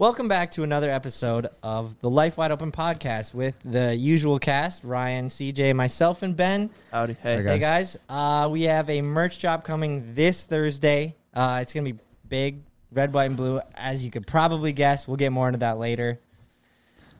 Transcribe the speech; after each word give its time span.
Welcome 0.00 0.28
back 0.28 0.52
to 0.52 0.62
another 0.62 0.88
episode 0.88 1.48
of 1.62 2.00
the 2.00 2.08
Life 2.08 2.38
Wide 2.38 2.50
Open 2.50 2.72
podcast 2.72 3.34
with 3.34 3.60
the 3.66 3.94
usual 3.94 4.38
cast 4.38 4.82
Ryan, 4.82 5.28
CJ, 5.28 5.76
myself, 5.76 6.22
and 6.22 6.34
Ben. 6.34 6.70
Howdy. 6.90 7.18
Hey. 7.22 7.42
Hey 7.42 7.58
guys, 7.58 7.98
uh, 8.08 8.48
we 8.50 8.62
have 8.62 8.88
a 8.88 9.02
merch 9.02 9.36
drop 9.36 9.62
coming 9.62 10.14
this 10.14 10.44
Thursday. 10.44 11.16
Uh, 11.34 11.58
it's 11.60 11.74
going 11.74 11.84
to 11.84 11.92
be 11.92 11.98
big, 12.26 12.62
red, 12.90 13.12
white, 13.12 13.26
and 13.26 13.36
blue, 13.36 13.60
as 13.74 14.02
you 14.02 14.10
could 14.10 14.26
probably 14.26 14.72
guess. 14.72 15.06
We'll 15.06 15.18
get 15.18 15.32
more 15.32 15.48
into 15.48 15.58
that 15.58 15.76
later. 15.76 16.18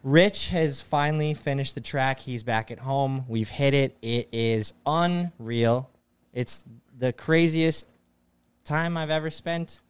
Rich 0.02 0.46
has 0.46 0.80
finally 0.80 1.34
finished 1.34 1.74
the 1.74 1.82
track. 1.82 2.18
He's 2.18 2.44
back 2.44 2.70
at 2.70 2.78
home. 2.78 3.26
We've 3.28 3.50
hit 3.50 3.74
it. 3.74 3.94
It 4.00 4.30
is 4.32 4.72
unreal. 4.86 5.90
It's 6.32 6.64
the 6.98 7.12
craziest 7.12 7.86
time 8.64 8.96
I've 8.96 9.10
ever 9.10 9.28
spent. 9.28 9.80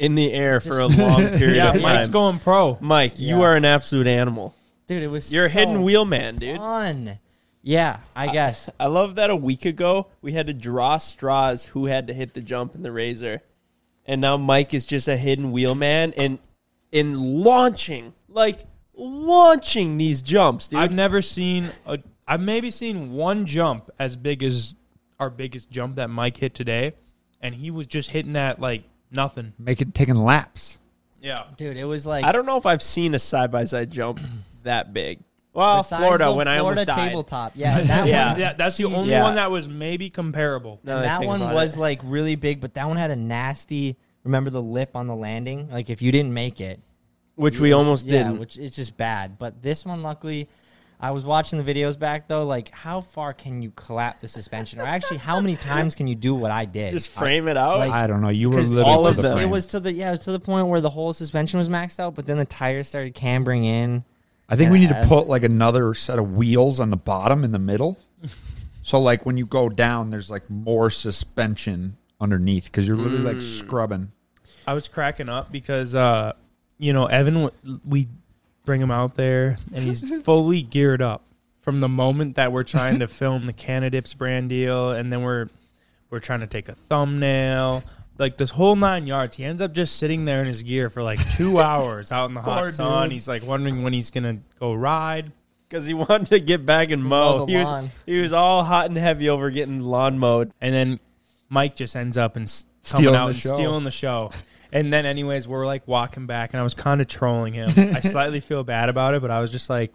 In 0.00 0.14
the 0.14 0.32
air 0.32 0.60
for 0.60 0.78
a 0.80 0.86
long 0.86 1.28
period 1.38 1.56
Yeah, 1.56 1.74
of 1.74 1.82
Mike's 1.82 2.08
going 2.08 2.38
pro. 2.38 2.78
Mike, 2.80 3.18
you 3.18 3.36
Yeah. 3.38 3.42
are 3.44 3.54
an 3.56 3.64
absolute 3.66 4.06
animal. 4.06 4.54
Dude, 4.86 5.02
it 5.02 5.08
was 5.08 5.32
You're 5.32 5.44
a 5.46 5.50
so 5.50 5.58
hidden 5.58 5.82
wheel 5.82 6.04
man, 6.04 6.36
dude. 6.36 6.56
fun. 6.56 7.18
Yeah, 7.62 7.98
I 8.16 8.28
guess. 8.32 8.70
I 8.80 8.86
love 8.86 9.16
that 9.16 9.28
a 9.28 9.36
week 9.36 9.66
ago 9.66 10.06
we 10.22 10.32
had 10.32 10.46
to 10.46 10.54
draw 10.54 10.96
straws 10.96 11.66
who 11.66 11.84
had 11.86 12.06
to 12.06 12.14
hit 12.14 12.32
the 12.34 12.40
jump 12.40 12.74
in 12.74 12.82
the 12.82 12.90
razor. 12.90 13.42
And 14.06 14.20
now 14.22 14.36
Mike 14.38 14.72
is 14.72 14.86
just 14.86 15.06
a 15.06 15.16
hidden 15.18 15.52
wheel 15.52 15.74
man 15.74 16.14
and 16.16 16.38
in 16.90 17.42
launching, 17.44 18.14
like 18.28 18.60
launching 18.94 19.96
these 19.98 20.22
jumps, 20.22 20.68
dude. 20.68 20.80
I've 20.80 20.92
never 20.92 21.20
seen 21.22 21.68
a. 21.86 21.98
I've 22.26 22.40
maybe 22.40 22.70
seen 22.70 23.12
one 23.12 23.44
jump 23.44 23.90
as 23.98 24.16
big 24.16 24.42
as 24.42 24.76
our 25.18 25.30
biggest 25.30 25.70
jump 25.70 25.96
that 25.96 26.08
Mike 26.08 26.36
hit 26.38 26.54
today, 26.54 26.94
and 27.40 27.54
he 27.54 27.70
was 27.70 27.86
just 27.86 28.10
hitting 28.12 28.32
that 28.34 28.60
like 28.60 28.84
nothing. 29.10 29.52
Making 29.58 29.92
taking 29.92 30.16
laps. 30.16 30.78
Yeah, 31.22 31.44
Dude, 31.58 31.76
it 31.76 31.84
was 31.84 32.06
like 32.06 32.24
I 32.24 32.32
don't 32.32 32.46
know 32.46 32.56
if 32.56 32.64
I've 32.64 32.82
seen 32.82 33.14
a 33.14 33.18
side 33.18 33.50
by 33.52 33.64
side 33.66 33.90
jump 33.90 34.20
that 34.62 34.92
big. 34.94 35.20
Well, 35.52 35.82
besides 35.82 36.00
Florida 36.02 36.24
the 36.26 36.32
when 36.34 36.48
I 36.48 36.58
Florida 36.60 36.80
almost 36.82 36.96
died. 36.96 37.08
tabletop. 37.08 37.52
Yeah, 37.56 37.80
that 37.82 38.06
Yeah. 38.08 38.30
one. 38.32 38.40
yeah, 38.40 38.52
that's 38.54 38.76
the 38.76 38.84
only 38.86 39.10
yeah. 39.10 39.22
one 39.22 39.34
that 39.34 39.50
was 39.50 39.68
maybe 39.68 40.08
comparable. 40.08 40.80
Now 40.84 40.96
that 40.96 40.98
I 41.00 41.02
that 41.08 41.18
think 41.18 41.28
one 41.28 41.42
about 41.42 41.54
was 41.54 41.76
it. 41.76 41.80
like 41.80 42.00
really 42.04 42.36
big, 42.36 42.60
but 42.60 42.74
that 42.74 42.86
one 42.88 42.96
had 42.96 43.10
a 43.10 43.16
nasty. 43.16 43.96
Remember 44.24 44.50
the 44.50 44.62
lip 44.62 44.90
on 44.94 45.06
the 45.08 45.16
landing? 45.16 45.68
Like 45.70 45.90
if 45.90 46.00
you 46.02 46.12
didn't 46.12 46.32
make 46.32 46.60
it, 46.60 46.78
which 47.34 47.58
we 47.58 47.74
was- 47.74 47.78
almost 47.84 48.06
yeah, 48.06 48.22
didn't. 48.22 48.38
which 48.40 48.56
is 48.56 48.74
just 48.74 48.96
bad. 48.96 49.38
But 49.38 49.62
this 49.62 49.84
one, 49.84 50.02
luckily, 50.02 50.48
I 51.02 51.12
was 51.12 51.24
watching 51.24 51.62
the 51.62 51.74
videos 51.74 51.98
back 51.98 52.28
though. 52.28 52.44
Like, 52.44 52.70
how 52.70 53.00
far 53.00 53.32
can 53.32 53.62
you 53.62 53.70
collapse 53.70 54.20
the 54.20 54.28
suspension, 54.28 54.80
or 54.80 54.84
actually, 54.84 55.16
how 55.16 55.40
many 55.40 55.56
times 55.56 55.94
can 55.94 56.06
you 56.06 56.14
do 56.14 56.34
what 56.34 56.50
I 56.50 56.64
did? 56.66 56.92
just 56.92 57.10
frame 57.10 57.48
it 57.48 57.56
out. 57.56 57.78
like- 57.78 57.90
I 57.90 58.06
don't 58.06 58.20
know. 58.20 58.28
You 58.28 58.50
were 58.50 58.56
Because 58.56 58.74
literally 58.74 58.92
all 58.96 59.04
to 59.04 59.10
of 59.10 59.16
the 59.16 59.22
them. 59.22 59.36
frame. 59.38 59.48
It 59.48 59.50
was 59.50 59.66
to 59.66 59.80
the 59.80 59.92
yeah, 59.92 60.08
it 60.08 60.12
was 60.12 60.20
to 60.20 60.32
the 60.32 60.40
point 60.40 60.66
where 60.68 60.80
the 60.80 60.90
whole 60.90 61.12
suspension 61.12 61.58
was 61.58 61.68
maxed 61.68 61.98
out, 61.98 62.14
but 62.14 62.26
then 62.26 62.36
the 62.38 62.44
tires 62.44 62.88
started 62.88 63.14
cambering 63.14 63.64
in. 63.64 64.04
I 64.48 64.56
think 64.56 64.70
we 64.72 64.80
need 64.80 64.88
to 64.88 65.04
put 65.06 65.26
like 65.28 65.44
another 65.44 65.94
set 65.94 66.18
of 66.18 66.32
wheels 66.34 66.80
on 66.80 66.90
the 66.90 66.96
bottom 66.96 67.44
in 67.44 67.52
the 67.52 67.58
middle. 67.58 67.98
so 68.82 68.98
like 69.00 69.24
when 69.24 69.36
you 69.36 69.46
go 69.46 69.68
down, 69.68 70.10
there's 70.10 70.28
like 70.30 70.48
more 70.50 70.90
suspension 70.90 71.96
underneath 72.20 72.64
because 72.64 72.86
you're 72.86 72.96
literally 72.96 73.32
like 73.34 73.40
scrubbing. 73.40 74.10
I 74.66 74.74
was 74.74 74.88
cracking 74.88 75.28
up 75.28 75.50
because 75.52 75.94
uh, 75.94 76.32
you 76.78 76.92
know 76.92 77.06
Evan. 77.06 77.50
We 77.86 78.08
bring 78.64 78.80
him 78.80 78.90
out 78.90 79.14
there, 79.14 79.58
and 79.72 79.84
he's 79.84 80.22
fully 80.24 80.62
geared 80.62 81.02
up 81.02 81.22
from 81.60 81.80
the 81.80 81.88
moment 81.88 82.36
that 82.36 82.52
we're 82.52 82.62
trying 82.64 82.98
to 83.00 83.08
film 83.08 83.46
the 83.46 83.52
Canadips 83.52 84.14
brand 84.14 84.48
deal, 84.48 84.92
and 84.92 85.12
then 85.12 85.22
we're 85.22 85.48
we're 86.10 86.18
trying 86.18 86.40
to 86.40 86.46
take 86.46 86.68
a 86.68 86.74
thumbnail. 86.74 87.82
Like 88.18 88.36
this 88.36 88.50
whole 88.50 88.76
nine 88.76 89.06
yards, 89.06 89.36
he 89.36 89.44
ends 89.44 89.62
up 89.62 89.72
just 89.72 89.96
sitting 89.96 90.24
there 90.26 90.40
in 90.42 90.46
his 90.46 90.62
gear 90.62 90.90
for 90.90 91.02
like 91.02 91.18
two 91.36 91.58
hours 91.60 92.12
out 92.12 92.28
in 92.28 92.34
the 92.34 92.42
hot 92.42 92.60
Poor 92.60 92.70
sun. 92.70 93.04
dude. 93.04 93.12
He's 93.12 93.26
like 93.28 93.42
wondering 93.44 93.82
when 93.82 93.92
he's 93.92 94.10
gonna 94.10 94.38
go 94.58 94.74
ride. 94.74 95.32
because 95.68 95.86
he 95.86 95.94
wanted 95.94 96.26
to 96.26 96.40
get 96.40 96.66
back 96.66 96.90
and 96.90 97.02
Mow 97.02 97.38
mow. 97.38 97.46
the 97.46 97.52
He 97.52 97.58
was 97.58 97.68
lawn. 97.70 97.90
he 98.06 98.20
was 98.20 98.32
all 98.34 98.62
hot 98.64 98.86
and 98.86 98.96
heavy 98.98 99.28
over 99.30 99.48
getting 99.50 99.80
lawn 99.80 100.18
mowed. 100.18 100.52
And 100.60 100.74
then 100.74 100.98
Mike 101.48 101.76
just 101.76 101.96
ends 101.96 102.18
up 102.18 102.36
and 102.36 102.44
s- 102.44 102.66
coming 102.84 103.04
Stealing 103.04 103.16
out 103.18 103.26
the 103.28 103.32
and 103.32 103.40
show. 103.40 103.54
stealing 103.54 103.84
the 103.84 103.90
show. 103.90 104.30
And 104.72 104.92
then, 104.92 105.06
anyways, 105.06 105.48
we're 105.48 105.66
like 105.66 105.86
walking 105.88 106.26
back, 106.26 106.52
and 106.52 106.60
I 106.60 106.62
was 106.62 106.74
kind 106.74 107.00
of 107.00 107.08
trolling 107.08 107.54
him. 107.54 107.70
I 107.76 108.00
slightly 108.00 108.40
feel 108.40 108.62
bad 108.64 108.88
about 108.88 109.14
it, 109.14 109.22
but 109.22 109.30
I 109.30 109.40
was 109.40 109.50
just 109.50 109.68
like, 109.68 109.92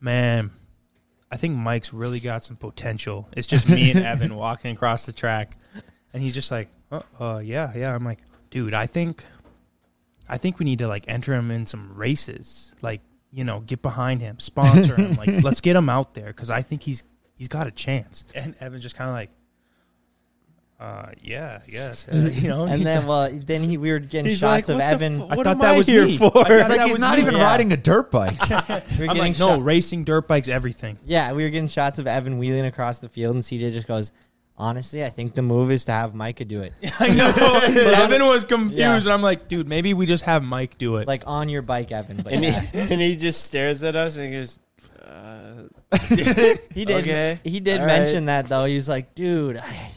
man, 0.00 0.50
I 1.30 1.36
think 1.36 1.56
Mike's 1.56 1.92
really 1.92 2.20
got 2.20 2.44
some 2.44 2.56
potential. 2.56 3.28
It's 3.36 3.46
just 3.46 3.68
me 3.68 3.90
and 3.90 4.00
Evan 4.04 4.36
walking 4.36 4.74
across 4.74 5.06
the 5.06 5.12
track, 5.12 5.56
and 6.12 6.22
he's 6.22 6.34
just 6.34 6.50
like, 6.50 6.68
uh, 6.90 7.02
uh, 7.18 7.38
yeah, 7.38 7.72
yeah. 7.74 7.94
I'm 7.94 8.04
like, 8.04 8.20
dude, 8.50 8.74
I 8.74 8.86
think, 8.86 9.24
I 10.28 10.38
think 10.38 10.58
we 10.58 10.64
need 10.64 10.78
to 10.78 10.88
like 10.88 11.04
enter 11.08 11.34
him 11.34 11.50
in 11.50 11.66
some 11.66 11.94
races, 11.94 12.74
like 12.82 13.00
you 13.32 13.44
know, 13.44 13.60
get 13.60 13.80
behind 13.82 14.20
him, 14.20 14.38
sponsor 14.38 14.94
him, 14.94 15.14
like 15.14 15.30
let's 15.42 15.60
get 15.60 15.74
him 15.74 15.88
out 15.88 16.14
there 16.14 16.26
because 16.26 16.50
I 16.50 16.62
think 16.62 16.82
he's 16.82 17.02
he's 17.34 17.48
got 17.48 17.66
a 17.66 17.70
chance. 17.70 18.24
And 18.34 18.54
Evan's 18.60 18.82
just 18.82 18.94
kind 18.94 19.10
of 19.10 19.16
like. 19.16 19.30
Uh, 20.82 21.10
yeah, 21.22 21.60
yes, 21.68 22.06
uh, 22.12 22.28
you 22.32 22.48
know, 22.48 22.64
And 22.64 22.84
then, 22.84 23.06
well, 23.06 23.30
then 23.32 23.60
he, 23.62 23.76
we 23.78 23.92
were 23.92 24.00
getting 24.00 24.30
He's 24.30 24.38
shots 24.40 24.68
like, 24.68 24.68
of 24.68 24.74
"What 24.74 24.78
the 24.78 24.84
Evan. 24.84 25.18
fu- 25.18 25.24
I 25.26 25.34
what 25.36 25.44
thought 25.44 25.52
am 25.52 25.58
that 25.60 25.74
I 25.74 25.78
was 25.78 25.86
here 25.86 26.04
me. 26.06 26.18
for? 26.18 26.26
I 26.26 26.30
thought 26.30 26.48
like 26.48 26.68
that 26.78 26.86
he's 26.86 26.94
was 26.94 27.00
not 27.00 27.14
me. 27.16 27.22
even 27.22 27.34
Yeah. 27.36 27.44
riding 27.44 27.72
a 27.72 27.76
dirt 27.76 28.10
bike. 28.10 28.40
we 28.50 28.56
were 28.56 28.60
I'm 28.60 28.88
getting 28.88 29.16
like, 29.18 29.38
no, 29.38 29.48
shot- 29.56 29.64
racing 29.64 30.02
dirt 30.04 30.26
bikes, 30.26 30.48
everything. 30.48 30.98
Yeah, 31.06 31.32
we 31.34 31.44
were 31.44 31.50
getting 31.50 31.68
shots 31.68 32.00
of 32.00 32.06
Evan 32.08 32.36
wheeling 32.38 32.66
across 32.66 32.98
the 32.98 33.08
field, 33.08 33.36
and 33.36 33.44
CJ 33.44 33.72
just 33.72 33.86
goes, 33.86 34.10
Honestly, 34.56 35.02
I 35.04 35.08
think 35.10 35.34
the 35.34 35.42
move 35.42 35.70
is 35.70 35.84
to 35.86 35.92
have 35.92 36.14
Micah 36.14 36.44
do 36.44 36.60
it, 36.62 36.72
I 37.00 37.08
know. 37.14 37.30
Evan 37.30 38.26
was 38.26 38.44
confused, 38.44 38.78
Yeah. 38.78 38.96
and 38.96 39.06
I'm 39.08 39.22
like, 39.22 39.48
dude, 39.48 39.66
maybe 39.68 39.94
we 39.94 40.04
just 40.04 40.24
have 40.24 40.42
Mike 40.42 40.78
do 40.78 40.96
it. 40.96 41.06
like 41.08 41.22
on 41.26 41.48
your 41.48 41.62
bike, 41.62 41.90
Evan. 41.92 42.16
But 42.18 42.32
And 42.34 42.44
yeah, 42.44 42.60
he, 42.60 42.78
and 42.78 43.00
he 43.00 43.14
just 43.16 43.44
stares 43.44 43.82
at 43.84 43.94
us 43.96 44.16
and 44.16 44.26
he 44.26 44.32
goes, 44.32 44.58
uh, 45.00 45.68
he 46.74 46.84
did. 46.84 46.96
Okay. 47.02 47.40
He 47.44 47.60
did 47.60 47.80
All 47.80 47.86
mention 47.86 48.24
that 48.26 48.46
though. 48.48 48.64
He 48.64 48.74
was 48.74 48.88
like, 48.88 49.14
"Dude, 49.14 49.56
I, 49.56 49.90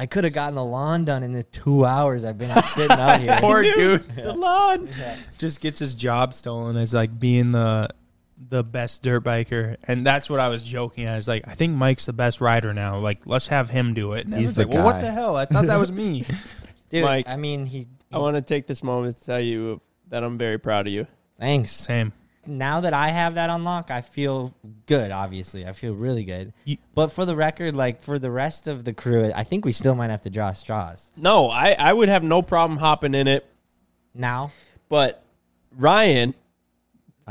I 0.00 0.06
could 0.06 0.24
have 0.24 0.32
gotten 0.32 0.54
the 0.54 0.64
lawn 0.64 1.04
done 1.04 1.22
in 1.22 1.32
the 1.32 1.42
two 1.42 1.84
hours 1.84 2.24
I've 2.24 2.38
been 2.38 2.50
sitting 2.74 2.90
out 2.96 3.20
here." 3.20 3.36
Poor 3.38 3.62
dude 3.62 4.16
the 4.16 4.32
lawn. 4.32 4.88
just 5.36 5.60
gets 5.60 5.78
his 5.78 5.94
job 5.94 6.32
stolen 6.34 6.76
as 6.78 6.94
like 6.94 7.18
being 7.20 7.52
the 7.52 7.90
the 8.48 8.64
best 8.64 9.02
dirt 9.02 9.22
biker, 9.22 9.76
and 9.84 10.06
that's 10.06 10.30
what 10.30 10.40
I 10.40 10.48
was 10.48 10.64
joking 10.64 11.04
at. 11.04 11.18
Is 11.18 11.28
like, 11.28 11.46
I 11.46 11.54
think 11.54 11.76
Mike's 11.76 12.06
the 12.06 12.14
best 12.14 12.40
rider 12.40 12.72
now. 12.72 12.98
Like, 12.98 13.26
let's 13.26 13.48
have 13.48 13.68
him 13.68 13.92
do 13.92 14.14
it. 14.14 14.24
And 14.24 14.34
He's 14.34 14.50
Evan's 14.50 14.56
the 14.56 14.66
like, 14.66 14.74
well, 14.74 14.84
what 14.84 15.00
the 15.02 15.12
hell? 15.12 15.36
I 15.36 15.44
thought 15.44 15.66
that 15.66 15.78
was 15.78 15.92
me. 15.92 16.24
Dude, 16.88 17.04
Mike. 17.04 17.28
I 17.28 17.36
mean, 17.36 17.66
he. 17.66 17.86
I 18.10 18.18
want 18.18 18.36
to 18.36 18.42
take 18.42 18.66
this 18.66 18.82
moment 18.82 19.18
to 19.18 19.24
tell 19.24 19.40
you 19.40 19.82
that 20.08 20.24
I'm 20.24 20.38
very 20.38 20.58
proud 20.58 20.86
of 20.86 20.92
you. 20.92 21.06
Thanks. 21.38 21.72
Same. 21.72 22.12
Now 22.50 22.80
that 22.80 22.92
I 22.92 23.08
have 23.10 23.34
that 23.36 23.48
unlock, 23.48 23.90
I 23.90 24.00
feel 24.00 24.52
good. 24.86 25.10
Obviously, 25.12 25.64
I 25.64 25.72
feel 25.72 25.94
really 25.94 26.24
good. 26.24 26.52
You- 26.64 26.78
but 26.94 27.12
for 27.12 27.24
the 27.24 27.36
record, 27.36 27.76
like 27.76 28.02
for 28.02 28.18
the 28.18 28.30
rest 28.30 28.66
of 28.68 28.84
the 28.84 28.92
crew, 28.92 29.30
I 29.34 29.44
think 29.44 29.64
we 29.64 29.72
still 29.72 29.94
might 29.94 30.10
have 30.10 30.22
to 30.22 30.30
draw 30.30 30.52
straws 30.52 31.10
No, 31.16 31.48
I, 31.48 31.72
I 31.78 31.92
would 31.92 32.08
have 32.08 32.22
no 32.24 32.42
problem 32.42 32.78
hopping 32.78 33.14
in 33.14 33.28
it, 33.28 33.46
now. 34.14 34.50
but 34.88 35.22
Ryan 35.76 36.34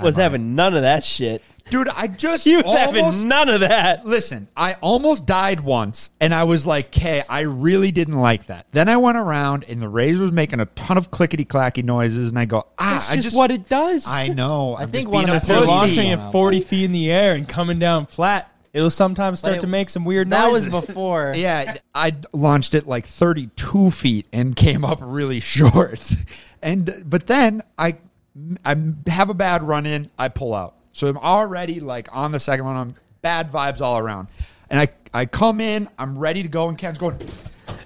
was 0.01 0.16
having 0.16 0.56
none 0.56 0.75
of 0.75 0.83
that 0.83 1.04
shit. 1.04 1.44
Dude, 1.69 1.88
I 1.89 2.07
just 2.07 2.44
He 2.44 2.56
was 2.56 2.66
almost, 2.66 2.77
having 3.18 3.27
none 3.27 3.50
of 3.50 3.60
that. 3.62 4.06
Listen, 4.06 4.48
I 4.57 4.74
almost 4.81 5.25
died 5.25 5.60
once, 5.62 6.10
and 6.19 6.33
I 6.33 6.44
was 6.45 6.66
like, 6.66 6.88
"Okay, 6.88 7.24
I 7.30 7.42
really 7.42 7.92
didn't 7.92 8.19
like 8.19 8.48
that." 8.48 8.66
Then 8.71 8.89
I 8.89 8.98
went 8.98 9.18
around, 9.18 9.66
and 9.68 9.81
the 9.81 9.89
razor 9.89 10.21
was 10.21 10.31
making 10.31 10.60
a 10.60 10.66
ton 10.66 10.98
of 10.98 11.12
clickety 11.12 11.45
clacky 11.45 11.83
noises, 11.83 12.30
and 12.30 12.39
I 12.39 12.45
go, 12.45 12.66
"Ah, 12.77 12.94
That's 12.94 13.10
I 13.12 13.16
just, 13.16 13.24
just 13.25 13.38
what 13.38 13.51
it 13.51 13.69
does. 13.69 14.06
I 14.07 14.30
know. 14.30 14.74
I 14.75 14.83
I'm 14.83 14.92
think 14.92 15.06
just 15.07 15.13
one 15.13 15.25
being 15.25 15.36
of 15.36 15.44
a 15.44 15.45
the 15.45 15.54
They're 15.54 15.60
Pussy. 15.62 15.71
launching 15.71 16.07
Yeah. 16.07 16.13
at 16.25 16.31
40 16.31 16.62
feet 16.62 16.86
in 16.86 16.92
the 16.92 17.12
air 17.12 17.36
and 17.36 17.48
coming 17.48 17.80
down 17.80 18.06
flat. 18.06 18.51
It'll 18.72 18.92
sometimes 18.92 19.39
start 19.39 19.56
it- 19.56 19.62
to 19.62 19.68
make 19.68 19.89
some 19.89 20.06
weird 20.06 20.30
That 20.30 20.51
was 20.51 20.65
noises. 20.68 20.86
before. 20.88 21.33
Yeah, 21.36 21.75
I 21.95 22.13
launched 22.33 22.75
it 22.75 22.86
like 22.86 23.06
32 23.07 23.89
feet 23.92 24.27
and 24.31 24.56
came 24.56 24.86
up 24.86 25.00
really 25.01 25.39
short. 25.39 26.15
And 26.62 27.04
but 27.06 27.27
then 27.27 27.63
I 27.77 27.95
I 28.63 28.75
have 29.07 29.30
a 29.30 29.33
bad 29.33 29.63
run 29.63 29.86
in, 29.86 30.12
I 30.19 30.30
pull 30.30 30.54
out. 30.54 30.75
So 30.94 31.07
I'm 31.07 31.18
already 31.18 31.80
like 31.80 32.07
on 32.15 32.31
the 32.31 32.39
second 32.39 32.65
one, 32.65 32.75
I'm 32.75 32.94
bad 33.21 33.51
vibes 33.51 33.81
all 33.81 33.97
around. 33.97 34.27
And 34.69 34.80
I 34.80 34.89
I 35.13 35.25
come 35.25 35.62
in, 35.62 35.89
I'm 35.97 36.18
ready 36.18 36.44
to 36.44 36.50
go, 36.50 36.69
and 36.69 36.77
Ken's 36.77 36.97
going 36.97 37.18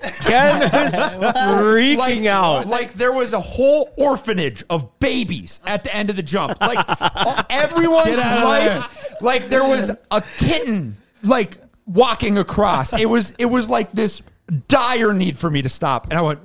Ken 0.01 0.61
freaking 0.69 1.97
like, 1.97 2.25
out. 2.25 2.67
Like 2.67 2.94
there 2.94 3.11
was 3.11 3.33
a 3.33 3.39
whole 3.39 3.94
orphanage 3.97 4.63
of 4.69 5.00
babies 5.00 5.61
at 5.65 5.83
the 5.83 5.95
end 5.95 6.09
of 6.09 6.15
the 6.15 6.23
jump. 6.23 6.59
Like 6.59 6.83
all- 7.00 7.44
everyone's 7.50 8.17
life, 8.17 9.21
like 9.21 9.47
there 9.47 9.63
was 9.63 9.91
a 10.11 10.23
kitten 10.38 10.97
like 11.23 11.57
walking 11.85 12.38
across. 12.38 12.94
It 12.94 13.09
was 13.09 13.31
it 13.31 13.45
was 13.45 13.69
like 13.69 13.91
this 13.91 14.21
dire 14.67 15.13
need 15.13 15.38
for 15.38 15.50
me 15.50 15.61
to 15.61 15.69
stop, 15.69 16.07
and 16.09 16.13
I 16.13 16.21
went. 16.21 16.39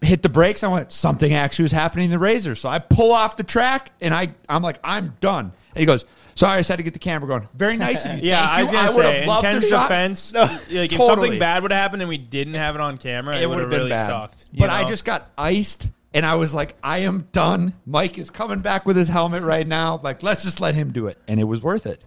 Hit 0.00 0.22
the 0.22 0.28
brakes. 0.28 0.62
I 0.62 0.68
went. 0.68 0.92
Something 0.92 1.34
actually 1.34 1.64
was 1.64 1.72
happening 1.72 2.04
in 2.06 2.10
the 2.12 2.18
razor, 2.18 2.54
so 2.54 2.68
I 2.68 2.78
pull 2.78 3.10
off 3.12 3.36
the 3.36 3.42
track, 3.42 3.90
and 4.00 4.14
I 4.14 4.32
I'm 4.48 4.62
like 4.62 4.78
I'm 4.84 5.14
done. 5.20 5.46
And 5.74 5.80
he 5.80 5.84
goes, 5.84 6.04
"Sorry, 6.36 6.54
I 6.54 6.60
just 6.60 6.68
had 6.68 6.76
to 6.76 6.84
get 6.84 6.92
the 6.92 7.00
camera 7.00 7.26
going." 7.26 7.48
Very 7.54 7.76
nice 7.76 8.04
of 8.04 8.12
you. 8.12 8.18
Yeah, 8.22 8.46
Thank 8.46 8.50
I 8.58 8.62
was 8.62 8.70
you. 8.70 8.76
gonna 8.78 8.92
would 8.96 9.04
say, 9.06 9.12
have 9.14 9.22
in 9.22 9.28
loved 9.28 9.44
Ken's 9.46 9.64
the 9.64 9.70
shot. 9.70 9.82
defense, 9.88 10.32
like 10.34 10.50
if 10.70 10.90
Totally. 10.92 11.06
something 11.06 11.38
bad 11.40 11.62
would 11.64 11.72
have 11.72 11.80
happened 11.82 12.02
and 12.02 12.08
we 12.08 12.18
didn't 12.18 12.54
have 12.54 12.76
it 12.76 12.80
on 12.80 12.98
camera, 12.98 13.36
it, 13.36 13.42
it 13.42 13.50
would 13.50 13.58
have 13.58 13.68
really 13.70 13.90
bad. 13.90 14.06
sucked. 14.06 14.44
you 14.52 14.60
But 14.60 14.70
I 14.70 14.82
know? 14.82 14.88
just 14.88 15.04
got 15.04 15.28
iced, 15.36 15.88
and 16.14 16.24
I 16.24 16.36
was 16.36 16.54
like, 16.54 16.76
I 16.80 16.98
am 16.98 17.26
done. 17.32 17.74
Mike 17.84 18.16
is 18.16 18.30
coming 18.30 18.60
back 18.60 18.86
with 18.86 18.96
his 18.96 19.08
helmet 19.08 19.42
right 19.42 19.66
now. 19.66 19.98
Like, 20.04 20.22
let's 20.22 20.44
just 20.44 20.60
let 20.60 20.76
him 20.76 20.92
do 20.92 21.08
it, 21.08 21.18
and 21.26 21.40
it 21.40 21.44
was 21.44 21.62
worth 21.64 21.86
it. 21.86 22.00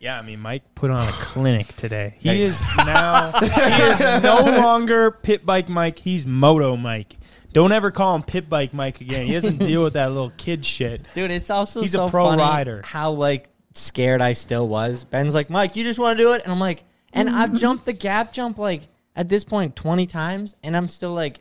Yeah, 0.00 0.18
I 0.18 0.22
mean, 0.22 0.40
Mike 0.40 0.62
put 0.74 0.90
on 0.90 1.06
a 1.06 1.12
clinic 1.20 1.76
today. 1.76 2.14
He 2.18 2.42
is 2.42 2.60
now 2.78 3.32
he 3.38 3.46
is 3.82 4.22
no 4.22 4.40
longer 4.44 5.10
pit 5.10 5.44
bike 5.44 5.68
Mike. 5.68 5.98
He's 5.98 6.26
moto 6.26 6.76
Mike. 6.76 7.16
Don't 7.52 7.70
ever 7.70 7.90
call 7.90 8.14
him 8.14 8.22
pit 8.22 8.48
bike 8.48 8.72
Mike 8.72 9.00
again. 9.02 9.26
He 9.26 9.34
doesn't 9.34 9.58
deal 9.58 9.84
with 9.84 9.92
that 9.92 10.08
little 10.12 10.32
kid 10.36 10.64
shit. 10.64 11.02
Dude, 11.14 11.30
it's 11.30 11.50
also 11.50 11.82
He's 11.82 11.94
a 11.94 12.08
pro 12.08 12.24
funny 12.24 12.40
rider. 12.42 12.80
how 12.84 13.12
like 13.12 13.50
scared 13.74 14.22
I 14.22 14.32
still 14.32 14.66
was. 14.66 15.04
Ben's 15.04 15.34
like, 15.34 15.50
Mike, 15.50 15.76
you 15.76 15.84
just 15.84 15.98
want 15.98 16.16
to 16.16 16.24
do 16.24 16.32
it, 16.32 16.42
and 16.44 16.52
I'm 16.52 16.60
like, 16.60 16.84
and 17.12 17.28
I've 17.28 17.54
jumped 17.60 17.84
the 17.84 17.92
gap 17.92 18.32
jump 18.32 18.56
like 18.56 18.88
at 19.14 19.28
this 19.28 19.44
point 19.44 19.76
twenty 19.76 20.06
times, 20.06 20.56
and 20.62 20.74
I'm 20.74 20.88
still 20.88 21.12
like, 21.12 21.40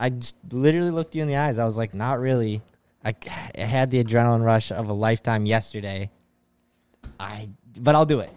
I 0.00 0.08
just 0.08 0.36
literally 0.50 0.90
looked 0.90 1.14
you 1.14 1.20
in 1.20 1.28
the 1.28 1.36
eyes. 1.36 1.58
I 1.58 1.66
was 1.66 1.76
like, 1.76 1.92
not 1.92 2.18
really. 2.18 2.62
I, 3.04 3.14
I 3.56 3.60
had 3.62 3.90
the 3.90 4.02
adrenaline 4.02 4.42
rush 4.42 4.72
of 4.72 4.88
a 4.88 4.92
lifetime 4.92 5.44
yesterday. 5.46 6.10
I, 7.20 7.48
but 7.78 7.94
I'll 7.94 8.06
do 8.06 8.20
it. 8.20 8.30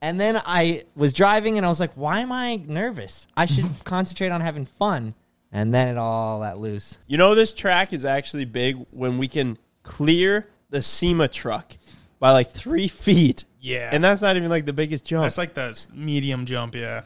And 0.00 0.20
then 0.20 0.40
I 0.44 0.84
was 0.94 1.12
driving, 1.12 1.56
and 1.56 1.66
I 1.66 1.68
was 1.68 1.80
like, 1.80 1.92
why 1.94 2.20
am 2.20 2.30
I 2.30 2.56
nervous? 2.56 3.26
I 3.36 3.46
should 3.46 3.66
concentrate 3.84 4.30
on 4.30 4.40
having 4.40 4.64
fun. 4.64 5.14
And 5.52 5.72
then 5.72 5.88
it 5.88 5.96
all 5.96 6.40
let 6.40 6.58
loose. 6.58 6.98
You 7.06 7.18
know, 7.18 7.34
this 7.34 7.52
track 7.52 7.92
is 7.92 8.04
actually 8.04 8.44
big 8.44 8.76
when 8.90 9.16
we 9.16 9.28
can 9.28 9.56
clear 9.82 10.48
the 10.70 10.82
SEMA 10.82 11.28
truck 11.28 11.76
by 12.18 12.32
like 12.32 12.50
three 12.50 12.88
feet. 12.88 13.44
Yeah. 13.60 13.90
And 13.92 14.02
that's 14.02 14.20
not 14.20 14.36
even 14.36 14.50
like 14.50 14.66
the 14.66 14.72
biggest 14.72 15.04
jump. 15.04 15.24
That's 15.24 15.38
like 15.38 15.54
the 15.54 15.86
medium 15.94 16.46
jump, 16.46 16.74
yeah, 16.74 17.02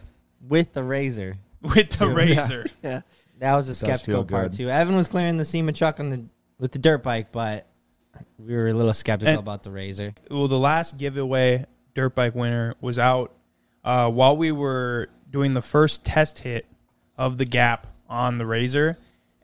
with 0.47 0.73
the 0.73 0.83
razor. 0.83 1.39
with 1.63 1.91
the 1.91 2.09
razor. 2.09 2.67
yeah. 2.83 3.03
That 3.39 3.55
was 3.55 3.69
the 3.69 3.75
feel 3.75 3.97
skeptical 3.97 4.25
part 4.25 4.51
good. 4.51 4.57
too. 4.57 4.71
Evan 4.71 4.97
was 4.97 5.09
clearing 5.09 5.37
the 5.37 5.45
SEMA 5.45 5.73
truck 5.73 6.01
on 6.01 6.09
the 6.09 6.25
with 6.59 6.73
the 6.73 6.79
dirt 6.79 7.03
bike, 7.03 7.33
but 7.33 7.67
we 8.39 8.55
were 8.55 8.69
a 8.69 8.73
little 8.75 8.95
skeptical 8.95 9.31
And- 9.31 9.39
about 9.39 9.63
the 9.63 9.71
razor. 9.71 10.15
well, 10.31 10.49
the 10.49 10.59
last 10.59 10.97
giveaway 10.99 11.65
dirt 11.95 12.15
bike 12.15 12.35
winner 12.35 12.75
was 12.81 12.99
out 12.99 13.33
uh, 13.85 14.11
while 14.11 14.37
we 14.37 14.53
were 14.53 15.09
doing 15.31 15.55
the 15.55 15.63
first 15.63 16.05
test 16.05 16.41
hit 16.41 16.67
of 17.19 17.39
the 17.39 17.45
gap 17.45 17.87
on 18.09 18.39
the 18.39 18.47
razor. 18.47 18.97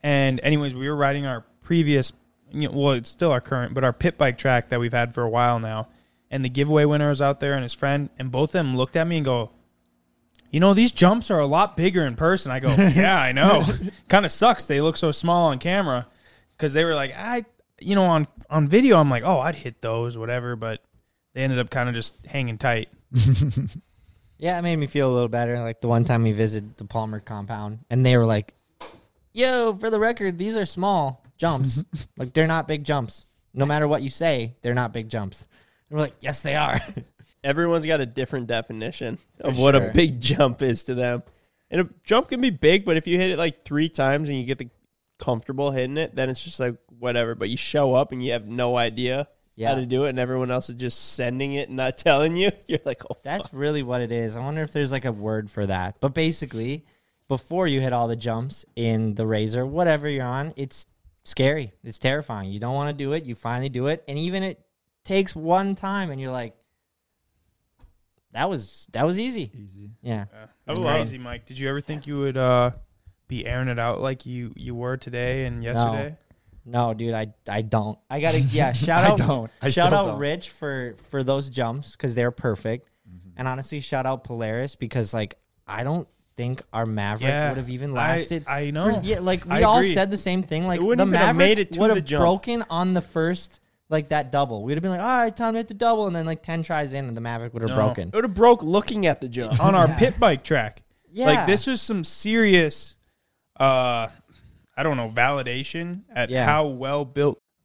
And 0.02 0.40
anyways, 0.42 0.74
we 0.74 0.88
were 0.88 0.96
riding 0.96 1.26
our 1.26 1.44
previous, 1.62 2.12
you 2.52 2.68
know, 2.68 2.74
well, 2.74 2.92
it's 2.92 3.08
still 3.08 3.32
our 3.32 3.40
current, 3.40 3.74
but 3.74 3.82
our 3.84 3.92
pit 3.92 4.16
bike 4.18 4.38
track 4.38 4.68
that 4.68 4.78
we've 4.80 4.92
had 4.92 5.14
for 5.14 5.22
a 5.22 5.28
while 5.28 5.58
now. 5.58 5.88
And 6.30 6.44
the 6.44 6.48
giveaway 6.48 6.84
winner 6.84 7.08
was 7.08 7.22
out 7.22 7.40
there 7.40 7.54
and 7.54 7.62
his 7.62 7.74
friend, 7.74 8.10
and 8.18 8.30
both 8.30 8.50
of 8.50 8.52
them 8.54 8.76
looked 8.76 8.96
at 8.96 9.06
me 9.06 9.16
and 9.18 9.24
go, 9.24 9.50
"You 10.50 10.60
know, 10.60 10.74
these 10.74 10.90
jumps 10.92 11.30
are 11.30 11.38
a 11.40 11.46
lot 11.46 11.76
bigger 11.76 12.04
in 12.06 12.16
person." 12.16 12.50
I 12.50 12.58
go, 12.60 12.68
"Yeah, 12.94 13.16
I 13.18 13.32
know. 13.32 13.64
kind 14.08 14.26
of 14.26 14.32
sucks. 14.32 14.66
They 14.66 14.80
look 14.80 14.96
so 14.96 15.12
small 15.12 15.48
on 15.48 15.58
camera." 15.58 16.06
Because 16.56 16.72
they 16.74 16.84
were 16.84 16.94
like, 16.96 17.14
"I, 17.16 17.44
you 17.80 17.94
know, 17.94 18.04
on 18.06 18.26
on 18.50 18.68
video, 18.68 18.98
I'm 18.98 19.10
like, 19.10 19.22
oh, 19.24 19.40
I'd 19.40 19.56
hit 19.56 19.80
those, 19.82 20.16
whatever." 20.18 20.56
But 20.56 20.82
they 21.34 21.42
ended 21.42 21.58
up 21.58 21.70
kind 21.70 21.88
of 21.88 21.94
just 21.94 22.16
hanging 22.26 22.58
tight. 22.58 22.88
Yeah, 24.38 24.58
it 24.58 24.62
made 24.62 24.76
me 24.76 24.86
feel 24.86 25.10
a 25.10 25.14
little 25.14 25.28
better. 25.28 25.58
Like 25.60 25.80
the 25.80 25.88
one 25.88 26.04
time 26.04 26.22
we 26.22 26.32
visited 26.32 26.76
the 26.76 26.84
Palmer 26.84 27.20
compound, 27.20 27.78
and 27.88 28.04
they 28.04 28.16
were 28.16 28.26
like, 28.26 28.52
"Yo, 29.32 29.74
for 29.74 29.88
the 29.90 29.98
record, 29.98 30.38
these 30.38 30.56
are 30.56 30.66
small 30.66 31.24
jumps. 31.38 31.82
like 32.18 32.34
they're 32.34 32.46
not 32.46 32.68
big 32.68 32.84
jumps. 32.84 33.24
No 33.54 33.64
matter 33.64 33.88
what 33.88 34.02
you 34.02 34.10
say, 34.10 34.54
they're 34.62 34.74
not 34.74 34.92
big 34.92 35.08
jumps." 35.08 35.46
And 35.88 35.96
we're 35.96 36.04
like, 36.04 36.16
"Yes, 36.20 36.42
they 36.42 36.54
are." 36.54 36.78
Everyone's 37.44 37.86
got 37.86 38.00
a 38.00 38.06
different 38.06 38.46
definition 38.46 39.18
of 39.40 39.56
For 39.56 39.62
what 39.62 39.74
sure. 39.74 39.88
a 39.88 39.92
big 39.92 40.20
jump 40.20 40.60
is 40.60 40.84
to 40.84 40.94
them. 40.94 41.22
And 41.70 41.80
a 41.80 41.88
jump 42.04 42.28
can 42.28 42.40
be 42.40 42.50
big, 42.50 42.84
but 42.84 42.96
if 42.96 43.06
you 43.06 43.18
hit 43.18 43.30
it 43.30 43.38
like 43.38 43.64
three 43.64 43.88
times 43.88 44.28
and 44.28 44.36
you 44.38 44.44
get 44.44 44.58
the 44.58 44.68
comfortable 45.18 45.70
hitting 45.70 45.96
it, 45.96 46.14
then 46.14 46.28
it's 46.30 46.42
just 46.42 46.60
like 46.60 46.76
whatever. 46.98 47.34
But 47.34 47.48
you 47.50 47.56
show 47.56 47.94
up 47.94 48.12
and 48.12 48.22
you 48.22 48.32
have 48.32 48.46
no 48.46 48.76
idea 48.76 49.28
Yeah. 49.54 49.68
how 49.70 49.74
to 49.76 49.86
do 49.86 50.04
it, 50.04 50.10
and 50.10 50.18
everyone 50.18 50.50
else 50.50 50.68
is 50.68 50.74
just 50.76 51.14
sending 51.14 51.52
it 51.54 51.68
and 51.68 51.76
not 51.76 51.96
telling 51.98 52.36
you. 52.36 52.50
You're 52.66 52.80
like, 52.84 53.02
oh, 53.10 53.16
That's 53.22 53.44
fuck. 53.44 53.50
really 53.54 53.82
what 53.82 54.00
it 54.00 54.12
is. 54.12 54.36
I 54.36 54.40
wonder 54.44 54.62
if 54.62 54.72
there's 54.72 54.92
like 54.92 55.04
a 55.04 55.12
word 55.12 55.50
for 55.50 55.66
that. 55.66 55.96
But 56.00 56.14
basically, 56.14 56.84
before 57.28 57.66
you 57.66 57.80
hit 57.80 57.92
all 57.92 58.08
the 58.08 58.16
jumps 58.16 58.64
in 58.76 59.14
the 59.14 59.26
razor, 59.26 59.64
whatever 59.66 60.08
you're 60.08 60.24
on, 60.26 60.52
it's 60.56 60.86
scary. 61.24 61.72
It's 61.82 61.98
terrifying. 61.98 62.50
You 62.50 62.60
don't 62.60 62.74
want 62.74 62.96
to 62.96 63.04
do 63.04 63.12
it. 63.12 63.24
You 63.24 63.34
finally 63.34 63.68
do 63.68 63.86
it, 63.88 64.04
and 64.06 64.18
even 64.18 64.42
it 64.42 64.60
takes 65.04 65.34
one 65.34 65.74
time, 65.74 66.10
and 66.10 66.20
you're 66.20 66.30
like, 66.32 66.54
"That 68.32 68.48
was 68.50 68.86
that 68.92 69.04
was 69.06 69.18
easy." 69.18 69.50
Easy. 69.54 69.90
Yeah. 70.02 70.26
That 70.66 70.78
was 70.78 71.00
easy, 71.08 71.18
Mike. 71.18 71.46
Did 71.46 71.58
you 71.58 71.68
ever 71.68 71.80
think 71.80 72.06
you 72.06 72.18
would 72.20 72.36
uh, 72.36 72.72
be 73.28 73.46
airing 73.46 73.68
it 73.68 73.78
out 73.78 74.00
like 74.00 74.26
you 74.26 74.52
you 74.56 74.74
were 74.74 74.96
today 74.96 75.46
and 75.46 75.62
yesterday? 75.62 76.16
No, 76.64 76.94
dude, 76.94 77.14
I 77.14 77.28
I 77.48 77.62
don't. 77.62 77.98
I 78.10 78.20
gotta 78.20 78.40
yeah. 78.50 78.72
Shout 78.72 79.02
I 79.04 79.08
out, 79.10 79.16
don't. 79.18 79.50
I 79.62 79.70
shout 79.70 79.92
out 79.92 80.06
don't. 80.06 80.18
Rich 80.18 80.50
for 80.50 80.94
for 81.10 81.22
those 81.22 81.48
jumps 81.48 81.92
because 81.92 82.14
they're 82.14 82.30
perfect, 82.32 82.88
mm-hmm. 83.08 83.30
and 83.36 83.46
honestly, 83.48 83.80
shout 83.80 84.04
out 84.06 84.24
Polaris 84.24 84.74
because 84.74 85.14
like 85.14 85.38
I 85.66 85.84
don't 85.84 86.08
think 86.36 86.62
our 86.72 86.84
Maverick 86.84 87.28
Yeah, 87.28 87.48
would 87.50 87.58
have 87.58 87.70
even 87.70 87.92
lasted. 87.94 88.44
I 88.48 88.70
know. 88.70 88.96
For- 88.96 89.00
yeah, 89.06 89.20
like 89.20 89.44
we 89.44 89.52
I 89.52 89.62
all 89.62 89.78
agree. 89.78 89.94
said 89.94 90.10
the 90.10 90.18
same 90.18 90.42
thing. 90.42 90.66
Like 90.66 90.80
It 90.80 90.96
the 90.98 91.06
Maverick 91.06 91.36
made 91.36 91.58
it 91.58 91.72
to 91.72 91.80
would 91.80 91.90
the 91.90 91.94
have 91.96 92.04
jump. 92.04 92.20
broken 92.22 92.64
on 92.68 92.94
the 92.94 93.00
first 93.00 93.60
like 93.88 94.08
that 94.08 94.32
double. 94.32 94.64
We'd 94.64 94.74
have 94.74 94.82
been 94.82 94.90
like, 94.90 95.00
all 95.00 95.06
right, 95.18 95.34
time 95.36 95.52
to 95.54 95.58
hit 95.58 95.68
the 95.68 95.74
double, 95.74 96.08
and 96.08 96.16
then 96.16 96.26
like 96.26 96.42
ten 96.42 96.64
tries 96.64 96.92
in, 96.92 97.06
and 97.06 97.16
the 97.16 97.20
Maverick 97.20 97.52
would 97.54 97.62
have 97.62 97.70
No. 97.70 97.76
broken. 97.76 98.08
It 98.08 98.14
would 98.16 98.24
have 98.24 98.34
broke 98.34 98.64
looking 98.64 99.06
at 99.06 99.20
the 99.20 99.28
jump. 99.28 99.60
On 99.60 99.74
our 99.76 99.86
pit 99.98 100.18
bike 100.18 100.42
track, 100.42 100.82
Yeah. 101.12 101.26
Like 101.26 101.46
this 101.46 101.68
was 101.68 101.80
some 101.80 102.02
serious 102.02 102.95
uh 103.58 104.08
I 104.78 104.82
don't 104.82 104.96
know, 104.98 105.08
validation 105.08 106.02
at 106.14 106.28
Yeah. 106.28 106.44
how 106.44 106.66
well 106.66 107.04
built. 107.06 107.40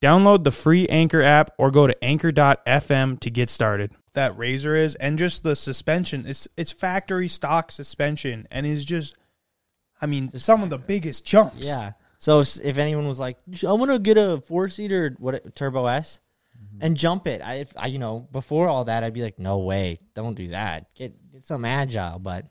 Download 0.00 0.44
the 0.44 0.50
free 0.52 0.86
Anchor 0.88 1.22
app 1.22 1.50
or 1.58 1.70
go 1.70 1.86
to 1.86 2.04
anchor.fm 2.04 3.20
to 3.20 3.30
get 3.30 3.50
started. 3.50 3.92
That 4.14 4.36
razor 4.36 4.74
is 4.74 4.94
and 4.96 5.18
just 5.18 5.42
the 5.42 5.54
suspension. 5.54 6.26
It's 6.26 6.48
it's 6.56 6.72
factory 6.72 7.28
stock 7.28 7.70
suspension 7.72 8.48
and 8.50 8.66
is 8.66 8.84
just 8.84 9.16
I 10.00 10.06
mean 10.06 10.30
some 10.30 10.62
of 10.62 10.70
the 10.70 10.78
biggest 10.78 11.24
jumps. 11.24 11.58
Yeah. 11.58 11.92
So 12.18 12.40
if 12.40 12.76
anyone 12.76 13.08
was 13.08 13.18
like, 13.18 13.38
I 13.66 13.72
want 13.72 13.90
to 13.92 13.98
get 13.98 14.18
a 14.18 14.40
four 14.42 14.68
seater, 14.68 15.16
what 15.18 15.54
Turbo 15.54 15.86
S, 15.86 16.20
Mm-hmm. 16.62 16.84
and 16.84 16.94
jump 16.94 17.26
it, 17.26 17.40
I, 17.42 17.64
I, 17.74 17.86
you 17.86 17.98
know, 17.98 18.28
before 18.32 18.68
all 18.68 18.84
that, 18.84 19.02
I'd 19.02 19.14
be 19.14 19.22
like, 19.22 19.38
no 19.38 19.60
way, 19.60 19.98
don't 20.14 20.34
do 20.34 20.48
that. 20.48 20.92
Get 20.94 21.14
get 21.32 21.46
some 21.46 21.64
agile, 21.64 22.18
but 22.18 22.44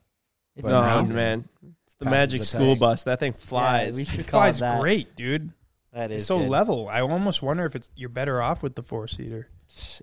it's 0.56 0.68
No, 0.68 0.82
amazing. 0.82 1.16
man. 1.16 1.50
It's 1.86 1.94
the 2.00 2.06
Passes 2.06 2.18
magic 2.18 2.40
the 2.40 2.46
school 2.46 2.76
bus. 2.76 3.04
That 3.04 3.20
thing 3.20 3.34
Yeah, 3.34 3.46
flies. 3.46 3.96
we 3.96 4.06
should 4.06 4.22
It 4.22 4.28
call 4.28 4.42
it 4.42 4.46
flies 4.46 4.60
that. 4.60 4.82
great, 4.82 5.16
dude. 5.16 5.52
That 5.94 6.12
is 6.12 6.22
It's 6.22 6.28
so 6.28 6.40
good. 6.40 6.50
level. 6.50 6.88
I 6.88 7.02
almost 7.02 7.42
wonder 7.42 7.66
if 7.66 7.76
it's 7.76 7.90
you're 7.96 8.10
better 8.10 8.42
off 8.42 8.62
with 8.62 8.76
the 8.76 8.84
four 8.84 9.08
seater. 9.08 9.50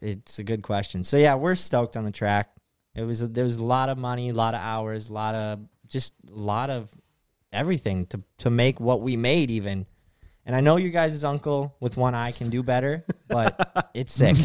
It's 0.03 0.39
a 0.39 0.45
good 0.45 0.63
question. 0.63 1.05
So 1.05 1.17
yeah, 1.17 1.35
we're 1.35 1.55
stoked 1.55 1.97
on 1.97 2.05
the 2.05 2.11
track. 2.13 2.51
It 2.95 3.03
was 3.03 3.21
there 3.31 3.45
was 3.45 3.57
a 3.59 3.65
lot 3.65 3.89
of 3.89 3.99
money, 3.99 4.31
a 4.31 4.35
lot 4.35 4.55
of 4.55 4.61
hours, 4.61 5.09
a 5.09 5.13
lot 5.13 5.35
of 5.35 5.61
just 5.87 6.13
a 6.29 6.35
lot 6.35 6.71
of 6.71 6.91
everything 7.53 8.07
to 8.07 8.23
to 8.39 8.51
make 8.51 8.81
what 8.81 9.01
we 9.01 9.17
made 9.17 9.51
even. 9.51 9.87
And 10.45 10.55
I 10.55 10.61
know 10.61 10.77
your 10.77 10.91
guys' 10.91 11.25
uncle 11.25 11.75
with 11.81 11.97
one 11.97 12.15
eye 12.15 12.31
can 12.31 12.51
do 12.51 12.63
better, 12.63 13.05
but 13.29 13.91
it's 13.95 14.13
sick. 14.13 14.37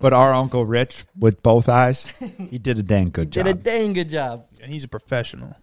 But 0.00 0.14
our 0.14 0.32
uncle 0.32 0.64
Rich 0.64 1.04
with 1.18 1.42
both 1.42 1.68
eyes, 1.68 2.06
he 2.48 2.58
did 2.58 2.78
a 2.78 2.82
dang 2.82 3.10
good 3.10 3.30
job. 3.32 3.44
Did 3.44 3.56
a 3.56 3.58
dang 3.58 3.92
good 3.92 4.08
job. 4.08 4.46
And 4.62 4.72
he's 4.72 4.84
a 4.84 4.88
professional. 4.88 5.54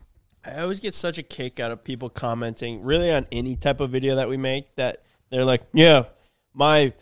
I 0.45 0.61
always 0.61 0.79
get 0.79 0.93
such 0.93 1.17
a 1.17 1.23
kick 1.23 1.59
out 1.59 1.71
of 1.71 1.83
people 1.83 2.09
commenting, 2.09 2.83
really 2.83 3.11
on 3.11 3.25
any 3.31 3.55
type 3.55 3.79
of 3.79 3.89
video 3.89 4.15
that 4.15 4.29
we 4.29 4.37
make, 4.37 4.75
that 4.75 5.01
they're 5.29 5.45
like, 5.45 5.63
"Yeah, 5.73 6.05
my 6.53 6.93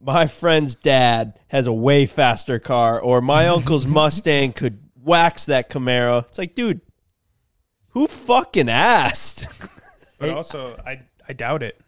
my 0.00 0.26
friend's 0.26 0.74
dad 0.74 1.38
has 1.48 1.66
a 1.66 1.72
way 1.72 2.06
faster 2.06 2.58
car, 2.58 3.00
or 3.00 3.20
my 3.20 3.48
uncle's 3.48 3.86
Mustang 3.86 4.52
could 4.52 4.78
wax 4.96 5.46
that 5.46 5.70
Camaro." 5.70 6.26
It's 6.26 6.38
like, 6.38 6.54
dude, 6.54 6.80
who 7.90 8.06
fucking 8.06 8.68
asked? 8.68 9.46
But 10.18 10.30
also 10.30 10.76
I 10.84 11.02
I 11.28 11.32
doubt 11.32 11.62
it 11.62 11.80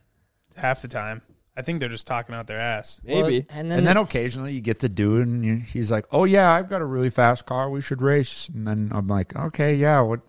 half 0.56 0.82
the 0.82 0.88
time. 0.88 1.22
I 1.56 1.62
think 1.62 1.80
they're 1.80 1.88
just 1.88 2.06
talking 2.06 2.34
out 2.34 2.46
their 2.46 2.60
ass. 2.60 3.00
Maybe. 3.04 3.20
Well, 3.20 3.58
and 3.58 3.70
then, 3.70 3.78
and 3.78 3.86
then 3.86 3.96
occasionally 3.96 4.52
you 4.54 4.60
get 4.60 4.78
the 4.78 4.88
dude 4.88 5.26
and 5.26 5.44
you, 5.44 5.56
he's 5.56 5.90
like, 5.90 6.06
"Oh 6.12 6.24
yeah, 6.24 6.50
I've 6.50 6.70
got 6.70 6.80
a 6.80 6.86
really 6.86 7.10
fast 7.10 7.44
car. 7.44 7.68
We 7.68 7.80
should 7.80 8.00
race." 8.00 8.48
And 8.48 8.66
then 8.66 8.90
I'm 8.94 9.08
like, 9.08 9.36
"Okay, 9.36 9.74
yeah. 9.74 10.00
What 10.00 10.20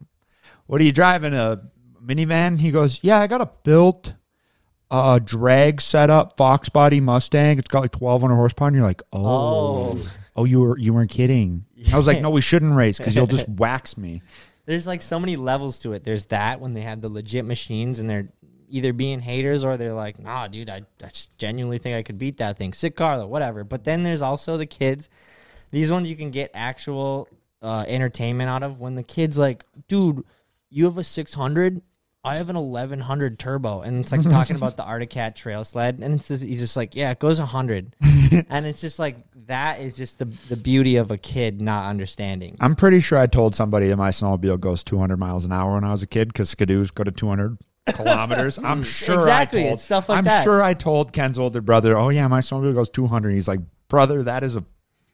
what 0.65 0.81
are 0.81 0.83
you 0.83 0.91
driving? 0.91 1.33
A 1.33 1.61
minivan?" 2.03 2.59
He 2.59 2.71
goes, 2.71 2.99
"Yeah, 3.03 3.19
I 3.19 3.27
got 3.27 3.41
a 3.41 3.49
built 3.63 4.13
uh 4.91 5.17
drag 5.19 5.81
setup 5.81 6.37
Fox 6.37 6.69
body 6.69 6.99
Mustang. 6.99 7.57
It's 7.57 7.67
got 7.69 7.79
like 7.81 7.95
1200 7.99 8.35
horsepower." 8.35 8.67
And 8.67 8.75
you're 8.77 8.85
like, 8.85 9.01
"Oh, 9.11 9.97
Oh. 9.97 10.07
oh, 10.35 10.43
you 10.45 10.59
were 10.59 10.77
you 10.77 10.93
weren't 10.93 11.09
kidding." 11.09 11.65
I 11.91 11.97
was 11.97 12.05
like, 12.05 12.21
"No, 12.21 12.29
we 12.29 12.41
shouldn't 12.41 12.75
race 12.75 12.97
because 12.99 13.15
you'll 13.15 13.25
just 13.27 13.49
wax 13.63 13.97
me." 13.97 14.21
there's 14.67 14.85
like 14.85 15.01
so 15.01 15.19
many 15.19 15.35
levels 15.35 15.79
to 15.79 15.91
it. 15.93 16.03
There's 16.03 16.25
that 16.25 16.61
when 16.61 16.73
they 16.75 16.81
have 16.81 17.01
the 17.01 17.09
legit 17.09 17.43
machines 17.45 17.99
and 17.99 18.07
they're 18.09 18.29
either 18.69 18.93
being 18.93 19.19
haters 19.19 19.65
or 19.65 19.75
they're 19.75 19.91
like, 19.91 20.17
nah, 20.19 20.47
dude, 20.47 20.69
I, 20.69 20.83
I 21.03 21.07
just 21.09 21.35
genuinely 21.37 21.77
think 21.79 21.95
I 21.97 22.03
could 22.03 22.17
beat 22.19 22.37
that 22.37 22.57
thing. 22.57 22.71
Sick 22.71 22.95
Carlo, 22.95 23.27
whatever. 23.27 23.63
But 23.65 23.83
then 23.83 24.03
there's 24.03 24.21
also 24.21 24.55
the 24.57 24.67
kids. 24.67 25.09
These 25.71 25.91
ones 25.91 26.07
you 26.07 26.15
can 26.15 26.29
get 26.29 26.51
actual 26.53 27.27
uh, 27.61 27.83
entertainment 27.87 28.49
out 28.49 28.63
of 28.63 28.79
when 28.79 28.95
the 28.95 29.03
kid's 29.03 29.37
like, 29.37 29.65
dude, 29.89 30.23
you 30.69 30.85
have 30.85 30.97
a 30.97 31.03
600. 31.03 31.81
I 32.23 32.35
have 32.37 32.49
an 32.51 32.55
1100 32.55 33.39
turbo, 33.39 33.81
and 33.81 33.99
it's 34.01 34.11
like 34.11 34.21
talking 34.21 34.55
about 34.55 34.77
the 34.77 34.83
Arctic 34.83 35.09
Cat 35.09 35.35
trail 35.35 35.63
sled, 35.63 35.99
and 36.01 36.13
it's 36.15 36.27
just, 36.27 36.43
he's 36.43 36.59
just 36.59 36.77
like, 36.77 36.95
yeah, 36.95 37.09
it 37.09 37.17
goes 37.19 37.39
100, 37.39 37.95
and 38.49 38.65
it's 38.67 38.79
just 38.79 38.99
like 38.99 39.17
that 39.47 39.79
is 39.79 39.95
just 39.95 40.19
the 40.19 40.25
the 40.47 40.55
beauty 40.55 40.97
of 40.97 41.09
a 41.09 41.17
kid 41.17 41.61
not 41.61 41.89
understanding. 41.89 42.57
I'm 42.59 42.75
pretty 42.75 42.99
sure 42.99 43.17
I 43.17 43.25
told 43.25 43.55
somebody 43.55 43.87
that 43.87 43.97
my 43.97 44.11
snowmobile 44.11 44.59
goes 44.59 44.83
200 44.83 45.17
miles 45.17 45.45
an 45.45 45.51
hour 45.51 45.73
when 45.73 45.83
I 45.83 45.89
was 45.89 46.03
a 46.03 46.07
kid 46.07 46.27
because 46.27 46.51
Ski-Doos 46.51 46.91
go 46.91 47.03
to 47.03 47.11
200 47.11 47.57
kilometers. 47.87 48.59
I'm 48.63 48.83
sure 48.83 49.15
Exactly, 49.15 49.61
I 49.61 49.63
told, 49.63 49.73
it's 49.73 49.83
stuff 49.83 50.07
like 50.07 50.17
I'm 50.19 50.25
that. 50.25 50.43
sure 50.43 50.61
I 50.61 50.75
told 50.75 51.13
Ken's 51.13 51.39
older 51.39 51.61
brother, 51.61 51.97
"Oh 51.97 52.09
yeah, 52.09 52.27
my 52.27 52.41
snowmobile 52.41 52.75
goes 52.75 52.91
200." 52.91 53.31
He's 53.31 53.47
like, 53.47 53.61
"Brother, 53.87 54.21
that 54.23 54.43
is 54.43 54.55
a 54.55 54.63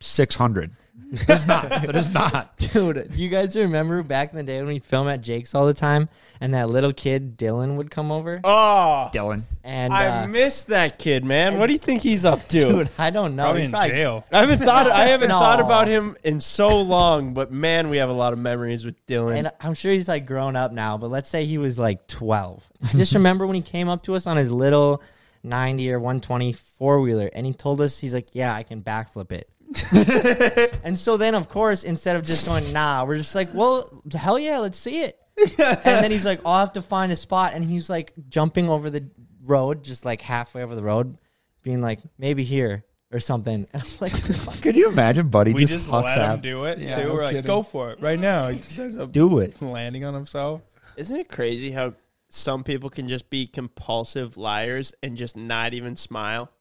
600." 0.02 0.72
It's 1.10 1.48
not. 1.48 1.86
It 1.86 1.96
is 1.96 2.10
not. 2.12 2.58
Dude, 2.74 3.10
do 3.12 3.22
you 3.24 3.30
guys 3.30 3.56
remember 3.56 4.04
back 4.04 4.32
in 4.32 4.38
the 4.38 4.44
day 4.44 4.58
when 4.58 4.68
we 4.68 4.80
film 4.80 5.08
at 5.08 5.22
Jake's 5.22 5.56
all 5.56 5.66
the 5.66 5.74
time, 5.74 6.10
and 6.42 6.54
that 6.54 6.70
little 6.70 6.92
kid 6.92 7.38
Dylan 7.38 7.78
would 7.78 7.90
come 7.90 8.12
over? 8.12 8.42
Oh, 8.44 9.10
Dylan. 9.14 9.44
And 9.64 9.94
I 9.94 10.24
uh, 10.24 10.28
miss 10.28 10.66
that 10.66 11.00
kid, 11.00 11.24
man. 11.24 11.58
What 11.60 11.68
do 11.68 11.74
you 11.74 11.80
think 11.80 12.02
he's 12.02 12.26
up 12.26 12.46
to? 12.50 12.60
dude, 12.60 12.90
I 12.98 13.10
don't 13.10 13.36
know. 13.38 13.44
Probably 13.44 13.62
He's 13.62 13.66
in 13.68 13.72
probably- 13.72 13.90
jail. 13.92 14.26
I 14.34 14.40
haven't 14.42 14.60
thought. 14.60 14.92
I 14.92 15.06
haven't 15.06 15.30
No. 15.30 15.40
thought 15.40 15.62
about 15.62 15.88
him 15.88 16.18
in 16.26 16.40
so 16.42 16.82
long, 16.82 17.34
but 17.34 17.52
man, 17.54 17.90
we 17.90 17.98
have 17.98 18.10
a 18.10 18.14
lot 18.14 18.34
of 18.34 18.40
memories 18.40 18.84
with 18.84 18.96
Dylan. 19.08 19.38
And 19.38 19.52
I'm 19.62 19.76
sure 19.76 19.94
he's 19.94 20.10
like 20.10 20.26
grown 20.26 20.58
up 20.58 20.74
now, 20.74 20.98
but 20.98 21.10
let's 21.10 21.30
say 21.30 21.46
he 21.46 21.58
was 21.58 21.80
like 21.80 22.08
12. 22.08 22.70
Just 22.98 23.14
remember 23.14 23.46
when 23.48 23.56
he 23.56 23.62
came 23.62 23.88
up 23.88 24.04
to 24.04 24.16
us 24.16 24.28
on 24.28 24.36
his 24.36 24.52
little 24.52 25.02
90 25.44 25.90
or 25.92 26.00
120 26.00 26.52
four 26.54 27.00
wheeler, 27.00 27.30
and 27.34 27.46
he 27.46 27.54
told 27.54 27.80
us, 27.80 27.98
he's 27.98 28.14
like, 28.14 28.28
Yeah, 28.34 28.54
I 28.54 28.64
can 28.64 28.82
backflip 28.82 29.32
it. 29.32 29.50
and 30.84 30.98
so 30.98 31.18
then, 31.18 31.36
of 31.36 31.50
course, 31.50 31.84
instead 31.84 32.16
of 32.16 32.24
just 32.24 32.48
going, 32.48 32.64
Nah, 32.74 33.04
we're 33.06 33.18
just 33.18 33.36
like, 33.36 33.50
Well, 33.54 34.04
hell 34.14 34.40
yeah, 34.40 34.60
let's 34.60 34.78
see 34.78 35.02
it. 35.02 35.20
and 35.38 35.84
then 35.84 36.12
he's 36.12 36.26
like, 36.26 36.42
I'll 36.46 36.60
have 36.60 36.74
to 36.74 36.82
find 36.82 37.12
a 37.12 37.18
spot. 37.18 37.54
And 37.54 37.64
he's 37.64 37.90
like 37.90 38.14
jumping 38.30 38.70
over 38.70 38.90
the 38.90 39.10
road, 39.44 39.84
just 39.84 40.06
like 40.06 40.22
halfway 40.22 40.64
over 40.64 40.76
the 40.76 40.84
road, 40.84 41.18
being 41.64 41.82
like, 41.82 42.00
Maybe 42.18 42.44
here 42.44 42.86
or 43.12 43.20
something. 43.20 43.68
And 43.72 43.82
I'm 43.82 43.90
like, 44.00 44.12
"Fuck." 44.12 44.62
Could 44.62 44.76
you 44.76 44.90
imagine, 44.90 45.30
buddy? 45.30 45.54
We 45.54 45.62
just, 45.62 45.74
just 45.74 45.90
hucks 45.90 46.08
let 46.08 46.18
him 46.18 46.24
out. 46.24 46.42
do 46.42 46.66
it. 46.66 46.80
Yeah, 46.80 46.96
too. 47.02 47.08
no 47.08 47.14
We're 47.14 47.24
like, 47.24 47.46
go 47.46 47.64
for 47.64 47.92
it 47.92 48.02
right 48.02 48.20
now. 48.20 48.50
He 48.50 48.60
just 48.60 48.78
ends 48.80 48.98
up 48.98 49.12
Do 49.12 49.40
it. 49.40 49.62
landing 49.62 50.04
on 50.04 50.14
himself. 50.14 50.62
Isn't 50.96 51.18
it 51.18 51.30
crazy 51.30 51.72
how 51.72 51.94
some 52.30 52.64
people 52.64 52.90
can 52.90 53.08
just 53.08 53.30
be 53.30 53.48
compulsive 53.48 54.36
liars 54.36 54.94
and 55.02 55.16
just 55.16 55.38
not 55.38 55.74
even 55.74 55.96
smile? 55.96 56.52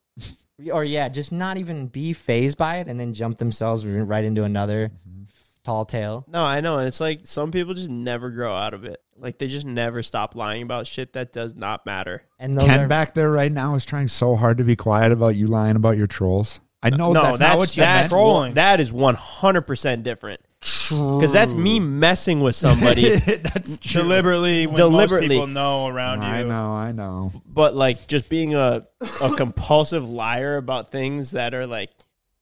Or 0.73 0.85
yeah, 0.85 1.09
just 1.09 1.33
not 1.33 1.57
even 1.57 1.87
be 1.87 2.13
phased 2.13 2.57
by 2.57 2.79
it 2.79 2.89
and 2.89 2.99
then 2.99 3.15
jump 3.15 3.39
themselves 3.39 3.85
right 3.85 4.25
into 4.25 4.45
another 4.45 4.89
mm-hmm. 4.89 5.25
tall 5.65 5.85
tale. 5.85 6.25
No, 6.29 6.45
I 6.45 6.61
know, 6.61 6.79
and 6.79 6.89
it's 6.89 7.01
like 7.01 7.21
some 7.25 7.51
people 7.51 7.75
just 7.75 7.91
never 7.91 8.31
grow 8.31 8.55
out 8.55 8.75
of 8.75 8.85
it. 8.85 9.03
Like 9.19 9.39
they 9.39 9.49
just 9.49 9.67
never 9.67 10.03
stop 10.03 10.35
lying 10.35 10.63
about 10.63 10.87
shit 10.87 11.15
that 11.15 11.33
does 11.33 11.55
not 11.55 11.87
matter. 11.87 12.23
And 12.39 12.59
Ken 12.59 12.81
are, 12.81 12.89
back 12.89 13.15
there 13.15 13.31
right 13.31 13.53
now 13.53 13.75
is 13.75 13.87
trying 13.87 14.09
so 14.09 14.37
hard 14.37 14.59
to 14.59 14.65
be 14.65 14.77
quiet 14.77 15.13
about 15.13 15.37
you 15.37 15.47
lying 15.47 15.77
about 15.77 15.97
your 15.97 16.07
trolls. 16.07 16.61
I 16.83 16.91
know 16.91 17.13
no, 17.13 17.23
that's, 17.23 17.39
that's 17.39 17.51
not 17.51 17.59
what 17.59 17.77
you 17.77 17.81
that's 17.83 18.13
trolling. 18.13 18.55
that 18.55 18.81
is 18.81 18.93
one 18.93 19.15
hundred 19.15 19.63
percent 20.67 20.91
different. 20.91 21.21
Because 21.21 21.33
that's 21.33 21.55
me 21.55 21.81
messing 21.81 22.41
with 22.41 22.57
somebody, 22.57 23.17
that's 23.17 23.79
true. 23.79 24.03
Deliberately, 24.03 24.67
when 24.67 24.77
Deliberately. 24.77 25.29
most 25.29 25.35
people 25.35 25.47
know 25.47 25.87
around 25.87 26.23
you. 26.23 26.29
I 26.29 26.43
know, 26.43 26.73
I 26.73 26.93
know. 26.93 27.33
but 27.47 27.75
like 27.75 28.07
just 28.07 28.29
being 28.29 28.55
a 28.55 28.87
a 29.23 29.35
compulsive 29.37 30.09
liar 30.09 30.57
about 30.57 30.91
things 30.91 31.33
that 31.33 31.55
are 31.55 31.67
like, 31.67 31.91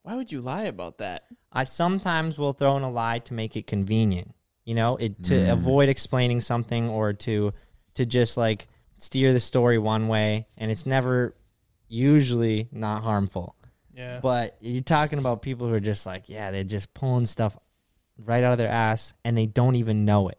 why 0.03 0.17
would 0.17 0.31
you 0.31 0.41
lie 0.41 0.65
about 0.65 0.99
that? 0.99 1.25
I 1.53 1.65
sometimes 1.65 2.37
will 2.39 2.53
throw 2.53 2.77
in 2.77 2.83
a 2.83 2.91
lie 2.91 3.21
to 3.21 3.35
make 3.35 3.57
it 3.57 3.67
convenient. 3.67 4.35
You 4.65 4.75
know, 4.75 4.97
it 4.97 5.23
to 5.25 5.35
mm. 5.35 5.53
avoid 5.53 5.89
explaining 5.89 6.41
something 6.41 6.89
or 6.89 7.13
to 7.13 7.53
to 7.95 8.07
just 8.07 8.37
like 8.37 8.67
steer 8.99 9.33
the 9.33 9.41
story 9.41 9.79
one 9.79 10.09
way, 10.09 10.47
and 10.57 10.71
it's 10.71 10.87
never 10.87 11.35
usually 11.89 12.69
not 12.73 13.03
harmful. 13.03 13.55
Yeah. 13.95 14.19
But 14.21 14.57
you're 14.61 14.83
talking 14.83 15.19
about 15.19 15.43
people 15.43 15.69
who 15.69 15.75
are 15.75 15.81
just 15.81 16.05
like, 16.05 16.29
yeah, 16.29 16.51
they're 16.51 16.65
just 16.65 16.93
pulling 16.95 17.27
stuff 17.27 17.57
right 18.19 18.45
out 18.45 18.53
of 18.53 18.59
their 18.59 18.69
ass, 18.69 19.15
and 19.25 19.37
they 19.37 19.47
don't 19.47 19.77
even 19.77 20.05
know 20.05 20.29
it. 20.29 20.39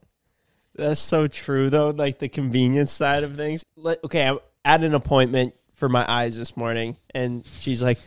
That's 0.75 0.99
so 0.99 1.27
true, 1.27 1.69
though. 1.69 1.89
Like 1.91 2.19
the 2.19 2.29
convenience 2.29 2.91
side 2.91 3.23
of 3.23 3.35
things. 3.35 3.63
Like, 3.75 4.03
okay, 4.03 4.27
I'm 4.27 4.39
at 4.63 4.83
an 4.83 4.93
appointment 4.93 5.53
for 5.73 5.89
my 5.89 6.05
eyes 6.07 6.37
this 6.37 6.57
morning, 6.57 6.97
and 7.13 7.45
she's 7.45 7.81
like, 7.81 7.97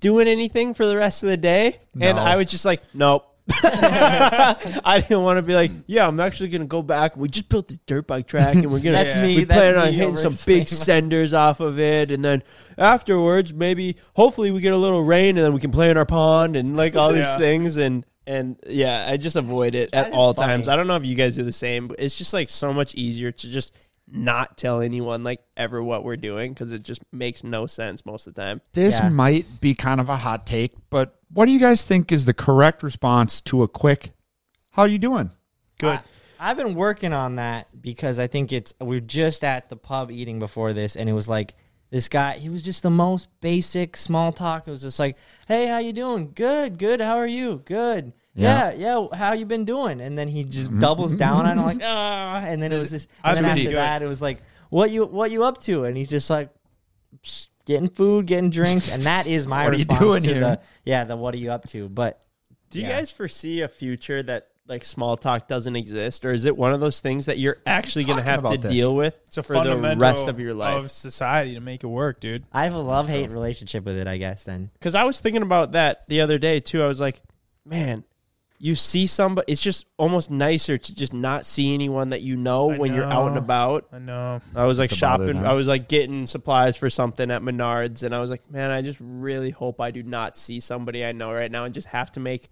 "Doing 0.00 0.28
anything 0.28 0.74
for 0.74 0.86
the 0.86 0.96
rest 0.96 1.22
of 1.22 1.28
the 1.28 1.36
day?" 1.36 1.78
And 2.00 2.18
I 2.18 2.36
was 2.36 2.46
just 2.46 2.64
like, 2.64 2.82
"Nope." 2.94 3.30
I 3.62 5.04
didn't 5.06 5.22
want 5.22 5.36
to 5.36 5.42
be 5.42 5.54
like, 5.54 5.70
yeah, 5.86 6.08
I'm 6.08 6.18
actually 6.18 6.48
gonna 6.48 6.64
go 6.64 6.80
back. 6.80 7.14
We 7.14 7.28
just 7.28 7.50
built 7.50 7.68
this 7.68 7.78
dirt 7.84 8.06
bike 8.06 8.26
track, 8.26 8.54
and 8.54 8.72
we're 8.72 8.78
gonna. 8.78 8.92
That's 9.04 9.14
me. 9.14 9.36
We 9.36 9.44
That's 9.44 9.58
plan 9.58 9.76
on 9.76 9.86
me 9.88 9.92
hitting 9.92 10.16
some 10.16 10.32
big 10.46 10.62
myself. 10.62 10.82
senders 10.82 11.34
off 11.34 11.60
of 11.60 11.78
it, 11.78 12.10
and 12.10 12.24
then 12.24 12.42
afterwards, 12.78 13.52
maybe, 13.52 13.96
hopefully, 14.14 14.50
we 14.50 14.60
get 14.60 14.72
a 14.72 14.78
little 14.78 15.02
rain, 15.02 15.36
and 15.36 15.44
then 15.44 15.52
we 15.52 15.60
can 15.60 15.72
play 15.72 15.90
in 15.90 15.98
our 15.98 16.06
pond 16.06 16.56
and 16.56 16.74
like 16.74 16.96
all 16.96 17.12
these 17.12 17.36
things. 17.36 17.76
And 17.76 18.06
and 18.26 18.56
yeah, 18.66 19.06
I 19.08 19.16
just 19.16 19.36
avoid 19.36 19.74
it 19.74 19.90
at 19.92 20.12
all 20.12 20.34
funny. 20.34 20.48
times. 20.52 20.68
I 20.68 20.76
don't 20.76 20.86
know 20.86 20.96
if 20.96 21.04
you 21.04 21.14
guys 21.14 21.36
do 21.36 21.42
the 21.42 21.52
same, 21.52 21.88
but 21.88 22.00
it's 22.00 22.14
just 22.14 22.32
like 22.32 22.48
so 22.48 22.72
much 22.72 22.94
easier 22.94 23.32
to 23.32 23.48
just 23.50 23.72
not 24.06 24.58
tell 24.58 24.80
anyone 24.82 25.24
like 25.24 25.40
ever 25.56 25.82
what 25.82 26.04
we're 26.04 26.16
doing 26.16 26.52
because 26.52 26.72
it 26.72 26.82
just 26.82 27.00
makes 27.12 27.42
no 27.42 27.66
sense 27.66 28.04
most 28.04 28.26
of 28.26 28.34
the 28.34 28.42
time. 28.42 28.60
This 28.74 28.98
Yeah. 28.98 29.08
might 29.08 29.46
be 29.60 29.74
kind 29.74 30.00
of 30.00 30.08
a 30.08 30.16
hot 30.16 30.46
take, 30.46 30.72
but 30.90 31.18
what 31.32 31.46
do 31.46 31.52
you 31.52 31.58
guys 31.58 31.82
think 31.84 32.12
is 32.12 32.24
the 32.26 32.34
correct 32.34 32.82
response 32.82 33.40
to 33.42 33.62
a 33.62 33.68
quick 33.68 34.12
"How 34.70 34.82
are 34.82 34.88
you 34.88 34.98
doing"? 34.98 35.30
Good. 35.78 36.00
I, 36.38 36.48
have 36.48 36.56
been 36.58 36.74
working 36.74 37.12
on 37.14 37.36
that 37.36 37.68
because 37.80 38.18
I 38.18 38.26
think 38.26 38.52
it's 38.52 38.74
we 38.80 38.98
are 38.98 39.00
just 39.00 39.42
at 39.42 39.68
the 39.70 39.76
pub 39.76 40.10
eating 40.10 40.38
before 40.38 40.72
this, 40.74 40.94
and 40.96 41.08
it 41.08 41.12
was 41.14 41.28
like 41.28 41.54
this 41.94 42.08
guy. 42.08 42.38
He 42.38 42.48
was 42.48 42.60
just 42.62 42.82
the 42.82 42.90
most 42.90 43.28
basic 43.40 43.96
small 43.96 44.32
talk. 44.32 44.66
It 44.66 44.70
was 44.72 44.82
just 44.82 44.98
like, 44.98 45.16
"Hey, 45.46 45.68
how 45.68 45.78
you 45.78 45.92
doing? 45.92 46.32
Good, 46.34 46.76
good. 46.76 47.00
How 47.00 47.16
are 47.18 47.26
you? 47.26 47.62
Good." 47.64 48.12
Yeah, 48.34 48.72
yeah. 48.72 49.06
How 49.14 49.32
you 49.32 49.46
been 49.46 49.64
doing? 49.64 50.00
And 50.00 50.18
then 50.18 50.26
he 50.26 50.42
just 50.42 50.76
doubles 50.80 51.14
down 51.14 51.46
on 51.46 51.56
it, 51.56 51.62
like, 51.62 51.78
ah. 51.84 52.38
And 52.44 52.60
then 52.60 52.72
it 52.72 52.78
was 52.78 52.90
this. 52.90 53.06
And 53.22 53.36
then 53.36 53.44
after 53.44 53.70
that, 53.72 54.02
it 54.02 54.08
was 54.08 54.20
like, 54.20 54.38
"What 54.70 54.90
you 54.90 55.04
what 55.06 55.30
you 55.30 55.44
up 55.44 55.60
to?" 55.62 55.84
And 55.84 55.96
he's 55.96 56.08
just 56.10 56.28
like, 56.28 56.50
getting 57.64 57.88
food, 57.88 58.26
getting 58.26 58.50
drinks, 58.50 58.90
and 58.90 59.04
that 59.04 59.26
is 59.26 59.46
my 59.46 59.64
What 59.64 59.74
are 59.74 59.76
you 59.78 59.84
response 59.84 60.00
doing 60.00 60.22
to 60.24 60.28
here? 60.30 60.40
the 60.40 60.60
yeah 60.84 61.04
the 61.04 61.16
what 61.16 61.32
are 61.34 61.38
you 61.38 61.52
up 61.52 61.68
to? 61.68 61.88
But 61.88 62.20
Do 62.70 62.80
you 62.80 62.86
Yeah. 62.88 62.98
guys 62.98 63.10
foresee 63.12 63.60
a 63.60 63.68
future 63.68 64.20
that 64.24 64.48
like 64.66 64.84
small 64.84 65.16
talk 65.16 65.46
doesn't 65.46 65.76
exist, 65.76 66.24
or 66.24 66.32
is 66.32 66.44
it 66.44 66.56
one 66.56 66.72
of 66.72 66.80
those 66.80 67.00
things 67.00 67.26
that 67.26 67.38
you're 67.38 67.58
actually 67.66 68.04
going 68.04 68.18
to 68.18 68.24
have 68.24 68.42
to 68.42 68.56
this. 68.56 68.72
deal 68.72 68.96
with 68.96 69.20
It's 69.26 69.38
a 69.38 69.42
for 69.42 69.62
the 69.62 69.96
rest 69.96 70.26
of 70.26 70.40
your 70.40 70.54
life? 70.54 70.84
of 70.84 70.90
society 70.90 71.54
to 71.54 71.60
make 71.60 71.84
it 71.84 71.88
work, 71.88 72.20
dude. 72.20 72.44
I 72.52 72.64
have 72.64 72.74
a 72.74 72.78
love 72.78 73.08
hate 73.08 73.30
relationship 73.30 73.84
with 73.84 73.96
it. 73.96 74.06
I 74.06 74.16
guess 74.16 74.44
then. 74.44 74.70
Because 74.74 74.94
I 74.94 75.04
was 75.04 75.20
thinking 75.20 75.42
about 75.42 75.72
that 75.72 76.04
the 76.08 76.20
other 76.22 76.38
day 76.38 76.60
too. 76.60 76.82
I 76.82 76.86
was 76.86 77.00
like, 77.00 77.20
man, 77.64 78.04
you 78.58 78.74
see 78.74 79.06
somebody. 79.06 79.52
It's 79.52 79.60
just 79.60 79.84
almost 79.98 80.30
nicer 80.30 80.78
to 80.78 80.94
just 80.94 81.12
not 81.12 81.44
see 81.44 81.74
anyone 81.74 82.10
that 82.10 82.22
you 82.22 82.36
know 82.36 82.70
I 82.70 82.78
when 82.78 82.94
you're 82.94 83.04
out 83.04 83.26
and 83.28 83.36
about. 83.36 83.88
I 83.92 83.98
know. 83.98 84.40
I 84.54 84.64
was 84.64 84.78
like 84.78 84.88
That's 84.90 85.02
about 85.02 85.20
it, 85.20 85.34
shopping. 85.34 85.46
I 85.46 85.52
was 85.52 85.66
like 85.66 85.88
getting 85.88 86.26
supplies 86.26 86.78
for 86.78 86.88
something 86.88 87.30
at 87.30 87.42
Menards, 87.42 88.02
and 88.02 88.14
I 88.14 88.20
was 88.20 88.30
like, 88.30 88.50
man, 88.50 88.70
I 88.70 88.80
just 88.80 88.98
really 89.02 89.50
hope 89.50 89.80
I 89.82 89.90
do 89.90 90.02
not 90.02 90.38
see 90.38 90.60
somebody 90.60 91.04
I 91.04 91.12
know 91.12 91.32
right 91.32 91.50
now 91.50 91.64
and 91.64 91.74
just 91.74 91.88
have 91.88 92.12
to 92.12 92.20
make 92.20 92.48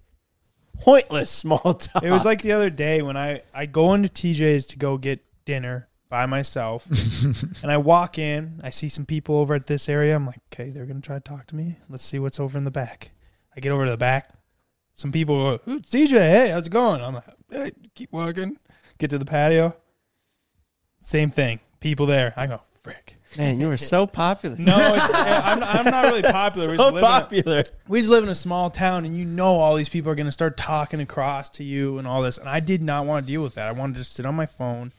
pointless 0.82 1.30
small 1.30 1.74
talk. 1.74 2.02
It 2.02 2.10
was 2.10 2.24
like 2.24 2.42
the 2.42 2.52
other 2.52 2.70
day 2.70 3.02
when 3.02 3.16
I 3.16 3.42
I 3.54 3.66
go 3.66 3.94
into 3.94 4.08
TJ's 4.08 4.66
to 4.68 4.78
go 4.78 4.98
get 4.98 5.20
dinner 5.44 5.88
by 6.08 6.26
myself, 6.26 6.86
and 7.62 7.72
I 7.72 7.78
walk 7.78 8.18
in. 8.18 8.60
I 8.62 8.70
see 8.70 8.88
some 8.88 9.06
people 9.06 9.36
over 9.38 9.54
at 9.54 9.66
this 9.66 9.88
area. 9.88 10.14
I'm 10.14 10.26
like, 10.26 10.40
okay, 10.52 10.70
they're 10.70 10.86
gonna 10.86 11.00
try 11.00 11.16
to 11.16 11.20
talk 11.20 11.46
to 11.48 11.56
me. 11.56 11.76
Let's 11.88 12.04
see 12.04 12.18
what's 12.18 12.38
over 12.38 12.58
in 12.58 12.64
the 12.64 12.70
back. 12.70 13.12
I 13.56 13.60
get 13.60 13.72
over 13.72 13.84
to 13.84 13.90
the 13.90 13.96
back. 13.96 14.30
Some 14.94 15.10
people 15.10 15.58
go, 15.58 15.72
"Ooh, 15.72 15.80
TJ, 15.80 16.10
hey, 16.18 16.48
how's 16.50 16.66
it 16.66 16.70
going? 16.70 17.00
I'm 17.00 17.14
like, 17.14 17.24
hey, 17.50 17.72
keep 17.94 18.12
walking. 18.12 18.58
Get 18.98 19.10
to 19.10 19.18
the 19.18 19.24
patio. 19.24 19.74
Same 21.00 21.30
thing. 21.30 21.60
People 21.80 22.06
there. 22.06 22.34
I 22.36 22.46
go, 22.46 22.60
frick. 22.82 23.16
Man, 23.36 23.60
you 23.60 23.68
were 23.68 23.76
so 23.78 24.06
popular. 24.06 24.56
No, 24.56 24.76
it's, 24.78 25.14
I'm, 25.14 25.62
I'm 25.62 25.84
not 25.84 26.04
really 26.04 26.22
popular. 26.22 26.70
We 26.70 26.76
so 26.78 26.84
just 26.90 26.94
live 26.94 26.96
in 26.96 26.98
a- 26.98 27.06
popular. 27.20 27.64
we 27.88 27.98
just 28.00 28.10
live 28.10 28.22
in 28.24 28.28
a 28.30 28.34
small 28.34 28.70
town 28.70 29.04
and 29.04 29.16
you 29.16 29.24
know 29.24 29.46
all 29.56 29.74
these 29.76 29.88
people 29.88 30.10
are 30.10 30.14
going 30.14 30.26
to 30.26 30.32
start 30.32 30.56
talking 30.56 31.00
across 31.00 31.50
to 31.50 31.64
you 31.64 31.98
and 31.98 32.06
all 32.06 32.22
this 32.22 32.38
and 32.38 32.48
i 32.48 32.60
did 32.60 32.80
not 32.82 33.06
want 33.06 33.26
to 33.26 33.32
deal 33.32 33.42
with 33.42 33.54
that 33.54 33.68
i 33.68 33.72
wanted 33.72 33.94
to 33.94 34.00
just 34.00 34.14
sit 34.14 34.26
on 34.26 34.34
my 34.34 34.46
phone 34.46 34.92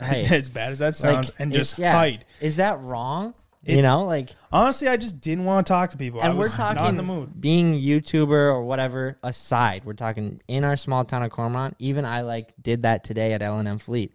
Hey. 0.00 0.24
as 0.30 0.48
bad 0.48 0.72
as 0.72 0.80
that 0.80 0.94
sounds 0.94 1.30
and 1.38 1.50
is- 1.52 1.56
just 1.68 1.78
yeah. 1.78 1.92
hide 1.92 2.24
Is 2.40 2.56
that 2.56 2.80
wrong? 2.80 3.34
It- 3.64 3.76
you 3.76 3.82
know, 3.82 4.04
like, 4.04 4.30
honestly 4.52 4.88
i 4.88 4.96
just 4.96 5.20
didn't 5.20 5.44
want 5.46 5.66
to 5.66 5.72
talk 5.72 5.90
to 5.90 5.96
people 5.96 6.20
I 6.20 6.26
and 6.26 6.36
we're 6.36 6.44
was 6.44 6.52
talking 6.54 6.82
not 6.82 6.88
in 6.90 6.96
the 6.96 7.02
mood 7.02 7.40
being 7.40 7.74
YouTuber 7.74 8.28
or 8.30 8.62
whatever 8.64 9.18
aside. 9.22 9.84
We're 9.84 9.94
talking 9.94 10.40
in 10.48 10.64
our 10.64 10.76
small 10.76 11.04
town 11.04 11.22
of 11.22 11.30
Cormorant. 11.30 11.74
Even 11.78 12.04
I 12.04 12.20
like 12.22 12.52
did 12.60 12.82
that 12.82 13.04
today 13.04 13.32
at 13.32 13.40
L 13.42 13.58
and 13.58 13.66
M 13.68 13.78
Fleet. 13.78 14.12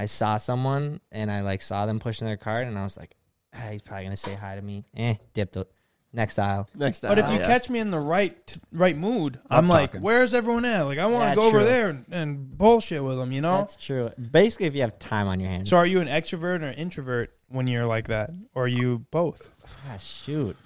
I 0.00 0.06
saw 0.06 0.38
someone 0.38 1.00
and 1.12 1.30
I 1.30 1.40
like 1.42 1.60
saw 1.62 1.86
them 1.86 1.98
pushing 2.00 2.26
their 2.26 2.36
cart, 2.38 2.66
and 2.66 2.78
I 2.78 2.84
was 2.84 2.96
like, 2.96 3.14
ah, 3.54 3.68
he's 3.70 3.82
probably 3.82 4.04
gonna 4.04 4.16
say 4.16 4.34
hi 4.34 4.54
to 4.56 4.62
me. 4.62 4.84
Eh, 4.96 5.14
dipped 5.34 5.56
it. 5.56 5.70
Next 6.12 6.38
aisle. 6.40 6.68
Next 6.74 7.00
time, 7.00 7.10
but 7.10 7.18
if 7.18 7.30
you 7.30 7.36
yeah. 7.38 7.46
catch 7.46 7.70
me 7.70 7.78
in 7.78 7.92
the 7.92 8.00
right 8.00 8.58
right 8.72 8.96
mood 8.96 9.38
i'm 9.48 9.68
Love 9.68 9.78
like 9.80 9.90
talking. 9.90 10.02
where's 10.02 10.34
everyone 10.34 10.64
at 10.64 10.82
like 10.82 10.98
i 10.98 11.06
want 11.06 11.22
to 11.22 11.28
Yeah, 11.28 11.34
go 11.36 11.42
over 11.44 11.58
true. 11.60 11.68
there 11.68 11.88
and, 11.90 12.04
and 12.10 12.58
bullshit 12.58 13.04
with 13.04 13.16
them 13.16 13.30
you 13.30 13.40
know 13.40 13.58
That's 13.58 13.76
true. 13.76 14.10
Basically, 14.18 14.66
if 14.66 14.74
you 14.74 14.80
have 14.80 14.98
time 14.98 15.28
on 15.28 15.38
your 15.38 15.48
hands. 15.50 15.70
so 15.70 15.76
are 15.76 15.86
you 15.86 16.00
an 16.00 16.08
extrovert 16.08 16.62
or 16.62 16.66
an 16.66 16.74
introvert 16.74 17.32
when 17.48 17.68
you're 17.68 17.86
like 17.86 18.08
that 18.08 18.30
or 18.56 18.64
are 18.64 18.68
you 18.68 19.06
both 19.12 19.50
Ah, 19.88 19.98
shoot. 19.98 20.56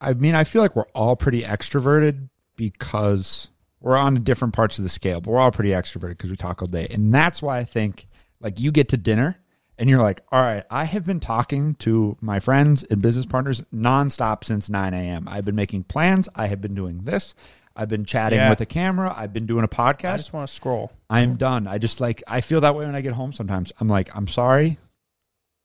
I 0.00 0.12
mean, 0.14 0.34
I 0.34 0.42
feel 0.42 0.60
like 0.60 0.74
we're 0.74 0.88
all 0.92 1.14
pretty 1.14 1.42
extroverted 1.42 2.28
because 2.56 3.48
we're 3.80 3.96
on 3.96 4.24
different 4.24 4.54
parts 4.54 4.78
of 4.78 4.82
the 4.82 4.88
scale, 4.88 5.20
but 5.20 5.30
we're 5.30 5.38
all 5.38 5.52
pretty 5.52 5.70
extroverted 5.70 6.10
because 6.18 6.30
we 6.30 6.36
talk 6.36 6.62
all 6.62 6.68
day. 6.68 6.88
And 6.90 7.14
that's 7.14 7.40
why 7.40 7.58
I 7.58 7.64
think 7.64 8.06
like 8.40 8.60
you 8.60 8.72
get 8.72 8.88
to 8.90 8.96
dinner 8.96 9.36
and 9.78 9.90
you're 9.90 10.00
like, 10.02 10.22
all 10.30 10.40
right, 10.40 10.64
I 10.70 10.84
have 10.84 11.04
been 11.04 11.20
talking 11.20 11.74
to 11.76 12.16
my 12.20 12.38
friends 12.40 12.84
and 12.84 13.02
business 13.02 13.26
partners 13.26 13.60
nonstop 13.74 14.44
since 14.44 14.70
9 14.70 14.94
a.m. 14.94 15.26
I've 15.28 15.44
been 15.44 15.56
making 15.56 15.84
plans. 15.84 16.28
I 16.34 16.46
have 16.46 16.60
been 16.60 16.74
doing 16.74 16.98
this. 17.04 17.34
I've 17.76 17.88
been 17.88 18.04
chatting 18.04 18.38
Yeah. 18.38 18.50
with 18.50 18.60
a 18.60 18.66
camera. 18.66 19.12
I've 19.16 19.32
been 19.32 19.46
doing 19.46 19.64
a 19.64 19.68
podcast. 19.68 20.12
I 20.12 20.16
just 20.18 20.32
want 20.32 20.46
to 20.48 20.54
scroll 20.54 20.92
I'm 21.10 21.34
done. 21.36 21.66
I 21.66 21.78
just 21.78 22.00
like 22.00 22.22
I 22.28 22.40
feel 22.40 22.60
that 22.60 22.74
way 22.76 22.84
when 22.86 22.94
I 22.94 23.00
get 23.00 23.14
home 23.14 23.32
sometimes. 23.32 23.72
I'm 23.80 23.88
like, 23.88 24.14
I'm 24.16 24.28
sorry. 24.28 24.78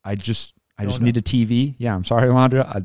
I 0.04 0.16
just 0.16 0.54
I 0.78 0.86
just 0.86 1.00
No, 1.00 1.04
no. 1.04 1.06
need 1.06 1.16
a 1.18 1.22
TV. 1.22 1.74
Yeah, 1.78 1.94
I'm 1.94 2.04
sorry, 2.04 2.28
Alondra. 2.28 2.64
I 2.66 2.80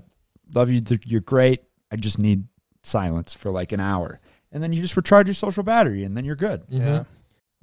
love 0.54 0.70
you. 0.70 0.82
You're 1.06 1.22
great. 1.22 1.64
I 1.92 1.96
just 1.96 2.20
need 2.20 2.44
silence 2.84 3.34
for 3.34 3.50
like 3.50 3.72
an 3.72 3.80
hour. 3.80 4.20
And 4.52 4.62
then 4.62 4.72
you 4.74 4.82
just 4.82 4.96
recharge 4.96 5.28
your 5.28 5.34
social 5.34 5.64
battery 5.64 6.04
and 6.04 6.16
then 6.16 6.24
you're 6.24 6.36
good. 6.36 6.64
yeah 6.70 6.82
mm-hmm. 6.82 7.12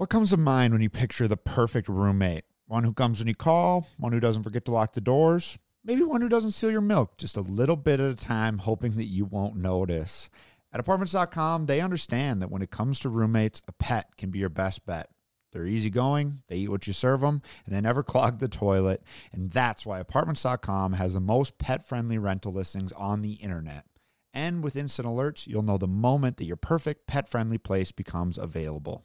What 0.03 0.11
comes 0.11 0.31
to 0.31 0.37
mind 0.37 0.73
when 0.73 0.83
you 0.83 0.91
picture 0.91 1.29
the 1.29 1.37
perfect 1.37 1.89
roommate? 1.89 2.43
One 2.67 2.83
who 2.83 2.93
comes 2.93 3.21
when 3.21 3.29
you 3.29 3.37
call, 3.37 3.87
one 3.99 4.11
who 4.11 4.19
doesn't 4.19 4.43
forget 4.43 4.65
to 4.65 4.73
lock 4.73 4.95
the 4.95 5.01
doors, 5.01 5.61
maybe 5.85 6.03
one 6.03 6.21
who 6.21 6.29
doesn't 6.29 6.51
steal 6.51 6.73
your 6.73 6.81
milk 6.81 7.17
just 7.19 7.37
a 7.37 7.41
little 7.41 7.77
bit 7.77 8.01
at 8.01 8.11
a 8.11 8.17
time, 8.17 8.59
hoping 8.59 8.97
that 8.97 9.05
you 9.05 9.25
won't 9.25 9.55
notice. 9.55 10.29
At 10.73 10.81
apartments.com, 10.81 11.67
they 11.67 11.81
understand 11.81 12.43
that 12.43 12.51
when 12.51 12.63
it 12.63 12.73
comes 12.73 12.99
to 12.99 13.11
roommates, 13.11 13.63
a 13.69 13.73
pet 13.75 14.17
can 14.19 14.33
be 14.33 14.41
your 14.41 14.49
best 14.49 14.85
bet. 14.85 15.07
They're 15.53 15.67
easygoing, 15.67 16.43
they 16.49 16.57
eat 16.57 16.69
what 16.69 16.89
you 16.89 16.93
serve 16.93 17.21
them, 17.21 17.41
and 17.65 17.73
they 17.73 17.81
never 17.81 18.03
clog 18.03 18.41
the 18.41 18.49
toilet. 18.49 19.05
And 19.33 19.53
that's 19.53 19.87
why 19.87 20.01
apartments.com 20.01 20.95
has 20.95 21.15
the 21.15 21.21
most 21.21 21.59
pet 21.59 21.87
friendly 21.87 22.19
rental 22.19 22.51
listings 22.51 22.91
on 22.91 23.23
the 23.23 23.35
internet. 23.35 23.85
And 24.35 24.65
with 24.65 24.75
instant 24.75 25.07
alerts, 25.07 25.47
you'll 25.47 25.63
know 25.63 25.79
the 25.79 25.87
moment 25.87 26.39
that 26.39 26.47
your 26.47 26.57
perfect 26.57 27.07
pet 27.07 27.29
friendly 27.29 27.59
place 27.59 27.93
becomes 27.93 28.37
available. 28.37 29.05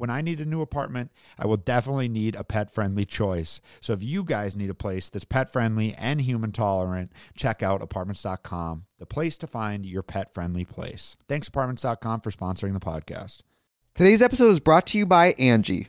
When 0.00 0.08
I 0.08 0.22
need 0.22 0.40
a 0.40 0.46
new 0.46 0.62
apartment, 0.62 1.12
I 1.38 1.46
will 1.46 1.58
definitely 1.58 2.08
need 2.08 2.34
a 2.34 2.42
pet 2.42 2.72
friendly 2.72 3.04
choice. 3.04 3.60
So 3.80 3.92
if 3.92 4.02
you 4.02 4.24
guys 4.24 4.56
need 4.56 4.70
a 4.70 4.74
place 4.74 5.10
that's 5.10 5.26
pet 5.26 5.52
friendly 5.52 5.92
and 5.92 6.22
human 6.22 6.52
tolerant, 6.52 7.12
check 7.36 7.62
out 7.62 7.82
apartments.com, 7.82 8.86
the 8.98 9.04
place 9.04 9.36
to 9.36 9.46
find 9.46 9.84
your 9.84 10.02
pet 10.02 10.32
friendly 10.32 10.64
place. 10.64 11.16
Thanks, 11.28 11.48
apartments.com, 11.48 12.22
for 12.22 12.30
sponsoring 12.30 12.72
the 12.72 12.80
podcast. 12.80 13.40
Today's 13.94 14.22
episode 14.22 14.48
is 14.48 14.58
brought 14.58 14.86
to 14.86 14.98
you 14.98 15.04
by 15.04 15.34
Angi. 15.34 15.88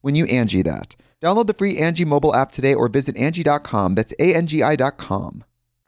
when 0.00 0.14
you 0.14 0.24
Angi 0.26 0.64
that. 0.64 0.96
Download 1.20 1.46
the 1.46 1.54
free 1.54 1.76
Angi 1.78 2.06
mobile 2.06 2.34
app 2.34 2.52
today 2.52 2.74
or 2.74 2.88
visit 2.88 3.16
Angi.com. 3.16 3.94
That's 3.94 4.14
A-N-G-I 4.18 4.76
dot 4.76 4.98
com. 4.98 5.44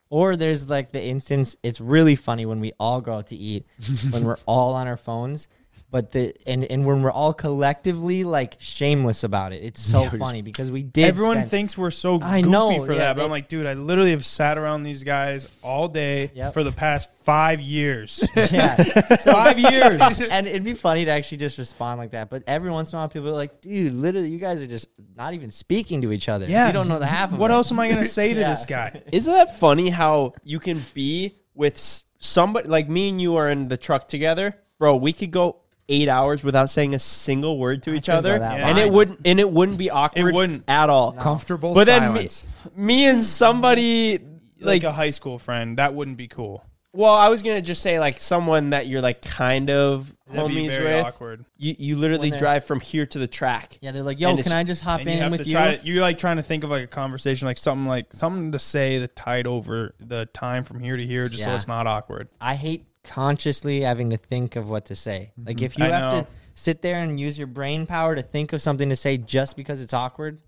Or 0.08 0.34
there's 0.34 0.68
like 0.68 0.90
the 0.90 1.02
instance. 1.02 1.56
It's 1.62 1.80
really 1.80 2.16
funny 2.16 2.44
when 2.44 2.58
we 2.58 2.72
all 2.80 3.00
go 3.00 3.14
out 3.14 3.28
to 3.28 3.36
eat 3.36 3.64
when 4.10 4.24
we're 4.24 4.38
all 4.46 4.74
on 4.74 4.88
our 4.88 4.96
phones. 4.96 5.46
But 5.92 6.12
the 6.12 6.32
and 6.46 6.64
and 6.64 6.86
when 6.86 7.02
we're 7.02 7.10
all 7.10 7.32
collectively 7.34 8.22
like 8.22 8.56
shameless 8.60 9.24
about 9.24 9.52
it, 9.52 9.64
it's 9.64 9.80
so 9.80 10.08
funny 10.08 10.40
because 10.40 10.70
we 10.70 10.84
did. 10.84 11.04
Everyone 11.06 11.38
spend- 11.38 11.50
thinks 11.50 11.76
we're 11.76 11.90
so 11.90 12.20
I 12.22 12.42
know, 12.42 12.84
for 12.84 12.92
yeah, 12.92 12.98
that, 12.98 13.12
but 13.16 13.18
they- 13.20 13.24
I'm 13.24 13.30
like, 13.30 13.48
dude, 13.48 13.66
I 13.66 13.74
literally 13.74 14.12
have 14.12 14.24
sat 14.24 14.56
around 14.56 14.84
these 14.84 15.02
guys 15.02 15.48
all 15.62 15.88
day 15.88 16.30
Yep. 16.32 16.54
for 16.54 16.62
the 16.62 16.70
past 16.70 17.10
five 17.24 17.60
years. 17.60 18.22
yeah. 18.36 18.76
five 19.16 19.58
years. 19.58 20.28
and 20.30 20.46
it'd 20.46 20.62
be 20.62 20.74
funny 20.74 21.04
to 21.06 21.10
actually 21.10 21.38
just 21.38 21.58
respond 21.58 21.98
like 21.98 22.12
that. 22.12 22.30
But 22.30 22.44
every 22.46 22.70
once 22.70 22.92
in 22.92 22.96
a 22.96 23.00
while, 23.00 23.08
people 23.08 23.28
are 23.28 23.32
like, 23.32 23.60
"Dude, 23.60 23.92
literally, 23.92 24.30
you 24.30 24.38
guys 24.38 24.60
are 24.62 24.68
just 24.68 24.88
not 25.16 25.34
even 25.34 25.50
speaking 25.50 26.02
to 26.02 26.12
each 26.12 26.28
other. 26.28 26.46
Yeah. 26.46 26.68
you 26.68 26.72
don't 26.72 26.86
know 26.88 27.00
the 27.00 27.06
half 27.06 27.32
of 27.32 27.38
What 27.40 27.50
it." 27.50 27.54
else 27.54 27.72
am 27.72 27.80
I 27.80 27.88
gonna 27.88 28.06
say 28.20 28.32
to 28.32 28.38
Yeah. 28.40 28.50
this 28.50 28.64
guy? 28.64 29.02
Isn't 29.12 29.32
that 29.34 29.58
funny 29.58 29.90
how 29.90 30.34
you 30.44 30.60
can 30.60 30.84
be 30.94 31.36
with 31.54 31.74
s- 31.74 32.04
somebody 32.20 32.68
like 32.68 32.88
me 32.88 33.08
and 33.08 33.20
you 33.20 33.36
are 33.36 33.50
in 33.50 33.66
the 33.66 33.76
truck 33.76 34.08
together, 34.08 34.56
bro? 34.78 34.94
We 34.96 35.12
could 35.12 35.32
go 35.32 35.59
eight 35.90 36.08
hours 36.08 36.42
without 36.42 36.70
saying 36.70 36.94
a 36.94 36.98
single 36.98 37.58
word 37.58 37.82
to 37.82 37.92
each 37.92 38.08
other, 38.08 38.40
and 38.42 38.78
it 38.78 38.90
wouldn't 38.90 39.20
and 39.26 39.38
it 39.40 39.50
wouldn't 39.50 39.76
be 39.76 39.90
awkward. 39.90 40.28
It 40.28 40.34
wouldn't. 40.34 40.64
at 40.68 40.88
all. 40.88 41.12
Comfortable 41.12 41.74
But 41.74 41.86
then 41.86 42.14
me, 42.14 42.28
me 42.76 43.06
and 43.06 43.22
somebody 43.24 44.18
Like 44.18 44.24
like, 44.60 44.84
a 44.84 44.92
high 44.92 45.10
school 45.10 45.38
friend, 45.38 45.76
that 45.78 45.94
wouldn't 45.94 46.16
be 46.16 46.28
cool. 46.28 46.64
well, 46.92 47.14
I 47.14 47.28
was 47.28 47.42
gonna 47.42 47.60
just 47.62 47.82
say 47.82 47.98
like 48.00 48.18
someone 48.18 48.70
that 48.70 48.86
you're 48.86 49.00
like 49.02 49.22
kind 49.22 49.70
of 49.70 50.14
That'd 50.26 50.48
be 50.48 50.66
homies 50.66 50.68
very 50.68 50.84
with. 50.96 51.06
awkward. 51.06 51.44
You 51.56 51.74
you 51.78 51.96
literally 51.96 52.30
drive 52.30 52.64
from 52.64 52.78
here 52.78 53.04
to 53.06 53.18
the 53.18 53.26
track. 53.26 53.78
Yeah, 53.80 53.90
they're 53.92 54.02
like, 54.04 54.20
"Yo, 54.20 54.36
can 54.36 54.52
I 54.52 54.62
just 54.62 54.80
hop 54.82 55.00
And 55.00 55.10
you 55.10 55.16
in 55.16 55.30
with 55.32 55.44
you?" 55.46 55.52
try 55.52 55.76
to, 55.76 55.84
you're 55.86 56.00
like 56.02 56.18
trying 56.18 56.36
to 56.36 56.42
think 56.44 56.62
of 56.62 56.70
like 56.70 56.84
a 56.84 56.86
conversation, 56.86 57.46
like 57.46 57.58
something 57.58 57.86
like 57.86 58.12
something 58.12 58.52
to 58.52 58.58
say 58.60 58.98
the 58.98 59.08
tide 59.08 59.48
over 59.48 59.94
the 59.98 60.26
time 60.26 60.62
from 60.62 60.78
here 60.78 60.96
to 60.96 61.04
here, 61.04 61.28
just 61.28 61.42
so 61.42 61.54
it's 61.54 61.66
not 61.66 61.86
awkward. 61.88 62.28
I 62.40 62.54
hate 62.54 62.86
consciously 63.04 63.80
having 63.80 64.10
to 64.10 64.16
think 64.16 64.56
of 64.56 64.68
what 64.68 64.86
to 64.86 64.94
say. 64.94 65.32
Like 65.42 65.62
if 65.62 65.78
you 65.78 65.84
I 65.84 65.88
have 65.88 66.12
know. 66.12 66.20
to 66.22 66.26
sit 66.54 66.82
there 66.82 67.00
and 67.00 67.18
use 67.18 67.38
your 67.38 67.46
brain 67.46 67.86
power 67.86 68.14
to 68.14 68.22
think 68.22 68.52
of 68.52 68.60
something 68.62 68.88
to 68.90 68.96
say 68.96 69.16
just 69.16 69.56
because 69.56 69.80
it's 69.80 69.94
awkward, 69.94 70.40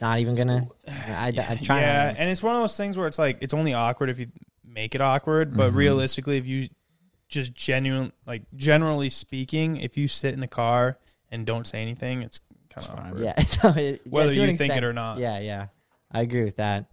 not 0.00 0.18
even 0.18 0.34
gonna. 0.34 0.66
I, 0.88 1.28
I 1.36 1.56
try. 1.62 1.80
yeah, 1.80 2.14
and 2.16 2.30
it's 2.30 2.42
one 2.42 2.54
of 2.54 2.62
those 2.62 2.76
things 2.76 2.96
where 2.98 3.06
it's 3.06 3.18
like 3.18 3.38
it's 3.40 3.54
only 3.54 3.74
awkward 3.74 4.10
if 4.10 4.18
you 4.18 4.26
make 4.64 4.94
it 4.94 5.00
awkward, 5.00 5.56
but 5.56 5.68
Mm-hmm. 5.70 5.78
realistically, 5.78 6.36
if 6.38 6.46
you 6.46 6.68
just 7.28 7.54
genuine, 7.54 8.12
like 8.26 8.42
generally 8.54 9.10
speaking, 9.10 9.76
if 9.78 9.96
you 9.96 10.06
sit 10.08 10.32
in 10.34 10.40
the 10.40 10.46
car 10.46 10.98
and 11.30 11.44
don't 11.46 11.66
say 11.66 11.82
anything, 11.82 12.22
it's 12.22 12.40
kind 12.70 12.86
of 12.86 12.98
awkward. 12.98 13.20
Yeah, 13.22 13.44
no, 13.64 13.70
it- 13.70 14.02
Whether 14.06 14.30
an 14.30 14.50
you 14.50 14.56
think 14.56 14.74
it 14.76 14.84
or 14.84 14.92
not. 14.92 15.18
Yeah, 15.18 15.38
yeah, 15.40 15.66
I 16.10 16.20
agree 16.22 16.44
with 16.44 16.56
that. 16.56 16.86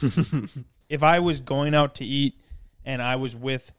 if 0.88 1.02
I 1.02 1.20
was 1.20 1.40
going 1.40 1.74
out 1.74 1.96
to 1.96 2.04
eat 2.04 2.38
and 2.84 3.00
I 3.02 3.16
was 3.16 3.34
with 3.36 3.72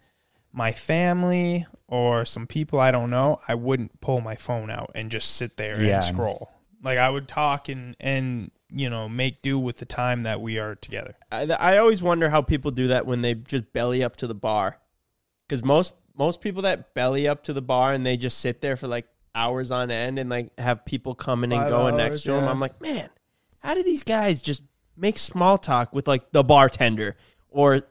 my 0.53 0.71
family 0.71 1.65
or 1.87 2.23
some 2.25 2.47
people 2.47 2.79
I 2.79 2.91
don't 2.91 3.09
know, 3.09 3.39
I 3.47 3.55
wouldn't 3.55 3.99
pull 4.01 4.21
my 4.21 4.35
phone 4.35 4.69
out 4.69 4.91
and 4.95 5.09
just 5.11 5.35
sit 5.35 5.57
there 5.57 5.81
Yeah. 5.81 5.95
and 5.95 6.03
scroll. 6.03 6.51
Like 6.83 6.97
I 6.97 7.09
would 7.09 7.27
talk 7.27 7.69
and 7.69 7.95
and 7.99 8.51
you 8.69 8.89
know 8.89 9.07
make 9.09 9.41
do 9.41 9.57
with 9.59 9.77
the 9.77 9.85
time 9.85 10.23
that 10.23 10.41
we 10.41 10.59
are 10.59 10.75
together. 10.75 11.15
I, 11.31 11.43
I 11.59 11.77
always 11.77 12.01
wonder 12.03 12.29
how 12.29 12.41
people 12.41 12.71
do 12.71 12.87
that 12.89 13.05
when 13.05 13.21
they 13.21 13.33
just 13.35 13.71
belly 13.73 14.03
up 14.03 14.15
to 14.17 14.27
the 14.27 14.35
bar, 14.35 14.77
because 15.47 15.63
most 15.63 15.93
most 16.15 16.41
people 16.41 16.61
that 16.63 16.93
belly 16.93 17.27
up 17.27 17.43
to 17.45 17.53
the 17.53 17.61
bar 17.61 17.93
and 17.93 18.05
they 18.05 18.17
just 18.17 18.37
sit 18.39 18.61
there 18.61 18.77
for 18.77 18.87
like 18.87 19.07
hours 19.35 19.71
on 19.71 19.89
end 19.89 20.19
and 20.19 20.29
like 20.29 20.57
have 20.59 20.85
people 20.85 21.15
coming 21.15 21.51
and 21.51 21.61
Five 21.63 21.69
going 21.71 21.93
hours, 21.95 22.11
next 22.11 22.21
to 22.23 22.33
them. 22.33 22.47
I'm 22.47 22.59
like, 22.59 22.79
man, 22.81 23.09
how 23.59 23.73
do 23.73 23.81
these 23.81 24.03
guys 24.03 24.41
just 24.41 24.61
make 24.95 25.17
small 25.17 25.57
talk 25.57 25.93
with 25.93 26.07
like 26.07 26.31
the 26.31 26.43
bartender 26.43 27.15
or 27.49 27.81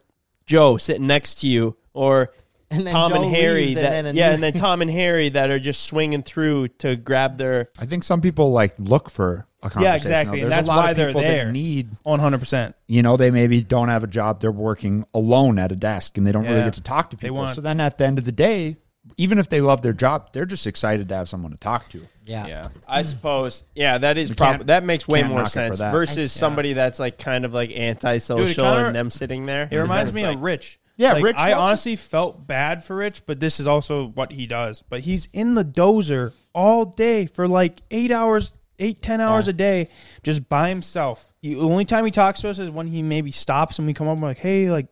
Joe 0.45 0.77
sitting 0.77 1.07
next 1.07 1.35
to 1.41 1.47
you 1.47 1.75
or 1.93 2.31
And 2.73 2.87
then 2.87 2.93
Tom 2.93 3.11
Joe 3.11 3.23
and 3.23 3.35
Harry 3.35 3.65
leaves, 3.67 3.75
that 3.75 3.93
and 3.93 4.07
then 4.07 4.15
a 4.15 4.17
yeah, 4.17 4.27
new- 4.29 4.33
and 4.35 4.43
then 4.43 4.53
Tom 4.53 4.81
and 4.81 4.89
Harry 4.91 5.29
that 5.29 5.49
are 5.49 5.59
just 5.59 5.83
swinging 5.83 6.23
through 6.23 6.67
to 6.79 6.95
grab 6.95 7.37
their 7.37 7.69
I 7.79 7.85
think 7.85 8.03
some 8.03 8.21
people 8.21 8.51
like 8.51 8.73
look 8.79 9.09
for 9.09 9.45
a 9.61 9.69
conversation. 9.69 9.83
Yeah, 9.83 9.95
exactly, 9.95 10.39
There's 10.41 10.43
and 10.43 10.51
that's 10.51 10.67
a 10.67 10.71
lot 10.71 10.77
why 10.85 10.91
of 10.91 10.97
they're 10.97 11.07
people 11.07 11.21
there. 11.21 11.45
That 11.45 11.51
need, 11.51 11.89
One 12.03 12.19
hundred 12.19 12.39
percent. 12.39 12.75
you 12.87 13.01
know, 13.03 13.15
they 13.17 13.31
maybe 13.31 13.63
don't 13.63 13.89
have 13.89 14.03
a 14.03 14.07
job. 14.07 14.41
They're 14.41 14.51
working 14.51 15.05
alone 15.13 15.57
at 15.59 15.71
a 15.71 15.75
desk, 15.75 16.17
and 16.17 16.25
they 16.27 16.31
don't 16.31 16.45
really 16.45 16.63
get 16.63 16.73
to 16.73 16.81
talk 16.83 17.09
to 17.11 17.17
people. 17.17 17.37
want- 17.37 17.55
so 17.55 17.61
then, 17.61 17.79
at 17.79 17.97
the 17.97 18.05
end 18.05 18.17
of 18.17 18.25
the 18.25 18.31
day, 18.31 18.77
even 19.17 19.37
if 19.37 19.49
they 19.49 19.61
love 19.61 19.81
their 19.81 19.93
job, 19.93 20.31
they're 20.33 20.45
just 20.45 20.65
excited 20.67 21.09
to 21.09 21.15
have 21.15 21.29
someone 21.29 21.51
to 21.51 21.57
talk 21.57 21.87
to. 21.89 22.07
yeah, 22.25 22.45
Yeah, 22.47 22.67
I 22.87 23.01
suppose. 23.03 23.63
Yeah, 23.75 23.97
that 23.99 24.17
is 24.17 24.29
We 24.31 24.35
probably 24.35 24.65
that 24.65 24.83
makes 24.85 25.07
way 25.07 25.23
more 25.23 25.39
knock 25.39 25.47
it 25.47 25.69
for 25.69 25.75
sense 25.75 25.79
versus 25.79 26.31
somebody 26.31 26.73
that's 26.73 26.99
like 26.99 27.17
kind 27.17 27.43
of 27.45 27.53
like 27.53 27.69
antisocial 27.71 28.37
Dude, 28.45 28.51
it 28.51 28.55
kinda- 28.61 28.85
and 28.87 28.95
them 28.95 29.11
sitting 29.11 29.45
there. 29.45 29.67
It 29.69 29.77
reminds 29.77 30.11
me 30.13 30.25
like- 30.25 30.35
of 30.37 30.41
Rich. 30.41 30.79
Yeah, 30.95 31.13
Like, 31.13 31.23
Rich 31.23 31.35
I 31.37 31.53
honestly 31.53 31.95
felt 31.95 32.45
bad 32.45 32.83
for 32.83 32.95
Rich, 32.95 33.25
but 33.25 33.39
this 33.39 33.59
is 33.59 33.67
also 33.67 34.07
what 34.07 34.31
he 34.31 34.45
does. 34.45 34.81
But 34.81 35.01
he's 35.01 35.27
in 35.33 35.55
the 35.55 35.65
dozer 35.65 36.33
all 36.53 36.85
day 36.85 37.25
for 37.25 37.47
like 37.47 37.81
eight 37.89 38.11
hours, 38.11 38.53
eight 38.79 39.01
ten 39.01 39.19
hours 39.19 39.47
a 39.47 39.53
day, 39.53 39.89
just 40.21 40.47
by 40.47 40.69
himself. 40.69 41.33
The 41.41 41.57
only 41.57 41.85
time 41.85 42.05
he 42.05 42.11
talks 42.11 42.41
to 42.41 42.49
us 42.49 42.59
is 42.59 42.69
when 42.69 42.87
he 42.87 43.01
maybe 43.01 43.31
stops 43.31 43.79
and 43.79 43.87
we 43.87 43.93
come 43.93 44.07
up 44.07 44.13
and 44.13 44.21
we're 44.21 44.29
like, 44.29 44.37
"Hey, 44.37 44.69
like, 44.69 44.87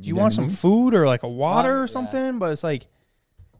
do 0.00 0.08
you 0.08 0.16
want 0.16 0.32
some 0.32 0.46
mm-hmm. 0.46 0.54
food 0.54 0.94
or 0.94 1.06
like 1.06 1.22
a 1.22 1.28
water 1.28 1.82
or 1.82 1.86
something?" 1.86 2.38
But 2.38 2.52
it's 2.52 2.64
like 2.64 2.86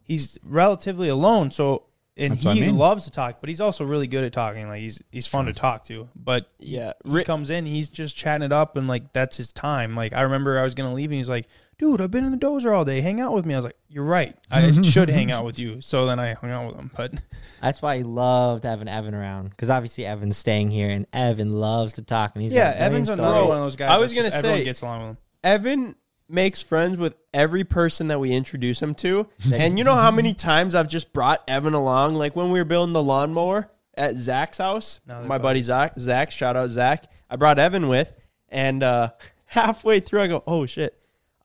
he's 0.05 0.39
relatively 0.43 1.09
alone, 1.09 1.51
so 1.51 1.85
and 2.17 2.33
That's 2.33 2.43
he 2.43 2.51
I 2.51 2.55
mean. 2.55 2.79
loves 2.79 3.05
to 3.05 3.11
talk, 3.11 3.41
but 3.41 3.49
he's 3.49 3.61
also 3.61 3.85
really 3.85 4.07
good 4.07 4.23
at 4.23 4.33
talking. 4.33 4.69
Like 4.69 4.81
he's 4.81 5.03
he's 5.11 5.27
fun 5.27 5.47
to 5.47 5.53
talk 5.53 5.85
to, 5.85 6.09
but 6.15 6.49
Yeah, 6.59 6.93
he 7.05 7.11
Ri- 7.11 7.25
comes 7.25 7.51
in, 7.51 7.67
he's 7.67 7.89
just 7.89 8.17
chatting 8.17 8.45
it 8.45 8.53
up, 8.53 8.77
and 8.77 8.87
like 8.87 9.13
that's 9.13 9.37
his 9.37 9.53
time. 9.53 9.97
Like 9.97 10.13
I 10.13 10.23
remember 10.23 10.59
I 10.59 10.63
was 10.63 10.75
gonna 10.75 10.95
leave, 10.95 11.11
and 11.11 11.17
he's 11.17 11.29
like, 11.29 11.49
"Dude, 11.79 12.01
I've 12.01 12.11
been 12.11 12.25
in 12.25 12.31
the 12.33 12.39
dozer 12.39 12.75
all 12.75 12.85
day. 12.85 13.01
Hang 13.01 13.21
out 13.21 13.33
with 13.33 13.47
me." 13.47 13.55
I 13.55 13.59
was 13.59 13.65
like, 13.65 13.77
"You're 13.89 14.05
right. 14.05 14.37
I 14.51 14.71
should 14.83 15.09
hang 15.09 15.31
out 15.33 15.45
with 15.45 15.59
you." 15.59 15.81
So 15.81 16.07
then 16.07 16.19
I 16.19 16.35
hung 16.35 16.51
out 16.51 16.67
with 16.67 16.77
him. 16.77 16.91
But 16.97 17.15
That's 17.63 17.81
why 17.83 17.95
I 17.97 18.01
loved 18.03 18.65
having 18.65 18.89
Evan 18.89 19.15
around 19.15 19.51
because 19.51 19.71
obviously 19.71 20.05
Evan's 20.07 20.37
staying 20.37 20.71
here 20.71 20.91
and 20.91 21.07
Evan 21.13 21.51
loves 21.53 21.95
to 21.95 22.03
talk 22.03 22.33
and 22.35 22.43
he's 22.43 22.53
yeah, 22.53 22.65
got 22.65 22.69
a 22.69 22.75
million 22.75 22.93
Evan's 22.93 23.09
another 23.09 23.29
stories. 23.35 23.49
one 23.49 23.59
of 23.59 23.65
those 23.65 23.77
guys. 23.77 23.91
I 23.91 23.99
was 23.99 24.15
that's 24.15 24.31
gonna 24.31 24.37
everyone 24.37 24.59
say- 24.59 24.65
gets 24.65 24.83
along 24.83 25.01
with 25.01 25.09
him. 25.11 25.17
Evan 25.43 25.95
makes 26.29 26.63
friends 26.63 26.97
with 26.97 27.15
every 27.35 27.65
person 27.65 28.09
that 28.09 28.19
we 28.19 28.33
introduce 28.33 28.81
him 28.81 28.95
to. 28.95 29.27
and 29.53 29.79
you 29.79 29.85
know 29.85 29.95
how 29.95 30.11
many 30.11 30.33
times 30.35 30.75
I've 30.75 30.89
just 30.89 31.13
brought 31.13 31.43
Evan 31.49 31.75
along? 31.75 32.15
Like 32.15 32.35
when 32.35 32.51
we 32.51 32.59
were 32.59 32.65
building 32.65 32.93
the 32.95 33.03
lawnmower 33.03 33.71
at 33.97 34.17
Zach's 34.17 34.59
house, 34.59 35.01
Now 35.07 35.21
they're 35.21 35.29
my 35.29 35.39
buddy. 35.39 35.63
Zach, 35.63 35.99
Zach, 35.99 36.31
shout 36.31 36.57
out 36.57 36.71
Zach. 36.71 37.05
I 37.31 37.37
brought 37.37 37.59
Evan 37.59 37.89
with, 37.89 38.13
and 38.49 38.83
uh, 38.83 39.11
halfway 39.47 40.01
through, 40.01 40.23
I 40.23 40.27
go, 40.29 40.43
"Oh 40.47 40.67
shit, 40.67 40.99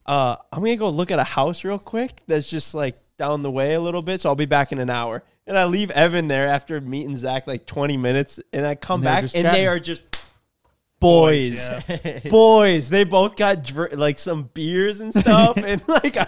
uh, 0.10 0.36
I'm 0.52 0.60
gonna 0.60 0.76
go 0.76 0.90
look 0.90 1.12
at 1.12 1.20
a 1.20 1.24
house 1.24 1.64
real 1.64 1.80
quick 1.80 2.22
that's 2.28 2.50
just 2.50 2.74
like 2.74 3.00
down 3.18 3.44
the 3.44 3.52
way 3.52 3.76
a 3.76 3.80
little 3.82 4.02
bit, 4.02 4.20
so 4.22 4.30
I'll 4.30 4.36
be 4.36 4.46
back 4.46 4.72
in 4.72 4.80
an 4.80 4.90
hour." 4.90 5.24
And 5.48 5.58
I 5.58 5.66
leave 5.66 5.90
Evan 5.92 6.28
there 6.28 6.48
after 6.48 6.80
meeting 6.82 7.16
Zach 7.16 7.48
like 7.48 7.66
20 7.66 7.98
minutes, 7.98 8.40
and 8.54 8.66
I 8.68 8.76
come 8.76 9.00
And 9.00 9.06
back, 9.06 9.24
just 9.24 9.36
and 9.36 9.46
they 9.48 9.66
are 9.68 9.80
just 9.80 10.04
boys 11.00 11.72
yeah. 11.88 12.20
boys. 12.30 12.90
They 12.90 13.04
both 13.04 13.36
got 13.36 13.64
dr- 13.64 13.94
like 13.94 14.20
some 14.20 14.50
beers 14.54 15.00
and 15.00 15.14
stuff, 15.14 15.58
and 15.64 15.82
like 15.88 16.18
I, 16.18 16.28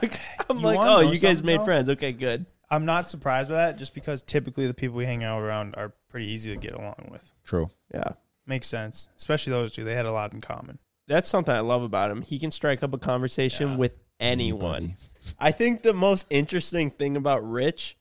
I'm 0.50 0.58
You 0.60 0.63
like, 0.65 0.80
oh, 0.82 1.02
you 1.02 1.20
guys 1.20 1.44
made 1.44 1.60
though? 1.62 1.65
friends. 1.65 1.89
Okay, 1.89 2.12
good. 2.13 2.46
I'm 2.70 2.86
not 2.86 3.10
surprised 3.10 3.50
by 3.50 3.58
that, 3.58 3.78
just 3.78 3.94
because 3.94 4.24
typically 4.24 4.65
the 4.65 4.74
people 4.74 4.96
we 4.96 5.06
hang 5.06 5.24
out 5.24 5.41
around 5.41 5.76
are 5.76 5.94
pretty 6.10 6.28
easy 6.32 6.52
to 6.54 6.56
get 6.60 6.74
along 6.74 7.10
with. 7.12 7.34
True. 7.44 7.70
Yeah, 7.94 8.13
Makes 8.48 8.67
sense. 8.67 9.10
Especially 9.17 9.52
those 9.52 9.72
two. 9.74 9.84
They 9.84 9.94
had 9.94 10.06
a 10.06 10.12
lot 10.12 10.34
in 10.34 10.39
common. 10.41 10.80
That's 11.12 11.28
something 11.28 11.54
I 11.54 11.60
love 11.60 11.84
about 11.84 12.10
him. 12.10 12.21
He 12.21 12.39
can 12.39 12.52
strike 12.52 12.82
up 12.84 12.93
a 12.93 12.97
conversation 12.97 13.71
Yeah. 13.71 13.76
with 13.78 13.95
anyone. 14.19 14.95
I 15.38 15.52
think 15.52 15.84
the 15.84 15.93
most 15.93 16.26
interesting 16.30 16.89
thing 16.89 17.17
about 17.17 17.47
Rich 17.47 17.97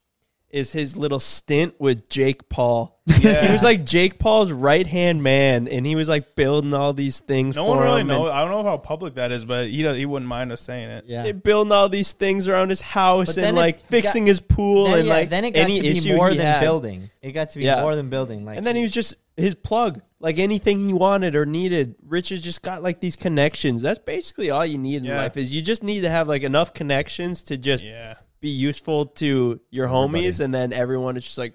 is 0.51 0.73
his 0.73 0.97
little 0.97 1.19
stint 1.21 1.75
with 1.79 2.09
Jake 2.09 2.49
Paul. 2.49 2.97
Yeah. 3.21 3.47
He 3.49 3.53
was 3.53 3.63
like 3.65 3.85
Jake 3.85 4.19
Paul's 4.19 4.51
right 4.53 4.87
hand 4.87 5.23
man, 5.23 5.67
and 5.69 5.85
he 5.85 5.95
was 5.97 6.09
like 6.09 6.37
building 6.37 6.73
all 6.73 6.95
these 6.95 7.19
things 7.21 7.57
No 7.57 7.65
for 7.67 7.77
one 7.77 7.79
really 7.85 8.01
him. 8.03 8.07
knows. 8.07 8.31
I 8.33 8.41
don't 8.43 8.51
know 8.51 8.63
how 8.63 8.77
public 8.79 9.17
that 9.17 9.31
is, 9.33 9.45
but 9.45 9.69
he 9.69 9.83
does, 9.83 9.99
he 9.99 10.07
wouldn't 10.07 10.29
mind 10.29 10.53
us 10.53 10.61
saying 10.63 10.89
it. 10.89 11.05
Yeah. 11.07 11.25
they 11.25 11.33
building 11.33 11.73
all 11.73 11.89
these 11.89 12.13
things 12.13 12.47
around 12.49 12.71
his 12.71 12.81
house 12.81 13.37
and 13.37 13.57
like 13.57 13.81
fixing 13.81 14.25
got- 14.25 14.29
his 14.29 14.41
pool 14.41 14.85
Then, 14.85 15.01
and 15.01 15.09
yeah, 15.09 15.15
like 15.15 15.29
then 15.29 15.45
it 15.45 15.51
got 15.51 15.61
any 15.61 15.81
to 15.81 16.01
be 16.01 16.15
more 16.15 16.31
than 16.31 16.39
had. 16.47 16.61
building. 16.61 17.11
It 17.21 17.33
got 17.33 17.51
to 17.51 17.59
be 17.59 17.65
Yeah. 17.65 17.81
more 17.83 17.95
than 17.97 18.09
building. 18.11 18.45
Like, 18.45 18.57
And 18.59 18.65
then 18.67 18.77
he 18.77 18.83
was 18.83 18.93
just 18.93 19.15
his 19.37 19.55
plug. 19.57 20.01
Like 20.21 20.39
anything 20.39 20.81
he 20.87 20.93
wanted 20.95 21.35
or 21.35 21.45
needed, 21.45 21.97
Rich 22.07 22.29
has 22.31 22.41
just 22.41 22.63
got 22.63 22.83
like 22.83 23.01
these 23.01 23.17
connections. 23.17 23.83
That's 23.83 23.99
basically 23.99 24.51
all 24.51 24.65
you 24.65 24.79
need 24.79 24.97
in 24.97 25.05
Yeah. 25.05 25.19
life 25.19 25.37
is 25.37 25.51
you 25.53 25.61
just 25.63 25.83
need 25.83 26.03
to 26.03 26.11
have 26.11 26.29
like 26.29 26.43
enough 26.43 26.73
connections 26.73 27.43
to 27.45 27.59
just 27.59 27.85
Yeah. 27.85 28.15
Be 28.40 28.48
useful 28.48 29.07
to 29.07 29.61
your 29.70 29.87
homies, 29.88 30.40
and 30.40 30.53
then 30.55 30.72
everyone 30.72 31.16
is 31.16 31.24
just 31.24 31.38
like, 31.38 31.55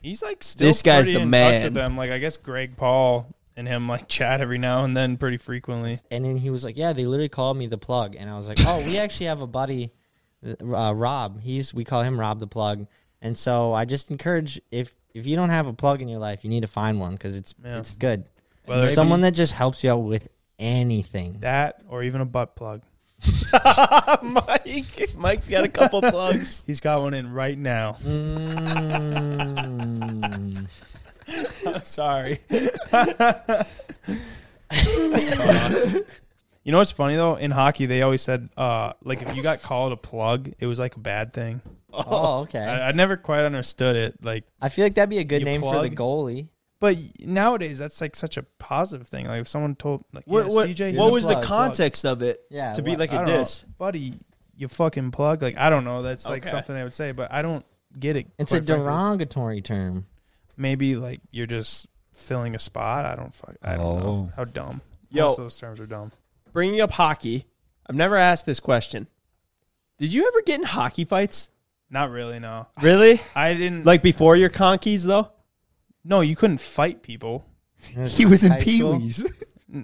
He's 0.00 0.20
like 0.22 0.42
still 0.42 0.66
This 0.66 0.82
guy's 0.82 1.04
pretty 1.04 1.14
the 1.14 1.20
in 1.22 1.30
man. 1.30 1.52
touch 1.54 1.62
with 1.64 1.74
them. 1.74 1.96
Like 1.96 2.10
I 2.10 2.18
guess 2.18 2.36
Greg 2.36 2.76
Paul 2.76 3.26
and 3.56 3.68
him 3.68 3.88
like 3.88 4.08
chat 4.08 4.40
every 4.40 4.58
now 4.58 4.84
and 4.84 4.96
then 4.96 5.16
pretty 5.16 5.36
frequently. 5.36 5.98
and 6.10 6.24
then 6.24 6.36
he 6.36 6.50
was 6.50 6.64
like, 6.64 6.76
"Yeah, 6.76 6.92
they 6.92 7.04
literally 7.06 7.28
called 7.28 7.56
me 7.56 7.66
the 7.66 7.78
plug," 7.78 8.16
and 8.16 8.28
I 8.28 8.36
was 8.36 8.48
like, 8.48 8.58
"Oh, 8.66 8.82
we 8.84 8.98
actually 8.98 9.26
have 9.26 9.40
a 9.40 9.46
buddy, 9.46 9.92
uh, 10.44 10.92
Rob. 10.94 11.40
He's 11.40 11.72
we 11.72 11.84
call 11.84 12.02
him 12.02 12.18
Rob 12.18 12.40
the 12.40 12.46
plug." 12.48 12.86
And 13.20 13.38
so 13.38 13.72
I 13.72 13.84
just 13.84 14.10
encourage 14.10 14.60
if 14.72 14.92
if 15.14 15.24
you 15.26 15.36
don't 15.36 15.50
have 15.50 15.68
a 15.68 15.72
plug 15.72 16.02
in 16.02 16.08
your 16.08 16.18
life, 16.18 16.42
you 16.42 16.50
need 16.50 16.62
to 16.62 16.66
find 16.66 16.98
one 16.98 17.12
because 17.12 17.36
it's 17.36 17.54
Yeah. 17.64 17.78
it's 17.78 17.94
good. 17.94 18.24
Whether 18.64 18.86
it's 18.86 18.94
Someone 18.96 19.20
that 19.20 19.32
just 19.34 19.52
helps 19.52 19.84
you 19.84 19.90
out 19.92 19.98
with 19.98 20.26
anything. 20.58 21.38
that 21.40 21.80
or 21.88 22.02
even 22.02 22.20
a 22.20 22.24
butt 22.24 22.56
plug. 22.56 22.82
Mike, 24.22 25.14
Mike's 25.16 25.48
got 25.48 25.64
a 25.64 25.68
couple 25.68 26.00
plugs. 26.10 26.64
He's 26.66 26.80
got 26.80 27.00
one 27.02 27.14
in 27.14 27.32
right 27.32 27.56
now. 27.58 27.96
Mm. 28.04 29.22
Sorry. 31.84 32.40
you 36.64 36.72
know 36.72 36.78
what's 36.78 36.92
funny 36.92 37.16
though? 37.16 37.36
In 37.36 37.50
hockey, 37.50 37.86
they 37.86 38.02
always 38.02 38.22
said 38.22 38.48
uh, 38.56 38.92
like 39.02 39.22
if 39.22 39.36
you 39.36 39.42
got 39.42 39.62
called 39.62 39.92
a 39.92 39.96
plug, 39.96 40.52
it 40.58 40.66
was 40.66 40.78
like 40.78 40.96
a 40.96 41.00
bad 41.00 41.32
thing. 41.32 41.60
oh, 41.92 42.40
okay. 42.40 42.58
I, 42.58 42.88
I 42.88 42.92
never 42.92 43.16
quite 43.16 43.44
understood 43.44 43.96
it. 43.96 44.24
Like, 44.24 44.44
I 44.60 44.68
feel 44.68 44.84
like 44.84 44.94
that'd 44.94 45.10
be 45.10 45.18
a 45.18 45.24
good 45.24 45.40
You 45.40 45.44
name 45.44 45.60
for 45.60 45.82
the 45.82 45.90
goalie. 45.90 46.48
But 46.82 46.98
nowadays 47.24 47.78
that's 47.78 48.00
like 48.00 48.16
such 48.16 48.36
a 48.36 48.42
positive 48.58 49.06
thing. 49.06 49.26
Like 49.28 49.42
if 49.42 49.48
someone 49.48 49.76
told 49.76 50.04
like 50.12 50.24
What, 50.26 50.48
yeah, 50.48 50.52
what, 50.52 50.68
CJ, 50.68 50.96
what 50.96 51.12
was 51.12 51.24
the 51.24 51.34
plug. 51.34 51.44
context 51.44 52.04
of 52.04 52.20
it? 52.22 52.40
Yeah, 52.50 52.72
to 52.74 52.82
be 52.82 52.90
what- 52.90 52.98
like 52.98 53.12
a 53.12 53.24
don't 53.24 53.26
know, 53.28 53.44
buddy, 53.78 54.14
you 54.56 54.66
fucking 54.68 55.12
plug. 55.12 55.42
Like 55.42 55.56
I 55.56 55.70
don't 55.70 55.84
know. 55.84 56.02
That's 56.02 56.26
like 56.26 56.42
Okay. 56.42 56.50
something 56.50 56.74
they 56.74 56.82
would 56.82 56.92
say, 56.92 57.12
but 57.12 57.32
I 57.32 57.40
don't 57.40 57.64
get 57.98 58.16
it. 58.16 58.26
It's 58.36 58.52
a 58.52 58.56
quite 58.58 58.66
frankly. 58.66 58.84
derogatory 58.84 59.62
term. 59.62 60.06
Maybe 60.56 60.96
like 60.96 61.20
you're 61.30 61.46
just 61.46 61.86
filling 62.12 62.54
a 62.56 62.58
spot. 62.58 63.06
I 63.06 63.14
don't 63.14 63.34
fuck. 63.34 63.54
I 63.62 63.76
don't 63.76 63.86
Oh. 63.86 63.98
know. 64.00 64.32
How 64.36 64.44
dumb. 64.44 64.80
Yo. 65.10 65.26
Most 65.28 65.38
of 65.38 65.44
those 65.44 65.58
terms 65.58 65.78
are 65.80 65.86
dumb. 65.86 66.10
Bringing 66.52 66.80
up 66.80 66.90
hockey, 66.90 67.46
I've 67.86 67.94
never 67.94 68.16
asked 68.16 68.44
this 68.44 68.60
question. 68.60 69.06
Did 69.98 70.12
you 70.12 70.26
ever 70.26 70.42
get 70.42 70.58
in 70.58 70.66
hockey 70.66 71.04
fights? 71.04 71.50
Not 71.90 72.10
really. 72.10 72.38
No, 72.38 72.66
Really? 72.80 73.20
I 73.36 73.54
didn't. 73.54 73.84
Like 73.86 74.02
before 74.02 74.34
your 74.34 74.48
conkeys, 74.48 75.04
though? 75.04 75.30
No, 76.04 76.20
you 76.20 76.36
couldn't 76.36 76.60
fight 76.60 77.02
people. 77.02 77.44
He 78.08 78.26
was 78.26 78.44
in 78.44 78.52
High 78.52 78.60
Pee 78.60 78.78
school? 78.78 78.96
Wee's. 78.98 79.24
N- 79.24 79.30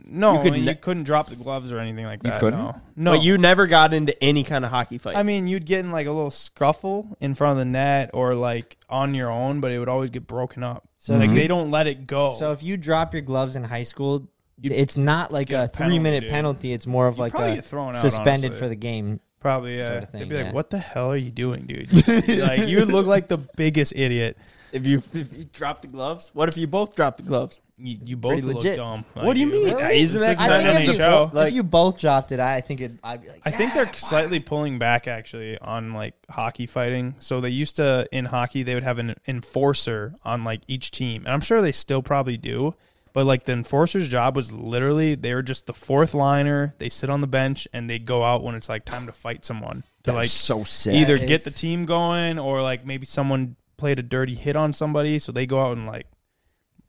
No, 0.07 0.33
You 0.33 0.37
you, 0.37 0.43
could 0.43 0.53
could 0.53 0.61
ne- 0.65 0.69
you 0.69 0.75
couldn't 0.77 1.05
drop 1.05 1.29
the 1.31 1.35
gloves 1.35 1.73
or 1.73 1.79
anything 1.79 2.05
like 2.05 2.23
You 2.23 2.29
that. 2.31 2.41
couldn't? 2.41 2.59
No, 2.59 2.79
no. 2.95 3.13
But 3.13 3.23
you 3.23 3.39
never 3.39 3.67
got 3.67 3.95
into 3.95 4.23
any 4.23 4.45
kind 4.45 4.63
of 4.67 4.71
hockey 4.71 4.99
fight. 4.99 5.17
I 5.17 5.23
mean, 5.23 5.49
you'd 5.49 5.65
get 5.65 5.81
in 5.81 5.91
like 5.91 6.07
a 6.07 6.13
little 6.13 6.31
scuffle 6.31 7.17
in 7.21 7.35
front 7.35 7.53
of 7.53 7.57
the 7.59 7.65
net 7.65 8.11
or 8.13 8.35
like 8.35 8.77
on 8.91 9.15
your 9.15 9.31
own, 9.31 9.61
but 9.61 9.73
it 9.73 9.79
would 9.79 9.89
always 9.89 10.11
get 10.11 10.27
broken 10.27 10.63
up. 10.63 10.87
So 10.99 11.15
like 11.17 11.31
if 11.31 11.35
they 11.35 11.47
don't 11.47 11.71
let 11.71 11.87
it 11.87 12.07
go. 12.07 12.35
So 12.39 12.53
if 12.53 12.63
you 12.63 12.77
drop 12.77 13.15
your 13.15 13.23
gloves 13.23 13.57
in 13.57 13.65
high 13.65 13.83
school, 13.85 14.29
You'd 14.61 14.75
it's 14.75 14.99
not 14.99 15.33
like 15.33 15.47
get 15.49 15.61
a 15.61 15.65
a 15.65 15.69
penalty, 15.69 15.95
three 15.95 15.99
minute 16.01 16.21
dude. 16.21 16.31
penalty. 16.33 16.73
It's 16.75 16.87
more 16.87 17.07
of 17.07 17.17
You'd 17.17 17.23
like 17.23 17.33
probably 17.33 17.53
a 17.53 17.55
get 17.55 17.65
thrown 17.65 17.95
out, 17.97 18.03
suspended 18.03 18.51
honestly. 18.51 18.59
for 18.59 18.69
the 18.69 18.77
game. 18.77 19.21
Probably, 19.41 19.79
yeah. 19.79 19.87
sort 19.87 20.03
of 20.03 20.13
They'd 20.13 20.29
be 20.29 20.37
like, 20.37 20.45
yeah. 20.47 20.53
"What 20.53 20.69
the 20.69 20.79
hell 20.81 21.13
are 21.13 21.17
you 21.17 21.31
doing, 21.31 21.65
dude?" 21.67 21.91
like 22.29 22.69
you 22.69 22.85
look 22.85 23.07
like 23.07 23.29
the 23.29 23.39
biggest 23.39 23.95
idiot. 23.97 24.37
If 24.73 24.87
you 24.87 25.03
if 25.15 25.33
you 25.33 25.45
drop 25.53 25.83
the 25.83 25.89
gloves, 25.89 26.31
what 26.35 26.49
if 26.49 26.57
you 26.57 26.67
both 26.67 26.95
drop 26.95 27.17
the 27.17 27.23
gloves? 27.23 27.61
You, 27.81 27.97
you 28.03 28.17
both 28.17 28.33
Pretty 28.33 28.47
look 28.47 28.57
legit. 28.57 28.77
dumb. 28.77 29.05
What 29.15 29.35
do 29.35 29.41
you 29.41 29.47
mean? 29.47 29.67
Really? 29.77 30.01
Isn't 30.01 30.21
that 30.21 30.31
It's 30.33 30.41
kind 30.41 30.51
like 30.65 30.75
of 30.75 30.81
if 30.83 30.87
you, 30.89 30.93
NHL? 30.95 31.11
both, 31.11 31.35
Like- 31.35 31.49
if 31.49 31.55
you 31.55 31.63
both 31.63 31.99
dropped 31.99 32.33
it, 32.33 32.41
I 32.41 32.61
think 32.61 32.81
it. 32.81 32.93
I'd 33.05 33.23
be 33.23 33.29
like, 33.29 33.41
I 33.45 33.53
think 33.53 33.71
"Yeah." 33.71 33.85
they're 33.85 33.93
ah, 33.95 33.97
slightly 33.97 34.41
pulling 34.41 34.81
back 34.81 35.07
actually 35.07 35.57
on 35.59 35.93
like 35.93 36.15
hockey 36.29 36.67
fighting. 36.67 37.15
So 37.21 37.41
they 37.41 37.51
used 37.51 37.77
to 37.77 38.09
in 38.11 38.25
hockey 38.27 38.65
they 38.65 38.75
would 38.75 38.83
have 38.83 38.99
an 38.99 39.15
enforcer 39.29 40.15
on 40.25 40.43
like 40.45 40.63
each 40.67 40.91
team, 40.91 41.25
and 41.25 41.33
I'm 41.33 41.41
sure 41.41 41.63
they 41.63 41.73
still 41.73 42.03
probably 42.03 42.37
do. 42.37 42.75
But 43.15 43.25
like 43.27 43.45
the 43.45 43.53
enforcer's 43.53 44.09
job 44.11 44.37
was 44.37 44.53
literally 44.53 45.15
they 45.15 45.35
were 45.35 45.43
just 45.43 45.67
the 45.67 45.73
fourth 45.73 46.15
liner. 46.15 46.75
They 46.79 46.89
sit 46.89 47.09
on 47.11 47.21
the 47.21 47.27
bench 47.27 47.67
and 47.73 47.89
they 47.89 47.99
go 47.99 48.23
out 48.23 48.43
when 48.45 48.55
it's 48.55 48.69
like 48.69 48.85
time 48.85 49.07
to 49.07 49.13
fight 49.13 49.45
someone 49.45 49.83
to 50.05 50.13
like 50.13 50.27
so 50.27 50.63
sick. 50.65 50.95
either 50.95 51.17
get 51.19 51.43
the 51.45 51.51
team 51.51 51.85
going 51.85 52.39
or 52.39 52.61
like 52.63 52.85
maybe 52.85 53.07
someone 53.07 53.57
played 53.79 53.99
a 53.99 54.03
dirty 54.03 54.35
hit 54.35 54.57
on 54.57 54.75
somebody, 54.75 55.19
so 55.19 55.33
they 55.33 55.47
go 55.47 55.63
out 55.63 55.77
and 55.77 55.87
like 55.87 56.07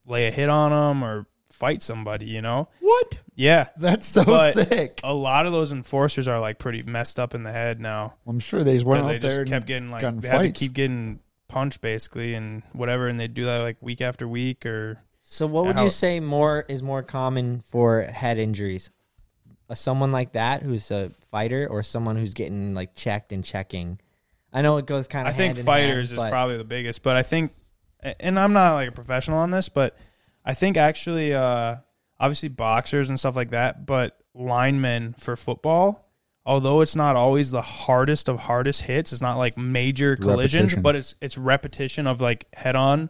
lay 0.06 0.28
a 0.28 0.32
hit 0.32 0.50
on 0.50 0.72
them 0.72 1.04
or 1.04 1.26
fight 1.52 1.82
somebody. 1.82 2.26
You 2.26 2.42
know? 2.42 2.68
What? 2.82 3.20
Yeah. 3.36 3.68
That's 3.78 4.06
so 4.06 4.26
But 4.26 4.54
sick. 4.54 5.00
A 5.04 5.14
lot 5.14 5.46
of 5.46 5.54
those 5.54 5.72
enforcers 5.72 6.28
are 6.28 6.40
like 6.40 6.60
pretty 6.60 6.84
messed 6.84 7.18
up 7.20 7.34
in 7.34 7.44
the 7.44 7.52
head 7.54 7.80
now 7.80 8.16
I'm 8.28 8.40
sure 8.40 8.64
they 8.64 8.74
just 8.74 8.86
went 8.86 9.06
out 9.06 9.08
they 9.08 9.20
there 9.20 9.40
just 9.46 9.52
kept 9.52 9.66
getting 9.66 9.90
like 9.90 10.20
they 10.20 10.28
had 10.28 10.42
to 10.42 10.52
keep 10.52 10.74
getting 10.74 11.20
punched 11.48 11.80
basically 11.82 12.34
and 12.34 12.64
whatever, 12.74 13.08
and 13.08 13.20
they 13.20 13.28
do 13.30 13.46
that 13.46 13.60
like 13.60 13.78
week 13.82 14.02
after 14.02 14.28
week 14.28 14.66
or 14.66 14.98
So 15.22 15.48
what 15.48 15.66
would 15.66 15.76
How- 15.76 15.84
you 15.84 15.90
say 15.90 16.20
more 16.20 16.66
is 16.68 16.84
more 16.84 17.04
common 17.04 17.62
for 17.62 18.02
head 18.02 18.38
injuries? 18.38 18.92
A, 19.72 19.76
someone 19.76 20.12
like 20.12 20.34
that 20.34 20.64
who's 20.64 20.90
a 20.90 21.12
fighter 21.30 21.68
or 21.70 21.84
someone 21.84 22.16
who's 22.16 22.34
getting 22.34 22.74
like 22.74 22.96
checked 22.96 23.32
and 23.32 23.44
checking? 23.44 24.00
I 24.54 24.62
know 24.62 24.78
it 24.78 24.86
goes 24.86 25.08
kind 25.08 25.28
of. 25.28 25.34
I 25.34 25.38
think 25.38 25.58
fighters 25.58 26.12
is 26.12 26.20
probably 26.20 26.58
the 26.58 26.64
biggest, 26.64 27.04
but 27.04 27.16
I 27.16 27.24
think, 27.24 27.52
and 28.20 28.40
I'm 28.40 28.54
not 28.54 28.74
like 28.76 28.90
a 28.90 28.92
professional 28.92 29.38
on 29.40 29.52
this, 29.52 29.70
but 29.70 29.96
I 30.46 30.54
think 30.54 30.78
actually, 30.78 31.34
uh, 31.34 31.76
obviously 32.20 32.50
boxers 32.50 33.10
and 33.10 33.20
stuff 33.20 33.36
like 33.36 33.52
that, 33.52 33.86
but 33.86 34.18
linemen 34.34 35.14
for 35.18 35.36
football, 35.36 36.08
although 36.46 36.82
it's 36.82 36.96
not 36.96 37.16
always 37.16 37.52
the 37.52 37.62
hardest 37.62 38.28
of 38.30 38.40
hardest 38.40 38.84
hits, 38.84 39.12
it's 39.12 39.22
not 39.22 39.38
like 39.38 39.58
major 39.58 40.16
collisions, 40.16 40.72
Repetition. 40.74 40.82
but 40.82 40.96
it's 40.96 41.16
it's 41.22 41.38
repetition 41.38 42.08
of 42.08 42.22
like 42.22 42.48
head 42.56 42.76
on. 42.76 43.10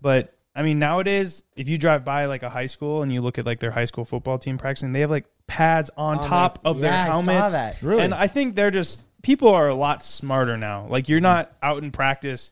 But 0.00 0.34
I 0.54 0.62
mean, 0.62 0.78
nowadays, 0.78 1.44
if 1.56 1.68
you 1.68 1.76
drive 1.78 2.04
by 2.04 2.26
like 2.26 2.42
a 2.42 2.48
high 2.50 2.66
school 2.66 3.02
and 3.02 3.12
you 3.12 3.20
look 3.20 3.38
at 3.38 3.44
like 3.46 3.60
their 3.60 3.70
high 3.72 3.84
school 3.84 4.04
football 4.04 4.38
team 4.38 4.56
practicing, 4.58 4.92
they 4.92 5.00
have 5.00 5.10
like 5.10 5.26
pads 5.46 5.90
on, 5.96 6.18
On 6.18 6.22
top 6.22 6.62
their- 6.62 6.70
of 6.70 6.78
their 6.78 6.90
Yeah, 6.92 7.02
I 7.02 7.06
saw 7.06 7.12
helmets. 7.12 7.52
that. 7.52 7.82
Really? 7.82 8.02
And 8.02 8.14
I 8.14 8.26
think 8.28 8.54
they're 8.54 8.70
just 8.70 9.04
people 9.28 9.50
are 9.50 9.68
a 9.68 9.74
lot 9.74 10.02
smarter 10.02 10.56
now. 10.56 10.86
Like 10.88 11.10
you're 11.10 11.18
mm-hmm. 11.18 11.24
not 11.24 11.52
out 11.62 11.82
in 11.82 11.90
practice 11.90 12.50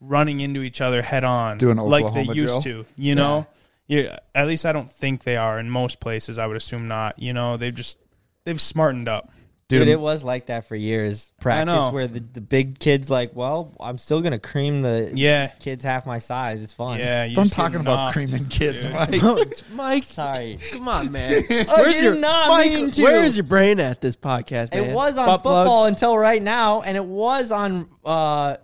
running 0.00 0.40
into 0.40 0.62
each 0.62 0.80
other 0.80 1.02
head 1.02 1.24
on 1.24 1.58
Doing 1.58 1.76
like 1.76 2.04
they 2.04 2.20
Oklahoma 2.20 2.34
used 2.34 2.62
drill. 2.62 2.84
to. 2.84 2.90
You 2.96 3.14
know, 3.14 3.46
yeah. 3.86 4.20
At 4.34 4.46
least 4.46 4.64
I 4.64 4.72
don't 4.72 4.90
think 4.90 5.24
they 5.24 5.36
are 5.36 5.58
in 5.58 5.68
most 5.68 6.00
places. 6.00 6.38
I 6.38 6.46
would 6.46 6.56
assume 6.56 6.88
not. 6.88 7.18
You 7.18 7.34
know, 7.34 7.58
they've 7.58 7.74
just 7.74 7.98
they've 8.44 8.60
smartened 8.60 9.10
up. 9.10 9.30
Dude, 9.68 9.80
Dude, 9.80 9.88
it 9.88 9.98
was 9.98 10.22
like 10.22 10.46
that 10.46 10.68
for 10.68 10.76
years. 10.76 11.32
Practice 11.40 11.66
know. 11.74 11.90
where 11.90 12.06
the, 12.06 12.20
the 12.20 12.40
big 12.40 12.78
kids 12.78 13.10
like, 13.10 13.34
well, 13.34 13.74
I'm 13.80 13.98
still 13.98 14.20
gonna 14.20 14.38
cream 14.38 14.82
the 14.82 15.10
Yeah, 15.12 15.48
kids 15.48 15.84
half 15.84 16.06
my 16.06 16.18
size. 16.18 16.62
It's 16.62 16.72
fun. 16.72 17.00
yeah. 17.00 17.24
You 17.24 17.30
I'm 17.36 17.44
just 17.46 17.56
get 17.56 17.62
talking 17.62 17.80
about 17.80 17.96
knocked, 17.96 18.12
creaming 18.12 18.46
kids, 18.46 18.84
dude. 18.84 18.92
Mike. 19.22 19.62
Mike, 19.72 20.04
Sorry. 20.04 20.58
come 20.70 20.86
on, 20.86 21.10
man. 21.10 21.42
Where's 21.48 21.96
did 21.96 22.04
your 22.04 22.14
not 22.14 22.48
Mike? 22.48 22.70
mean 22.72 22.90
to. 22.92 23.02
Where 23.02 23.24
is 23.24 23.36
your 23.36 23.42
brain 23.42 23.80
at 23.80 24.00
this 24.00 24.14
podcast? 24.14 24.72
Man? 24.72 24.84
It 24.84 24.94
was 24.94 25.18
on 25.18 25.26
Butt 25.26 25.38
football 25.38 25.64
plugs? 25.64 25.88
until 25.90 26.16
right 26.16 26.40
now, 26.42 26.82
and 26.82 26.96
it 26.96 27.04
was 27.04 27.50
on 27.50 27.88
uh, 28.04 28.58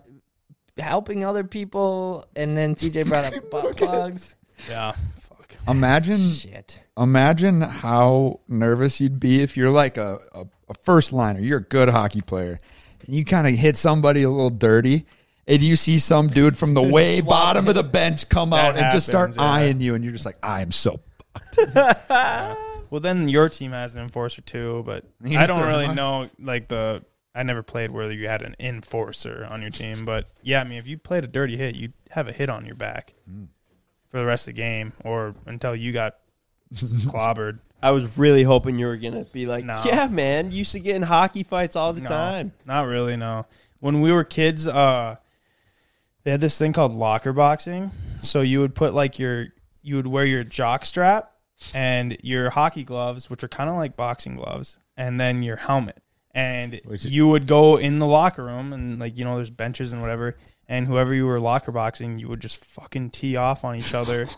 helping 0.78 1.24
other 1.24 1.42
people. 1.42 2.26
And 2.36 2.56
then 2.56 2.76
CJ 2.76 3.08
brought 3.08 3.24
up 3.34 3.50
butt 3.50 3.76
plugs. 3.76 4.36
Yeah, 4.68 4.92
fuck. 5.16 5.56
Imagine, 5.66 6.30
Shit. 6.30 6.82
imagine 6.96 7.60
how 7.60 8.38
nervous 8.46 9.00
you'd 9.00 9.18
be 9.18 9.42
if 9.42 9.56
you're 9.56 9.70
like 9.70 9.96
a, 9.96 10.20
a, 10.32 10.46
a 10.72 10.80
first 10.82 11.12
liner. 11.12 11.40
You're 11.40 11.58
a 11.58 11.62
good 11.62 11.88
hockey 11.88 12.20
player. 12.20 12.60
And 13.06 13.14
you 13.14 13.24
kind 13.24 13.46
of 13.46 13.54
hit 13.54 13.76
somebody 13.76 14.22
a 14.22 14.30
little 14.30 14.50
dirty, 14.50 15.06
and 15.46 15.60
you 15.62 15.76
see 15.76 15.98
some 15.98 16.28
dude 16.28 16.56
from 16.56 16.74
the 16.74 16.82
way 16.96 17.20
bottom 17.20 17.68
of 17.68 17.74
the 17.74 17.82
bench 17.82 18.28
come 18.28 18.50
That 18.50 18.76
out 18.76 18.78
and 18.78 18.92
just 18.92 19.06
start 19.06 19.30
happens, 19.30 19.36
yeah. 19.38 19.50
eyeing 19.50 19.80
you, 19.80 19.94
and 19.94 20.04
you're 20.04 20.12
just 20.12 20.26
like, 20.26 20.38
I 20.42 20.62
am 20.62 20.72
so. 20.72 21.00
Well, 22.90 23.00
then 23.00 23.26
your 23.30 23.48
team 23.48 23.72
has 23.72 23.96
an 23.96 24.02
enforcer 24.02 24.42
too, 24.42 24.82
but 24.84 25.06
I 25.24 25.46
don't 25.46 25.66
really 25.66 25.88
know 25.94 26.28
like 26.38 26.68
the. 26.68 27.02
I 27.34 27.42
never 27.42 27.62
played 27.62 27.90
where 27.90 28.12
you 28.12 28.28
had 28.28 28.42
an 28.42 28.54
enforcer 28.60 29.48
on 29.48 29.62
your 29.62 29.70
team, 29.70 30.04
but 30.04 30.28
yeah, 30.42 30.60
I 30.60 30.64
mean, 30.64 30.76
if 30.76 30.86
you 30.86 30.98
played 30.98 31.24
a 31.24 31.26
dirty 31.26 31.56
hit, 31.56 31.74
you'd 31.74 31.94
have 32.10 32.28
a 32.28 32.32
hit 32.32 32.50
on 32.50 32.66
your 32.66 32.74
back. 32.74 33.14
Mm. 33.30 33.46
for 34.10 34.18
the 34.18 34.26
rest 34.26 34.46
of 34.46 34.54
the 34.54 34.60
game 34.60 34.92
or 35.06 35.34
until 35.46 35.74
you 35.74 35.90
got 35.92 36.16
clobbered. 36.74 37.60
I 37.82 37.90
was 37.90 38.16
really 38.16 38.42
hoping 38.44 38.78
you 38.78 38.86
were 38.86 38.96
gonna 38.96 39.24
be 39.24 39.46
like, 39.46 39.64
No. 39.64 39.82
yeah, 39.84 40.06
man, 40.06 40.52
used 40.52 40.72
to 40.72 40.80
get 40.80 40.96
in 40.96 41.02
hockey 41.02 41.42
fights 41.42 41.74
all 41.76 41.92
the 41.92 42.00
No, 42.02 42.08
time. 42.08 42.52
Not 42.64 42.86
really, 42.86 43.16
no. 43.16 43.46
When 43.80 44.00
we 44.00 44.12
were 44.12 44.24
kids, 44.24 44.66
uh 44.68 45.16
they 46.24 46.30
had 46.30 46.40
this 46.40 46.56
thing 46.56 46.72
called 46.72 46.92
locker 46.92 47.32
boxing. 47.32 47.90
So 48.20 48.42
you 48.42 48.60
would 48.60 48.74
put 48.74 48.94
like 48.94 49.18
your 49.18 49.48
you 49.82 49.96
would 49.96 50.06
wear 50.06 50.24
your 50.24 50.44
jock 50.44 50.84
strap 50.84 51.32
and 51.74 52.16
your 52.22 52.50
hockey 52.50 52.84
gloves, 52.84 53.28
which 53.28 53.42
are 53.42 53.48
kind 53.48 53.68
of 53.68 53.76
like 53.76 53.96
boxing 53.96 54.36
gloves, 54.36 54.78
and 54.96 55.20
then 55.20 55.42
your 55.42 55.56
helmet. 55.56 56.00
And 56.34 56.80
you 56.86 57.28
would 57.28 57.46
go 57.46 57.76
in 57.76 57.98
the 57.98 58.06
locker 58.06 58.44
room 58.44 58.72
and 58.72 58.98
like 59.00 59.18
you 59.18 59.24
know 59.24 59.36
there's 59.36 59.50
benches 59.50 59.92
and 59.92 60.00
whatever 60.00 60.36
and 60.68 60.86
whoever 60.86 61.12
you 61.12 61.26
were 61.26 61.40
locker 61.40 61.72
boxing, 61.72 62.18
you 62.20 62.28
would 62.28 62.40
just 62.40 62.64
fucking 62.64 63.10
tee 63.10 63.34
off 63.36 63.64
on 63.64 63.74
each 63.76 63.92
other 63.92 64.28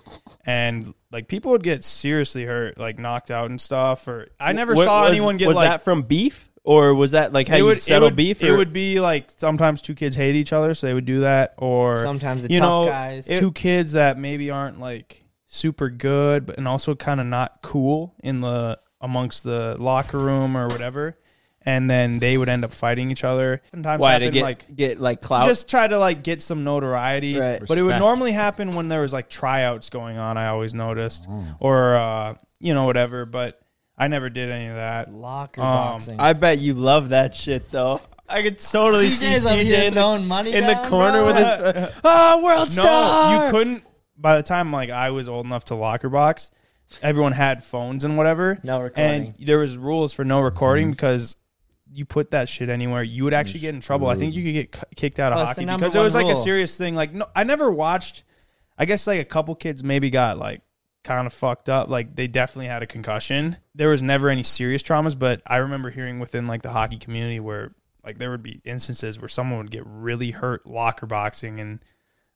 and 0.46 0.94
like 1.10 1.28
people 1.28 1.52
would 1.52 1.62
get 1.62 1.84
seriously 1.84 2.44
hurt, 2.44 2.78
like 2.78 2.98
knocked 2.98 3.30
out 3.30 3.50
and 3.50 3.60
stuff 3.60 4.06
or 4.08 4.28
I 4.38 4.52
never 4.52 4.74
What- 4.74 4.84
saw 4.84 5.02
was- 5.02 5.10
anyone 5.10 5.36
get 5.36 5.48
Was 5.48 5.56
like 5.56 5.70
that 5.70 5.82
from 5.82 6.02
beef, 6.02 6.48
or 6.64 6.94
was 6.94 7.12
that 7.12 7.32
like 7.32 7.48
how 7.48 7.56
you 7.56 7.78
settle 7.78 8.10
beef? 8.10 8.42
It 8.42 8.52
would 8.52 8.72
be 8.72 9.00
like 9.00 9.30
sometimes 9.36 9.82
two 9.82 9.94
kids 9.94 10.16
hate 10.16 10.34
each 10.34 10.52
other, 10.52 10.74
so 10.74 10.86
they 10.86 10.94
would 10.94 11.04
do 11.06 11.20
that, 11.20 11.54
or 11.58 12.02
Sometimes 12.02 12.46
the 12.46 12.52
you 12.54 12.60
tough 12.60 12.86
know, 12.86 12.90
guys. 12.90 13.26
two 13.26 13.52
kids 13.52 13.92
that 13.92 14.18
maybe 14.18 14.50
aren't 14.50 14.80
like 14.80 15.24
super 15.46 15.88
good, 15.90 16.46
but 16.46 16.58
and 16.58 16.66
also 16.66 16.94
kind 16.94 17.20
of 17.20 17.26
not 17.26 17.58
cool 17.62 18.14
in 18.22 18.40
the 18.40 18.78
amongst 19.00 19.44
the 19.44 19.76
locker 19.78 20.18
room 20.18 20.56
or 20.56 20.66
whatever, 20.68 21.16
and 21.66 21.88
then 21.90 22.18
they 22.18 22.36
would 22.36 22.48
end 22.48 22.64
up 22.64 22.72
fighting 22.72 23.10
each 23.10 23.24
other. 23.24 23.62
Sometimes 23.70 24.00
why 24.00 24.18
to 24.18 24.24
happen, 24.26 24.34
get 24.34 24.42
like 24.42 24.76
get 24.76 25.00
like 25.00 25.20
clout. 25.20 25.46
just 25.46 25.68
try 25.68 25.86
to 25.86 25.98
like 25.98 26.22
get 26.22 26.42
some 26.42 26.64
notoriety. 26.64 27.38
Right. 27.38 27.60
But 27.66 27.78
it 27.78 27.82
would 27.82 27.88
Respect. 27.88 28.00
normally 28.00 28.32
happen 28.32 28.74
when 28.74 28.88
there 28.88 29.00
was 29.00 29.12
like 29.12 29.28
tryouts 29.28 29.88
going 29.90 30.18
on. 30.18 30.36
I 30.36 30.48
always 30.48 30.74
noticed, 30.74 31.26
Oh. 31.28 31.44
or 31.60 31.96
uh, 31.96 32.34
you 32.60 32.74
know 32.74 32.84
whatever. 32.86 33.24
But 33.26 33.60
I 33.96 34.08
never 34.08 34.28
did 34.30 34.50
any 34.50 34.66
of 34.68 34.76
that. 34.76 35.12
Locker 35.12 35.60
Um, 35.60 35.66
boxing. 35.74 36.20
I 36.20 36.32
bet 36.32 36.58
you 36.58 36.74
love 36.74 37.10
that 37.10 37.34
shit 37.34 37.70
though. 37.70 38.00
I 38.28 38.42
could 38.42 38.58
totally 38.58 39.08
CJ's 39.10 39.18
see 39.42 39.48
up 39.48 39.58
CJ 39.58 39.72
in 39.88 39.94
the, 39.94 40.00
throwing 40.00 40.26
money 40.26 40.52
in 40.52 40.66
the 40.66 40.72
down, 40.74 40.84
corner 40.86 41.18
bro. 41.22 41.26
with 41.26 41.36
his 41.76 41.94
oh 42.04 42.42
world 42.44 42.68
No, 42.76 42.82
star. 42.82 43.44
you 43.46 43.50
couldn't. 43.50 43.84
By 44.16 44.36
the 44.36 44.42
time 44.42 44.72
like 44.72 44.90
I 44.90 45.10
was 45.10 45.28
old 45.28 45.44
enough 45.44 45.66
to 45.66 45.74
locker 45.74 46.08
box, 46.08 46.50
everyone 47.02 47.32
had 47.32 47.62
phones 47.64 48.04
and 48.04 48.16
whatever. 48.16 48.58
No 48.62 48.80
recording. 48.80 49.34
And 49.38 49.46
there 49.46 49.58
was 49.58 49.76
rules 49.76 50.14
for 50.14 50.24
no 50.24 50.40
recording 50.40 50.90
because 50.90 51.36
you 51.94 52.04
put 52.04 52.30
that 52.32 52.48
shit 52.48 52.68
anywhere, 52.68 53.02
you 53.02 53.24
would 53.24 53.34
actually 53.34 53.60
get 53.60 53.74
in 53.74 53.80
trouble. 53.80 54.08
I 54.08 54.14
think 54.16 54.34
you 54.34 54.42
could 54.42 54.52
get 54.52 54.72
cu- 54.72 54.94
kicked 54.96 55.20
out 55.20 55.32
of 55.32 55.36
Well, 55.36 55.44
it's 55.46 55.54
the 55.54 55.62
hockey 55.62 55.66
number 55.66 55.84
because 55.86 55.94
it 55.94 56.00
was 56.00 56.14
one 56.14 56.24
like 56.24 56.32
a 56.32 56.34
rule. 56.34 56.44
serious 56.44 56.76
thing. 56.76 56.94
Like 56.94 57.12
no, 57.12 57.26
I 57.34 57.44
never 57.44 57.70
watched. 57.70 58.24
I 58.76 58.84
guess 58.84 59.06
like 59.06 59.20
a 59.20 59.24
couple 59.24 59.54
kids 59.54 59.84
maybe 59.84 60.10
got 60.10 60.38
like 60.38 60.62
kind 61.04 61.26
of 61.26 61.32
fucked 61.32 61.68
up. 61.68 61.88
Like 61.88 62.16
they 62.16 62.26
definitely 62.26 62.66
had 62.66 62.82
a 62.82 62.86
concussion. 62.86 63.56
There 63.74 63.88
was 63.90 64.02
never 64.02 64.28
any 64.28 64.42
serious 64.42 64.82
traumas, 64.82 65.18
but 65.18 65.42
I 65.46 65.56
remember 65.58 65.90
hearing 65.90 66.18
within 66.18 66.46
like 66.46 66.62
the 66.62 66.70
hockey 66.70 66.96
community 66.96 67.40
where 67.40 67.70
like 68.04 68.18
there 68.18 68.30
would 68.30 68.42
be 68.42 68.60
instances 68.64 69.18
where 69.20 69.28
someone 69.28 69.58
would 69.58 69.70
get 69.70 69.84
really 69.86 70.30
hurt 70.32 70.66
locker 70.66 71.06
boxing 71.06 71.60
and 71.60 71.78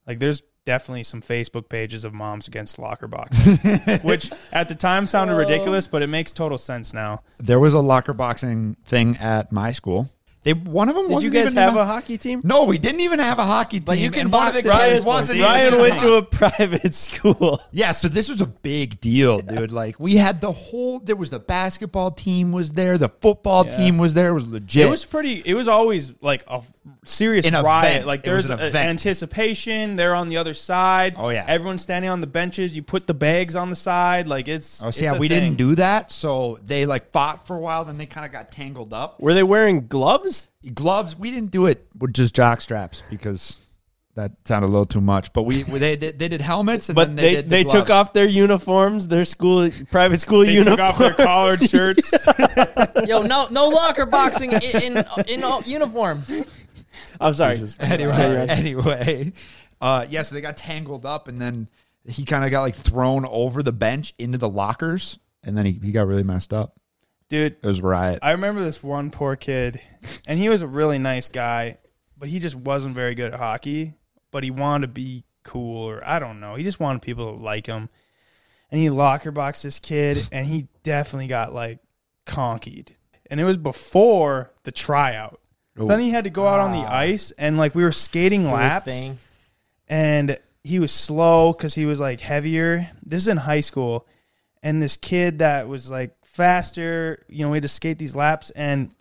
like 0.06 0.18
there's 0.18 0.42
definitely 0.68 1.02
some 1.02 1.22
Facebook 1.22 1.70
pages 1.70 2.04
of 2.04 2.12
moms 2.12 2.46
against 2.46 2.78
locker 2.78 3.09
boxing, 3.09 3.57
which 4.02 4.31
at 4.52 4.68
the 4.68 4.74
time 4.74 5.07
sounded 5.07 5.35
ridiculous, 5.35 5.88
but 5.88 6.02
it 6.02 6.09
makes 6.09 6.31
total 6.31 6.59
sense 6.59 6.92
now. 6.92 7.22
There 7.38 7.59
was 7.59 7.72
a 7.72 7.81
locker 7.81 8.12
boxing 8.12 8.76
thing 8.85 9.16
at 9.16 9.50
my 9.50 9.72
school. 9.72 10.11
They 10.48 10.54
one 10.54 10.88
of 10.88 10.94
them 10.94 11.04
Did 11.04 11.11
you 11.11 11.14
wasn't 11.16 11.32
guys 11.34 11.44
even 11.52 11.56
have 11.58 11.74
in 11.74 11.78
a 11.80 11.84
hockey 11.84 12.16
team? 12.16 12.40
No, 12.42 12.64
we 12.64 12.78
didn't 12.78 13.02
even 13.02 13.18
have 13.18 13.38
a 13.38 13.44
hockey 13.44 13.80
team. 13.80 13.84
But 13.84 13.98
you 13.98 14.11
can 14.11 14.22
and 14.22 14.32
one 14.32 14.46
of 14.48 14.52
the 14.54 14.61
in 14.61 14.64
guys 14.64 14.90
Ryan- 14.92 15.04
wasn't 15.04 15.40
Ryan 15.42 15.66
even 15.66 15.78
went 15.80 16.00
to 16.00 16.14
a 16.14 16.22
private 16.40 16.94
school. 16.94 17.61
Yeah, 17.70 17.92
so 17.92 18.08
this 18.08 18.30
was 18.30 18.40
a 18.40 18.46
big 18.46 18.98
deal, 19.00 19.40
dude. 19.40 19.70
Like 19.72 20.00
we 20.00 20.16
had 20.16 20.40
the 20.40 20.52
whole 20.52 21.00
there 21.00 21.16
was 21.16 21.28
the 21.28 21.38
basketball 21.38 22.12
team 22.12 22.50
was 22.50 22.72
there, 22.72 22.96
the 22.96 23.11
football 23.11 23.66
Yeah. 23.66 23.76
team 23.76 23.98
was 23.98 24.14
there. 24.14 24.28
It 24.30 24.32
was 24.32 24.46
legit. 24.46 24.87
It 24.87 24.90
was 24.90 25.04
pretty. 25.04 25.42
It 25.44 25.52
was 25.52 25.68
always 25.68 26.14
like 26.22 26.44
a 26.48 26.62
serious 27.04 27.44
An 27.44 27.52
riot. 27.52 27.92
event. 27.92 28.06
Like 28.06 28.24
there's 28.24 28.48
an 28.48 28.58
a- 28.58 28.66
event. 28.68 28.88
anticipation. 28.88 29.96
They're 29.96 30.14
on 30.14 30.28
the 30.28 30.37
other 30.38 30.54
side. 30.54 31.14
Oh, 31.18 31.28
yeah. 31.28 31.44
everyone's 31.46 31.82
standing 31.82 32.11
on 32.11 32.20
the 32.22 32.26
benches. 32.26 32.74
You 32.74 32.82
put 32.82 33.06
the 33.06 33.14
bags 33.14 33.54
on 33.54 33.70
the 33.70 33.76
side. 33.76 34.26
Like 34.26 34.48
it's. 34.48 34.82
Oh, 34.82 34.88
it's 34.88 34.98
so 34.98 35.04
yeah, 35.04 35.12
a 35.14 35.18
we 35.18 35.28
thing. 35.28 35.40
didn't 35.42 35.56
do 35.58 35.74
that. 35.74 36.11
So 36.12 36.58
they 36.64 36.87
like 36.87 37.11
fought 37.12 37.46
for 37.46 37.56
a 37.56 37.61
while, 37.61 37.84
then 37.84 37.98
they 37.98 38.06
kind 38.06 38.24
of 38.24 38.32
got 38.32 38.50
tangled 38.52 38.92
up. 38.94 39.20
Were 39.20 39.34
they 39.34 39.42
wearing 39.42 39.87
gloves? 39.88 40.38
Gloves, 40.74 41.16
we 41.16 41.31
didn't 41.31 41.51
do 41.51 41.66
it 41.66 41.87
with 41.98 42.12
just 42.12 42.35
jock 42.35 42.61
straps 42.61 43.03
because 43.11 43.61
that 44.18 44.33
sounded 44.44 44.66
a 44.66 44.70
little 44.70 44.85
too 44.87 45.01
much. 45.01 45.33
But 45.33 45.44
we 45.44 45.62
they 45.62 45.96
did, 45.96 46.18
they 46.18 46.29
did 46.29 46.40
helmets, 46.40 46.88
and 46.88 46.96
But 46.96 47.09
then 47.09 47.16
they 47.16 47.22
they 47.37 47.42
they, 47.42 47.62
did 47.62 47.68
the 47.68 47.79
took 47.79 47.90
off 47.90 48.12
their 48.12 48.27
uniforms, 48.27 49.09
their 49.09 49.24
school 49.24 49.70
private 49.90 50.20
school 50.20 50.40
They 50.40 50.55
uniforms. 50.55 50.77
took 50.77 50.81
off 50.81 50.98
their 50.98 51.27
collared 51.27 51.62
shirts. 51.70 52.12
Yo, 53.07 53.22
no, 53.22 53.46
no 53.51 53.68
locker 53.68 54.07
boxing 54.07 54.53
in 54.53 54.96
in, 54.98 55.05
in 55.29 55.44
uniform. 55.66 56.22
I'm 57.20 57.35
sorry. 57.35 57.59
anyway, 57.81 58.46
anyway, 58.48 59.33
uh, 59.81 60.07
yeah. 60.09 60.22
So 60.22 60.35
they 60.35 60.40
got 60.40 60.57
tangled 60.57 61.07
up, 61.07 61.29
and 61.29 61.40
then 61.40 61.68
he 62.05 62.24
kind 62.24 62.44
of 62.44 62.51
got 62.51 62.62
like 62.62 62.74
thrown 62.74 63.24
over 63.27 63.62
the 63.62 63.72
bench 63.72 64.14
into 64.18 64.38
the 64.38 64.48
lockers, 64.48 65.18
and 65.44 65.57
then 65.57 65.64
he, 65.66 65.79
he 65.83 65.92
got 65.92 66.07
really 66.07 66.22
messed 66.22 66.53
up. 66.53 66.77
Dude, 67.28 67.56
It 67.62 67.66
was 67.66 67.82
riot. 67.82 68.20
I 68.22 68.32
remember 68.32 68.62
this 68.62 68.82
one 68.82 69.10
poor 69.10 69.36
kid, 69.36 69.80
and 70.26 70.38
he 70.38 70.48
was 70.48 70.62
a 70.62 70.66
really 70.66 70.98
nice 70.98 71.28
guy, 71.28 71.78
but 72.16 72.28
he 72.28 72.38
just 72.38 72.56
wasn't 72.56 72.94
very 72.94 73.14
good 73.14 73.34
at 73.34 73.38
hockey. 73.38 73.94
But 74.30 74.44
he 74.44 74.50
wanted 74.50 74.86
to 74.86 74.92
be 74.92 75.24
cool, 75.42 75.88
or 75.88 76.02
I 76.06 76.18
don't 76.18 76.40
know. 76.40 76.54
He 76.54 76.62
just 76.62 76.80
wanted 76.80 77.02
people 77.02 77.36
to 77.36 77.42
like 77.42 77.66
him. 77.66 77.88
And 78.70 78.80
he 78.80 78.90
locker 78.90 79.30
boxed 79.30 79.62
this 79.62 79.78
kid, 79.78 80.28
and 80.32 80.46
he 80.46 80.68
definitely 80.82 81.26
got 81.26 81.54
like 81.54 81.80
conkied. 82.26 82.90
And 83.30 83.40
it 83.40 83.44
was 83.44 83.58
before 83.58 84.52
the 84.64 84.72
tryout. 84.72 85.40
So 85.76 85.86
then 85.86 86.00
he 86.00 86.10
had 86.10 86.24
to 86.24 86.30
go 86.30 86.46
out 86.46 86.58
on 86.58 86.72
the 86.72 86.84
ah. 86.86 86.92
ice, 86.92 87.30
and 87.32 87.56
like 87.56 87.74
we 87.74 87.84
were 87.84 87.92
skating 87.92 88.50
laps 88.50 88.92
thing. 88.92 89.18
and 89.86 90.38
he 90.64 90.80
was 90.80 90.90
slow 90.90 91.52
because 91.52 91.74
he 91.74 91.86
was 91.86 92.00
like 92.00 92.20
heavier. 92.20 92.90
This 93.04 93.24
is 93.24 93.28
in 93.28 93.36
high 93.36 93.60
school, 93.60 94.06
and 94.60 94.82
this 94.82 94.96
kid 94.96 95.38
that 95.38 95.68
was 95.68 95.88
like 95.90 96.17
faster. 96.38 97.27
You 97.29 97.44
know, 97.44 97.51
we 97.51 97.57
had 97.57 97.62
to 97.62 97.68
skate 97.68 97.98
these 97.98 98.14
laps, 98.14 98.51
and 98.51 98.94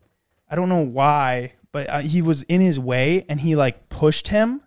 I 0.50 0.56
don't 0.56 0.70
know 0.70 0.84
why, 0.84 1.54
but 1.72 1.88
uh, 1.88 2.00
he 2.00 2.22
was 2.22 2.44
in 2.44 2.62
his 2.62 2.80
way, 2.80 3.26
and 3.30 3.40
he 3.40 3.56
like 3.56 3.88
pushed 3.90 4.30
him, 4.30 4.62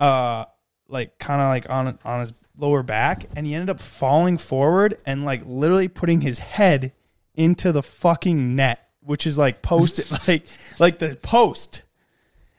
uh, 0.00 0.46
like 0.88 1.18
kind 1.18 1.40
of 1.40 1.48
like 1.48 1.70
on 1.70 1.98
on 2.04 2.20
his 2.20 2.32
lower 2.58 2.82
back, 2.82 3.26
and 3.36 3.46
he 3.46 3.54
ended 3.54 3.68
up 3.68 3.80
falling 3.80 4.38
forward 4.38 4.98
and 5.04 5.24
like 5.24 5.42
literally 5.44 5.88
putting 5.88 6.22
his 6.22 6.38
head 6.38 6.92
into 7.34 7.72
the 7.72 7.82
fucking 7.82 8.56
net, 8.56 8.88
which 9.00 9.26
is 9.26 9.36
like 9.36 9.60
posted 9.60 10.10
like 10.26 10.44
like 10.78 10.98
the 10.98 11.16
post. 11.16 11.82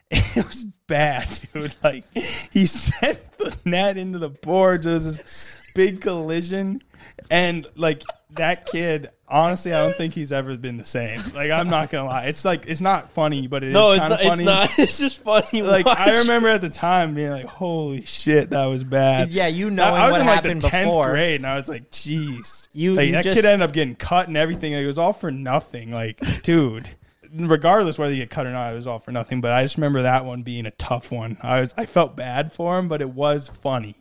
It 0.10 0.48
was 0.48 0.64
bad, 0.88 1.28
dude. 1.54 1.76
Like 1.84 2.06
he 2.14 2.66
sent 2.66 3.20
the 3.40 3.58
net 3.66 3.98
into 3.98 4.20
the 4.20 4.30
boards. 4.30 4.86
It 4.86 4.94
was 4.94 5.18
this 5.18 5.62
big 5.76 6.00
collision, 6.00 6.82
and 7.30 7.68
like 7.76 8.04
that 8.38 8.66
kid. 8.66 9.10
Honestly, 9.30 9.74
I 9.74 9.84
don't 9.84 9.98
think 9.98 10.14
he's 10.14 10.32
ever 10.32 10.56
been 10.56 10.78
the 10.78 10.86
same. 10.86 11.22
Like 11.36 11.52
I'm 11.52 11.70
not 11.70 11.90
gonna 11.90 12.08
lie. 12.08 12.26
It's 12.28 12.46
like 12.46 12.66
it's 12.68 12.80
not 12.80 13.12
funny, 13.12 13.48
but 13.48 13.62
it 13.64 13.70
is 13.70 13.74
No, 13.74 13.92
it's 13.92 14.02
kinda. 14.08 14.16
It's 14.22 14.30
funny. 14.30 14.44
not. 14.46 14.70
It's 14.80 14.98
just 14.98 15.22
funny. 15.22 15.62
Like 15.64 15.86
Watch. 15.86 15.98
I 16.00 16.20
remember 16.20 16.48
at 16.48 16.62
the 16.62 16.70
time 16.70 17.14
being 17.14 17.32
like, 17.32 17.46
"Holy 17.46 18.06
shit, 18.06 18.52
that 18.52 18.66
was 18.66 18.84
bad." 18.86 19.32
Yeah, 19.32 19.48
you 19.48 19.68
I- 19.68 19.72
knowing 19.72 19.94
I 19.96 20.06
was 20.08 20.14
what 20.14 20.22
in 20.22 20.28
like 20.28 20.44
the 20.44 20.50
tenth 20.70 20.88
before. 20.88 21.10
grade, 21.10 21.36
and 21.42 21.46
I 21.48 21.56
was 21.56 21.68
like, 21.68 21.92
"Jeez." 21.92 22.70
You- 22.72 22.94
like 22.94 23.08
you 23.08 23.12
that 23.14 23.24
just- 23.26 23.36
kid 23.36 23.44
ended 23.46 23.68
up 23.68 23.74
getting 23.74 23.96
cut 23.96 24.28
and 24.30 24.38
everything. 24.38 24.72
Like, 24.74 24.84
it 24.84 24.88
was 24.88 24.98
all 24.98 25.14
for 25.14 25.30
nothing. 25.32 25.92
Like, 25.92 26.20
dude. 26.44 26.88
Regardless 27.34 28.00
whether 28.00 28.14
you 28.14 28.20
get 28.22 28.30
cut 28.30 28.48
or 28.48 28.52
not, 28.54 28.72
it 28.72 28.76
was 28.76 28.88
all 28.88 29.00
for 29.00 29.12
nothing. 29.12 29.42
But 29.42 29.52
I 29.52 29.62
just 29.62 29.76
remember 29.76 30.04
that 30.04 30.24
one 30.24 30.44
being 30.44 30.66
a 30.66 30.72
tough 30.72 31.12
one. 31.12 31.38
I 31.42 31.60
was 31.60 31.74
I 31.78 31.86
felt 31.86 32.16
bad 32.16 32.54
for 32.54 32.80
him, 32.80 32.88
but 32.88 33.02
it 33.02 33.10
was 33.10 33.50
funny. 33.50 33.96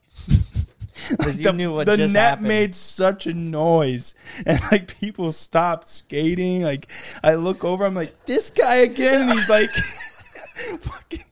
the, 1.19 1.53
knew 1.53 1.73
what 1.73 1.87
the 1.87 1.97
net 1.97 2.11
happened. 2.11 2.49
made 2.49 2.75
such 2.75 3.27
a 3.27 3.35
noise 3.35 4.15
and 4.47 4.61
like 4.73 4.99
people 4.99 5.31
stopped 5.31 5.89
skating 5.89 6.63
like 6.63 6.89
i 7.23 7.35
look 7.35 7.65
over 7.65 7.85
i'm 7.85 7.95
like 7.95 8.25
this 8.25 8.51
guy 8.51 8.77
again 8.77 9.23
and 9.23 9.33
he's 9.33 9.49
like 9.49 9.71
fucking 10.81 11.25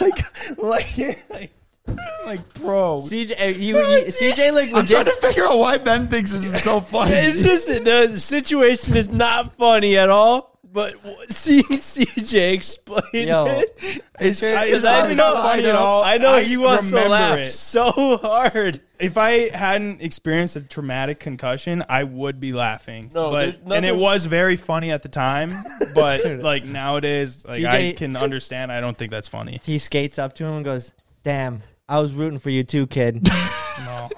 like 0.00 0.58
like 0.58 1.30
like, 1.30 1.50
like 2.26 2.54
bro 2.54 3.02
CJ, 3.04 3.32
uh, 3.32 4.10
CJ 4.10 4.52
like 4.52 4.74
I'm 4.74 4.86
trying 4.86 5.04
to 5.06 5.16
figure 5.20 5.46
out 5.46 5.58
why 5.58 5.78
Ben 5.78 6.08
thinks 6.08 6.30
this 6.30 6.44
is 6.44 6.62
so 6.62 6.80
funny. 6.80 7.12
It's 7.12 7.42
just 7.42 7.66
the 7.66 8.16
situation 8.16 8.96
is 8.96 9.08
not 9.08 9.54
funny 9.54 9.98
at 9.98 10.08
all. 10.08 10.51
But 10.72 10.94
seeing 11.30 11.64
CJ 11.64 12.52
explain 12.54 13.02
Yo, 13.28 13.44
it, 13.46 14.02
It's, 14.18 14.42
I- 14.42 14.64
it's 14.64 14.76
it's 14.76 14.82
not 14.84 14.92
not 14.92 15.04
even 15.04 15.16
funny 15.18 15.42
funny 15.42 15.62
at 15.64 15.68
at 15.68 15.74
all. 15.74 16.02
I 16.02 16.16
know 16.16 16.34
I 16.34 16.42
he 16.44 16.56
wants 16.56 16.88
to 16.90 17.08
laugh 17.08 17.38
it. 17.38 17.50
so 17.50 17.90
hard. 18.18 18.80
if 18.98 19.16
i 19.18 19.48
hadn't 19.54 20.00
experienced 20.00 20.56
a 20.56 20.60
traumatic 20.62 21.18
concussion 21.20 21.84
i 21.88 22.04
would 22.04 22.38
be 22.40 22.52
laughing 22.52 23.10
No, 23.12 23.30
but 23.30 23.64
there's 23.66 23.76
and 23.76 23.84
it 23.84 23.96
was 23.96 24.26
very 24.26 24.56
funny 24.56 24.92
at 24.92 25.02
the 25.02 25.08
time 25.08 25.52
but 25.94 26.24
like 26.40 26.64
nowadays 26.64 27.44
like 27.44 27.64
i 27.64 27.92
can 27.92 28.16
understand 28.16 28.70
i 28.72 28.80
don't 28.80 28.96
think 28.96 29.10
that's 29.10 29.28
funny 29.28 29.60
He 29.64 29.78
skates 29.78 30.18
up 30.18 30.34
to 30.36 30.44
him 30.44 30.54
and 30.54 30.64
goes, 30.64 30.92
"Damn, 31.24 31.62
I 31.88 31.98
was 32.00 32.12
rooting 32.12 32.38
for 32.38 32.50
you 32.50 32.64
too, 32.64 32.86
kid. 32.86 33.28
No, 33.84 34.08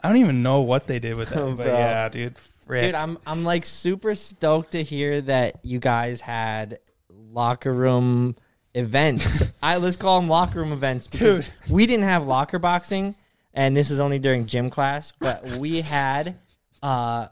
I 0.00 0.08
don't 0.08 0.16
even 0.18 0.42
know 0.42 0.62
what 0.62 0.86
they 0.86 0.98
did 0.98 1.14
with 1.16 1.28
that. 1.30 1.38
Oh, 1.38 1.52
but 1.54 1.66
bro. 1.66 1.74
yeah, 1.76 2.08
dude, 2.08 2.36
frick. 2.70 2.84
Dude, 2.84 2.94
I'm 2.94 3.18
I'm 3.26 3.44
like 3.44 3.66
super 3.66 4.14
stoked 4.14 4.72
to 4.72 4.82
hear 4.82 5.20
that 5.22 5.64
you 5.64 5.78
guys 5.78 6.20
had 6.20 6.78
locker 7.08 7.72
room 7.72 8.36
events. 8.74 9.42
I 9.62 9.76
let's 9.78 9.96
call 9.96 10.20
them 10.20 10.28
locker 10.28 10.60
room 10.60 10.72
events 10.72 11.06
because 11.06 11.50
we 11.68 11.86
didn't 11.86 12.04
have 12.04 12.26
locker 12.26 12.58
boxing, 12.58 13.16
and 13.52 13.76
this 13.76 13.90
is 13.90 13.98
only 13.98 14.18
during 14.18 14.46
gym 14.46 14.70
class. 14.70 15.12
But 15.18 15.44
we 15.56 15.80
had 15.80 16.38
uh 16.82 17.26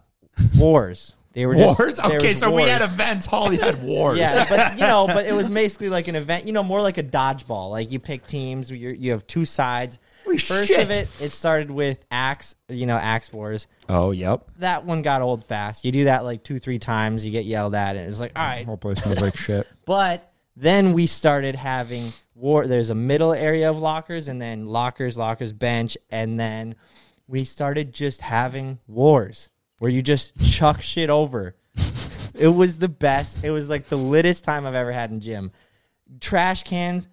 wars. 0.56 1.14
They 1.32 1.46
were 1.46 1.54
just, 1.54 1.78
Wars? 1.78 2.00
Okay, 2.00 2.34
so 2.34 2.50
we 2.50 2.62
had 2.62 2.80
wars. 2.80 2.92
events. 2.92 3.26
Holly 3.26 3.58
had 3.58 3.82
wars. 3.82 4.18
Yeah, 4.18 4.46
but 4.48 4.74
you 4.74 4.86
know, 4.86 5.06
but 5.06 5.26
it 5.26 5.34
was 5.34 5.48
basically 5.50 5.88
like 5.88 6.08
an 6.08 6.16
event. 6.16 6.46
You 6.46 6.52
know, 6.52 6.62
more 6.62 6.80
like 6.80 6.98
a 6.98 7.02
dodgeball. 7.02 7.70
Like 7.70 7.92
you 7.92 7.98
pick 7.98 8.26
teams. 8.26 8.70
You 8.70 8.90
you 8.90 9.10
have 9.12 9.26
two 9.26 9.44
sides. 9.44 9.98
Holy 10.24 10.38
First 10.38 10.68
shit. 10.68 10.82
of 10.82 10.90
it, 10.90 11.08
it 11.20 11.32
started 11.32 11.70
with 11.70 12.04
axe. 12.10 12.56
You 12.68 12.86
know, 12.86 12.96
axe 12.96 13.32
wars. 13.32 13.66
Oh, 13.88 14.10
yep. 14.10 14.50
That 14.58 14.84
one 14.84 15.02
got 15.02 15.22
old 15.22 15.44
fast. 15.44 15.84
You 15.84 15.92
do 15.92 16.04
that 16.04 16.24
like 16.24 16.42
two, 16.42 16.58
three 16.58 16.78
times, 16.78 17.24
you 17.24 17.30
get 17.30 17.44
yelled 17.44 17.74
at, 17.74 17.96
and 17.96 18.10
it's 18.10 18.20
like, 18.20 18.32
all 18.34 18.44
right. 18.44 18.64
Whole 18.64 18.76
place 18.76 19.02
smells 19.02 19.20
like 19.20 19.36
shit. 19.46 19.66
But 19.84 20.32
then 20.56 20.92
we 20.92 21.06
started 21.06 21.54
having 21.56 22.10
war. 22.34 22.66
There's 22.66 22.90
a 22.90 22.94
middle 22.94 23.32
area 23.32 23.70
of 23.70 23.78
lockers, 23.78 24.28
and 24.28 24.40
then 24.40 24.66
lockers, 24.66 25.16
lockers, 25.18 25.52
bench, 25.52 25.96
and 26.10 26.40
then 26.40 26.74
we 27.26 27.44
started 27.44 27.92
just 27.92 28.22
having 28.22 28.78
wars 28.86 29.50
where 29.78 29.90
you 29.90 30.02
just 30.02 30.32
chuck 30.40 30.80
shit 30.82 31.10
over. 31.10 31.54
It 32.34 32.48
was 32.48 32.78
the 32.78 32.88
best. 32.88 33.42
It 33.42 33.50
was 33.50 33.68
like 33.68 33.88
the 33.88 33.96
littest 33.96 34.44
time 34.44 34.64
I've 34.66 34.74
ever 34.74 34.92
had 34.92 35.10
in 35.10 35.20
gym. 35.20 35.50
Trash 36.20 36.62
cans, 36.62 37.08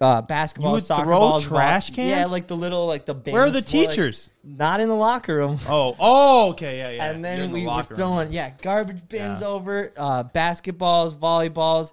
uh, 0.00 0.22
basketball, 0.22 0.70
You 0.70 0.74
would 0.74 0.84
soccer 0.84 1.04
throw 1.04 1.18
balls, 1.18 1.44
trash 1.46 1.88
vol- 1.88 1.96
cans? 1.96 2.10
Yeah, 2.10 2.26
like 2.26 2.46
the 2.46 2.56
little 2.56 2.86
like 2.86 3.04
the. 3.04 3.14
Where 3.14 3.42
are 3.42 3.50
the 3.50 3.54
more 3.54 3.60
like- 3.60 3.66
teachers? 3.66 4.30
not 4.44 4.80
in 4.80 4.88
the 4.88 4.94
locker 4.94 5.34
room. 5.36 5.58
oh, 5.68 5.96
oh, 5.98 6.50
okay, 6.50 6.78
yeah, 6.78 6.90
yeah. 6.90 7.04
And 7.10 7.16
You're 7.18 7.22
then 7.22 7.40
in 7.40 7.46
the 7.48 7.54
we 7.54 7.60
were 7.62 7.66
locker 7.66 7.94
room. 7.94 7.96
throwing, 7.98 8.32
yeah, 8.32 8.50
garbage 8.62 9.06
bins 9.08 9.40
Yeah. 9.42 9.48
over, 9.48 9.92
uh, 9.96 10.24
basketballs, 10.24 11.14
volleyballs. 11.18 11.92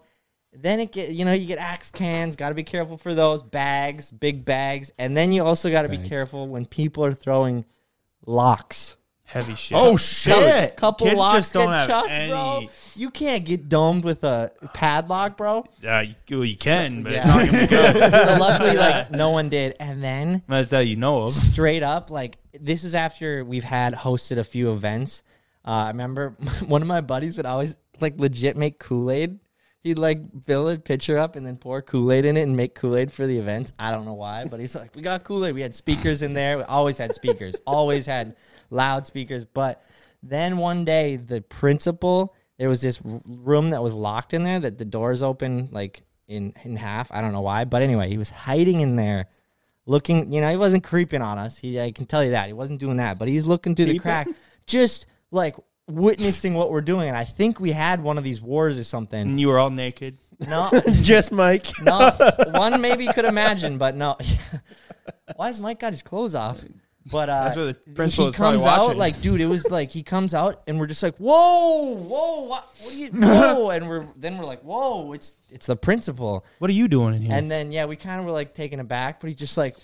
Then 0.54 0.80
it 0.80 0.92
get, 0.94 1.10
you 1.10 1.26
know, 1.26 1.34
you 1.34 1.48
get 1.48 1.58
axe 1.58 1.90
cans. 1.92 2.36
Got 2.38 2.50
to 2.50 2.56
be 2.56 2.64
careful 2.64 2.96
for 2.98 3.14
those 3.14 3.44
bags, 3.44 4.10
big 4.12 4.46
bags, 4.46 4.90
and 4.98 5.18
then 5.18 5.34
you 5.34 5.44
also 5.44 5.70
got 5.70 5.82
to 5.82 5.90
be 5.90 5.98
careful 5.98 6.48
when 6.48 6.66
people 6.66 7.04
are 7.04 7.12
throwing 7.14 7.66
locks. 8.26 8.96
Heavy 9.36 9.56
shit. 9.56 9.78
Oh, 9.78 9.98
shit. 9.98 10.76
Couple 10.78 11.08
Kids 11.08 11.20
locks 11.20 11.34
just 11.36 11.54
don't 11.54 11.70
have 11.72 11.88
chucked, 11.88 12.10
any- 12.10 12.32
bro. 12.32 12.68
You 12.96 13.12
can't 13.12 13.44
get 13.44 13.68
domed 13.68 14.04
with 14.06 14.24
a 14.24 14.52
padlock, 14.74 15.36
bro. 15.38 15.66
yeah, 15.82 16.02
you, 16.02 16.16
well, 16.32 16.46
you 16.46 16.56
can, 16.58 17.04
but 17.04 17.12
it's 17.14 17.26
not 17.26 17.46
gonna 17.46 17.60
be 17.60 17.68
good. 17.68 17.96
so 18.26 18.38
luckily, 18.40 18.78
like 18.78 19.12
no 19.12 19.32
one 19.32 19.50
did. 19.50 19.76
And 19.80 20.02
then 20.04 20.42
That's 20.48 20.70
that 20.70 20.88
you 20.88 20.96
know 20.96 21.24
of. 21.24 21.32
straight 21.34 21.84
up 21.84 22.10
like 22.10 22.38
this 22.60 22.84
is 22.84 22.96
after 22.96 23.44
we've 23.44 23.64
had 23.66 23.94
hosted 23.94 24.38
a 24.38 24.44
few 24.44 24.72
events 24.72 25.24
uh, 25.66 25.72
i 25.72 25.88
remember 25.90 26.30
one 26.68 26.82
of 26.82 26.88
my 26.88 27.02
buddies 27.02 27.38
would 27.38 27.46
always 27.46 27.76
like 28.00 28.18
legit 28.18 28.56
make 28.56 28.80
kool-aid 28.80 29.40
he'd 29.84 30.00
like 30.00 30.20
fill 30.44 30.70
a 30.70 30.78
pitcher 30.78 31.18
up 31.18 31.36
and 31.36 31.46
then 31.46 31.58
pour 31.58 31.82
kool-aid 31.82 32.24
in 32.26 32.38
it 32.38 32.44
and 32.44 32.56
make 32.56 32.74
kool-aid 32.76 33.12
for 33.12 33.28
the 33.28 33.38
events 33.38 33.74
i 33.78 33.92
don't 33.92 34.06
know 34.06 34.14
why 34.14 34.46
but 34.46 34.60
he's 34.60 34.74
like 34.76 34.96
we 34.96 35.02
got 35.02 35.24
kool-aid 35.26 35.54
we 35.54 35.62
had 35.62 35.76
speakers 35.76 36.22
in 36.22 36.34
there 36.34 36.58
we 36.58 36.64
always 36.64 36.98
had 36.98 37.14
speakers 37.14 37.56
always 37.68 38.06
had 38.06 38.36
loudspeakers 38.70 39.46
but 39.46 39.84
then 40.24 40.58
one 40.58 40.86
day 40.86 41.16
the 41.16 41.42
principal 41.42 42.36
there 42.58 42.70
was 42.70 42.82
this 42.82 43.00
room 43.04 43.72
that 43.72 43.84
was 43.84 43.94
locked 43.94 44.34
in 44.34 44.44
there 44.44 44.60
that 44.60 44.78
the 44.78 44.86
doors 44.86 45.22
open 45.22 45.70
like 45.72 46.04
in 46.28 46.54
in 46.64 46.76
half 46.76 47.12
i 47.12 47.22
don't 47.22 47.32
know 47.32 47.42
why 47.42 47.64
but 47.66 47.82
anyway 47.82 48.10
he 48.10 48.18
was 48.18 48.30
hiding 48.30 48.80
in 48.80 48.96
there 48.96 49.28
looking, 49.86 50.32
you 50.32 50.42
know, 50.42 50.50
he 50.50 50.58
wasn't 50.58 50.84
creeping 50.84 51.22
on 51.22 51.38
us. 51.38 51.58
He, 51.58 51.80
I 51.80 51.92
can 51.92 52.06
tell 52.06 52.24
you 52.24 52.32
that 52.32 52.48
he 52.48 52.54
wasn't 52.54 52.80
doing 52.80 52.98
that, 52.98 53.20
but 53.20 53.28
he's 53.28 53.46
looking 53.46 53.76
through 53.76 53.86
the 53.86 54.00
crack, 54.00 54.28
just 54.66 55.08
like 55.32 55.56
witnessing 55.88 56.56
what 56.56 56.72
we're 56.72 56.82
doing. 56.82 57.08
And 57.08 57.18
I 57.18 57.24
think 57.24 57.60
we 57.60 57.72
had 57.72 58.02
one 58.02 58.18
of 58.18 58.24
these 58.24 58.42
wars 58.42 58.78
or 58.78 58.84
something. 58.84 59.20
And 59.20 59.40
you 59.40 59.48
were 59.48 59.60
all 59.60 59.70
naked. 59.70 60.18
No, 60.50 60.70
Just 61.02 61.32
Mike. 61.32 61.68
no, 61.82 62.12
one 62.52 62.82
maybe 62.82 63.08
could 63.08 63.26
imagine, 63.26 63.78
but 63.78 63.96
no. 63.96 64.18
Why 65.36 65.48
has 65.48 65.62
Mike 65.62 65.80
got 65.80 65.94
his 65.94 66.02
clothes 66.02 66.36
off? 66.36 66.64
But 67.12 67.30
uh, 67.30 67.44
That's 67.44 67.58
what 67.58 67.66
the 67.86 67.92
principal 67.92 68.24
he 68.24 68.28
was 68.30 68.36
probably 68.36 68.58
comes 68.60 68.68
out 68.68 68.82
watching. 68.88 68.98
like, 68.98 69.22
dude, 69.22 69.40
it 69.40 69.46
was 69.46 69.70
like 69.70 69.92
he 69.92 70.02
comes 70.02 70.34
out 70.34 70.64
and 70.66 70.80
we're 70.80 70.88
just 70.88 71.04
like, 71.04 71.16
whoa, 71.18 71.94
whoa, 71.94 72.42
what, 72.46 72.68
what 72.82 72.94
are 72.94 72.98
you, 72.98 73.10
whoa, 73.10 73.70
and 73.70 73.88
we're 73.88 74.08
then 74.16 74.38
we're 74.40 74.46
like, 74.46 74.62
whoa, 74.62 75.14
it's 75.14 75.36
it's 75.52 75.68
the 75.68 75.76
principal. 75.76 76.44
What 76.58 76.70
are 76.70 76.74
you 76.74 76.88
doing 76.88 77.14
in 77.14 77.22
here? 77.22 77.32
And 77.32 77.50
then 77.50 77.72
yeah, 77.72 77.86
we 77.86 77.96
kind 77.96 78.20
of 78.20 78.26
were 78.26 78.32
like 78.32 78.56
taken 78.56 78.80
aback, 78.80 79.20
but 79.20 79.28
he's 79.30 79.38
just 79.38 79.56
like, 79.56 79.76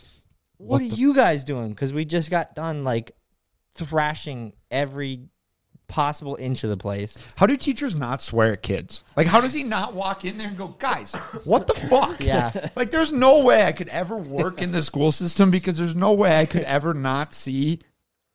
"What, 0.57 0.81
are 0.81 0.85
you 0.85 1.13
guys 1.13 1.43
doing?" 1.43 1.69
Because 1.69 1.93
we 1.93 2.05
just 2.05 2.31
got 2.31 2.55
done 2.55 2.83
like 2.83 3.11
thrashing 3.75 4.53
every 4.71 5.27
possible 5.91 6.37
inch 6.39 6.63
of 6.63 6.69
the 6.69 6.77
place. 6.77 7.17
How 7.35 7.45
do 7.45 7.55
teachers 7.57 7.93
not 7.95 8.21
swear 8.21 8.53
at 8.53 8.63
kids? 8.63 9.03
Like, 9.17 9.27
how 9.27 9.41
does 9.41 9.51
he 9.53 9.63
not 9.63 9.93
walk 9.93 10.23
in 10.25 10.37
there 10.37 10.47
and 10.47 10.57
go, 10.57 10.69
guys, 10.79 11.13
what 11.43 11.67
the 11.67 11.73
fuck? 11.75 12.19
Yeah. 12.23 12.51
Like, 12.75 12.89
there's 12.91 13.11
no 13.11 13.43
way 13.43 13.63
I 13.65 13.73
could 13.73 13.89
ever 13.89 14.15
work 14.17 14.61
in 14.61 14.71
the 14.71 14.81
school 14.81 15.11
system 15.11 15.51
because 15.51 15.77
there's 15.77 15.93
no 15.95 16.13
way 16.13 16.39
I 16.39 16.45
could 16.45 16.63
ever 16.63 16.93
not 16.93 17.33
see 17.33 17.79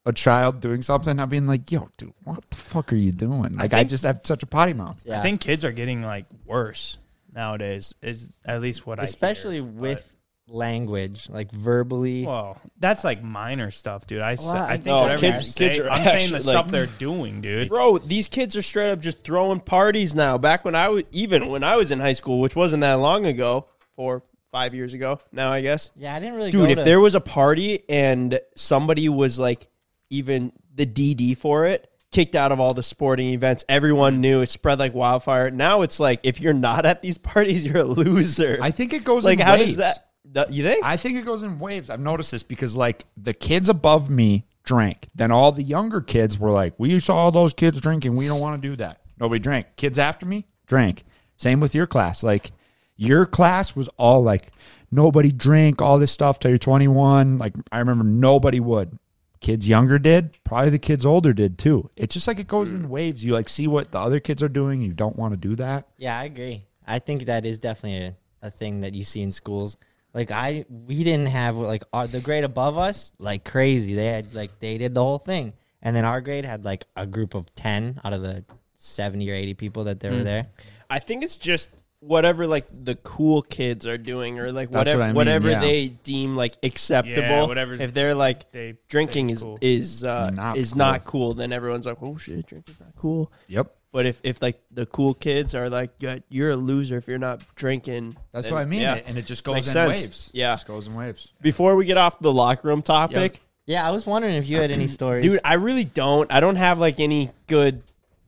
a 0.05 0.13
child 0.13 0.61
doing 0.61 0.83
something. 0.83 1.19
I'm 1.19 1.29
being 1.29 1.47
like, 1.47 1.73
yo, 1.73 1.89
dude, 1.97 2.13
what 2.25 2.49
the 2.51 2.57
fuck 2.57 2.93
are 2.93 2.97
you 2.97 3.11
doing? 3.13 3.57
Like, 3.57 3.73
I, 3.73 3.79
think- 3.79 3.91
just 3.91 4.05
have 4.05 4.21
such 4.25 4.43
a 4.43 4.47
potty 4.47 4.73
mouth. 4.75 5.01
Yeah, 5.05 5.19
I 5.19 5.23
think 5.23 5.41
kids 5.41 5.65
are 5.65 5.73
getting 5.73 6.03
like 6.03 6.27
worse 6.45 6.99
nowadays. 7.35 7.95
Is 8.03 8.31
at 8.45 8.61
least 8.61 8.87
what 8.87 9.03
especially 9.03 9.57
I 9.59 9.63
hear. 9.63 9.71
with 9.71 10.16
language, 10.49 11.29
like 11.31 11.51
verbally. 11.53 12.25
But- 12.25 12.31
well, 12.31 12.61
that's 12.79 13.05
like 13.05 13.23
minor 13.23 13.71
stuff, 13.71 14.07
dude. 14.07 14.21
I, 14.21 14.33
s- 14.35 14.45
Well, 14.45 14.57
I 14.57 14.67
I 14.67 14.73
think 14.75 14.87
know, 14.87 15.01
whatever 15.03 15.21
kids- 15.21 15.45
you 15.47 15.51
say, 15.53 15.69
kids 15.69 15.79
are 15.81 15.91
I'm 15.91 16.05
saying 16.05 16.17
actually, 16.17 16.39
the 16.39 16.41
stuff 16.43 16.69
they're 16.69 16.87
doing, 16.87 17.41
dude. 17.41 17.69
Bro, 17.69 17.99
these 17.99 18.29
kids 18.29 18.57
are 18.57 18.63
straight 18.63 18.91
up 18.91 19.01
just 19.01 19.25
throwing 19.25 19.61
parties 19.61 20.15
now. 20.15 20.39
Back 20.39 20.65
when 20.65 20.75
I 20.75 20.89
was, 20.89 21.05
even 21.13 21.49
when 21.49 21.65
I 21.65 21.77
was 21.77 21.91
in 21.91 22.01
high 22.01 22.13
school, 22.15 22.41
which 22.41 22.57
wasn't 22.57 22.81
that 22.83 22.95
long 22.95 23.27
ago, 23.27 23.67
four, 23.97 24.23
five 24.53 24.75
years 24.75 24.95
ago 24.95 25.19
now, 25.33 25.51
I 25.53 25.61
guess. 25.61 25.91
yeah, 25.97 26.15
I 26.15 26.21
didn't 26.21 26.37
really. 26.37 26.51
Dude, 26.51 26.67
go 26.67 26.71
if 26.73 26.79
to- 26.79 26.85
there 26.85 27.01
was 27.01 27.15
a 27.15 27.21
party 27.21 27.83
and 27.89 28.39
somebody 28.57 29.09
was 29.09 29.39
like 29.39 29.67
even 30.11 30.53
the 30.75 30.87
DD 30.87 31.37
for 31.37 31.67
it, 31.67 31.91
kicked 32.13 32.35
out 32.37 32.53
of 32.53 32.61
all 32.61 32.73
the 32.73 32.83
sporting 32.83 33.29
events, 33.31 33.65
everyone 33.69 34.21
knew 34.21 34.41
it 34.41 34.49
spread 34.49 34.79
like 34.79 34.95
wildfire. 34.95 35.51
Now 35.51 35.83
it's 35.83 35.99
like 35.99 36.21
if 36.23 36.41
you're 36.41 36.55
not 36.55 36.87
at 36.87 37.03
these 37.03 37.19
parties, 37.33 37.65
you're 37.67 37.79
a 37.79 37.85
loser. 37.85 38.59
I 38.63 38.71
think 38.71 38.93
it 38.93 39.03
goes 39.05 39.25
like 39.25 39.41
in 39.41 39.45
how 39.45 39.55
waves. 39.55 39.71
does 39.71 39.77
that? 39.79 40.06
That- 40.33 40.53
You 40.53 40.65
think? 40.65 40.85
I 40.85 40.97
think 40.97 41.17
it 41.19 41.25
goes 41.25 41.43
in 41.43 41.59
waves. 41.59 41.91
I've 41.91 42.01
noticed 42.01 42.31
this 42.33 42.43
because 42.43 42.77
like 42.77 43.05
the 43.17 43.33
kids 43.35 43.69
above 43.69 44.11
me 44.11 44.45
drank. 44.65 45.09
Then 45.15 45.31
all 45.31 45.53
the 45.53 45.63
younger 45.63 46.01
kids 46.01 46.39
were 46.39 46.51
like, 46.51 46.75
"We 46.79 46.99
saw 47.01 47.17
all 47.17 47.33
those 47.33 47.53
kids 47.55 47.81
drinking. 47.81 48.17
We 48.17 48.27
don't 48.27 48.41
want 48.41 48.61
to 48.61 48.69
do 48.69 48.77
that." 48.77 49.01
Nobody 49.19 49.39
drank. 49.39 49.67
Kids 49.77 49.99
after 49.99 50.27
me 50.27 50.47
drank. 50.67 51.05
Same 51.37 51.61
with 51.61 51.75
your 51.75 51.87
class. 51.87 52.23
Like 52.23 52.53
your 52.97 53.27
class 53.27 53.77
was 53.77 53.89
all 53.99 54.23
like, 54.23 54.49
nobody 54.91 55.31
drink 55.33 55.81
all 55.83 55.99
this 55.99 56.11
stuff 56.13 56.39
till 56.39 56.51
you're 56.51 56.59
21. 56.59 57.39
Like 57.39 57.55
I 57.73 57.79
remember 57.79 58.05
nobody 58.05 58.61
would. 58.61 58.99
Kids 59.41 59.69
younger 59.69 59.99
did. 59.99 60.37
Probably 60.45 60.71
the 60.71 60.79
kids 60.79 61.05
older 61.07 61.33
did 61.33 61.59
too. 61.59 61.91
It's 61.97 62.15
just 62.15 62.27
like 62.27 62.39
it 62.39 62.49
goes 62.49 62.73
in 62.73 62.89
waves. 62.89 63.25
You 63.25 63.33
like 63.35 63.49
see 63.49 63.67
what 63.67 63.93
the 63.93 63.99
other 63.99 64.19
kids 64.19 64.43
are 64.43 64.49
doing. 64.49 64.81
You 64.83 64.93
don't 64.93 65.17
want 65.17 65.33
to 65.35 65.37
do 65.37 65.55
that. 65.57 65.87
Yeah, 65.99 66.19
I 66.19 66.25
agree. 66.25 66.65
I 66.87 66.99
think 66.99 67.27
that 67.27 67.45
is 67.45 67.59
definitely 67.59 68.17
a, 68.43 68.47
a 68.47 68.51
thing 68.51 68.81
that 68.81 68.95
you 68.95 69.05
see 69.05 69.21
in 69.23 69.33
schools. 69.33 69.77
Like 70.17 70.31
I, 70.31 70.65
we 70.69 71.05
didn't 71.05 71.27
have 71.27 71.57
like 71.59 71.85
our, 71.93 72.07
the 72.07 72.21
grade 72.23 72.43
above 72.45 72.79
us 72.79 73.13
like 73.19 73.45
crazy. 73.45 73.95
They 73.95 74.07
had 74.07 74.35
like 74.35 74.59
they 74.61 74.79
did 74.79 74.95
the 74.95 75.03
whole 75.03 75.19
thing, 75.19 75.53
and 75.83 75.95
then 75.95 76.07
our 76.07 76.23
grade 76.23 76.47
had 76.47 76.65
like 76.65 76.87
a 76.97 77.07
group 77.07 77.35
of 77.35 77.55
ten 77.55 78.01
out 78.03 78.15
of 78.15 78.23
the 78.23 78.43
seventy 78.79 79.31
or 79.31 79.35
eighty 79.35 79.53
people 79.53 79.85
that 79.85 80.01
they 80.01 80.09
were 80.09 80.25
there. 80.25 80.47
I 80.89 81.01
think 81.01 81.23
it's 81.23 81.37
just 81.37 81.69
whatever 82.01 82.47
like 82.47 82.67
the 82.85 82.95
cool 82.95 83.43
kids 83.43 83.87
are 83.87 83.99
doing 83.99 84.39
or 84.39 84.53
like 84.53 84.71
That's 84.71 84.81
whatever 84.81 84.99
what 85.01 85.05
I 85.05 85.09
mean, 85.09 85.15
whatever 85.17 85.51
yeah. 85.51 85.61
they 85.61 85.89
deem 85.89 86.35
like 86.35 86.57
acceptable. 86.63 87.21
Yeah, 87.21 87.47
whatever's- 87.47 87.81
if 87.83 87.93
they're 87.93 88.15
like 88.15 88.51
they 88.53 88.79
drinking 88.89 89.29
is 89.31 89.39
is 89.39 89.43
cool. 89.43 89.59
is 89.61 90.05
uh, 90.05 90.31
Not 90.31 90.57
is 90.57 90.73
cool. 90.73 90.79
not 90.79 91.05
cool, 91.05 91.35
then 91.35 91.53
everyone's 91.53 91.85
like, 91.85 91.99
oh 92.01 92.17
shit, 92.17 92.47
drinking's 92.47 92.81
not 92.81 92.95
cool. 92.97 93.31
Yep. 93.49 93.76
But 93.97 94.05
if, 94.05 94.21
if 94.25 94.43
like 94.43 94.61
the 94.71 94.85
cool 94.85 95.15
kids 95.15 95.55
are 95.55 95.71
like, 95.71 95.91
yeah, 96.01 96.19
you're 96.29 96.51
a 96.51 96.57
loser 96.57 96.99
if 96.99 97.09
you're 97.09 97.17
not 97.17 97.41
drinking. 97.55 98.15
That's 98.31 98.49
then, 98.49 98.53
what 98.53 98.61
I 98.61 98.67
mean. 98.67 98.83
yeah. 98.83 99.01
And 99.07 99.17
it 99.17 99.25
just 99.25 99.43
goes 99.43 99.55
Makes 99.55 99.69
in 99.69 99.73
sense. 99.73 100.03
waves. 100.03 100.31
Yeah. 100.35 100.53
It 100.53 100.57
just 100.57 100.67
goes 100.67 100.87
in 100.87 100.95
waves. 100.95 101.33
Before 101.41 101.75
we 101.77 101.87
get 101.87 101.97
off 101.97 102.19
the 102.19 102.31
locker 102.31 102.69
room 102.69 102.83
topic, 102.83 103.41
Yeah, 103.65 103.89
I 103.89 103.93
was 103.93 104.05
wondering 104.05 104.35
if 104.35 104.51
you 104.51 104.59
had 104.59 104.71
any 104.71 104.87
stories, 104.99 105.23
dude, 105.25 105.41
I 105.43 105.55
really 105.55 105.87
don't. 105.87 106.31
I 106.31 106.41
don't 106.41 106.57
have 106.57 106.79
like 106.79 107.01
any 107.01 107.31
good 107.47 107.85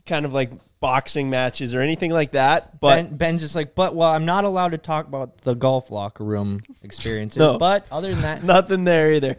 kind 0.07 0.25
of 0.25 0.33
like 0.33 0.53
boxing 0.81 1.29
matches 1.29 1.75
or 1.75 1.83
anything 1.83 2.13
like 2.13 2.33
that. 2.33 2.81
But 2.81 3.11
ben, 3.11 3.17
Ben's 3.19 3.43
just 3.43 3.55
like, 3.55 3.75
but 3.75 3.95
well, 3.95 4.09
I'm 4.09 4.25
not 4.25 4.45
allowed 4.45 4.71
to 4.71 4.79
talk 4.79 5.07
about 5.07 5.37
the 5.43 5.55
golf 5.55 5.91
locker 5.91 6.25
room 6.25 6.63
experiences. 6.83 7.41
No. 7.41 7.59
But 7.59 7.87
other 7.93 8.11
than 8.15 8.23
that, 8.23 8.43
nothing 8.55 8.85
there 8.85 9.13
either. 9.13 9.37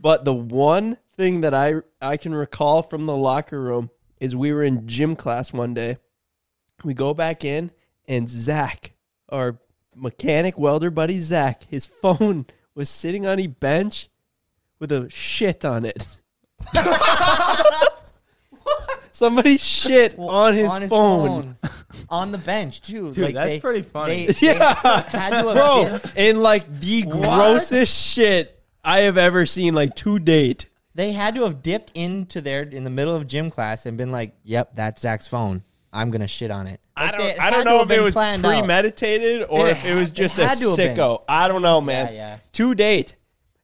But 0.00 0.24
the 0.24 0.34
one 0.34 0.98
thing 1.16 1.40
that 1.40 1.52
I 1.52 1.82
I 2.00 2.16
can 2.16 2.32
recall 2.32 2.82
from 2.82 3.06
the 3.06 3.16
locker 3.16 3.60
room 3.60 3.90
is 4.20 4.34
we 4.36 4.52
were 4.52 4.62
in 4.62 4.86
gym 4.86 5.16
class 5.16 5.52
one 5.52 5.74
day. 5.74 5.98
We 6.84 6.94
go 6.94 7.14
back 7.14 7.44
in 7.44 7.70
and 8.06 8.28
Zach, 8.28 8.92
our 9.28 9.58
mechanic 9.94 10.58
welder 10.58 10.90
buddy 10.90 11.18
Zach, 11.18 11.64
his 11.64 11.86
phone 11.86 12.46
was 12.74 12.88
sitting 12.88 13.26
on 13.26 13.38
a 13.38 13.46
bench 13.46 14.08
with 14.78 14.92
a 14.92 15.10
shit 15.10 15.64
on 15.64 15.84
it. 15.84 16.18
Somebody 19.12 19.56
shit 19.58 20.16
on 20.16 20.54
his, 20.54 20.72
phone. 20.88 21.56
on 22.08 22.30
the 22.30 22.38
bench 22.38 22.80
too. 22.80 23.12
Dude, 23.12 23.24
like 23.24 23.34
that's 23.34 23.52
they, 23.54 23.60
pretty 23.60 23.82
funny. 23.82 24.28
They, 24.28 24.32
they 24.52 24.54
had 24.54 25.42
to 25.42 25.52
Bro, 25.52 26.00
dipped- 26.00 26.16
in 26.16 26.40
like 26.40 26.80
the 26.80 27.02
grossest 27.02 27.96
shit 27.96 28.62
I 28.84 29.00
have 29.00 29.18
ever 29.18 29.44
seen, 29.44 29.74
like 29.74 29.96
to 29.96 30.20
date. 30.20 30.66
They 30.98 31.12
had 31.12 31.36
to 31.36 31.42
have 31.44 31.62
dipped 31.62 31.92
into 31.94 32.40
there 32.40 32.62
in 32.64 32.82
the 32.82 32.90
middle 32.90 33.14
of 33.14 33.28
gym 33.28 33.50
class 33.52 33.86
and 33.86 33.96
been 33.96 34.10
like, 34.10 34.34
"Yep, 34.42 34.72
that's 34.74 35.00
Zach's 35.00 35.28
phone. 35.28 35.62
I'm 35.92 36.10
gonna 36.10 36.26
shit 36.26 36.50
on 36.50 36.66
it." 36.66 36.80
I 36.96 37.12
don't, 37.12 37.20
they 37.20 37.38
I 37.38 37.50
don't 37.50 37.64
know 37.64 37.76
if 37.82 37.84
it 37.84 37.88
been 37.94 38.02
was 38.02 38.14
planned 38.14 38.44
out. 38.44 38.48
premeditated 38.58 39.46
or 39.48 39.68
It 39.68 39.70
if 39.70 39.84
it 39.84 39.94
was 39.94 40.10
just 40.10 40.36
it 40.40 40.42
a 40.42 40.48
had 40.48 40.58
to 40.58 40.68
have 40.70 40.76
been. 40.76 40.96
sicko. 40.96 41.22
I 41.28 41.46
don't 41.46 41.62
know, 41.62 41.80
man. 41.80 42.06
Yeah, 42.06 42.12
yeah. 42.18 42.36
To 42.54 42.74
date, 42.74 43.14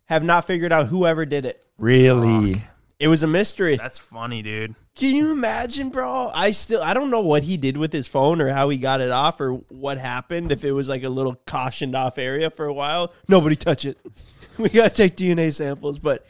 have 0.04 0.22
not 0.22 0.46
figured 0.46 0.72
out 0.72 0.86
whoever 0.86 1.26
did 1.26 1.44
it. 1.44 1.60
Really? 1.76 2.62
It 3.00 3.08
was 3.08 3.24
a 3.24 3.26
mystery. 3.26 3.76
That's 3.76 3.98
funny, 3.98 4.40
dude. 4.40 4.76
Can 4.94 5.16
you 5.16 5.32
imagine, 5.32 5.88
bro? 5.88 6.30
I 6.32 6.52
still 6.52 6.80
I 6.80 6.94
don't 6.94 7.10
know 7.10 7.22
what 7.22 7.42
he 7.42 7.56
did 7.56 7.76
with 7.76 7.92
his 7.92 8.06
phone 8.06 8.40
or 8.40 8.50
how 8.50 8.68
he 8.68 8.76
got 8.78 9.00
it 9.00 9.10
off 9.10 9.40
or 9.40 9.54
what 9.54 9.98
happened. 9.98 10.52
If 10.52 10.62
it 10.62 10.70
was 10.70 10.88
like 10.88 11.02
a 11.02 11.08
little 11.08 11.34
cautioned 11.48 11.96
off 11.96 12.16
area 12.16 12.48
for 12.48 12.66
a 12.66 12.72
while, 12.72 13.12
nobody 13.26 13.56
touch 13.56 13.84
it. 13.84 13.98
we 14.58 14.68
gotta 14.68 14.90
take 14.90 15.16
DNA 15.16 15.52
samples. 15.52 15.98
But 15.98 16.24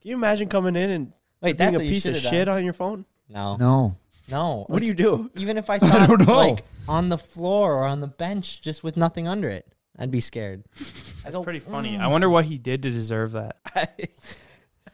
can 0.00 0.10
you 0.10 0.16
imagine 0.16 0.48
coming 0.48 0.76
in 0.76 0.90
and 0.90 1.12
Wait, 1.40 1.56
being 1.56 1.72
that's 1.72 1.76
a 1.76 1.78
what 1.78 1.84
you 1.86 1.90
piece 1.92 2.06
of 2.06 2.16
should've 2.16 2.30
shit 2.30 2.48
on 2.48 2.64
your 2.64 2.72
phone? 2.72 3.04
No, 3.28 3.56
No. 3.56 3.96
no. 4.30 4.64
What 4.68 4.80
do 4.80 4.86
you 4.86 4.94
do? 4.94 5.30
Even 5.36 5.56
if 5.56 5.70
I 5.70 5.78
saw 5.78 6.06
don't 6.06 6.20
it 6.22 6.26
know. 6.28 6.36
like 6.36 6.64
on 6.88 7.08
the 7.08 7.18
floor 7.18 7.74
or 7.76 7.84
on 7.84 8.00
the 8.00 8.06
bench, 8.06 8.60
just 8.62 8.82
with 8.82 8.96
nothing 8.96 9.28
under 9.28 9.48
it, 9.48 9.66
I'd 9.98 10.10
be 10.10 10.20
scared. 10.20 10.64
That's 11.22 11.36
pretty 11.38 11.58
funny. 11.58 11.96
I 11.98 12.02
mm. 12.04 12.10
wonder 12.10 12.30
what 12.30 12.46
he 12.46 12.56
did 12.58 12.82
to 12.82 12.90
deserve 12.90 13.32
that. 13.32 13.56
I, 13.74 13.86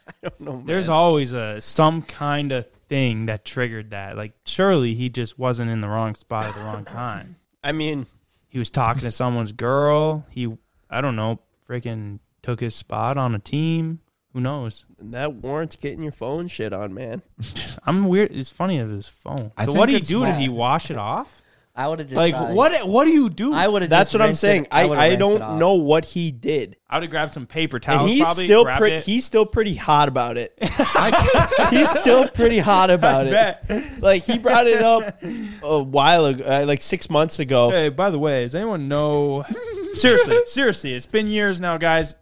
I 0.08 0.12
don't 0.22 0.40
know. 0.40 0.52
Man. 0.54 0.66
There's 0.66 0.88
always 0.88 1.32
a 1.32 1.60
some 1.62 2.02
kind 2.02 2.52
of 2.52 2.68
thing 2.88 3.26
that 3.26 3.44
triggered 3.44 3.90
that. 3.90 4.16
Like 4.16 4.32
surely 4.44 4.94
he 4.94 5.08
just 5.08 5.38
wasn't 5.38 5.70
in 5.70 5.80
the 5.80 5.88
wrong 5.88 6.14
spot 6.14 6.44
at 6.46 6.54
the 6.54 6.60
wrong 6.60 6.84
time. 6.86 7.36
I 7.62 7.72
mean, 7.72 8.06
He 8.48 8.58
was 8.58 8.70
talking 8.70 9.02
to 9.02 9.10
someone's 9.10 9.52
girl. 9.52 10.26
He 10.30 10.52
I 10.90 11.00
don't 11.00 11.16
know, 11.16 11.40
freaking 11.68 12.18
took 12.42 12.60
his 12.60 12.74
spot 12.74 13.16
on 13.16 13.34
a 13.34 13.38
team. 13.40 14.00
Who 14.36 14.42
knows? 14.42 14.84
that 15.00 15.32
warrants 15.32 15.76
getting 15.76 16.02
your 16.02 16.12
phone 16.12 16.46
shit 16.46 16.74
on, 16.74 16.92
man. 16.92 17.22
I'm 17.84 18.04
weird. 18.04 18.32
It's 18.32 18.50
funny 18.50 18.78
of 18.78 18.90
his 18.90 19.08
phone. 19.08 19.50
I 19.56 19.62
so 19.64 19.68
think 19.68 19.78
what 19.78 19.86
did 19.86 19.92
he 19.92 19.98
it's 20.00 20.08
do? 20.08 20.20
Did 20.26 20.32
small. 20.34 20.40
he 20.42 20.48
wash 20.50 20.90
it 20.90 20.98
off? 20.98 21.40
I 21.74 21.88
would 21.88 22.00
have 22.00 22.08
just 22.08 22.18
Like 22.18 22.34
probably- 22.34 22.54
what? 22.54 22.86
What 22.86 23.06
do 23.06 23.12
you 23.12 23.30
do? 23.30 23.54
I 23.54 23.66
would 23.66 23.80
have. 23.80 23.90
That's 23.90 24.12
what 24.12 24.20
I'm 24.20 24.34
saying. 24.34 24.66
I, 24.70 24.90
I 24.90 25.14
don't 25.14 25.58
know 25.58 25.72
what 25.72 26.04
he 26.04 26.32
did, 26.32 26.76
I 26.90 26.96
would 26.96 27.04
have 27.04 27.10
grabbed 27.10 27.32
some 27.32 27.46
paper 27.46 27.78
towels. 27.78 28.02
and 28.02 28.10
he's 28.10 28.20
probably, 28.20 28.44
still 28.44 28.64
grabbed 28.64 28.78
pretty. 28.78 28.96
it. 28.96 29.04
He's 29.04 29.24
still 29.24 29.46
pretty 29.46 29.74
hot 29.74 30.08
about 30.08 30.36
it. 30.36 30.52
he's 31.70 31.88
still 31.90 32.28
pretty 32.28 32.58
hot 32.58 32.90
about 32.98 33.26
it. 33.26 34.02
Like 34.02 34.22
he 34.22 34.36
brought 34.36 34.66
it 34.66 34.82
up 34.82 35.18
a 35.62 35.82
while 35.82 36.26
ago, 36.26 36.44
uh, 36.44 36.66
like 36.66 36.82
six 36.82 37.08
months 37.08 37.38
ago. 37.38 37.70
Hey, 37.70 37.88
by 37.88 38.10
the 38.10 38.18
way, 38.18 38.42
does 38.42 38.54
anyone 38.54 38.86
know? 38.86 39.46
seriously, 39.94 40.36
seriously, 40.44 40.92
it's 40.92 41.06
been 41.06 41.26
years 41.26 41.58
now, 41.58 41.78
guys. 41.78 42.14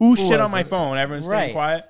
Who, 0.00 0.16
shit 0.16 0.40
on 0.40 0.50
my 0.50 0.60
it? 0.60 0.66
phone? 0.66 0.96
Everyone's 0.96 1.26
staying 1.26 1.52
quiet. 1.52 1.84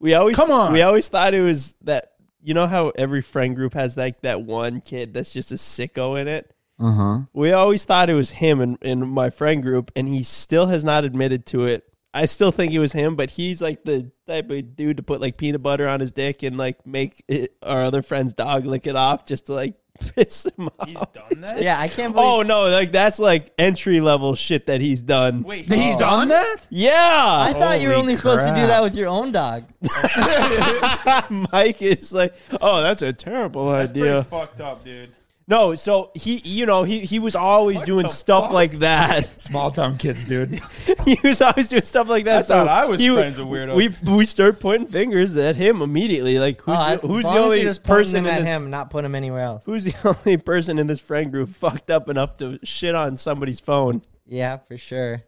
We 0.00 0.14
always 0.14 0.34
Come 0.34 0.50
on. 0.50 0.72
We 0.72 0.82
always 0.82 1.06
thought 1.06 1.34
it 1.34 1.42
was 1.42 1.76
that. 1.82 2.12
You 2.42 2.54
know 2.54 2.66
how 2.66 2.88
every 2.96 3.20
friend 3.20 3.54
group 3.54 3.74
has 3.74 3.98
like 3.98 4.22
that 4.22 4.40
one 4.40 4.80
kid 4.80 5.12
that's 5.12 5.30
just 5.30 5.52
a 5.52 5.56
sicko 5.56 6.18
in 6.18 6.26
it. 6.26 6.54
Uh 6.78 6.92
huh. 6.92 7.18
We 7.34 7.52
always 7.52 7.84
thought 7.84 8.08
it 8.08 8.14
was 8.14 8.30
him 8.30 8.62
in, 8.62 8.78
in 8.80 9.06
my 9.06 9.28
friend 9.28 9.62
group, 9.62 9.90
and 9.94 10.08
he 10.08 10.22
still 10.22 10.66
has 10.66 10.82
not 10.82 11.04
admitted 11.04 11.44
to 11.46 11.66
it. 11.66 11.84
I 12.14 12.24
still 12.24 12.50
think 12.50 12.72
it 12.72 12.78
was 12.78 12.92
him, 12.92 13.14
but 13.14 13.30
he's 13.30 13.60
like 13.60 13.84
the 13.84 14.10
type 14.26 14.50
of 14.50 14.74
dude 14.74 14.96
to 14.96 15.02
put 15.02 15.20
like 15.20 15.36
peanut 15.36 15.62
butter 15.62 15.86
on 15.86 16.00
his 16.00 16.10
dick 16.10 16.42
and 16.42 16.56
like 16.56 16.84
make 16.86 17.22
it, 17.28 17.54
our 17.62 17.82
other 17.82 18.02
friend's 18.02 18.32
dog 18.32 18.64
lick 18.64 18.86
it 18.86 18.96
off 18.96 19.26
just 19.26 19.46
to 19.46 19.52
like 19.52 19.74
piss 20.14 20.46
him 20.46 20.68
off. 20.78 20.88
He's 20.88 20.98
done 21.12 21.40
that. 21.42 21.62
Yeah, 21.62 21.78
I 21.78 21.88
can't 21.88 22.12
believe. 22.14 22.28
Oh 22.28 22.42
no, 22.42 22.68
like 22.68 22.92
that's 22.92 23.18
like 23.18 23.52
entry 23.58 24.00
level 24.00 24.34
shit 24.34 24.66
that 24.66 24.80
he's 24.80 25.02
done. 25.02 25.42
Wait, 25.42 25.66
He's 25.72 25.96
done 25.96 26.28
that? 26.28 26.66
Yeah, 26.70 26.90
I 26.94 27.52
thought 27.52 27.80
you 27.80 27.88
were 27.88 27.94
Holy 27.94 28.02
only 28.02 28.16
supposed 28.16 28.40
to 28.42 28.50
do 28.50 28.54
crap. 28.54 28.68
that 28.68 28.82
with 28.82 28.94
your 28.96 29.08
own 29.08 29.32
dog. 29.32 29.64
Mike 31.52 31.80
is 31.82 32.12
like, 32.12 32.34
oh, 32.60 32.82
that's 32.82 33.02
a 33.02 33.12
terrible 33.12 33.70
That's 33.70 33.92
pretty 33.92 34.08
idea. 34.08 34.24
fucked 34.24 34.60
up, 34.60 34.84
dude. 34.84 35.10
No, 35.50 35.74
so 35.74 36.12
he, 36.14 36.36
you 36.44 36.64
know, 36.64 36.84
he 36.84 37.00
he 37.00 37.18
was 37.18 37.34
always 37.34 37.82
doing 37.82 38.04
the 38.04 38.08
stuff 38.08 38.44
fuck? 38.44 38.52
like 38.52 38.78
that. 38.78 39.26
Small 39.42 39.72
town 39.72 39.98
kids, 39.98 40.24
dude. 40.24 40.60
he 41.04 41.18
was 41.24 41.42
always 41.42 41.68
doing 41.68 41.82
stuff 41.82 42.08
like 42.08 42.24
that. 42.26 42.36
I 42.36 42.42
so 42.42 42.54
thought 42.54 42.68
I 42.68 42.86
was 42.86 43.00
he- 43.00 43.12
friends 43.12 43.36
with 43.38 43.48
weirdos. 43.48 43.74
We 43.74 43.88
we 44.14 44.26
start 44.26 44.60
pointing 44.60 44.86
fingers 44.86 45.36
at 45.36 45.56
him 45.56 45.82
immediately. 45.82 46.38
Like 46.38 46.60
who's 46.60 46.76
Oh, 46.78 46.96
the, 46.96 47.06
who's 47.08 47.24
the 47.24 47.30
only 47.30 47.62
just 47.62 47.82
person 47.82 48.24
in 48.24 48.26
at 48.32 48.38
this, 48.38 48.46
him, 48.46 48.70
not 48.70 48.90
put 48.90 49.04
him 49.04 49.16
anywhere 49.16 49.42
else. 49.42 49.64
who's 49.64 49.82
the 49.82 49.94
only 50.24 50.36
person 50.36 50.78
in 50.78 50.86
this 50.86 51.00
friend 51.00 51.32
group 51.32 51.48
fucked 51.48 51.90
up 51.90 52.08
enough 52.08 52.36
to 52.36 52.60
shit 52.62 52.94
on 52.94 53.18
somebody's 53.18 53.58
phone? 53.58 54.02
Yeah, 54.26 54.58
for 54.68 54.78
sure. 54.78 55.22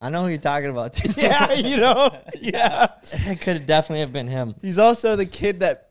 I 0.00 0.08
know 0.08 0.22
who 0.22 0.28
you're 0.30 0.38
talking 0.38 0.70
about. 0.70 0.94
Too. 0.94 1.12
Yeah, 1.20 1.52
you 1.52 1.76
know. 1.76 2.16
Yeah, 2.40 2.86
it 3.12 3.40
could 3.42 3.66
definitely 3.66 4.00
have 4.00 4.12
been 4.14 4.28
him. 4.28 4.54
he's 4.62 4.78
also 4.78 5.14
the 5.14 5.26
kid 5.26 5.60
that. 5.60 5.82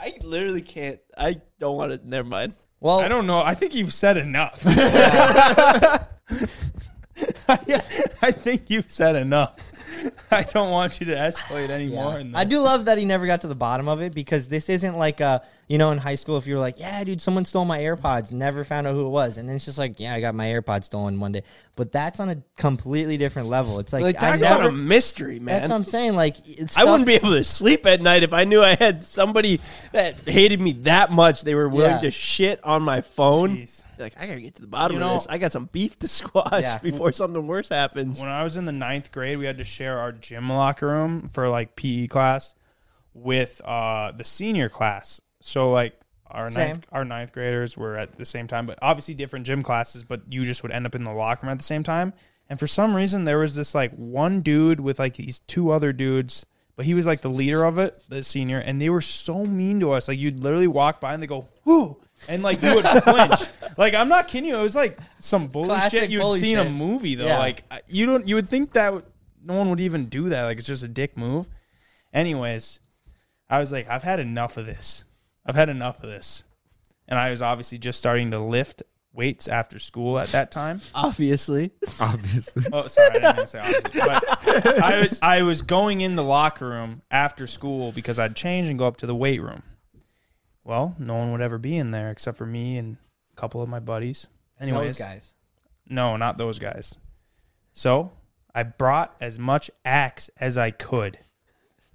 I 0.00 0.14
literally 0.22 0.62
can't. 0.62 0.98
I 1.16 1.36
don't 1.58 1.76
want 1.76 1.92
to. 1.92 2.08
Never 2.08 2.28
mind. 2.28 2.54
Well, 2.80 3.00
I 3.00 3.08
don't 3.08 3.26
know. 3.26 3.38
I 3.38 3.54
think 3.54 3.74
you've 3.74 3.92
said 3.92 4.16
enough. 4.16 4.64
I 7.48 8.30
think 8.32 8.70
you've 8.70 8.90
said 8.90 9.16
enough. 9.16 9.58
I 10.30 10.42
don't 10.44 10.70
want 10.70 11.00
you 11.00 11.06
to 11.06 11.14
escalate 11.14 11.70
anymore. 11.70 12.14
Yeah. 12.14 12.20
in 12.20 12.34
I 12.34 12.44
do 12.44 12.60
love 12.60 12.84
that 12.86 12.98
he 12.98 13.04
never 13.04 13.26
got 13.26 13.40
to 13.42 13.48
the 13.48 13.54
bottom 13.54 13.88
of 13.88 14.00
it 14.00 14.14
because 14.14 14.48
this 14.48 14.68
isn't 14.68 14.96
like 14.96 15.20
a 15.20 15.42
you 15.68 15.78
know 15.78 15.90
in 15.92 15.98
high 15.98 16.14
school 16.14 16.36
if 16.36 16.46
you 16.46 16.54
were 16.54 16.60
like 16.60 16.78
yeah 16.78 17.02
dude 17.04 17.20
someone 17.20 17.44
stole 17.44 17.64
my 17.64 17.78
AirPods 17.80 18.32
never 18.32 18.64
found 18.64 18.86
out 18.86 18.94
who 18.94 19.06
it 19.06 19.10
was 19.10 19.36
and 19.38 19.48
then 19.48 19.56
it's 19.56 19.64
just 19.64 19.78
like 19.78 19.98
yeah 20.00 20.14
I 20.14 20.20
got 20.20 20.34
my 20.34 20.46
AirPods 20.46 20.84
stolen 20.84 21.18
one 21.20 21.32
day 21.32 21.42
but 21.76 21.92
that's 21.92 22.20
on 22.20 22.28
a 22.30 22.36
completely 22.56 23.16
different 23.16 23.48
level 23.48 23.78
it's 23.78 23.92
like, 23.92 24.02
Like 24.02 24.22
I 24.22 24.32
talk 24.32 24.40
never 24.40 24.54
about 24.62 24.66
a 24.68 24.72
mystery, 24.72 25.38
man. 25.40 25.60
that's 25.60 25.70
what. 25.70 25.76
I'm 25.76 25.84
saying 25.84 26.14
like 26.14 26.36
it's 26.46 26.76
I 26.76 26.84
wouldn't 26.84 27.06
be 27.06 27.14
able 27.14 27.30
to 27.32 27.44
sleep 27.44 27.86
at 27.86 28.00
night 28.02 28.22
if 28.22 28.32
I 28.32 28.44
knew 28.44 28.62
I 28.62 28.74
had 28.76 29.04
somebody 29.04 29.60
that 29.92 30.28
hated 30.28 30.60
me 30.60 30.72
that 30.82 31.10
much. 31.10 31.42
They 31.42 31.54
were 31.54 31.68
willing 31.68 31.90
Yeah. 31.92 32.00
to 32.02 32.10
shit 32.10 32.62
on 32.64 32.82
my 32.82 33.00
phone. 33.00 33.58
Jeez. 33.58 33.84
Like 34.00 34.14
I 34.18 34.26
gotta 34.26 34.40
get 34.40 34.54
to 34.56 34.62
the 34.62 34.66
bottom 34.68 34.96
You 34.96 35.02
of 35.02 35.08
know- 35.08 35.14
this. 35.14 35.26
I 35.30 35.38
got 35.38 35.52
some 35.52 35.66
beef 35.72 35.98
to 36.00 36.08
squash 36.08 36.62
Yeah. 36.62 36.78
before 36.82 37.12
something 37.12 37.46
worse 37.46 37.68
happens. 37.68 38.20
when 38.20 38.30
I 38.30 38.42
was 38.42 38.56
in 38.56 38.64
the 38.64 38.72
ninth 38.72 39.12
grade, 39.12 39.38
we 39.38 39.46
had 39.46 39.58
to 39.58 39.64
share 39.64 39.98
our 39.98 40.12
gym 40.12 40.48
locker 40.48 40.86
room 40.88 41.28
for 41.28 41.48
like 41.48 41.76
PE 41.76 42.06
class 42.08 42.54
with 43.14 43.60
uh, 43.64 44.12
the 44.12 44.24
senior 44.24 44.68
class. 44.68 45.20
So 45.40 45.70
like 45.70 45.94
our 46.26 46.50
Same. 46.50 46.68
ninth, 46.68 46.86
our 46.92 47.04
ninth 47.04 47.32
graders 47.32 47.76
were 47.76 47.96
at 47.96 48.12
the 48.12 48.24
same 48.24 48.46
time, 48.46 48.66
but 48.66 48.78
obviously 48.82 49.14
different 49.14 49.46
gym 49.46 49.62
classes. 49.62 50.04
But 50.04 50.22
you 50.32 50.44
just 50.44 50.62
would 50.62 50.72
end 50.72 50.86
up 50.86 50.94
in 50.94 51.04
the 51.04 51.12
locker 51.12 51.46
room 51.46 51.52
at 51.52 51.58
the 51.58 51.64
same 51.64 51.82
time. 51.82 52.12
And 52.48 52.58
for 52.58 52.66
some 52.66 52.94
reason, 52.94 53.24
there 53.24 53.38
was 53.38 53.54
this 53.54 53.74
like 53.74 53.92
one 53.94 54.40
dude 54.40 54.80
with 54.80 54.98
like 54.98 55.14
these 55.16 55.40
two 55.40 55.70
other 55.70 55.92
dudes, 55.92 56.44
but 56.76 56.84
he 56.84 56.94
was 56.94 57.06
like 57.06 57.20
the 57.20 57.30
leader 57.30 57.64
of 57.64 57.78
it, 57.78 58.02
the 58.08 58.22
senior, 58.22 58.58
and 58.58 58.80
they 58.80 58.90
were 58.90 59.00
so 59.00 59.44
mean 59.44 59.80
to 59.80 59.92
us. 59.92 60.08
Like 60.08 60.18
you'd 60.18 60.40
literally 60.40 60.66
walk 60.66 61.00
by 61.00 61.14
and 61.14 61.22
they 61.22 61.26
go, 61.28 61.46
"Whoo." 61.64 62.00
And 62.28 62.42
like 62.42 62.62
you 62.62 62.74
would 62.74 62.86
flinch, 62.86 63.40
like 63.78 63.94
I'm 63.94 64.08
not 64.08 64.28
kidding 64.28 64.48
you. 64.50 64.58
It 64.58 64.62
was 64.62 64.74
like 64.76 64.98
some 65.18 65.46
bully 65.48 65.66
Classic 65.66 66.00
shit 66.02 66.10
you'd 66.10 66.20
bully 66.20 66.38
see 66.40 66.52
in 66.52 66.58
a 66.58 66.64
shit. 66.64 66.72
movie 66.72 67.14
though. 67.14 67.26
Yeah. 67.26 67.38
Like 67.38 67.64
I- 67.70 67.80
you 67.88 68.06
don't 68.06 68.28
you 68.28 68.34
would 68.36 68.48
think 68.48 68.72
that 68.74 68.92
would- 68.92 69.04
no 69.42 69.54
one 69.54 69.70
would 69.70 69.80
even 69.80 70.06
do 70.06 70.28
that 70.28 70.44
like 70.44 70.58
it's 70.58 70.66
just 70.66 70.82
a 70.82 70.88
dick 70.88 71.16
move 71.16 71.48
anyways 72.12 72.80
i 73.48 73.58
was 73.58 73.72
like 73.72 73.88
i've 73.88 74.02
had 74.02 74.20
enough 74.20 74.56
of 74.58 74.66
this 74.66 75.04
i've 75.46 75.54
had 75.54 75.68
enough 75.70 76.02
of 76.02 76.10
this 76.10 76.44
and 77.08 77.18
i 77.18 77.30
was 77.30 77.40
obviously 77.40 77.78
just 77.78 77.98
starting 77.98 78.30
to 78.32 78.38
lift 78.38 78.82
weights 79.12 79.48
after 79.48 79.78
school 79.78 80.18
at 80.18 80.28
that 80.28 80.50
time 80.50 80.80
Obviously, 80.94 81.70
Obviously. 82.00 82.64
oh 82.72 82.86
sorry 82.86 83.08
i 83.08 83.12
didn't 83.14 83.36
mean 83.36 83.46
to 83.46 83.46
say 83.46 83.58
obviously 83.64 84.00
but 84.00 84.82
i 84.82 85.00
was 85.00 85.18
i 85.22 85.42
was 85.42 85.62
going 85.62 86.00
in 86.00 86.16
the 86.16 86.24
locker 86.24 86.68
room 86.68 87.02
after 87.10 87.46
school 87.46 87.92
because 87.92 88.18
i'd 88.18 88.36
change 88.36 88.68
and 88.68 88.78
go 88.78 88.86
up 88.86 88.98
to 88.98 89.06
the 89.06 89.14
weight 89.14 89.40
room 89.42 89.62
well 90.70 90.96
no 90.98 91.14
one 91.16 91.32
would 91.32 91.42
ever 91.42 91.58
be 91.58 91.76
in 91.76 91.90
there 91.90 92.10
except 92.10 92.38
for 92.38 92.46
me 92.46 92.78
and 92.78 92.96
a 93.32 93.36
couple 93.36 93.60
of 93.60 93.68
my 93.68 93.78
buddies 93.78 94.26
anyways 94.58 94.96
those 94.96 94.98
guys 94.98 95.34
no, 95.90 96.16
not 96.16 96.38
those 96.38 96.58
guys. 96.60 96.96
So 97.72 98.12
I 98.54 98.62
brought 98.62 99.14
as 99.20 99.38
much 99.38 99.70
axe 99.84 100.30
as 100.38 100.56
I 100.56 100.70
could. 100.70 101.18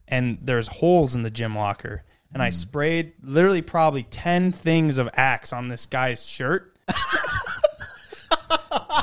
And 0.07 0.37
there's 0.41 0.67
holes 0.67 1.15
in 1.15 1.23
the 1.23 1.31
gym 1.31 1.55
locker. 1.55 2.03
And 2.33 2.43
I 2.43 2.49
hmm. 2.49 2.55
sprayed 2.55 3.13
literally 3.23 3.61
probably 3.61 4.03
10 4.03 4.51
things 4.51 4.97
of 4.97 5.09
axe 5.13 5.53
on 5.53 5.69
this 5.69 5.85
guy's 5.85 6.25
shirt. 6.25 6.75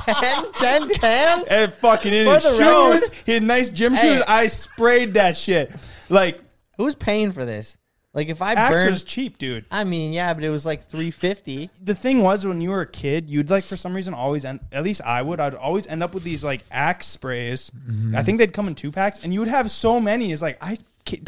ten 0.04 0.52
ten 0.52 0.88
cans 0.90 1.48
And 1.48 1.72
fucking 1.72 2.12
in 2.12 2.26
For 2.26 2.34
his 2.34 2.42
the 2.42 2.50
shoes, 2.50 3.02
record- 3.02 3.26
his 3.26 3.40
nice 3.42 3.70
gym 3.70 3.94
Hey. 3.94 4.16
shoes. 4.16 4.22
I 4.28 4.46
sprayed 4.48 5.14
that 5.14 5.36
shit. 5.36 5.72
Like, 6.08 6.40
who's 6.76 6.94
paying 6.94 7.32
for 7.32 7.44
this 7.44 7.78
Like 8.14 8.28
if 8.28 8.42
I 8.42 8.52
Axe 8.52 8.74
burned, 8.74 8.90
was 8.90 9.02
cheap, 9.02 9.38
dude. 9.38 9.64
I 9.70 9.84
mean, 9.84 10.12
yeah, 10.12 10.34
but 10.34 10.44
it 10.44 10.50
was 10.50 10.66
like 10.66 10.86
three 10.88 11.10
fifty. 11.10 11.70
the 11.80 11.94
thing 11.94 12.22
was 12.22 12.46
when 12.46 12.60
you 12.60 12.70
were 12.70 12.82
a 12.82 12.86
kid, 12.86 13.30
you'd 13.30 13.48
like 13.48 13.64
for 13.64 13.76
some 13.76 13.94
reason 13.94 14.12
always 14.12 14.44
end. 14.44 14.60
At 14.70 14.84
least 14.84 15.00
I 15.02 15.22
would. 15.22 15.40
I'd 15.40 15.54
always 15.54 15.86
end 15.86 16.02
up 16.02 16.12
with 16.12 16.22
these 16.22 16.44
like 16.44 16.62
axe 16.70 17.06
sprays. 17.06 17.70
Mm-hmm. 17.70 18.14
I 18.14 18.22
think 18.22 18.36
they'd 18.38 18.52
come 18.52 18.68
in 18.68 18.74
two 18.74 18.92
packs, 18.92 19.18
and 19.20 19.32
you 19.32 19.40
would 19.40 19.48
have 19.48 19.70
so 19.70 19.98
many. 20.00 20.32
It's 20.32 20.42
like 20.42 20.58
I. 20.60 20.78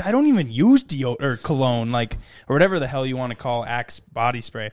I 0.04 0.12
don't 0.12 0.28
even 0.28 0.50
use 0.50 0.84
deo 0.84 1.16
or 1.20 1.36
cologne, 1.36 1.90
like 1.90 2.16
or 2.48 2.54
whatever 2.54 2.78
the 2.78 2.86
hell 2.86 3.04
you 3.04 3.16
want 3.16 3.30
to 3.30 3.36
call 3.36 3.64
Axe 3.64 3.98
body 3.98 4.40
spray. 4.40 4.70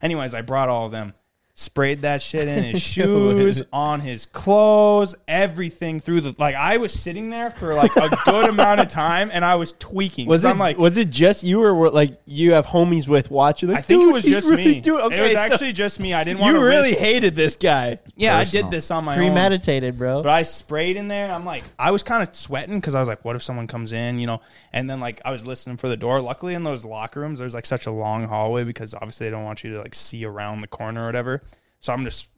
Anyways, 0.00 0.32
I 0.32 0.42
brought 0.42 0.68
all 0.68 0.86
of 0.86 0.92
them, 0.92 1.14
sprayed 1.56 2.02
that 2.02 2.20
shit 2.20 2.48
in 2.48 2.64
his 2.64 2.82
shoes, 2.94 3.62
on 3.72 4.00
his 4.00 4.26
clothes, 4.26 5.14
everything 5.28 6.00
through 6.00 6.20
the. 6.20 6.34
Like 6.38 6.54
I 6.56 6.78
was 6.78 6.92
sitting 6.92 7.30
there 7.30 7.50
for 7.50 7.74
like 7.74 7.94
a 7.96 8.10
good 8.24 8.48
amount 8.48 8.80
of 8.80 8.88
time, 8.88 9.30
and 9.32 9.44
I 9.44 9.54
was 9.54 9.72
tweaking. 9.78 10.26
Was 10.26 10.44
it 10.44 10.48
I'm 10.48 10.58
like, 10.58 10.78
was 10.78 10.96
it 10.96 11.10
just 11.10 11.44
you 11.44 11.62
or 11.62 11.74
were, 11.74 11.90
like 11.90 12.14
you 12.26 12.52
have 12.52 12.66
homies 12.66 13.06
with 13.06 13.30
watching? 13.30 13.68
Like, 13.68 13.78
I 13.78 13.82
think 13.82 14.02
"Dude, 14.02 14.10
it 14.10 14.12
was 14.12 14.24
just 14.24 14.48
really 14.48 14.64
me. 14.64 14.80
doing- 14.80 15.12
it 15.12 15.20
was 15.20 15.32
so 15.32 15.38
actually 15.38 15.72
just 15.72 16.00
me. 16.00 16.12
I 16.12 16.24
didn't 16.24 16.40
want 16.40 16.54
you 16.54 16.62
really 16.62 16.90
risk- 16.90 17.00
hated 17.00 17.34
this 17.34 17.56
guy. 17.56 17.98
Yeah, 18.16 18.36
I 18.36 18.44
did 18.44 18.70
this 18.70 18.90
on 18.90 19.04
my 19.04 19.14
own. 19.14 19.18
Premeditated, 19.18 19.96
bro. 19.96 20.22
But 20.22 20.30
I 20.30 20.42
sprayed 20.42 20.96
in 20.96 21.08
there. 21.08 21.32
I'm 21.32 21.44
like, 21.44 21.64
I 21.78 21.90
was 21.92 22.02
kind 22.02 22.22
of 22.22 22.34
sweating 22.34 22.80
because 22.80 22.94
I 22.94 23.00
was 23.00 23.08
like, 23.08 23.24
what 23.24 23.36
if 23.36 23.42
someone 23.42 23.66
comes 23.66 23.92
in, 23.92 24.18
you 24.18 24.26
know? 24.26 24.40
And 24.72 24.90
then 24.90 25.00
like 25.00 25.20
I 25.24 25.30
was 25.30 25.46
listening 25.46 25.76
for 25.76 25.88
the 25.88 25.96
door. 25.96 26.20
Luckily, 26.20 26.54
in 26.54 26.64
those 26.64 26.84
locker 26.84 27.20
rooms, 27.20 27.38
there's 27.38 27.54
like 27.54 27.66
such 27.66 27.86
a 27.86 27.90
long 27.92 28.26
hallway 28.26 28.64
because 28.64 28.94
obviously 28.94 29.26
they 29.26 29.30
don't 29.30 29.44
want 29.44 29.62
you 29.62 29.74
to 29.74 29.80
like 29.82 29.94
see 29.94 30.24
around 30.24 30.60
the 30.60 30.66
corner 30.66 31.04
or 31.04 31.06
whatever. 31.06 31.42
So 31.84 31.92
I'm 31.92 32.02
just, 32.06 32.30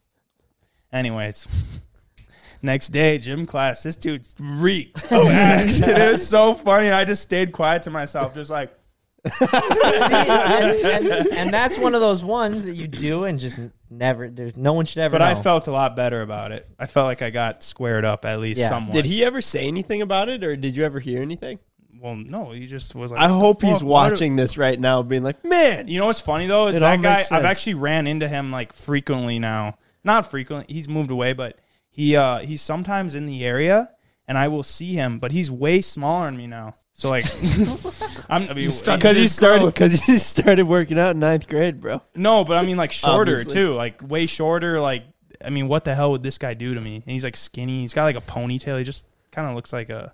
anyways. 0.91 1.47
Next 2.61 2.89
day, 2.89 3.17
gym 3.17 3.45
class, 3.45 3.81
this 3.81 3.95
dude 3.95 4.27
reeked 4.41 5.09
of 5.09 5.27
axe. 5.29 5.79
It 5.81 6.11
was 6.11 6.27
so 6.27 6.53
funny. 6.53 6.89
I 6.89 7.05
just 7.05 7.23
stayed 7.23 7.53
quiet 7.53 7.83
to 7.83 7.89
myself, 7.89 8.35
just 8.35 8.51
like, 8.51 8.77
and, 9.23 10.75
and, 10.75 11.27
and 11.27 11.53
that's 11.53 11.79
one 11.79 11.95
of 11.95 12.01
those 12.01 12.23
ones 12.25 12.65
that 12.65 12.73
you 12.75 12.87
do 12.89 13.23
and 13.23 13.39
just 13.39 13.57
never. 13.89 14.27
There's 14.27 14.57
no 14.57 14.73
one 14.73 14.85
should 14.85 14.97
ever. 14.99 15.13
but 15.13 15.21
I 15.21 15.33
know. 15.33 15.41
felt 15.41 15.67
a 15.67 15.71
lot 15.71 15.95
better 15.95 16.21
about 16.23 16.51
it. 16.51 16.67
I 16.77 16.87
felt 16.87 17.05
like 17.05 17.21
I 17.21 17.29
got 17.29 17.63
squared 17.63 18.03
up 18.03 18.25
at 18.25 18.39
least 18.39 18.59
Yeah. 18.59 18.67
somewhat. 18.69 18.93
Did 18.93 19.05
he 19.05 19.23
ever 19.23 19.41
say 19.41 19.65
anything 19.65 20.01
about 20.01 20.27
it, 20.27 20.43
or 20.43 20.57
did 20.57 20.75
you 20.75 20.83
ever 20.83 20.99
hear 20.99 21.21
anything? 21.21 21.59
Well, 22.01 22.15
no, 22.15 22.51
he 22.51 22.67
just 22.67 22.93
was 22.95 23.11
like, 23.11 23.19
I 23.19 23.27
hope 23.27 23.61
he's 23.61 23.79
fuck? 23.79 23.81
What 23.83 24.07
are- 24.07 24.11
watching 24.11 24.35
this 24.35 24.57
right 24.57 24.79
now, 24.79 25.01
being 25.01 25.23
like, 25.23 25.43
"Man, 25.43 25.87
You 25.87 25.99
know 25.99 26.05
what's 26.07 26.21
funny 26.21 26.47
though 26.47 26.67
is 26.67 26.75
It 26.75 26.81
all 26.83 26.91
that 26.91 27.01
guy. 27.01 27.17
makes 27.17 27.31
I've 27.31 27.41
sense. 27.41 27.45
actually 27.45 27.73
ran 27.75 28.07
into 28.07 28.27
him 28.27 28.51
like 28.51 28.73
frequently 28.73 29.39
now. 29.39 29.77
Not 30.03 30.29
frequently. 30.29 30.73
He's 30.73 30.87
moved 30.87 31.11
away, 31.11 31.33
but 31.33 31.57
he 31.89 32.15
uh 32.15 32.39
he's 32.39 32.61
sometimes 32.61 33.15
in 33.15 33.25
the 33.25 33.43
area, 33.43 33.89
and 34.27 34.37
I 34.37 34.47
will 34.47 34.63
see 34.63 34.93
him. 34.93 35.19
But 35.19 35.31
he's 35.31 35.49
way 35.51 35.81
smaller 35.81 36.25
than 36.27 36.37
me 36.37 36.47
now. 36.47 36.75
So 36.93 37.09
like, 37.09 37.25
I'm 38.29 38.49
I 38.49 38.53
mean, 38.53 38.69
because 38.85 39.17
you 39.17 39.27
started 39.27 39.65
because 39.65 40.07
you 40.07 40.17
started 40.17 40.65
working 40.67 40.97
out 40.99 41.11
in 41.11 41.19
ninth 41.19 41.47
grade, 41.47 41.79
bro." 41.81 42.01
no, 42.15 42.43
but 42.43 42.57
I 42.57 42.63
mean 42.63 42.77
like 42.77 42.91
shorter 43.03 43.31
Obviously. 43.33 43.53
too, 43.53 43.73
like 43.73 44.01
way 44.07 44.25
shorter. 44.25 44.79
Like 44.79 45.03
I 45.43 45.49
mean, 45.49 45.67
what 45.67 45.83
the 45.85 45.93
hell 45.93 46.11
would 46.11 46.23
this 46.23 46.37
guy 46.37 46.53
do 46.53 46.73
to 46.73 46.81
me? 46.81 46.95
And 46.95 47.05
he's 47.05 47.23
like 47.23 47.35
skinny. 47.35 47.81
He's 47.81 47.93
got 47.93 48.03
like 48.05 48.15
a 48.17 48.21
ponytail. 48.21 48.77
He 48.79 48.83
just 48.83 49.05
kind 49.31 49.47
of 49.47 49.55
looks 49.55 49.71
like 49.71 49.89
a, 49.89 50.13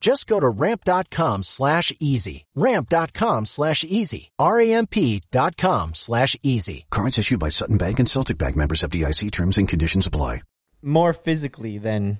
Just 0.00 0.26
go 0.26 0.38
to 0.38 0.48
ramp.com 0.48 1.42
slash 1.42 1.92
easy. 1.98 2.44
Ramp.com 2.54 3.46
slash 3.46 3.84
easy. 3.84 4.30
R-A-M-P 4.38 5.22
dot 5.30 5.56
com 5.56 5.94
slash 5.94 6.36
easy. 6.42 6.84
Cards 6.90 7.18
issued 7.18 7.40
by 7.40 7.48
Sutton 7.48 7.78
Bank 7.78 7.98
and 7.98 8.08
Celtic 8.08 8.36
Bank 8.36 8.54
members 8.56 8.82
FDIC 8.82 9.30
terms 9.30 9.56
and 9.58 9.68
conditions 9.68 10.06
apply. 10.06 10.42
more 10.82 11.14
physically 11.14 11.78
than, 11.78 12.18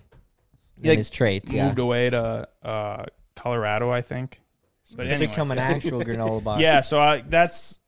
than 0.79 0.89
Like, 0.91 0.99
his 0.99 1.11
traits. 1.11 1.53
Yeah, 1.53 1.67
Moved 1.67 1.79
away 1.79 2.09
to 2.11 2.49
uh, 2.63 3.05
Colorado, 3.37 3.91
I 3.91 4.01
think. 4.01 4.41
But 4.97 5.05
to 5.05 5.11
anyways. 5.11 5.31
become 5.31 5.51
an 5.51 5.59
actual 5.59 6.01
granola 6.05 6.43
bar. 6.43 6.61
Yeah, 6.61 6.81
so 6.81 6.99
I, 6.99 7.21
that's 7.21 7.79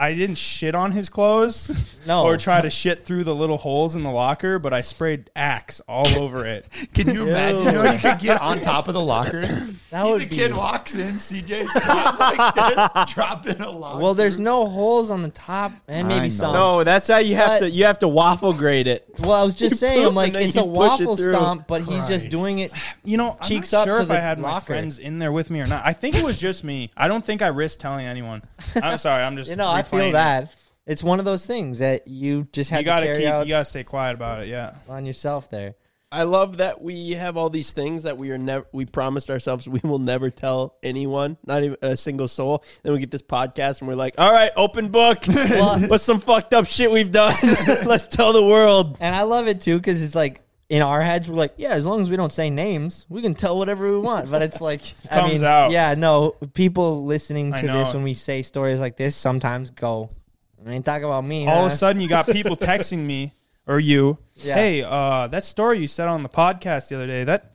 I 0.00 0.14
didn't 0.14 0.36
shit 0.38 0.74
on 0.74 0.92
his 0.92 1.10
clothes 1.10 1.70
No. 2.06 2.24
or 2.24 2.38
try 2.38 2.62
to 2.62 2.70
shit 2.70 3.04
through 3.04 3.24
the 3.24 3.34
little 3.34 3.58
holes 3.58 3.94
in 3.94 4.02
the 4.02 4.10
locker, 4.10 4.58
but 4.58 4.72
I 4.72 4.80
sprayed 4.80 5.30
Axe 5.36 5.80
all 5.86 6.08
over 6.18 6.46
it. 6.46 6.66
Can 6.94 7.14
you 7.14 7.28
imagine? 7.28 7.64
You 7.66 7.72
know, 7.72 7.92
you 7.92 7.98
could 7.98 8.18
get 8.18 8.40
on 8.40 8.58
top 8.60 8.88
of 8.88 8.94
the 8.94 9.00
locker? 9.00 9.42
that 9.90 10.04
the 10.04 10.10
would 10.10 10.30
be. 10.30 10.36
kid 10.36 10.56
walks 10.56 10.94
in, 10.94 11.16
CJ's 11.16 11.72
drop 11.84 12.18
like 12.18 12.54
this, 13.04 13.12
dropping 13.14 13.60
a 13.60 13.70
locker. 13.70 14.00
Well, 14.02 14.14
there's 14.14 14.38
no 14.38 14.66
holes 14.66 15.10
on 15.10 15.22
the 15.22 15.28
top, 15.30 15.72
and 15.86 16.06
I 16.06 16.08
maybe 16.08 16.28
know. 16.28 16.34
some. 16.34 16.54
No, 16.54 16.82
that's 16.84 17.08
how 17.08 17.18
you 17.18 17.34
have 17.36 17.60
But- 17.60 17.66
to. 17.66 17.70
You 17.70 17.84
have 17.84 17.98
to 17.98 18.08
waffle 18.08 18.54
grade 18.54 18.86
it. 18.86 19.06
Well, 19.18 19.32
I 19.32 19.44
was 19.44 19.52
just 19.54 19.72
You 19.72 19.76
saying, 19.78 20.06
I'm 20.06 20.14
like, 20.14 20.34
it's 20.34 20.56
a 20.56 20.60
push 20.62 20.66
it 20.66 20.70
waffle 20.70 21.16
stomp, 21.18 21.66
but 21.66 21.82
he's 21.82 22.06
just 22.08 22.30
doing 22.30 22.60
it. 22.60 22.72
You 23.04 23.18
know, 23.18 23.36
I'm 23.40 23.46
Cheeks 23.46 23.70
not 23.72 23.80
up 23.80 23.86
sure 23.86 23.96
to 23.98 24.02
if 24.04 24.10
I 24.10 24.14
the 24.14 24.20
had 24.22 24.38
my 24.38 24.60
friends 24.60 24.98
in 24.98 25.18
there 25.18 25.30
with 25.30 25.50
me 25.50 25.60
or 25.60 25.66
not. 25.66 25.84
I 25.84 25.92
think 25.92 26.14
it 26.16 26.24
was 26.24 26.38
just 26.38 26.64
me. 26.64 26.90
I 26.96 27.06
don't 27.06 27.24
think 27.24 27.42
I 27.42 27.48
risked 27.48 27.80
telling 27.80 28.06
anyone. 28.06 28.42
I'm 28.82 28.96
sorry. 28.96 29.22
I'm 29.22 29.36
just 29.36 29.50
You 29.50 29.56
know, 29.56 29.68
I 29.68 29.82
feel 29.90 30.00
replaying 30.00 30.08
it. 30.10 30.12
that. 30.12 30.54
It's 30.86 31.02
one 31.02 31.18
of 31.18 31.24
those 31.24 31.46
things 31.46 31.78
that 31.80 32.08
you 32.08 32.48
just 32.52 32.70
have 32.70 32.80
You 32.80 32.84
gotta 32.86 33.06
to 33.06 33.12
carry 33.12 33.24
keep. 33.24 33.32
out 33.32 33.46
You 33.46 33.50
gotta 33.52 33.64
stay 33.64 33.84
quiet 33.84 34.14
about 34.14 34.42
it. 34.42 34.48
Yeah. 34.48 34.74
on 34.88 35.04
yourself 35.04 35.50
there. 35.50 35.74
I 36.12 36.24
love 36.24 36.56
that 36.56 36.82
we 36.82 37.10
have 37.12 37.36
all 37.36 37.50
these 37.50 37.70
things 37.70 38.02
that 38.02 38.18
we 38.18 38.32
are 38.32 38.38
never. 38.38 38.66
We 38.72 38.84
promised 38.84 39.30
ourselves 39.30 39.68
we 39.68 39.78
will 39.84 40.00
never 40.00 40.28
tell 40.28 40.74
anyone, 40.82 41.36
not 41.46 41.62
even 41.62 41.76
a 41.82 41.96
single 41.96 42.26
soul. 42.26 42.64
Then 42.82 42.92
we 42.94 42.98
get 42.98 43.12
this 43.12 43.22
podcast 43.22 43.78
and 43.78 43.86
we're 43.86 43.94
like, 43.94 44.14
"All 44.18 44.32
right, 44.32 44.50
open 44.56 44.88
book. 44.88 45.24
What's 45.86 46.02
some 46.02 46.18
fucked 46.18 46.52
up 46.52 46.66
shit 46.66 46.90
we've 46.90 47.12
done? 47.12 47.36
Let's 47.84 48.08
tell 48.08 48.32
the 48.32 48.44
world." 48.44 48.96
And 48.98 49.14
I 49.14 49.22
love 49.22 49.46
it 49.46 49.60
too 49.60 49.76
because 49.76 50.02
it's 50.02 50.16
like 50.16 50.40
in 50.70 50.80
our 50.82 51.02
heads 51.02 51.28
we're 51.28 51.34
like, 51.36 51.52
yeah, 51.58 51.70
as 51.70 51.84
long 51.84 52.00
as 52.00 52.08
we 52.08 52.16
don't 52.16 52.32
say 52.32 52.48
names, 52.48 53.04
we 53.08 53.20
can 53.20 53.34
tell 53.34 53.58
whatever 53.58 53.90
we 53.90 53.98
want. 53.98 54.30
But 54.30 54.40
it's 54.40 54.60
like 54.60 54.80
I 55.10 55.14
Comes 55.20 55.32
mean, 55.34 55.44
out. 55.44 55.72
Yeah, 55.72 55.94
no, 55.94 56.36
people 56.54 57.04
listening 57.04 57.52
I 57.52 57.60
to 57.60 57.66
know. 57.66 57.84
this 57.84 57.92
when 57.92 58.02
we 58.04 58.14
say 58.14 58.40
stories 58.42 58.80
like 58.80 58.96
this 58.96 59.14
sometimes 59.16 59.70
go, 59.70 60.10
I 60.66 60.72
ain't 60.72 60.84
talking 60.86 61.04
about 61.04 61.26
me. 61.26 61.46
All 61.46 61.56
huh?" 61.60 61.66
of 61.66 61.72
a 61.72 61.74
sudden, 61.74 62.00
you 62.00 62.08
got 62.08 62.26
people 62.26 62.56
texting 62.56 62.98
me 63.04 63.34
or 63.66 63.78
you. 63.80 64.16
Yeah. 64.34 64.54
Hey, 64.54 64.82
uh, 64.82 65.26
that 65.26 65.44
story 65.44 65.80
you 65.80 65.88
said 65.88 66.08
on 66.08 66.22
the 66.22 66.28
podcast 66.28 66.88
the 66.88 66.96
other 66.96 67.06
day 67.08 67.24
that 67.24 67.52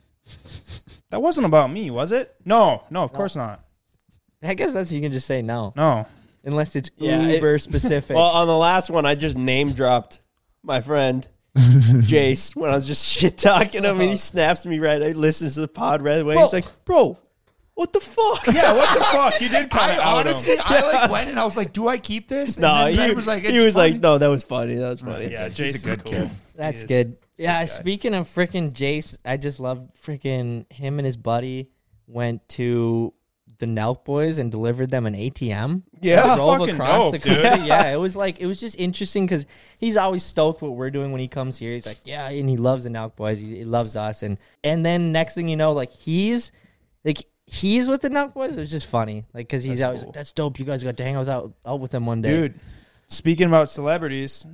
that 1.09 1.21
wasn't 1.21 1.45
about 1.45 1.71
me, 1.71 1.89
was 1.91 2.11
it? 2.11 2.35
No, 2.43 2.83
no, 2.89 3.01
of 3.03 3.13
course 3.13 3.35
not. 3.35 3.63
I 4.43 4.53
guess 4.55 4.73
that's 4.73 4.91
you 4.91 5.01
can 5.01 5.11
just 5.13 5.25
say 5.25 5.41
no, 5.41 5.73
No. 5.75 6.05
unless 6.43 6.75
it's 6.75 6.91
Yeah, 6.97 7.21
it- 7.21 7.35
uber 7.35 7.57
specific. 7.59 8.15
Well, 8.15 8.25
on 8.25 8.47
the 8.47 8.57
last 8.57 8.89
one, 8.89 9.05
I 9.05 9.15
just 9.15 9.37
name 9.37 9.71
dropped 9.71 10.19
my 10.61 10.81
friend 10.81 11.25
Jace 12.01 12.55
when 12.55 12.69
I 12.71 12.75
was 12.75 12.85
just 12.85 13.05
shit 13.05 13.37
talking 13.37 13.83
him, 13.83 13.91
and 13.95 14.01
he 14.01 14.07
uh-huh. 14.09 14.17
snaps 14.17 14.65
me 14.65 14.79
right. 14.79 15.01
He 15.01 15.13
listens 15.13 15.53
to 15.55 15.61
the 15.61 15.67
pod 15.67 16.01
right 16.01 16.19
away. 16.21 16.35
Well- 16.35 16.45
He's 16.47 16.53
like, 16.53 16.85
"Bro, 16.85 17.17
what 17.75 17.93
the 17.93 17.99
fuck?" 18.01 18.45
Yeah, 18.47 18.73
what 18.73 18.97
the 18.97 19.03
fuck? 19.05 19.41
You 19.41 19.49
did 19.49 19.69
kind 19.71 19.91
I 19.93 19.95
of 19.95 20.01
out 20.01 20.17
honestly, 20.17 20.55
him. 20.55 20.61
I 20.65 20.91
like 20.91 21.11
went 21.11 21.29
and 21.29 21.39
I 21.39 21.45
was 21.45 21.55
like, 21.55 21.71
"Do 21.73 21.87
I 21.87 21.97
keep 21.97 22.27
this?" 22.27 22.55
And 22.57 22.63
No, 22.63 22.91
then 22.91 23.09
he 23.09 23.15
was 23.15 23.25
like, 23.25 23.43
like, 23.43 23.51
he 23.53 23.57
"It's 23.57 23.65
was 23.65 23.75
like, 23.75 23.95
"No, 24.01 24.17
that 24.17 24.27
was 24.27 24.43
funny. 24.43 24.75
That 24.75 24.89
was 24.89 25.01
funny." 25.01 25.31
Yeah, 25.31 25.49
Jace 25.49 25.75
is 25.75 25.83
a 25.85 25.87
good 25.87 26.03
cool. 26.03 26.11
kid. 26.13 26.31
That's 26.55 26.81
He 26.81 26.83
is. 26.85 26.87
good. 26.89 27.17
Yeah, 27.37 27.65
speaking 27.65 28.13
of 28.13 28.27
freaking 28.27 28.71
Jace, 28.71 29.17
I 29.25 29.37
just 29.37 29.59
love 29.59 29.89
freaking 30.01 30.71
him 30.71 30.99
and 30.99 31.05
his 31.05 31.17
buddy 31.17 31.69
went 32.07 32.47
to 32.49 33.13
the 33.59 33.65
Nelk 33.65 34.03
boys 34.05 34.37
and 34.37 34.51
delivered 34.51 34.91
them 34.91 35.05
an 35.05 35.13
ATM. 35.15 35.83
Yeah. 36.01 36.35
drove 36.35 36.59
Fucking 36.59 36.75
across 36.75 37.11
dope, 37.11 37.11
the 37.13 37.29
dude. 37.29 37.41
country. 37.43 37.67
Yeah, 37.67 37.91
it 37.93 37.97
was 37.97 38.15
like 38.15 38.39
it 38.39 38.45
was 38.47 38.59
just 38.59 38.77
interesting 38.79 39.25
because 39.25 39.45
he's 39.77 39.97
always 39.97 40.23
stoked 40.23 40.61
what 40.61 40.73
we're 40.75 40.89
doing 40.91 41.11
when 41.11 41.21
he 41.21 41.27
comes 41.27 41.57
here. 41.57 41.71
He's 41.73 41.85
like, 41.85 41.99
yeah, 42.05 42.29
and 42.29 42.49
he 42.49 42.57
loves 42.57 42.83
the 42.83 42.89
Nelk 42.89 43.15
boys. 43.15 43.39
He, 43.39 43.57
he 43.57 43.63
loves 43.65 43.95
us, 43.95 44.23
and 44.23 44.37
and 44.63 44.85
then 44.85 45.11
next 45.11 45.35
thing 45.35 45.47
you 45.47 45.55
know, 45.55 45.73
like 45.73 45.91
he's 45.91 46.51
like 47.03 47.25
he's 47.47 47.87
with 47.87 48.01
the 48.01 48.09
Nelk 48.09 48.33
boys. 48.33 48.55
It 48.57 48.59
was 48.59 48.71
just 48.71 48.87
funny, 48.87 49.25
like 49.33 49.47
because 49.47 49.63
he's 49.63 49.79
That's 49.79 49.83
always 49.85 50.01
cool. 50.01 50.07
like, 50.09 50.15
that's 50.15 50.31
dope. 50.31 50.59
You 50.59 50.65
guys 50.65 50.83
got 50.83 50.97
to 50.97 51.03
hang 51.03 51.15
out 51.15 51.27
out, 51.29 51.53
out 51.65 51.79
with 51.79 51.91
them 51.91 52.05
one 52.05 52.21
day, 52.21 52.29
Dude, 52.29 52.59
speaking 53.07 53.47
about 53.47 53.69
celebrities, 53.69 54.45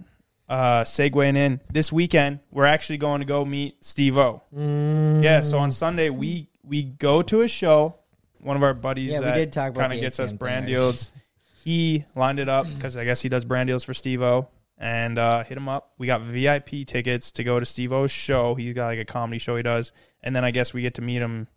uh, 0.49 0.82
segueing 0.84 1.38
in 1.38 1.60
this 1.72 1.91
weekend, 1.93 2.39
we're 2.52 2.66
actually 2.66 2.97
going 2.97 3.22
to 3.22 3.26
go 3.26 3.45
meet 3.45 3.84
Steve-O. 3.84 4.41
Yeah, 4.56 5.41
so 5.41 5.58
on 5.60 5.72
Sunday 5.72 6.10
we 6.10 6.49
we 6.64 6.84
go 6.84 7.22
to 7.24 7.41
a 7.41 7.47
show. 7.47 7.95
One 8.42 8.56
of 8.56 8.64
our 8.64 8.74
buddies 8.74 9.12
Yeah, 9.12 9.20
we 9.20 9.26
that 9.26 9.36
did 9.36 9.54
talk 9.54 9.72
about 9.72 9.82
kind 9.82 9.94
of 9.94 10.00
gets 10.00 10.20
us 10.20 10.34
brand 10.34 10.66
thing 10.66 10.76
deals. 10.76 11.12
He 11.64 12.06
lined 12.16 12.39
it 12.39 12.50
up 12.50 12.66
because 12.74 12.98
I 12.98 13.06
guess 13.06 13.22
he 13.22 13.30
does 13.30 13.46
brand 13.46 13.68
deals 13.68 13.84
for 13.84 13.94
Steve-O 13.94 14.48
and 14.80 15.20
uh, 15.20 15.44
hit 15.44 15.56
him 15.56 15.70
up. 15.70 15.92
We 16.00 16.08
got 16.08 16.22
VIP 16.22 16.88
tickets 16.88 17.32
to 17.34 17.44
go 17.44 17.60
to 17.60 17.68
Steve-O's 17.68 18.10
show. 18.10 18.56
He's 18.56 18.74
got 18.74 18.88
like 18.88 18.98
a 18.98 19.06
comedy 19.06 19.38
show 19.38 19.56
he 19.56 19.62
does, 19.62 19.92
and 20.24 20.36
then 20.36 20.44
I 20.44 20.50
guess 20.50 20.74
we 20.74 20.82
get 20.82 20.96
to 20.96 21.04
meet 21.04 21.20
him. 21.20 21.48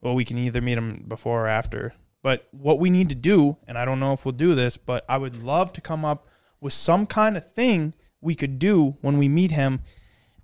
Well, 0.00 0.14
we 0.14 0.24
can 0.24 0.38
either 0.38 0.62
meet 0.62 0.78
him 0.78 1.04
before 1.06 1.44
or 1.44 1.48
after. 1.48 1.92
But 2.22 2.48
what 2.50 2.78
we 2.78 2.88
need 2.88 3.10
to 3.10 3.14
do, 3.14 3.58
and 3.68 3.76
I 3.76 3.84
don't 3.84 4.00
know 4.00 4.14
if 4.14 4.24
we'll 4.24 4.32
do 4.32 4.54
this, 4.54 4.78
but 4.78 5.04
I 5.06 5.18
would 5.18 5.42
love 5.42 5.72
to 5.74 5.82
come 5.82 6.02
up 6.02 6.26
with 6.60 6.72
some 6.72 7.04
kind 7.04 7.36
of 7.36 7.52
thing 7.52 7.92
we 8.22 8.34
could 8.34 8.58
do 8.58 8.96
when 9.02 9.18
we 9.18 9.28
meet 9.28 9.50
him 9.50 9.80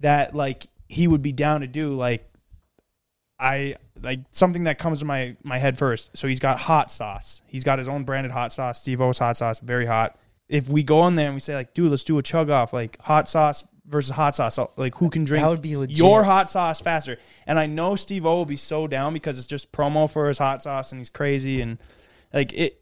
that 0.01 0.34
like 0.34 0.66
he 0.89 1.09
would 1.09 1.22
be 1.22 1.32
down 1.32 1.62
to 1.62 1.66
do. 1.66 1.95
Like 1.95 2.30
I 3.39 3.76
like 4.03 4.20
something 4.30 4.64
that 4.64 4.78
comes 4.78 5.01
to 5.01 5.05
my 5.05 5.36
my 5.42 5.59
head 5.59 5.78
first. 5.78 6.16
So 6.16 6.28
he's 6.28 6.40
got 6.40 6.59
hot 6.59 6.90
sauce. 6.90 7.42
He's 7.46 7.64
got 7.64 7.78
his 7.78 7.88
own 7.88 8.05
branded 8.05 8.32
hot 8.32 8.53
sauce, 8.53 8.80
Steve-O's 8.80 9.18
hot 9.18 9.36
sauce, 9.36 9.61
very 9.61 9.86
hot. 9.86 10.18
If 10.49 10.68
we 10.68 10.82
go 10.82 11.07
in 11.07 11.14
there 11.14 11.26
and 11.26 11.34
we 11.34 11.40
say 11.40 11.55
like, 11.55 11.74
dude, 11.74 11.90
let's 11.90 12.05
do 12.05 12.18
a 12.18 12.22
chug 12.22 12.51
off, 12.51 12.72
like 12.72 13.01
hot 13.03 13.28
sauce 13.28 13.64
versus 13.86 14.14
hot 14.14 14.36
sauce, 14.36 14.59
like 14.76 14.94
who 14.96 15.11
can 15.11 15.24
drink 15.24 15.44
That 15.44 15.51
would 15.51 15.62
be 15.62 15.76
legit. 15.76 15.96
your 15.96 16.24
hot 16.24 16.49
sauce 16.49 16.80
faster? 16.80 17.18
And 17.46 17.59
I 17.59 17.66
know 17.66 17.96
Steve-O 17.96 18.34
will 18.34 18.46
be 18.46 18.57
so 18.57 18.86
down 18.86 19.12
because 19.12 19.38
it's 19.38 19.46
just 19.46 19.72
promo 19.72 20.11
for 20.11 20.28
his 20.28 20.38
hot 20.38 20.62
sauce 20.62 20.92
and 20.92 21.01
he's 21.01 21.11
crazy 21.11 21.61
and 21.61 21.78
like 22.32 22.53
it. 22.53 22.80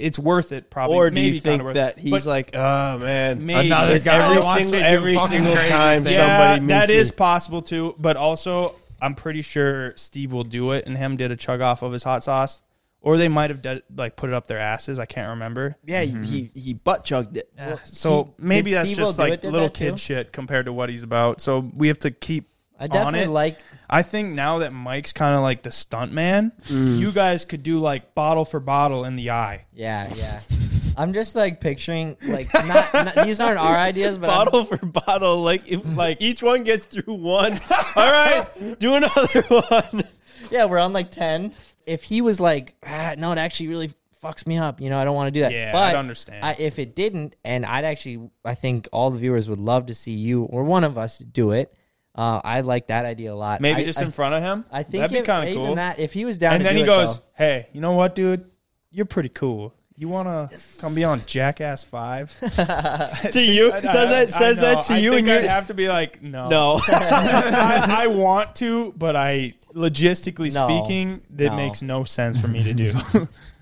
It's 0.00 0.18
worth 0.18 0.50
it, 0.50 0.68
probably. 0.68 0.96
Or 0.96 1.10
do 1.10 1.14
maybe 1.14 1.36
you 1.36 1.40
think 1.40 1.62
that 1.74 1.96
it. 1.96 2.02
he's 2.02 2.10
But 2.10 2.26
like, 2.26 2.50
oh 2.54 2.98
man, 2.98 3.46
Maybe. 3.46 3.68
Another 3.68 4.00
guy 4.00 4.34
every 4.34 4.42
single 4.62 4.82
every 4.82 5.18
single 5.18 5.54
time 5.54 6.04
yeah, 6.04 6.56
somebody 6.56 6.66
that 6.66 6.90
is 6.90 7.12
possible 7.12 7.62
too. 7.62 7.94
But 7.96 8.16
also, 8.16 8.74
I'm 9.00 9.14
pretty 9.14 9.42
sure 9.42 9.92
Steve 9.96 10.32
will 10.32 10.44
do 10.44 10.72
it, 10.72 10.86
and 10.86 10.96
him 10.96 11.16
did 11.16 11.30
a 11.30 11.36
chug 11.36 11.60
off 11.60 11.82
of 11.82 11.92
his 11.92 12.02
hot 12.02 12.24
sauce, 12.24 12.62
or 13.00 13.16
they 13.16 13.28
might 13.28 13.50
have 13.50 13.62
did, 13.62 13.82
like 13.94 14.16
put 14.16 14.30
it 14.30 14.34
up 14.34 14.46
their 14.46 14.58
asses. 14.58 14.98
I 14.98 15.06
can't 15.06 15.30
remember. 15.30 15.76
Yeah, 15.84 16.02
he, 16.02 16.24
he 16.24 16.50
he 16.54 16.74
butt 16.74 17.04
chugged 17.04 17.36
it. 17.36 17.52
So 17.84 18.34
maybe 18.38 18.70
did 18.70 18.76
that's 18.78 18.88
Steve-O 18.90 19.06
just 19.06 19.16
do 19.18 19.24
it, 19.24 19.30
like 19.30 19.40
did 19.42 19.52
little 19.52 19.68
that 19.68 19.74
too? 19.74 19.90
kid 19.92 20.00
shit 20.00 20.32
compared 20.32 20.66
to 20.66 20.72
what 20.72 20.88
he's 20.88 21.02
about. 21.02 21.40
So 21.40 21.70
we 21.74 21.88
have 21.88 21.98
to 22.00 22.10
keep 22.10 22.48
I 22.78 22.84
on 22.84 22.90
definitely 22.90 23.20
it. 23.22 23.28
like. 23.30 23.58
I 23.88 24.02
think 24.02 24.34
now 24.34 24.58
that 24.58 24.72
Mike's 24.72 25.12
kind 25.12 25.36
of 25.36 25.42
like 25.42 25.62
the 25.62 25.70
stunt 25.72 26.12
man, 26.12 26.52
Mm. 26.66 26.98
you 26.98 27.12
guys 27.12 27.44
could 27.44 27.62
do 27.62 27.78
like 27.78 28.14
bottle 28.14 28.44
for 28.44 28.58
bottle 28.60 29.04
in 29.04 29.14
the 29.16 29.30
eye. 29.30 29.66
Yeah, 29.72 30.12
yeah. 30.14 30.40
I'm 30.96 31.12
just 31.12 31.34
like 31.36 31.60
picturing 31.60 32.16
like 32.26 32.52
not, 32.54 32.92
not 32.94 33.14
these 33.24 33.40
aren't 33.40 33.58
our 33.58 33.76
ideas, 33.76 34.18
but 34.18 34.30
I'm- 34.30 34.44
bottle 34.46 34.64
for 34.64 34.76
bottle. 34.78 35.42
Like 35.42 35.70
if 35.70 35.84
like 35.96 36.20
each 36.22 36.42
one 36.42 36.64
gets 36.64 36.86
through 36.86 37.14
one. 37.14 37.52
All 37.96 38.10
right, 38.10 38.46
do 38.78 38.94
another 38.94 39.42
one. 39.48 40.04
yeah, 40.50 40.64
we're 40.66 40.78
on 40.78 40.92
like 40.92 41.10
ten. 41.10 41.52
If 41.86 42.02
he 42.02 42.20
was 42.20 42.40
like, 42.40 42.74
ah, 42.84 43.14
no, 43.16 43.30
it 43.32 43.38
actually 43.38 43.68
really 43.68 43.90
fucks 44.22 44.46
me 44.46 44.58
up. 44.58 44.80
You 44.80 44.90
know, 44.90 44.98
I 44.98 45.04
don't 45.04 45.14
want 45.14 45.28
to 45.28 45.30
do 45.30 45.40
that. 45.40 45.52
Yeah, 45.52 45.72
but 45.72 45.82
I'd 45.84 45.96
understand. 45.96 46.44
I, 46.44 46.56
if 46.58 46.78
it 46.80 46.96
didn't, 46.96 47.36
and 47.44 47.64
I'd 47.64 47.84
actually, 47.84 48.28
I 48.44 48.54
think 48.56 48.88
all 48.92 49.10
the 49.10 49.18
viewers 49.18 49.48
would 49.48 49.60
love 49.60 49.86
to 49.86 49.94
see 49.94 50.12
you 50.12 50.42
or 50.44 50.64
one 50.64 50.82
of 50.82 50.98
us 50.98 51.18
do 51.18 51.52
it. 51.52 51.72
Uh, 52.14 52.40
I 52.42 52.62
like 52.62 52.86
that 52.86 53.04
idea 53.04 53.32
a 53.32 53.36
lot. 53.36 53.60
Maybe 53.60 53.82
I- 53.82 53.84
just 53.84 54.00
I, 54.00 54.04
in 54.06 54.10
front 54.10 54.34
of 54.34 54.42
him. 54.42 54.64
I 54.72 54.82
think 54.82 55.02
that'd 55.02 55.16
be 55.16 55.24
kind 55.24 55.44
of 55.44 55.50
even 55.54 55.66
cool. 55.66 55.74
That 55.76 55.98
if 56.00 56.12
he 56.14 56.24
was 56.24 56.38
down, 56.38 56.54
and 56.54 56.64
then 56.66 56.74
he 56.76 56.82
goes, 56.82 57.18
though- 57.20 57.24
"Hey, 57.36 57.68
you 57.72 57.80
know 57.82 57.92
what, 57.92 58.14
dude? 58.14 58.50
You're 58.90 59.04
pretty 59.06 59.28
cool. 59.28 59.74
You 59.98 60.08
want 60.08 60.28
to 60.52 60.60
come 60.80 60.94
be 60.94 61.04
on 61.04 61.22
Jackass 61.24 61.82
5? 61.84 62.40
to 63.32 63.40
you, 63.42 63.70
does 63.70 63.82
that 63.82 64.30
says 64.30 64.60
that 64.60 64.84
to 64.84 64.92
I 64.94 64.98
you, 64.98 65.10
think 65.12 65.20
and 65.20 65.26
you're 65.28 65.38
I'd 65.38 65.50
have 65.50 65.68
to 65.68 65.74
be 65.74 65.88
like, 65.88 66.22
no, 66.22 66.48
no. 66.50 66.80
I, 66.88 68.02
I 68.02 68.06
want 68.08 68.54
to, 68.56 68.92
but 68.96 69.16
I 69.16 69.54
logistically 69.74 70.52
No. 70.52 70.66
speaking, 70.68 71.22
that 71.30 71.50
No. 71.50 71.56
makes 71.56 71.80
no 71.82 72.04
sense 72.04 72.40
for 72.40 72.48
me 72.48 72.62
to 72.64 72.74
do. 72.74 72.92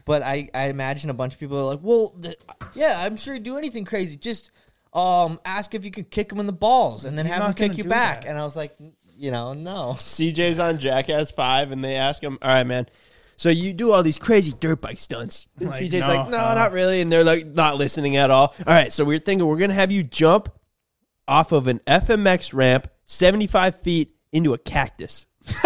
But 0.04 0.22
I, 0.22 0.48
I 0.52 0.64
imagine 0.64 1.08
a 1.08 1.14
bunch 1.14 1.34
of 1.34 1.40
people 1.40 1.56
are 1.58 1.62
like, 1.64 1.80
well, 1.82 2.08
th- 2.20 2.36
yeah, 2.74 3.00
I'm 3.00 3.16
sure 3.16 3.34
he'd 3.34 3.42
do 3.44 3.56
anything 3.56 3.84
crazy. 3.84 4.16
Just 4.16 4.50
um, 4.92 5.40
ask 5.44 5.72
if 5.74 5.84
you 5.84 5.90
could 5.90 6.10
kick 6.10 6.30
him 6.32 6.40
in 6.40 6.46
the 6.46 6.52
balls 6.52 7.04
and 7.04 7.16
then 7.16 7.26
He's 7.26 7.32
have 7.32 7.42
him 7.42 7.48
not 7.50 7.56
kick 7.56 7.68
gonna 7.70 7.78
you 7.78 7.82
do 7.84 7.88
back. 7.88 8.22
that. 8.22 8.28
And 8.28 8.38
I 8.38 8.42
was 8.44 8.54
like, 8.56 8.76
you 9.16 9.30
know, 9.30 9.54
no. 9.54 9.94
CJ's 9.98 10.58
on 10.58 10.78
Jackass 10.78 11.30
Five, 11.30 11.70
and 11.70 11.82
they 11.82 11.94
ask 11.94 12.20
him, 12.22 12.36
"All 12.42 12.48
right, 12.50 12.64
man." 12.66 12.86
So 13.36 13.48
you 13.50 13.72
do 13.72 13.92
all 13.92 14.02
these 14.02 14.18
crazy 14.18 14.52
dirt 14.58 14.80
bike 14.80 14.98
stunts. 14.98 15.46
And 15.58 15.68
Like, 15.70 15.82
CJ's 15.82 16.06
no, 16.06 16.14
like, 16.14 16.24
no, 16.30 16.38
no. 16.38 16.54
not 16.54 16.72
really. 16.72 17.00
And 17.00 17.10
they're 17.12 17.24
like, 17.24 17.46
not 17.46 17.76
listening 17.76 18.16
at 18.16 18.30
all. 18.30 18.54
All 18.66 18.72
right, 18.74 18.92
so 18.92 19.04
we're 19.04 19.18
thinking 19.18 19.46
we're 19.46 19.58
gonna 19.58 19.74
have 19.74 19.90
you 19.92 20.02
jump 20.02 20.48
off 21.26 21.52
of 21.52 21.66
an 21.68 21.80
FMX 21.86 22.52
ramp, 22.54 22.88
seventy-five 23.04 23.80
feet 23.80 24.14
into 24.32 24.52
a 24.54 24.58
cactus. 24.58 25.26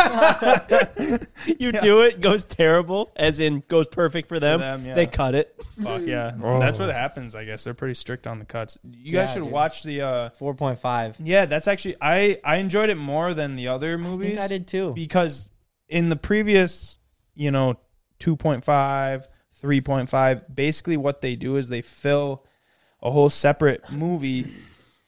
you 1.58 1.72
do 1.72 2.00
it, 2.02 2.20
goes 2.20 2.44
terrible, 2.44 3.10
as 3.16 3.38
in 3.38 3.62
goes 3.68 3.86
perfect 3.86 4.28
for 4.28 4.40
them. 4.40 4.60
them, 4.60 4.84
yeah. 4.84 4.94
They 4.94 5.06
cut 5.06 5.34
it. 5.34 5.54
Fuck 5.82 6.02
yeah, 6.02 6.32
that's 6.58 6.78
what 6.78 6.90
happens. 6.90 7.34
I 7.34 7.44
guess 7.44 7.64
they're 7.64 7.74
pretty 7.74 7.94
strict 7.94 8.26
on 8.26 8.38
the 8.38 8.44
cuts. 8.44 8.76
You 8.84 9.12
guys 9.12 9.28
Yeah, 9.30 9.34
should 9.34 9.42
dude. 9.44 9.52
watch 9.52 9.82
the. 9.82 10.02
uh 10.02 10.30
4.5. 10.30 11.16
Yeah, 11.20 11.44
that's 11.46 11.68
actually 11.68 11.96
I 12.00 12.40
I 12.44 12.56
enjoyed 12.56 12.90
it 12.90 12.96
more 12.96 13.34
than 13.34 13.54
the 13.56 13.68
other 13.68 13.94
I 13.94 13.96
movies. 13.96 14.30
think 14.30 14.40
I 14.40 14.48
did 14.48 14.66
too. 14.68 14.92
because 14.94 15.50
in 15.88 16.08
the 16.08 16.16
previous, 16.16 16.97
you 17.38 17.50
know, 17.50 17.78
2.5, 18.20 18.64
3.5, 19.62 20.54
basically 20.54 20.96
what 20.96 21.20
they 21.20 21.36
do 21.36 21.56
is 21.56 21.68
they 21.68 21.82
fill 21.82 22.44
a 23.00 23.10
whole 23.10 23.30
separate 23.30 23.90
movie 23.90 24.52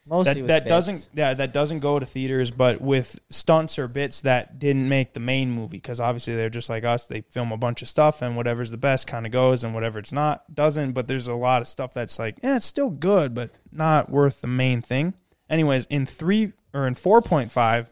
Mostly 0.06 0.42
that 0.42 0.46
that 0.64 0.68
doesn't 0.68 1.08
yeah 1.14 1.34
that 1.34 1.52
doesn't 1.52 1.80
go 1.80 1.98
to 1.98 2.06
theaters 2.06 2.50
but 2.50 2.80
with 2.80 3.18
stunts 3.28 3.78
or 3.78 3.86
bits 3.86 4.22
that 4.22 4.58
didn't 4.58 4.88
make 4.88 5.12
the 5.12 5.20
main 5.20 5.50
movie 5.52 5.76
because 5.76 6.00
obviously 6.00 6.34
they're 6.34 6.48
just 6.50 6.68
like 6.68 6.84
us. 6.84 7.04
They 7.04 7.20
film 7.20 7.52
a 7.52 7.56
bunch 7.56 7.82
of 7.82 7.88
stuff 7.88 8.22
and 8.22 8.34
whatever's 8.36 8.70
the 8.70 8.76
best 8.76 9.06
kind 9.06 9.24
of 9.24 9.30
goes 9.30 9.62
and 9.62 9.72
whatever 9.72 9.98
it's 9.98 10.12
not 10.12 10.52
doesn't. 10.52 10.92
But 10.92 11.06
there's 11.06 11.28
a 11.28 11.34
lot 11.34 11.62
of 11.62 11.68
stuff 11.68 11.94
that's 11.94 12.18
like 12.18 12.38
yeah 12.42 12.56
it's 12.56 12.66
still 12.66 12.90
good 12.90 13.34
but 13.34 13.50
not 13.70 14.10
worth 14.10 14.40
the 14.40 14.48
main 14.48 14.82
thing. 14.82 15.14
Anyways 15.48 15.84
in 15.86 16.06
3 16.06 16.54
or 16.74 16.86
in 16.86 16.94
4.5 16.94 17.88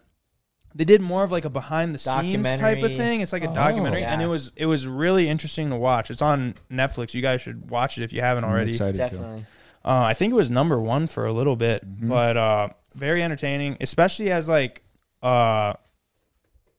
they 0.75 0.85
did 0.85 1.01
more 1.01 1.23
of 1.25 1.33
like 1.33 1.45
a 1.45 1.51
behind 1.51 1.95
the 1.95 1.99
scenes 2.23 2.45
type 2.61 2.79
of 2.83 2.91
thing. 2.97 3.21
It's 3.21 3.33
like 3.33 3.43
a 3.43 3.47
documentary 3.55 4.03
and 4.12 4.21
it 4.23 4.27
was 4.27 4.53
it 4.57 4.66
was 4.66 4.87
really 4.87 5.29
interesting 5.29 5.71
to 5.71 5.77
watch. 5.77 6.11
It's 6.11 6.23
on 6.23 6.55
netflix. 6.71 7.14
You 7.14 7.23
guys 7.23 7.41
should 7.43 7.71
watch 7.71 7.99
it 7.99 8.05
if 8.05 8.12
you 8.12 8.21
haven't 8.21 8.45
already. 8.45 8.73
Definitely. 8.99 9.45
uh, 9.85 10.03
I 10.05 10.14
think 10.14 10.33
it 10.33 10.37
was 10.37 10.51
number 10.51 10.81
one 10.81 11.07
for 11.07 11.27
a 11.27 11.33
little 11.33 11.57
bit, 11.57 11.83
but 12.09 12.37
uh, 12.37 12.69
very 12.95 13.23
entertaining, 13.23 13.77
especially 13.81 14.31
as 14.31 14.49
like 14.49 14.83
uh, 15.23 15.73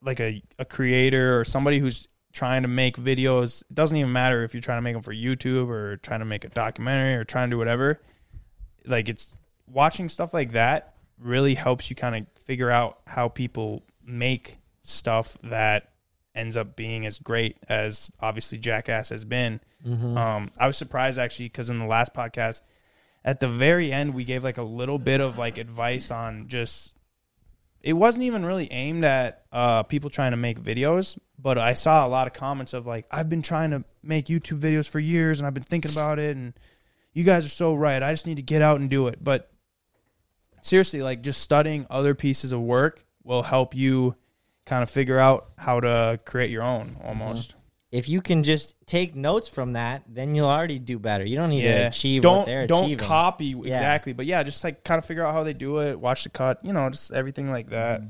like 0.01 0.19
a, 0.19 0.41
a 0.57 0.65
creator 0.65 1.39
or 1.39 1.43
somebody 1.43 1.79
who's 1.79 2.07
trying 2.31 2.61
to 2.61 2.67
make 2.67 2.95
videos. 2.95 3.61
It 3.63 3.73
doesn't 3.75 3.97
even 3.97 4.13
matter 4.13 4.43
if 4.43 4.53
you're 4.53 4.61
trying 4.61 4.77
to 4.77 4.81
make 4.81 4.93
them 4.93 5.01
for 5.01 5.13
YouTube 5.13 5.67
or 5.67 5.97
trying 5.97 6.19
to 6.19 6.25
make 6.25 6.45
a 6.45 6.49
documentary 6.49 7.15
or 7.15 7.23
trying 7.23 7.49
to 7.49 7.55
do 7.55 7.57
whatever. 7.57 7.99
Like 8.85 9.09
it's 9.09 9.35
watching 9.67 10.07
stuff 10.09 10.33
like 10.33 10.53
that 10.53 10.93
really 11.21 11.55
helps 11.55 11.89
you 11.89 11.95
kind 11.95 12.15
of 12.15 12.43
figure 12.43 12.69
out 12.71 12.99
how 13.05 13.27
people 13.27 13.83
make 14.05 14.57
stuff 14.83 15.37
that 15.43 15.91
ends 16.35 16.55
up 16.55 16.75
being 16.75 17.05
as 17.05 17.17
great 17.19 17.57
as 17.67 18.11
obviously 18.19 18.57
Jackass 18.57 19.09
has 19.09 19.25
been. 19.25 19.59
Um, 20.17 20.51
I 20.57 20.67
was 20.67 20.77
surprised 20.77 21.19
actually 21.19 21.45
because 21.45 21.69
in 21.69 21.79
the 21.79 21.85
last 21.85 22.13
podcast, 22.13 22.61
at 23.23 23.39
the 23.39 23.49
very 23.49 23.91
end, 23.91 24.13
we 24.13 24.23
gave 24.23 24.43
like 24.43 24.57
a 24.57 24.63
little 24.63 24.97
bit 24.97 25.21
of 25.21 25.37
like 25.37 25.57
advice 25.57 26.11
on 26.11 26.47
just. 26.47 26.95
It 27.81 27.93
wasn't 27.93 28.23
even 28.23 28.45
really 28.45 28.69
aimed 28.71 29.05
at 29.05 29.45
uh, 29.53 29.83
people 29.83 30.09
trying 30.09 30.31
to 30.31 30.37
make 30.37 30.59
videos, 30.59 31.17
but 31.37 31.57
I 31.57 31.73
saw 31.75 32.05
a 32.05 32.09
lot 32.09 32.27
of 32.27 32.33
comments 32.33 32.73
of 32.73 32.85
like, 32.85 33.05
"I've 33.09 33.29
been 33.29 33.41
trying 33.41 33.71
to 33.71 33.85
make 34.03 34.25
YouTube 34.25 34.59
videos 34.59 34.89
for 34.89 34.99
years, 34.99 35.39
and 35.39 35.47
I've 35.47 35.53
been 35.53 35.63
thinking 35.63 35.91
about 35.91 36.19
it, 36.19 36.35
and 36.35 36.53
you 37.13 37.23
guys 37.23 37.45
are 37.45 37.49
so 37.49 37.73
right. 37.73 38.03
I 38.03 38.11
just 38.11 38.27
need 38.27 38.35
to 38.35 38.41
get 38.41 38.61
out 38.61 38.81
and 38.81 38.89
do 38.89 39.07
it." 39.07 39.23
But 39.23 39.49
seriously, 40.61 41.01
like 41.01 41.21
just 41.21 41.41
studying 41.41 41.85
other 41.89 42.15
pieces 42.15 42.51
of 42.51 42.61
work 42.61 43.03
will 43.23 43.43
help 43.43 43.75
you 43.75 44.15
kind 44.65 44.83
of 44.83 44.89
figure 44.89 45.17
out 45.19 45.49
how 45.57 45.79
to 45.79 46.19
create 46.25 46.49
your 46.51 46.63
own 46.63 46.97
almost. 47.03 47.55
If 47.91 48.07
you 48.07 48.21
can 48.21 48.43
just 48.43 48.75
take 48.85 49.15
notes 49.15 49.47
from 49.47 49.73
that, 49.73 50.03
then 50.07 50.35
you'll 50.35 50.47
already 50.47 50.77
do 50.77 50.99
better. 50.99 51.25
You 51.25 51.37
don't 51.37 51.49
need 51.49 51.63
to 51.63 51.87
achieve 51.87 52.21
don't 52.21 52.37
what 52.37 52.45
they're 52.45 52.67
don't 52.67 52.83
achieving. 52.85 53.07
copy 53.07 53.51
exactly, 53.65 54.13
but 54.13 54.27
yeah, 54.27 54.43
just 54.43 54.63
like 54.63 54.83
kind 54.83 54.99
of 54.99 55.05
figure 55.05 55.25
out 55.25 55.33
how 55.33 55.43
they 55.43 55.53
do 55.53 55.79
it, 55.79 55.99
watch 55.99 56.23
the 56.23 56.29
cut, 56.29 56.63
you 56.63 56.71
know, 56.71 56.87
just 56.91 57.11
everything 57.11 57.49
like 57.49 57.69
that. 57.71 58.03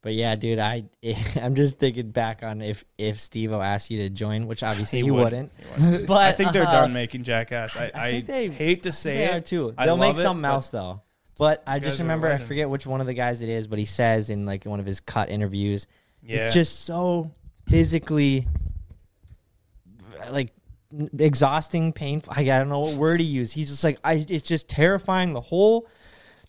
But 0.00 0.14
yeah, 0.14 0.34
dude, 0.34 0.58
I 0.58 0.84
I'm 1.42 1.54
just 1.54 1.78
thinking 1.78 2.10
back 2.10 2.42
on 2.42 2.62
if 2.62 2.84
if 2.96 3.20
Steve 3.20 3.52
asked 3.52 3.90
you 3.90 3.98
to 3.98 4.08
join, 4.08 4.46
which 4.46 4.62
obviously 4.70 5.00
He 5.00 5.04
he, 5.06 5.10
would. 5.10 5.24
wouldn't. 5.24 5.52
He. 5.78 5.98
But 6.06 6.22
I 6.22 6.32
think 6.32 6.52
they're 6.52 6.66
uh, 6.66 6.72
done 6.72 6.94
making 6.94 7.24
Jackass. 7.24 7.76
I, 7.76 7.90
I, 7.94 8.10
think 8.12 8.26
they- 8.28 8.48
hate 8.48 8.84
to 8.84 8.92
say 8.92 9.14
They 9.18 9.24
it 9.24 9.34
are 9.34 9.40
too. 9.42 9.74
They'll 9.76 9.98
make 9.98 10.10
love 10.10 10.20
it, 10.20 10.22
something 10.22 10.44
else 10.46 10.70
though. 10.70 11.02
But 11.38 11.62
I 11.66 11.78
just 11.78 11.98
remember 12.00 12.26
I 12.30 12.36
forget 12.36 12.68
which 12.68 12.86
one 12.86 13.00
of 13.00 13.06
the 13.06 13.14
guys 13.14 13.40
it 13.42 13.48
is, 13.48 13.66
but 13.66 13.78
he 13.78 13.84
says 13.84 14.28
in 14.30 14.44
like 14.44 14.64
one 14.64 14.80
of 14.80 14.86
his 14.86 14.98
cut 15.00 15.30
interviews, 15.30 15.86
Yeah. 16.22 16.46
it's 16.46 16.54
just 16.54 16.84
so 16.84 17.30
physically 17.68 18.46
like 20.30 20.52
exhausting, 21.18 21.92
painful. 21.92 22.32
I 22.36 22.44
don't 22.44 22.68
know 22.68 22.80
what 22.80 22.94
word 22.94 23.18
to 23.18 23.24
use. 23.24 23.52
He's 23.52 23.70
just 23.70 23.84
like 23.84 23.98
I. 24.02 24.26
It's 24.28 24.48
just 24.48 24.68
terrifying. 24.68 25.32
The 25.32 25.40
whole 25.40 25.86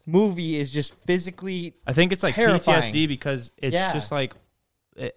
movie 0.06 0.56
is 0.58 0.72
just 0.72 0.94
physically 1.06 1.76
I 1.86 1.94
think 1.94 2.12
it's 2.12 2.24
like 2.24 2.34
Terrifying. 2.36 2.92
PTSD 2.94 3.08
because 3.08 3.52
it's 3.58 3.76
Yeah. 3.76 3.94
just 3.94 4.12
like 4.12 4.34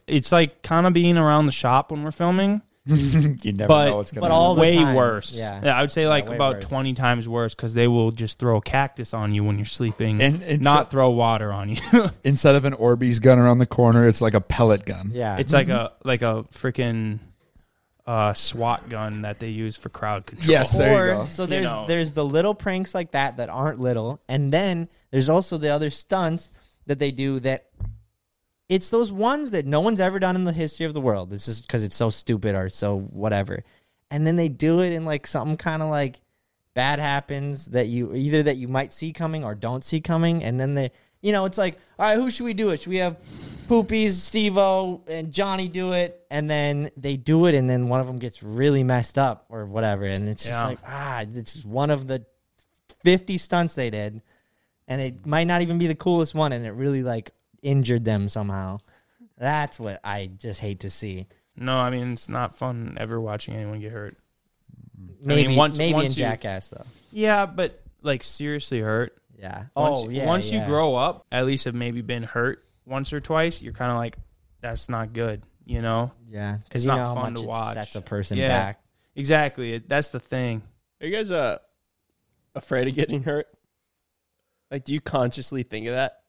it's 0.06 0.30
like 0.32 0.62
kind 0.62 0.86
of 0.86 0.92
being 0.92 1.16
around 1.16 1.46
the 1.46 1.52
shop 1.52 1.90
when 1.90 2.02
we're 2.02 2.10
filming, 2.12 2.60
you 2.86 3.52
never 3.52 3.68
but 3.68 3.88
know 3.90 3.96
what's 3.98 4.10
going 4.10 4.22
but 4.22 4.28
to 4.28 4.34
all 4.34 4.56
way 4.56 4.76
time. 4.76 4.96
worse. 4.96 5.32
Yeah. 5.32 5.60
I 5.76 5.80
would 5.82 5.92
say 5.92 6.08
like 6.08 6.28
way 6.28 6.34
about 6.34 6.54
worse. 6.56 6.64
twenty 6.64 6.94
times 6.94 7.28
worse 7.28 7.54
because 7.54 7.74
they 7.74 7.86
will 7.86 8.10
just 8.10 8.38
throw 8.40 8.56
a 8.56 8.60
cactus 8.60 9.14
on 9.14 9.32
you 9.34 9.44
when 9.44 9.56
you're 9.56 9.66
sleeping, 9.66 10.20
And- 10.20 10.42
and 10.42 10.62
not 10.62 10.86
so- 10.86 10.90
throw 10.90 11.10
water 11.10 11.52
on 11.52 11.68
you. 11.70 11.76
Instead 12.24 12.56
of 12.56 12.64
an 12.64 12.72
Orbeez 12.74 13.20
gun 13.20 13.38
around 13.38 13.58
the 13.58 13.66
corner, 13.66 14.08
it's 14.08 14.20
like 14.20 14.34
a 14.34 14.40
pellet 14.40 14.84
gun. 14.84 15.10
yeah. 15.12 15.36
it's 15.38 15.52
like 15.52 15.68
a 15.68 15.92
like 16.04 16.22
a 16.22 16.44
freaking 16.52 17.20
uh, 18.04 18.34
SWAT 18.34 18.88
gun 18.88 19.22
that 19.22 19.38
they 19.38 19.48
use 19.50 19.76
for 19.76 19.88
crowd 19.88 20.26
control. 20.26 20.50
Yes, 20.50 20.72
there 20.72 20.92
or 20.92 21.06
you 21.06 21.12
go. 21.20 21.26
so 21.26 21.46
there's 21.46 21.66
know. 21.66 21.84
there's 21.86 22.12
the 22.12 22.24
little 22.24 22.52
pranks 22.54 22.96
like 22.96 23.12
that 23.12 23.36
that 23.36 23.48
aren't 23.48 23.78
little, 23.78 24.20
and 24.28 24.52
then 24.52 24.88
there's 25.12 25.28
also 25.28 25.56
the 25.56 25.68
other 25.68 25.88
stunts 25.88 26.48
that 26.86 26.98
they 26.98 27.12
do 27.12 27.38
that 27.40 27.66
it's 28.72 28.88
those 28.90 29.12
ones 29.12 29.50
that 29.50 29.66
no 29.66 29.80
one's 29.80 30.00
ever 30.00 30.18
done 30.18 30.34
in 30.34 30.44
the 30.44 30.52
history 30.52 30.86
of 30.86 30.94
the 30.94 31.00
world. 31.00 31.28
This 31.30 31.46
is 31.48 31.60
because 31.60 31.84
it's 31.84 31.96
so 31.96 32.08
stupid 32.08 32.54
or 32.54 32.68
so 32.70 33.00
whatever, 33.00 33.64
and 34.10 34.26
then 34.26 34.36
they 34.36 34.48
do 34.48 34.80
it 34.80 34.92
in 34.92 35.04
like 35.04 35.26
something 35.26 35.56
kind 35.56 35.82
of 35.82 35.90
like 35.90 36.20
bad 36.74 36.98
happens 36.98 37.66
that 37.66 37.88
you 37.88 38.14
either 38.14 38.42
that 38.44 38.56
you 38.56 38.68
might 38.68 38.94
see 38.94 39.12
coming 39.12 39.44
or 39.44 39.54
don't 39.54 39.84
see 39.84 40.00
coming, 40.00 40.42
and 40.42 40.58
then 40.58 40.74
they. 40.74 40.90
You 41.24 41.30
know, 41.30 41.44
it's 41.44 41.56
like, 41.56 41.78
all 42.00 42.06
right, 42.06 42.16
who 42.16 42.28
should 42.30 42.42
we 42.46 42.52
do 42.52 42.70
it? 42.70 42.80
Should 42.80 42.88
we 42.88 42.96
have 42.96 43.16
Poopies, 43.68 44.14
Steve-O, 44.14 45.02
and 45.06 45.30
Johnny 45.30 45.68
do 45.68 45.92
it? 45.92 46.26
And 46.32 46.50
then 46.50 46.90
they 46.96 47.16
do 47.16 47.46
it, 47.46 47.54
and 47.54 47.70
then 47.70 47.88
one 47.88 48.00
of 48.00 48.08
them 48.08 48.18
gets 48.18 48.42
really 48.42 48.82
messed 48.82 49.16
up 49.18 49.46
or 49.48 49.64
whatever. 49.66 50.02
And 50.02 50.28
it's 50.28 50.42
just 50.42 50.58
Yeah. 50.58 50.66
like, 50.66 50.80
ah, 50.84 51.20
it's 51.20 51.52
just 51.54 51.64
one 51.64 51.90
of 51.90 52.08
the 52.08 52.26
50 53.04 53.38
stunts 53.38 53.76
they 53.76 53.88
did. 53.88 54.20
And 54.88 55.00
it 55.00 55.24
might 55.24 55.46
not 55.46 55.62
even 55.62 55.78
be 55.78 55.86
the 55.86 55.94
coolest 55.94 56.34
one, 56.34 56.52
and 56.52 56.66
it 56.66 56.72
really 56.72 57.04
like 57.04 57.30
injured 57.62 58.04
them 58.04 58.28
somehow. 58.28 58.78
That's 59.38 59.80
what 59.80 60.00
I 60.04 60.26
just 60.26 60.60
hate 60.60 60.80
to 60.80 60.90
see. 60.90 61.26
No, 61.56 61.76
I 61.78 61.90
mean 61.90 62.12
it's 62.12 62.28
not 62.28 62.58
fun 62.58 62.96
ever 63.00 63.20
watching 63.20 63.54
anyone 63.54 63.80
get 63.80 63.92
hurt. 63.92 64.16
Maybe, 65.24 65.56
once- 65.56 65.78
maybe 65.78 65.94
once 65.94 66.14
in 66.14 66.18
you- 66.20 66.24
Jackass 66.26 66.68
though. 66.68 66.84
Yeah, 67.10 67.46
but 67.46 67.80
like 68.02 68.22
seriously 68.22 68.80
hurt. 68.80 69.16
Yeah. 69.38 69.64
Once, 69.74 70.00
oh 70.04 70.08
yeah. 70.08 70.26
Once 70.26 70.52
yeah. 70.52 70.60
you 70.62 70.68
grow 70.68 70.94
up, 70.94 71.26
at 71.32 71.46
least 71.46 71.64
have 71.64 71.74
maybe 71.74 72.02
been 72.02 72.22
hurt 72.22 72.64
once 72.86 73.12
or 73.12 73.20
twice, 73.20 73.62
you're 73.62 73.72
kind 73.72 73.90
of 73.90 73.96
like, 73.98 74.16
that's 74.60 74.88
not 74.88 75.12
good. 75.12 75.42
You 75.64 75.80
know? 75.80 76.10
yeah, 76.28 76.56
it's 76.56 76.64
because 76.64 76.84
you 76.84 76.88
not 76.88 76.96
know 76.98 77.04
how 77.04 77.14
fun 77.14 77.32
much 77.34 77.42
to 77.42 77.48
watch. 77.48 77.74
sets 77.74 77.94
a 77.96 78.00
person 78.02 78.36
Yeah. 78.36 78.48
back. 78.48 78.80
Exactly. 79.14 79.74
It, 79.74 79.88
that's 79.88 80.08
the 80.08 80.20
thing. 80.20 80.62
Are 81.00 81.06
you 81.06 81.12
guys 81.12 81.30
uh 81.30 81.58
afraid 82.54 82.88
of 82.88 82.94
getting 82.94 83.22
hurt? 83.22 83.46
Like, 84.70 84.84
do 84.84 84.92
you 84.94 85.00
consciously 85.00 85.62
think 85.64 85.86
of 85.86 85.94
that? 85.94 86.20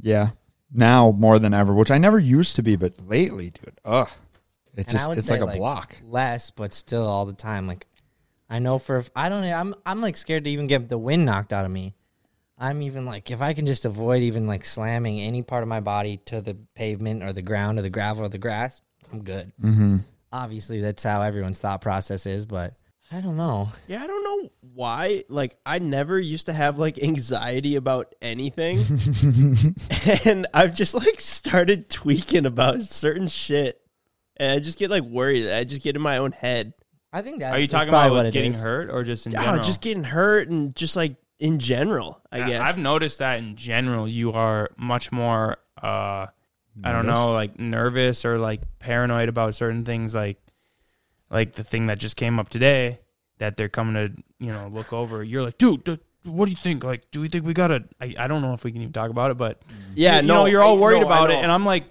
Yeah. 0.00 0.30
Now 0.74 1.12
more 1.12 1.38
than 1.38 1.54
ever, 1.54 1.72
which 1.72 1.92
I 1.92 1.98
never 1.98 2.18
used 2.18 2.56
to 2.56 2.62
be, 2.62 2.74
but 2.74 2.94
lately, 3.06 3.50
dude, 3.50 3.80
ugh. 3.84 4.10
It's 4.76 4.92
And 4.92 4.98
just 4.98 5.10
it's 5.12 5.30
like 5.30 5.40
a 5.40 5.46
block. 5.46 5.96
Less, 6.04 6.50
but 6.50 6.74
still 6.74 7.06
all 7.06 7.26
the 7.26 7.32
time. 7.32 7.68
Like 7.68 7.86
I 8.50 8.58
know 8.58 8.78
for 8.78 9.04
I 9.14 9.28
don't 9.28 9.42
know. 9.42 9.54
I'm 9.54 9.74
I'm 9.86 10.00
like 10.00 10.16
scared 10.16 10.44
to 10.44 10.50
even 10.50 10.66
get 10.66 10.88
the 10.88 10.98
wind 10.98 11.24
knocked 11.24 11.52
out 11.52 11.64
of 11.64 11.70
me. 11.70 11.94
I'm 12.58 12.82
even 12.82 13.06
like 13.06 13.30
if 13.30 13.40
I 13.40 13.52
can 13.54 13.66
just 13.66 13.84
avoid 13.84 14.22
even 14.22 14.46
like 14.46 14.64
slamming 14.64 15.20
any 15.20 15.42
part 15.42 15.62
of 15.62 15.68
my 15.68 15.80
body 15.80 16.18
to 16.26 16.40
the 16.40 16.54
pavement 16.74 17.22
or 17.22 17.32
the 17.32 17.42
ground 17.42 17.78
or 17.78 17.82
the 17.82 17.90
gravel 17.90 18.24
or 18.24 18.28
the 18.28 18.38
grass, 18.38 18.80
I'm 19.12 19.22
good. 19.22 19.52
Mm-hmm. 19.62 19.98
Obviously, 20.32 20.80
that's 20.80 21.04
how 21.04 21.22
everyone's 21.22 21.60
thought 21.60 21.80
process 21.80 22.26
is, 22.26 22.46
but 22.46 22.74
I 23.14 23.20
don't 23.20 23.36
know. 23.36 23.70
Yeah, 23.86 24.02
I 24.02 24.06
don't 24.08 24.24
know 24.24 24.50
why. 24.74 25.22
Like, 25.28 25.56
I 25.64 25.78
never 25.78 26.18
used 26.18 26.46
to 26.46 26.52
have 26.52 26.78
like 26.78 27.00
anxiety 27.00 27.76
about 27.76 28.12
anything, 28.20 28.78
and 30.24 30.48
I've 30.52 30.74
just 30.74 30.94
like 30.94 31.20
started 31.20 31.88
tweaking 31.88 32.44
about 32.44 32.82
certain 32.82 33.28
shit, 33.28 33.80
and 34.36 34.50
I 34.50 34.58
just 34.58 34.78
get 34.80 34.90
like 34.90 35.04
worried. 35.04 35.48
I 35.48 35.62
just 35.62 35.82
get 35.82 35.94
in 35.94 36.02
my 36.02 36.16
own 36.16 36.32
head. 36.32 36.72
I 37.12 37.22
think 37.22 37.38
that 37.38 37.52
Are 37.52 37.58
you 37.58 37.66
is 37.66 37.70
talking 37.70 37.90
about 37.90 38.10
what 38.10 38.32
getting 38.32 38.52
is. 38.52 38.60
hurt 38.62 38.90
or 38.90 39.04
just 39.04 39.28
in 39.28 39.36
Oh, 39.36 39.42
general? 39.42 39.62
just 39.62 39.80
getting 39.80 40.02
hurt 40.02 40.48
and 40.48 40.74
just 40.74 40.96
like 40.96 41.14
in 41.38 41.60
general. 41.60 42.20
I 42.32 42.38
Yeah, 42.38 42.46
guess 42.48 42.68
I've 42.70 42.78
noticed 42.78 43.18
that 43.20 43.38
in 43.38 43.54
general, 43.54 44.08
you 44.08 44.32
are 44.32 44.70
much 44.76 45.12
more, 45.12 45.58
uh, 45.80 46.26
I 46.82 46.90
don't 46.92 47.06
know, 47.06 47.30
like 47.32 47.60
nervous 47.60 48.24
or 48.24 48.38
like 48.38 48.62
paranoid 48.80 49.28
about 49.28 49.54
certain 49.54 49.84
things, 49.84 50.12
like 50.16 50.38
like 51.30 51.52
the 51.52 51.62
thing 51.62 51.86
that 51.86 51.98
just 51.98 52.16
came 52.16 52.40
up 52.40 52.48
today 52.48 52.98
that 53.38 53.56
they're 53.56 53.68
coming 53.68 53.94
to, 53.94 54.22
you 54.38 54.52
know, 54.52 54.68
look 54.68 54.92
over. 54.92 55.22
You're 55.22 55.42
like, 55.42 55.58
dude, 55.58 55.84
dude, 55.84 56.00
what 56.24 56.46
do 56.46 56.52
you 56.52 56.56
think? 56.56 56.84
Like, 56.84 57.10
do 57.10 57.20
we 57.20 57.28
think 57.28 57.44
we 57.44 57.54
gotta? 57.54 57.84
I, 58.00 58.14
I 58.18 58.26
don't 58.26 58.42
know 58.42 58.54
if 58.54 58.64
we 58.64 58.72
can 58.72 58.80
even 58.80 58.92
talk 58.92 59.10
about 59.10 59.30
it, 59.30 59.36
but 59.36 59.60
mm. 59.68 59.74
yeah, 59.94 60.20
you 60.20 60.26
no, 60.26 60.34
know, 60.34 60.46
you're 60.46 60.62
all 60.62 60.76
I- 60.76 60.80
worried 60.80 61.00
no, 61.00 61.06
about 61.06 61.30
it, 61.30 61.36
and 61.36 61.50
I'm 61.50 61.64
like, 61.64 61.84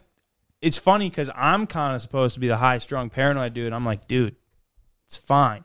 it's 0.62 0.78
funny 0.78 1.10
because 1.10 1.30
I'm 1.36 1.68
kind 1.68 1.96
of 1.96 2.02
supposed 2.02 2.34
to 2.36 2.40
be 2.40 2.48
the 2.48 2.58
high 2.58 2.78
strung 2.78 3.10
paranoid 3.10 3.54
dude. 3.54 3.74
I'm 3.74 3.86
like, 3.86 4.08
dude, 4.08 4.36
it's 5.06 5.18
fine. 5.18 5.64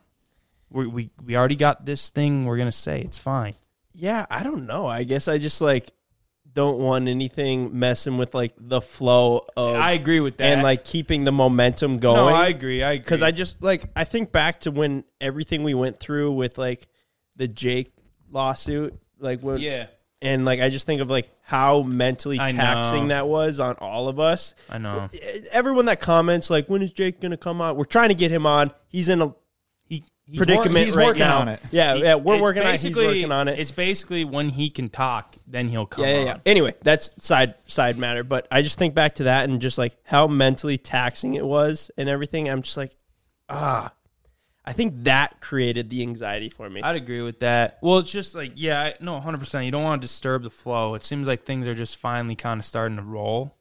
We 0.71 0.87
we 0.87 1.11
we 1.25 1.37
already 1.37 1.57
got 1.57 1.87
this 1.87 2.11
thing. 2.11 2.45
We're 2.45 2.59
gonna 2.59 2.73
say 2.73 3.01
it's 3.01 3.19
fine. 3.19 3.55
Yeah, 3.95 4.27
I 4.31 4.43
don't 4.43 4.67
know. 4.67 4.87
I 4.87 5.05
guess 5.05 5.29
I 5.29 5.39
just 5.39 5.61
like 5.61 5.91
don't 6.53 6.79
want 6.79 7.09
anything 7.09 7.79
messing 7.79 8.19
with 8.19 8.35
like 8.35 8.53
the 8.59 8.81
flow 8.81 9.47
of 9.57 9.77
I 9.77 9.93
agree 9.93 10.21
with 10.21 10.39
that. 10.39 10.45
and 10.45 10.63
like 10.63 10.85
keeping 10.85 11.25
the 11.25 11.33
momentum 11.33 11.99
going. 11.99 12.17
no, 12.17 12.27
I 12.29 12.49
agree. 12.49 12.83
I 12.83 12.93
agree. 12.93 13.03
because 13.03 13.23
I 13.23 13.31
just 13.31 13.63
like 13.63 13.85
I 13.95 14.05
think 14.05 14.33
back 14.33 14.61
to 14.61 14.71
when 14.71 15.05
everything 15.21 15.63
we 15.63 15.75
went 15.75 15.99
through 15.99 16.33
with 16.33 16.59
like 16.59 16.89
the 17.37 17.49
Jake 17.49 17.93
lawsuit, 18.31 18.99
like 19.19 19.41
when 19.41 19.59
yeah. 19.59 19.87
and 20.21 20.45
like 20.45 20.61
I 20.61 20.69
just 20.69 20.87
think 20.87 21.01
of 21.01 21.11
like 21.11 21.31
how 21.43 21.83
mentally 21.83 22.39
I 22.41 22.53
know. 22.53 22.59
taxing 22.59 23.09
that 23.09 23.29
was 23.29 23.61
on 23.61 23.77
all 23.77 24.09
of 24.09 24.19
us. 24.19 24.55
I 24.69 24.79
know. 24.79 25.09
Everyone 25.53 25.87
that 25.87 26.01
comments 26.01 26.51
like, 26.51 26.67
when 26.69 26.83
is 26.83 26.91
Jake 26.91 27.21
gonna 27.21 27.37
come 27.37 27.61
on? 27.61 27.77
We're 27.77 27.85
trying 27.85 28.09
to 28.09 28.15
get 28.15 28.31
him 28.31 28.47
on. 28.47 28.73
He's 28.89 29.09
in 29.09 29.23
a 29.23 29.35
he's 30.29 30.37
predicament 30.39 30.85
he's 30.85 30.95
right 30.97 31.07
working 31.07 31.21
now. 31.21 31.39
on 31.39 31.49
it. 31.49 31.61
Yeah, 31.71 31.95
He- 31.97 32.03
yeah, 32.03 32.15
we're 32.17 32.35
it's 32.35 32.43
working 32.43 32.63
on 32.63 32.69
it. 32.69 32.73
He's 32.73 32.83
basically- 32.83 33.07
working 33.07 33.33
on 33.33 33.49
it. 33.49 33.59
It's 33.59 33.71
basically 33.73 34.25
when 34.25 34.51
he 34.51 34.71
can 34.71 34.89
talk, 34.89 35.37
then 35.47 35.69
he'll 35.69 35.87
come 35.87 36.05
yeah, 36.05 36.11
yeah, 36.19 36.25
yeah. 36.25 36.33
on. 36.35 36.41
Anyway, 36.47 36.75
that's 36.83 37.11
side 37.25 37.55
side 37.67 37.97
matter. 37.99 38.23
But 38.25 38.47
I 38.51 38.63
just 38.63 38.79
think 38.79 38.95
back 38.95 39.17
to 39.17 39.25
that 39.25 39.49
and 39.49 39.61
just 39.61 39.79
like 39.79 39.97
how 40.05 40.27
mentally 40.27 40.79
taxing 40.79 41.35
it 41.35 41.45
was 41.45 41.91
and 41.97 42.09
everything. 42.09 42.49
I'm 42.49 42.63
just 42.63 42.77
like, 42.77 42.95
ah, 43.49 43.93
I 44.65 44.73
think 44.75 45.05
that 45.05 45.41
created 45.41 45.89
the 45.89 46.03
anxiety 46.03 46.51
for 46.51 46.69
me. 46.69 46.83
I'd 46.83 46.97
agree 46.97 47.23
with 47.23 47.41
that. 47.41 47.79
Well, 47.81 47.99
it's 47.99 48.11
just 48.13 48.35
like, 48.35 48.53
yeah, 48.55 48.83
I- 48.83 48.95
no, 49.01 49.19
100%. 49.19 49.65
You 49.65 49.71
don't 49.71 49.83
want 49.83 50.03
to 50.03 50.07
disturb 50.07 50.43
the 50.43 50.51
flow. 50.51 50.95
It 50.95 51.05
seems 51.05 51.27
like 51.27 51.45
things 51.47 51.67
are 51.67 51.75
just 51.75 51.97
finally 51.97 52.37
kind 52.37 52.61
of 52.61 52.67
starting 52.67 52.99
to 52.99 53.03
roll. 53.03 53.57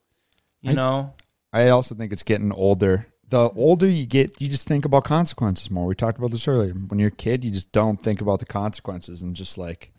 You 0.61 0.71
I- 0.71 0.73
know? 0.73 1.13
I 1.53 1.69
also 1.69 1.95
think 1.95 2.11
it's 2.11 2.23
getting 2.23 2.51
older. 2.51 3.07
The 3.29 3.49
older 3.55 3.87
you 3.87 4.05
get, 4.05 4.41
you 4.41 4.47
just 4.47 4.67
think 4.67 4.85
about 4.85 5.03
consequences 5.03 5.69
more. 5.69 5.85
We 5.85 5.95
talked 5.95 6.17
about 6.17 6.31
this 6.31 6.47
earlier. 6.47 6.71
When 6.71 6.97
you're 6.97 7.09
a 7.09 7.11
kid, 7.11 7.43
you 7.43 7.51
just 7.51 7.71
don't 7.73 8.01
think 8.01 8.21
about 8.21 8.39
the 8.39 8.45
consequences 8.45 9.21
and 9.21 9.35
just 9.35 9.57
like. 9.57 9.91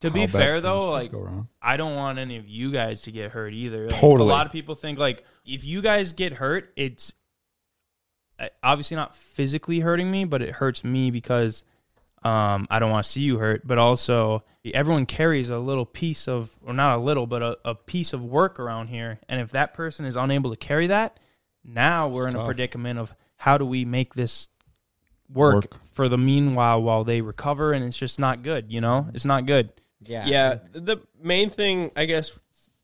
To 0.00 0.10
be 0.10 0.26
fair, 0.26 0.60
though, 0.60 0.90
like. 0.90 1.12
I 1.62 1.76
don't 1.76 1.94
want 1.94 2.18
any 2.18 2.36
of 2.36 2.48
you 2.48 2.72
guys 2.72 3.02
to 3.02 3.12
get 3.12 3.30
hurt 3.30 3.54
either. 3.54 3.88
Like, 3.88 4.00
Totally. 4.00 4.28
A 4.28 4.32
lot 4.32 4.44
of 4.44 4.52
people 4.52 4.74
think, 4.74 4.98
like, 4.98 5.24
if 5.46 5.64
you 5.64 5.82
guys 5.82 6.12
get 6.12 6.34
hurt, 6.34 6.72
it's 6.76 7.12
uh, 8.38 8.48
obviously 8.62 8.96
not 8.96 9.14
physically 9.14 9.80
hurting 9.80 10.10
me, 10.10 10.24
but 10.24 10.42
it 10.42 10.56
hurts 10.56 10.82
me 10.82 11.10
because 11.10 11.62
um, 12.24 12.66
I 12.70 12.80
don't 12.80 12.90
want 12.90 13.04
to 13.06 13.10
see 13.10 13.20
you 13.20 13.38
hurt. 13.38 13.66
But 13.66 13.78
also, 13.78 14.42
everyone 14.64 15.06
carries 15.06 15.48
a 15.48 15.58
little 15.58 15.86
piece 15.86 16.26
of, 16.26 16.58
or 16.66 16.74
not 16.74 16.98
a 16.98 17.00
little, 17.00 17.26
but 17.26 17.42
a, 17.42 17.58
a 17.64 17.74
piece 17.74 18.12
of 18.12 18.24
work 18.24 18.58
around 18.58 18.88
here. 18.88 19.20
And 19.28 19.40
if 19.40 19.52
that 19.52 19.74
person 19.74 20.04
is 20.04 20.16
unable 20.16 20.50
to 20.50 20.56
carry 20.56 20.88
that, 20.88 21.20
now 21.64 22.08
we're 22.08 22.28
in 22.28 22.36
a 22.36 22.44
predicament 22.44 22.98
of 22.98 23.14
how 23.36 23.58
do 23.58 23.64
we 23.66 23.84
make 23.84 24.14
this 24.14 24.48
work, 25.32 25.54
Work. 25.54 25.80
for 25.92 26.08
the 26.08 26.18
meanwhile 26.18 26.82
while 26.82 27.04
they 27.04 27.20
recover? 27.20 27.72
And 27.72 27.84
it's 27.84 27.96
just 27.96 28.18
not 28.18 28.42
good, 28.42 28.72
you 28.72 28.80
know? 28.80 29.08
It's 29.14 29.24
not 29.24 29.46
good. 29.46 29.70
Yeah. 30.00 30.26
yeah, 30.26 30.58
the 30.72 30.98
main 31.22 31.48
thing 31.48 31.90
I 31.96 32.04
guess 32.04 32.30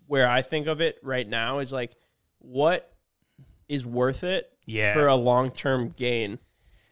where 0.07 0.27
I 0.27 0.41
think 0.43 0.67
of 0.69 0.81
it 0.81 0.99
right 1.03 1.29
now 1.29 1.59
is 1.59 1.71
like, 1.71 1.95
what 2.39 2.91
is 3.69 3.85
worth 3.85 4.25
it 4.25 4.51
Yeah. 4.65 4.95
for 4.95 5.07
a 5.07 5.15
long 5.15 5.51
term 5.51 5.91
gain? 5.97 6.39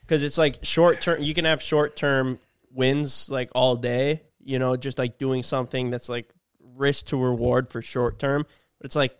Because 0.02 0.22
it's 0.22 0.36
like 0.38 0.58
short 0.64 1.00
term. 1.00 1.22
You 1.22 1.32
can 1.34 1.46
have 1.46 1.62
short 1.62 1.96
term 1.96 2.38
wins 2.72 3.30
like 3.30 3.50
all 3.54 3.76
day. 3.76 4.22
You 4.44 4.58
know, 4.58 4.76
just 4.76 4.98
like 4.98 5.18
doing 5.18 5.42
something 5.42 5.90
that's 5.90 6.08
like 6.08 6.28
risk 6.76 7.06
to 7.06 7.16
reward 7.16 7.70
for 7.70 7.80
short 7.82 8.18
term. 8.18 8.44
But 8.78 8.84
it's 8.86 8.96
like, 8.96 9.16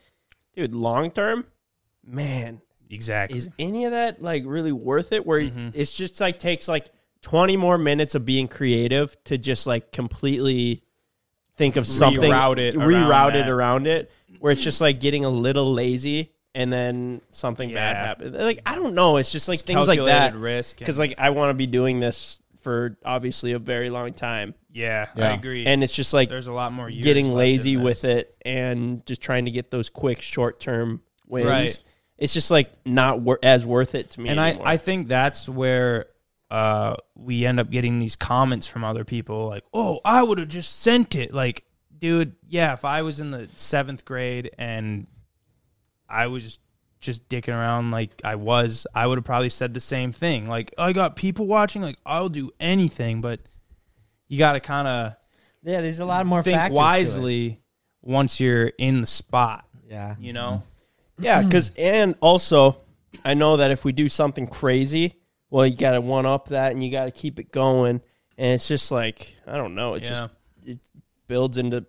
dude, 0.55 0.75
long 0.75 1.11
term, 1.11 1.45
man, 2.09 2.61
Exactly. 2.91 3.37
is 3.39 3.49
any 3.59 3.85
of 3.85 3.93
that 3.93 4.23
like 4.23 4.45
really 4.47 4.73
worth 4.73 5.13
it? 5.13 5.27
Where 5.27 5.41
Mm-hmm. 5.41 5.71
it's 5.75 5.97
just 5.97 6.21
like 6.21 6.39
takes 6.39 6.67
like 6.69 6.87
twenty 7.23 7.57
more 7.57 7.77
minutes 7.79 8.15
of 8.15 8.25
being 8.25 8.49
creative 8.49 9.17
to 9.25 9.37
just 9.39 9.67
like 9.67 9.93
completely 9.93 10.83
think 11.57 11.77
of 11.77 11.87
something, 11.87 12.31
Reroute 12.31 12.59
it 12.59 12.77
around 12.77 13.37
it 13.37 13.49
around 13.49 13.87
it, 13.87 14.11
where 14.39 14.53
it's 14.53 14.63
just 14.63 14.81
like 14.81 15.01
getting 15.01 15.25
a 15.25 15.29
little 15.31 15.73
lazy 15.73 16.33
and 16.55 16.73
then 16.73 17.21
something 17.31 17.69
bad 17.75 17.97
Yeah. 17.97 18.07
happens. 18.07 18.37
Like 18.37 18.61
I 18.65 18.75
don't 18.77 18.95
know, 18.95 19.17
it's 19.19 19.33
just 19.33 19.49
like 19.49 19.59
It's 19.61 19.63
things 19.67 19.89
like 19.89 19.99
that. 19.99 20.07
calculated 20.07 20.37
risk 20.39 20.77
and- 20.77 20.79
Because 20.79 20.99
like 20.99 21.15
I 21.19 21.31
want 21.31 21.51
to 21.51 21.55
be 21.55 21.67
doing 21.67 22.01
this 22.01 22.41
for 22.63 22.97
obviously 23.05 23.53
a 23.53 23.59
very 23.59 23.91
long 23.91 24.13
time, 24.13 24.55
Yeah, 24.73 25.07
Yeah. 25.17 25.31
I 25.31 25.35
agree. 25.35 25.67
and 25.67 25.83
it's 25.85 25.93
just 25.93 26.13
like 26.15 26.29
there's 26.29 26.47
a 26.49 26.53
lot 26.53 26.73
more 26.73 26.89
years 26.89 27.05
getting 27.05 27.33
lazy 27.33 27.77
with 27.77 28.05
it 28.05 28.35
and 28.45 29.05
just 29.07 29.21
trying 29.21 29.45
to 29.45 29.51
get 29.51 29.71
those 29.71 29.89
quick 29.91 30.21
short 30.23 30.59
term 30.61 31.03
wins. 31.27 31.47
Right. 31.47 31.83
It's 32.19 32.35
just 32.35 32.51
like 32.51 32.71
not 32.85 33.21
wor- 33.21 33.39
as 33.43 33.65
worth 33.65 33.95
it 33.95 34.11
to 34.13 34.21
me. 34.21 34.29
and 34.29 34.41
I, 34.41 34.49
anymore. 34.51 34.67
I 34.69 34.77
think 34.77 35.09
that's 35.09 35.49
where 35.49 36.07
uh, 36.51 36.97
we 37.15 37.47
end 37.47 37.61
up 37.61 37.71
getting 37.71 37.99
these 38.01 38.17
comments 38.17 38.67
from 38.67 38.83
other 38.85 39.05
people 39.05 39.47
like, 39.49 39.65
"Oh, 39.73 40.01
I 40.05 40.23
would 40.23 40.39
have 40.39 40.49
just 40.49 40.81
sent 40.81 41.15
it." 41.15 41.33
Like, 41.33 41.65
dude, 41.97 42.35
yeah, 42.49 42.73
if 42.73 42.85
I 42.85 43.03
was 43.03 43.21
in 43.21 43.31
the 43.31 43.49
seventh 43.57 44.05
grade 44.05 44.51
and 44.59 45.07
I 46.09 46.27
was 46.27 46.43
just 46.45 46.61
just 47.01 47.29
dicking 47.29 47.55
around 47.55 47.93
like 47.93 48.21
I 48.25 48.35
was, 48.35 48.85
I 48.93 49.07
would 49.07 49.19
have 49.19 49.25
probably 49.25 49.51
said 49.51 49.73
the 49.73 49.81
same 49.81 50.13
thing. 50.13 50.49
Like, 50.49 50.75
I 50.77 50.93
got 50.93 51.15
people 51.15 51.47
watching, 51.47 51.81
like 51.83 51.99
I'll 52.05 52.29
do 52.29 52.51
anything, 52.59 53.21
but 53.21 53.39
you 54.27 54.37
got 54.39 54.55
to 54.55 54.61
kind 54.61 54.89
of 54.89 55.13
Yeah, 55.63 55.81
there's 55.81 56.01
a 56.01 56.05
lot 56.05 56.27
more 56.27 56.43
think 56.43 56.57
factors 56.57 56.71
to 56.71 56.75
it. 56.75 56.77
wisely 56.77 57.61
once 58.03 58.41
you're 58.41 58.67
in 58.79 59.01
the 59.01 59.07
spot. 59.07 59.65
Yeah. 59.89 60.17
You 60.19 60.33
know, 60.33 60.63
Yeah, 61.19 61.43
hmm. 61.43 61.49
because 61.49 61.73
and 61.77 62.15
also, 62.21 62.79
I 63.25 63.35
know 63.35 63.57
that 63.59 63.71
if 63.71 63.85
we 63.85 63.93
do 63.93 64.09
something 64.09 64.47
crazy, 64.47 65.17
well, 65.51 65.67
you 65.67 65.77
got 65.77 65.93
to 65.93 66.01
one 66.01 66.27
up 66.27 66.49
that 66.49 66.73
and 66.73 66.85
you 66.85 66.91
got 66.91 67.07
to 67.07 67.11
keep 67.11 67.39
it 67.39 67.51
going. 67.51 68.01
And 68.37 68.55
it's 68.55 68.69
just 68.69 68.91
like 68.91 69.37
I 69.47 69.57
don't 69.57 69.75
know. 69.75 69.95
It 69.95 70.05
Yeah. 70.05 70.09
just 70.09 70.25
it 70.65 70.79
builds 71.27 71.59
into 71.59 71.87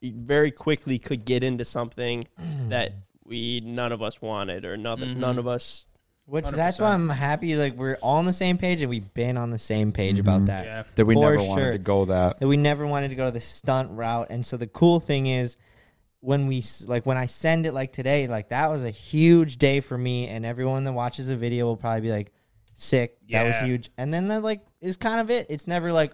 it 0.00 0.14
very 0.14 0.50
quickly 0.50 0.98
could 0.98 1.24
get 1.24 1.42
into 1.42 1.64
something 1.64 2.24
hmm. 2.38 2.68
that 2.68 2.92
we 3.24 3.60
none 3.60 3.92
of 3.92 4.02
us 4.02 4.20
wanted 4.22 4.64
or 4.64 4.76
none 4.76 4.98
Mm-hmm. 4.98 5.20
none 5.20 5.38
of 5.38 5.46
us. 5.46 5.86
Which 6.26 6.44
that's 6.44 6.78
why 6.78 6.92
I'm 6.92 7.08
happy. 7.08 7.56
Like 7.56 7.74
we're 7.74 7.96
all 8.02 8.16
on 8.18 8.26
the 8.26 8.34
same 8.34 8.58
page, 8.58 8.82
and 8.82 8.90
we've 8.90 9.14
been 9.14 9.38
on 9.38 9.50
the 9.50 9.58
same 9.58 9.92
page 9.92 10.16
mm-hmm. 10.18 10.28
about 10.28 10.46
that. 10.46 10.64
yeah. 10.66 10.82
That 10.96 11.06
we 11.06 11.14
For 11.14 11.20
never 11.22 11.38
sure. 11.38 11.48
wanted 11.48 11.72
to 11.72 11.78
go 11.78 12.04
that. 12.04 12.38
That 12.38 12.48
we 12.48 12.58
never 12.58 12.86
wanted 12.86 13.08
to 13.08 13.14
go 13.14 13.30
the 13.30 13.40
stunt 13.40 13.92
route. 13.92 14.26
And 14.28 14.44
so 14.44 14.58
the 14.58 14.66
cool 14.66 15.00
thing 15.00 15.26
is, 15.26 15.56
when 16.20 16.46
we 16.46 16.64
like 16.86 17.06
when 17.06 17.16
I 17.16 17.26
send 17.26 17.66
it 17.66 17.72
like 17.72 17.92
today, 17.92 18.26
like 18.28 18.48
that 18.50 18.70
was 18.70 18.84
a 18.84 18.90
huge 18.90 19.58
day 19.58 19.80
for 19.80 19.96
me, 19.96 20.26
and 20.28 20.44
everyone 20.44 20.84
that 20.84 20.92
watches 20.92 21.28
the 21.28 21.36
video 21.36 21.66
will 21.66 21.76
probably 21.76 22.00
be 22.02 22.10
like, 22.10 22.32
"Sick, 22.74 23.16
that 23.30 23.44
was 23.44 23.56
Yeah. 23.56 23.66
huge." 23.66 23.90
And 23.96 24.12
then 24.12 24.28
that 24.28 24.42
like 24.42 24.60
is 24.80 24.96
kind 24.96 25.20
of 25.20 25.30
it. 25.30 25.46
It's 25.48 25.66
never 25.66 25.92
like. 25.92 26.12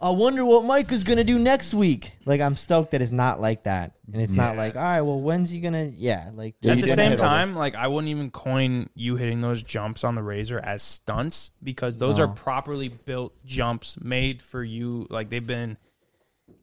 I 0.00 0.10
wonder 0.10 0.44
what 0.44 0.64
Mike 0.64 0.90
is 0.90 1.04
gonna 1.04 1.22
do 1.22 1.38
next 1.38 1.72
week. 1.74 2.10
Like 2.24 2.40
I'm 2.40 2.56
stoked 2.56 2.90
that 2.90 3.00
it's 3.00 3.12
not 3.12 3.40
like 3.40 3.62
that, 3.64 3.92
and 4.12 4.20
it's 4.20 4.32
not 4.32 4.56
like, 4.56 4.74
all 4.74 4.82
right, 4.82 5.00
well, 5.02 5.20
when's 5.20 5.48
he 5.48 5.60
gonna? 5.60 5.92
Yeah, 5.94 6.30
like 6.34 6.56
Yeah, 6.60 6.72
At 6.72 6.76
you 6.78 6.80
the 6.82 6.86
didn't 6.88 6.96
same 6.96 7.10
hit 7.12 7.20
all 7.20 7.28
time, 7.28 7.54
like 7.54 7.76
I 7.76 7.86
wouldn't 7.86 8.08
even 8.08 8.32
coin 8.32 8.88
you 8.96 9.14
hitting 9.14 9.42
those 9.42 9.62
jumps 9.62 10.02
on 10.02 10.16
the 10.16 10.22
razor 10.24 10.58
as 10.58 10.82
stunts 10.82 11.52
because 11.62 11.98
those 11.98 12.18
are 12.18 12.26
No. 12.26 12.32
properly 12.32 12.88
built 12.88 13.32
jumps 13.44 13.96
made 14.00 14.42
for 14.42 14.64
you. 14.64 15.06
Like 15.08 15.30
they've 15.30 15.46
been 15.46 15.76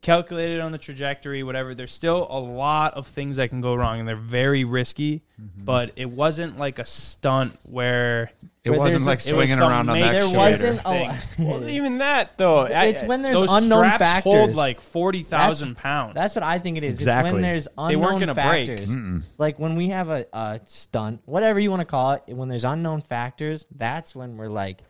calculated 0.02 0.60
on 0.60 0.72
the 0.72 0.78
trajectory, 0.78 1.42
whatever. 1.42 1.74
There's 1.74 1.92
still 1.92 2.26
a 2.30 2.38
lot 2.40 2.94
of 2.94 3.06
things 3.06 3.36
that 3.36 3.50
can 3.50 3.60
go 3.60 3.74
wrong, 3.74 3.98
and 4.00 4.08
they're 4.08 4.16
very 4.16 4.64
risky. 4.64 5.22
Mm-hmm. 5.40 5.64
But 5.64 5.92
it 5.96 6.10
wasn't 6.10 6.58
like 6.58 6.78
a 6.78 6.84
stunt 6.84 7.56
where 7.64 8.30
It 8.64 8.70
Where 8.70 8.78
wasn't 8.78 9.04
like 9.06 9.24
a- 9.24 9.30
it 9.30 9.36
was 9.36 9.48
swinging 9.48 9.62
around 9.62 9.88
on 9.88 9.94
made- 9.98 10.02
that. 10.02 10.12
there 10.12 10.38
wasn't 10.38 10.80
a. 10.80 10.82
thing. 10.82 11.10
Well, 11.48 11.68
even 11.68 11.98
that 11.98 12.36
though, 12.36 12.58
I- 12.66 12.86
it's 12.86 13.02
when 13.02 13.22
there's 13.22 13.34
those 13.34 13.50
unknown 13.50 13.84
straps 13.84 13.98
factors. 13.98 14.32
hold 14.34 14.54
like 14.54 14.80
forty 14.82 15.22
thousand 15.22 15.76
pounds. 15.78 16.14
That's 16.14 16.34
what 16.34 16.42
I 16.44 16.58
think 16.58 16.76
it 16.76 16.84
is. 16.84 16.92
It's 16.94 17.00
Exactly. 17.02 17.32
when 17.32 17.42
there's 17.42 17.64
They 17.64 17.70
unknown 17.78 18.00
weren't 18.02 18.20
gonna 18.20 18.34
break. 18.34 18.68
factors. 18.68 18.94
Like 19.38 19.58
when 19.58 19.76
we 19.76 19.88
have 19.88 20.10
a, 20.10 20.26
a 20.32 20.60
stunt, 20.66 21.22
whatever 21.24 21.58
you 21.58 21.70
want 21.70 21.80
to 21.80 21.86
call 21.86 22.12
it, 22.12 22.22
when 22.28 22.48
there's 22.48 22.64
unknown 22.64 23.00
factors, 23.00 23.66
that's 23.74 24.14
when 24.14 24.36
we're 24.36 24.48
like, 24.48 24.82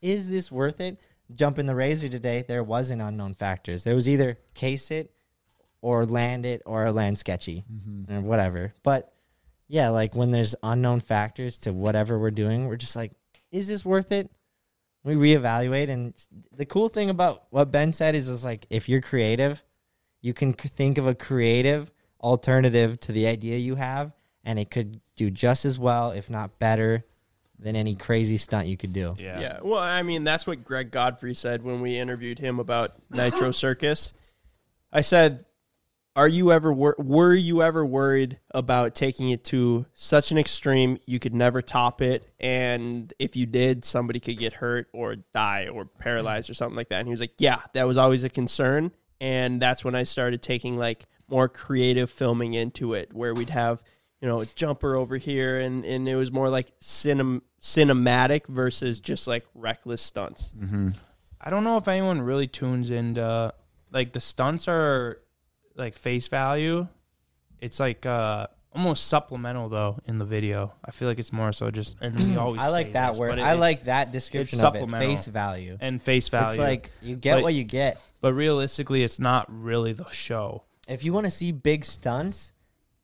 is 0.00 0.30
this 0.30 0.50
worth 0.50 0.80
it? 0.80 0.98
Jump 1.34 1.58
in 1.58 1.66
the 1.66 1.74
razor 1.74 2.08
today, 2.08 2.44
there 2.46 2.64
wasn't 2.64 3.02
unknown 3.02 3.34
factors. 3.34 3.84
There 3.84 3.94
was 3.94 4.08
either 4.08 4.38
case 4.54 4.90
it 4.90 5.12
or 5.82 6.06
land 6.06 6.46
it 6.46 6.62
or 6.64 6.90
land 6.90 7.18
sketchy 7.18 7.64
mm-hmm. 7.70 8.12
or 8.12 8.20
whatever. 8.22 8.74
But 8.82 9.12
yeah, 9.68 9.90
like 9.90 10.14
when 10.14 10.30
there's 10.30 10.54
unknown 10.62 11.00
factors 11.00 11.58
to 11.58 11.72
whatever 11.72 12.18
we're 12.18 12.30
doing, 12.30 12.66
we're 12.66 12.76
just 12.76 12.96
like, 12.96 13.12
is 13.50 13.68
this 13.68 13.84
worth 13.84 14.10
it? 14.12 14.30
We 15.04 15.14
reevaluate. 15.14 15.90
And 15.90 16.14
the 16.52 16.66
cool 16.66 16.88
thing 16.88 17.10
about 17.10 17.44
what 17.50 17.70
Ben 17.70 17.92
said 17.92 18.14
is, 18.14 18.28
is 18.28 18.44
like, 18.44 18.66
if 18.70 18.88
you're 18.88 19.00
creative, 19.00 19.62
you 20.20 20.32
can 20.32 20.52
think 20.52 20.98
of 20.98 21.06
a 21.06 21.14
creative 21.14 21.92
alternative 22.20 22.98
to 23.00 23.12
the 23.12 23.26
idea 23.26 23.58
you 23.58 23.76
have, 23.76 24.12
and 24.44 24.58
it 24.58 24.70
could 24.70 25.00
do 25.16 25.30
just 25.30 25.64
as 25.64 25.78
well, 25.78 26.10
if 26.10 26.28
not 26.28 26.58
better, 26.58 27.04
than 27.58 27.74
any 27.76 27.94
crazy 27.94 28.38
stunt 28.38 28.68
you 28.68 28.76
could 28.76 28.92
do. 28.92 29.14
yeah. 29.18 29.40
Yeah. 29.40 29.58
Well, 29.62 29.80
I 29.80 30.02
mean, 30.02 30.24
that's 30.24 30.46
what 30.46 30.64
Greg 30.64 30.90
Godfrey 30.90 31.34
said 31.34 31.62
when 31.62 31.80
we 31.80 31.96
interviewed 31.96 32.38
him 32.38 32.60
about 32.60 32.92
Nitro 33.10 33.50
Circus. 33.50 34.12
I 34.92 35.00
said, 35.00 35.44
"Are 36.16 36.28
you 36.28 36.52
ever 36.52 36.72
wor- 36.72 36.96
were 36.98 37.34
you 37.34 37.62
ever 37.62 37.84
worried 37.84 38.38
about 38.52 38.94
taking 38.94 39.30
it 39.30 39.44
to 39.46 39.86
such 39.92 40.30
an 40.30 40.38
extreme 40.38 40.98
you 41.06 41.18
could 41.18 41.34
never 41.34 41.60
top 41.60 42.00
it, 42.00 42.26
and 42.40 43.12
if 43.18 43.36
you 43.36 43.44
did, 43.46 43.84
somebody 43.84 44.20
could 44.20 44.38
get 44.38 44.54
hurt 44.54 44.86
or 44.92 45.16
die 45.34 45.68
or 45.68 45.84
paralyzed 45.84 46.48
or 46.48 46.54
something 46.54 46.76
like 46.76 46.88
that?" 46.90 47.00
And 47.00 47.08
he 47.08 47.12
was 47.12 47.20
like, 47.20 47.34
"Yeah, 47.38 47.60
that 47.74 47.86
was 47.86 47.96
always 47.96 48.24
a 48.24 48.28
concern." 48.28 48.92
And 49.20 49.60
that's 49.60 49.84
when 49.84 49.96
I 49.96 50.04
started 50.04 50.42
taking 50.42 50.78
like 50.78 51.06
more 51.28 51.48
creative 51.48 52.08
filming 52.08 52.54
into 52.54 52.94
it, 52.94 53.12
where 53.12 53.34
we'd 53.34 53.50
have 53.50 53.82
you 54.20 54.28
know 54.28 54.40
a 54.40 54.46
jumper 54.46 54.94
over 54.96 55.16
here, 55.16 55.60
and 55.60 55.84
and 55.84 56.08
it 56.08 56.16
was 56.16 56.30
more 56.32 56.48
like 56.50 56.78
cinem- 56.80 57.42
cinematic 57.60 58.46
versus 58.46 59.00
just 59.00 59.26
like 59.26 59.44
reckless 59.54 60.02
stunts. 60.02 60.52
I 61.40 61.50
don't 61.50 61.64
know 61.64 61.76
if 61.76 61.86
anyone 61.88 62.20
really 62.22 62.46
tunes 62.48 62.90
into 62.90 63.52
like 63.92 64.12
the 64.12 64.20
stunts 64.20 64.66
are 64.68 65.20
like 65.76 65.94
face 65.96 66.28
value. 66.28 66.88
It's 67.60 67.78
like 67.80 68.04
uh 68.06 68.48
almost 68.74 69.06
supplemental 69.06 69.68
though 69.68 69.98
in 70.04 70.18
the 70.18 70.24
video. 70.24 70.72
I 70.84 70.90
feel 70.90 71.08
like 71.08 71.18
it's 71.18 71.32
more 71.32 71.52
so 71.52 71.70
just 71.70 71.96
and 72.00 72.16
we 72.16 72.36
always 72.44 72.60
I 72.60 72.66
say 72.66 72.72
like 72.72 72.92
that 72.94 73.10
this, 73.10 73.18
word. 73.20 73.28
but 73.30 73.38
it- 73.38 73.42
I 73.42 73.54
like 73.54 73.84
that 73.84 74.12
description 74.12 74.58
it's 74.58 74.64
of 74.64 74.74
it. 74.74 74.78
supplemental. 74.80 75.08
Face 75.16 75.26
value. 75.26 75.78
and 75.80 76.02
face 76.02 76.28
value. 76.28 76.48
It's 76.48 76.58
like 76.58 76.90
you 77.02 77.16
get 77.16 77.36
But- 77.36 77.42
what 77.44 77.54
you 77.54 77.64
get. 77.64 78.00
but 78.20 78.34
realistically 78.34 79.02
it's 79.04 79.18
not 79.18 79.46
really 79.48 79.92
the 79.92 80.08
show. 80.10 80.64
If 80.88 81.04
you 81.04 81.12
want 81.12 81.24
to 81.26 81.30
see 81.30 81.52
big 81.52 81.84
stunts, 81.84 82.52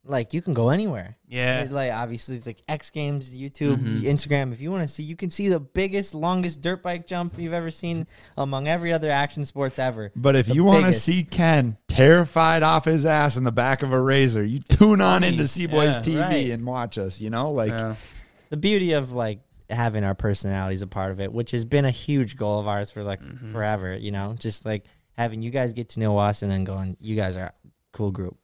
like 0.07 0.35
you 0.35 0.43
can 0.43 0.53
go 0.55 0.69
anywhere. 0.71 1.17
Yeah. 1.27 1.67
Like 1.71 1.93
obviously 1.93 2.37
it's 2.37 2.47
like 2.47 2.63
X 2.69 2.91
Games, 2.91 3.31
YouTube, 3.31 4.03
Instagram. 4.03 4.53
If 4.53 4.61
you 4.61 4.71
want 4.71 4.87
to 4.87 4.89
see, 4.95 5.03
you 5.03 5.17
can 5.17 5.31
see 5.31 5.49
the 5.49 5.61
biggest, 5.61 6.15
longest 6.15 6.61
dirt 6.61 6.83
bike 6.83 7.07
jump 7.07 7.39
you've 7.39 7.53
ever 7.55 7.71
seen 7.71 8.07
among 8.37 8.69
every 8.69 8.93
other 8.93 9.11
action 9.11 9.45
sports 9.45 9.79
ever. 9.79 10.13
But 10.15 10.37
if 10.37 10.47
The 10.47 10.55
you 10.55 10.65
want 10.65 10.85
to 10.87 10.93
see 10.93 11.25
Ken 11.25 11.79
terrified 11.89 12.63
off 12.63 12.85
his 12.85 13.07
ass 13.07 13.37
in 13.37 13.45
the 13.45 13.53
back 13.53 13.83
of 13.83 13.93
a 13.93 14.01
razor, 14.01 14.45
you 14.45 14.59
tune 14.61 15.01
on 15.01 15.25
into 15.25 15.49
C 15.49 15.67
Boys 15.67 15.97
Yeah. 15.97 16.03
TV 16.03 16.21
Right. 16.21 16.51
and 16.51 16.67
watch 16.67 16.99
us. 16.99 17.21
You 17.21 17.31
know, 17.31 17.51
like 17.51 17.71
Yeah. 17.71 17.97
the 18.51 18.57
beauty 18.59 18.93
of 18.93 19.13
like 19.13 19.41
having 19.71 20.05
our 20.05 20.15
personalities 20.15 20.83
a 20.83 20.87
part 20.87 21.11
of 21.13 21.21
it, 21.21 21.33
which 21.33 21.51
has 21.53 21.65
been 21.65 21.87
a 21.87 21.91
huge 21.91 22.37
goal 22.37 22.61
of 22.61 22.69
ours 22.69 22.91
for 22.91 23.03
like 23.03 23.23
Mm-hmm. 23.23 23.53
forever, 23.53 23.97
you 23.97 24.13
know, 24.13 24.37
just 24.39 24.67
like 24.67 24.85
having 25.17 25.41
you 25.41 25.51
guys 25.51 25.73
get 25.73 25.89
to 25.91 26.01
know 26.01 26.19
us 26.19 26.43
and 26.43 26.51
then 26.53 26.65
going, 26.65 26.97
you 27.01 27.17
guys 27.17 27.37
are 27.37 27.45
a 27.47 27.53
cool 27.93 28.11
group, 28.11 28.37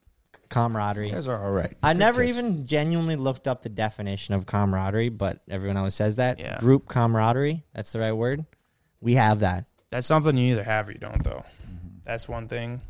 camaraderie. 0.51 1.09
you 1.09 1.15
guys 1.15 1.27
are 1.27 1.43
all 1.43 1.51
right. 1.53 1.75
I 1.83 1.93
Good 1.95 1.99
never 1.99 2.23
kids. 2.25 2.37
even 2.39 2.67
genuinely 2.67 3.17
looked 3.17 3.49
up 3.49 3.63
the 3.63 3.69
definition 3.71 4.35
of 4.35 4.45
camaraderie, 4.47 5.09
but 5.09 5.41
everyone 5.49 5.77
always 5.79 5.95
says 5.95 6.17
that 6.17 6.39
Yeah. 6.39 6.59
group 6.59 6.89
camaraderie. 6.89 7.65
That's 7.75 7.93
the 7.93 8.01
right 8.01 8.13
word. 8.13 8.45
We 9.01 9.15
have 9.15 9.41
that. 9.41 9.65
That's 9.91 10.07
something 10.07 10.37
you 10.37 10.53
either 10.53 10.65
have 10.65 10.89
or 10.89 10.93
you 10.93 10.99
don't 10.99 11.25
though. 11.25 11.45
That's 12.05 12.29
one 12.29 12.47
thing 12.49 12.83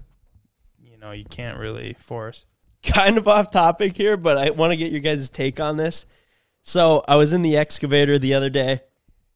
you 0.82 0.96
know 0.98 1.12
you 1.12 1.24
can't 1.24 1.58
really 1.58 1.94
force. 1.98 2.44
kind 2.82 3.16
of 3.18 3.28
off 3.28 3.50
topic 3.50 3.96
here, 3.96 4.16
but 4.16 4.36
I 4.38 4.50
want 4.50 4.72
to 4.72 4.76
get 4.76 4.90
your 4.90 5.00
guys' 5.00 5.30
take 5.30 5.60
on 5.60 5.76
this. 5.76 6.06
So 6.62 7.04
I 7.08 7.16
was 7.16 7.32
in 7.32 7.42
the 7.42 7.56
excavator 7.56 8.18
the 8.18 8.34
other 8.34 8.50
day. 8.50 8.80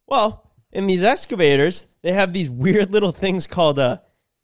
Well, 0.07 0.51
in 0.73 0.87
these 0.87 1.03
excavators, 1.03 1.87
they 2.03 2.13
have 2.13 2.33
these 2.33 2.51
weird 2.65 2.91
little 2.93 3.13
things 3.13 3.47
called 3.47 3.79
uh, 3.79 3.99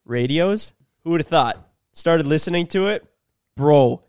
radios. 0.04 0.72
Who 1.04 1.10
would 1.10 1.20
have 1.20 1.28
thought? 1.28 1.66
Started 1.92 2.26
listening 2.26 2.66
to 2.68 2.86
it, 2.86 3.04
bro. 3.56 4.02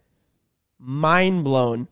Mind 0.79 1.43
blown 1.43 1.87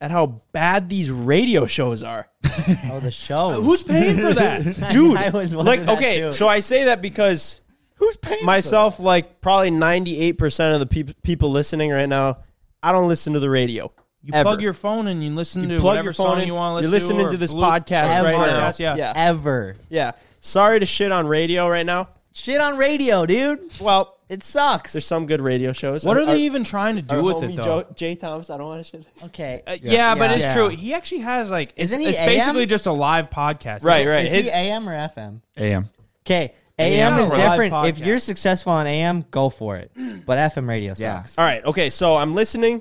at 0.00 0.10
how 0.10 0.42
bad 0.52 0.88
these 0.88 1.10
radio 1.10 1.66
shows 1.66 2.02
are. 2.02 2.28
Oh, 2.90 3.00
the 3.00 3.10
show. 3.10 3.50
Uh, 3.50 3.60
who's 3.60 3.82
paying 3.82 4.16
for 4.16 4.32
that, 4.32 4.62
dude? 4.92 5.16
I 5.16 5.30
was 5.30 5.54
like, 5.54 5.80
that 5.80 5.98
okay, 5.98 6.20
too. 6.20 6.32
so 6.32 6.46
I 6.48 6.60
say 6.60 6.84
that 6.84 7.02
because 7.02 7.60
Who's 7.96 8.16
paying 8.16 8.44
myself, 8.44 8.98
like 9.00 9.40
probably 9.40 9.70
ninety-eight 9.70 10.34
percent 10.38 10.72
of 10.74 10.80
the 10.80 10.86
peop 10.86 11.20
people 11.22 11.50
listening 11.50 11.90
right 11.90 12.08
now, 12.08 12.38
I 12.82 12.92
don't 12.92 13.08
listen 13.08 13.32
to 13.34 13.40
the 13.40 13.50
radio. 13.50 13.92
You 14.22 14.32
Ever. 14.34 14.44
plug 14.44 14.62
your 14.62 14.72
phone 14.72 15.08
and 15.08 15.22
you 15.22 15.30
listen 15.34 15.62
You 15.64 15.68
to 15.70 15.74
plug 15.80 15.84
whatever 15.92 16.04
your 16.06 16.12
phone 16.14 16.26
song 16.26 16.40
in, 16.42 16.46
you 16.46 16.54
want 16.54 16.72
to 16.72 16.74
listen 16.76 16.90
you're 16.90 17.00
listening 17.00 17.26
or 17.26 17.30
to 17.32 17.36
this 17.36 17.52
Blue- 17.52 17.64
podcast 17.64 18.06
Ever. 18.16 18.24
right 18.28 18.36
now. 18.46 18.70
Podcast, 18.70 18.78
yeah. 18.78 18.96
yeah, 18.96 19.12
Ever. 19.14 19.76
yeah. 19.90 20.12
Sorry 20.40 20.80
to 20.80 20.86
shit 20.86 21.12
on 21.12 21.26
radio 21.26 21.68
right 21.68 21.84
now. 21.86 22.08
Shit 22.32 22.60
on 22.60 22.76
radio, 22.78 23.26
dude. 23.26 23.60
Well, 23.80 24.13
It 24.28 24.42
sucks. 24.42 24.92
there's 24.94 25.04
some 25.06 25.26
good 25.26 25.40
radio 25.42 25.72
shows. 25.72 26.04
What 26.04 26.16
Our- 26.16 26.22
are 26.22 26.26
they 26.26 26.40
even 26.42 26.64
trying 26.64 26.96
to 26.96 27.02
do 27.02 27.16
our 27.16 27.22
with 27.22 27.36
homie 27.36 27.52
it 27.52 27.56
though? 27.56 27.82
Joe, 27.82 27.86
Jay 27.94 28.14
Thomas, 28.14 28.48
I 28.50 28.56
don't 28.56 28.66
want 28.68 28.84
to 28.84 28.90
shit. 28.90 29.06
okay. 29.24 29.62
Uh, 29.66 29.76
yeah, 29.82 30.14
but 30.14 30.30
Yeah. 30.30 30.36
it's 30.36 30.44
Yeah. 30.44 30.54
true. 30.54 30.68
He 30.68 30.94
actually 30.94 31.20
has 31.20 31.50
like 31.50 31.72
it's, 31.76 31.92
Isn't 31.92 32.00
he 32.00 32.06
it's 32.08 32.18
AM? 32.18 32.26
basically 32.26 32.66
just 32.66 32.86
a 32.86 32.92
live 32.92 33.28
podcast. 33.30 33.84
Right, 33.84 34.06
right. 34.06 34.24
Is 34.24 34.32
His- 34.32 34.46
he 34.46 34.52
AM 34.52 34.88
or 34.88 34.92
FM? 34.96 35.40
AM. 35.58 35.90
Okay, 36.26 36.54
AM 36.78 37.18
is 37.18 37.28
for 37.28 37.36
live 37.36 37.50
different. 37.50 37.74
If 37.86 37.96
podcast. 37.98 38.06
you're 38.06 38.18
successful 38.18 38.72
on 38.72 38.86
AM, 38.86 39.26
go 39.30 39.50
for 39.50 39.76
it. 39.76 39.90
But 40.24 40.38
FM 40.38 40.68
radio 40.68 40.94
Yeah. 40.96 41.18
sucks. 41.18 41.38
All 41.38 41.44
right. 41.44 41.62
Okay. 41.64 41.90
So 41.90 42.16
I'm 42.16 42.34
listening 42.34 42.80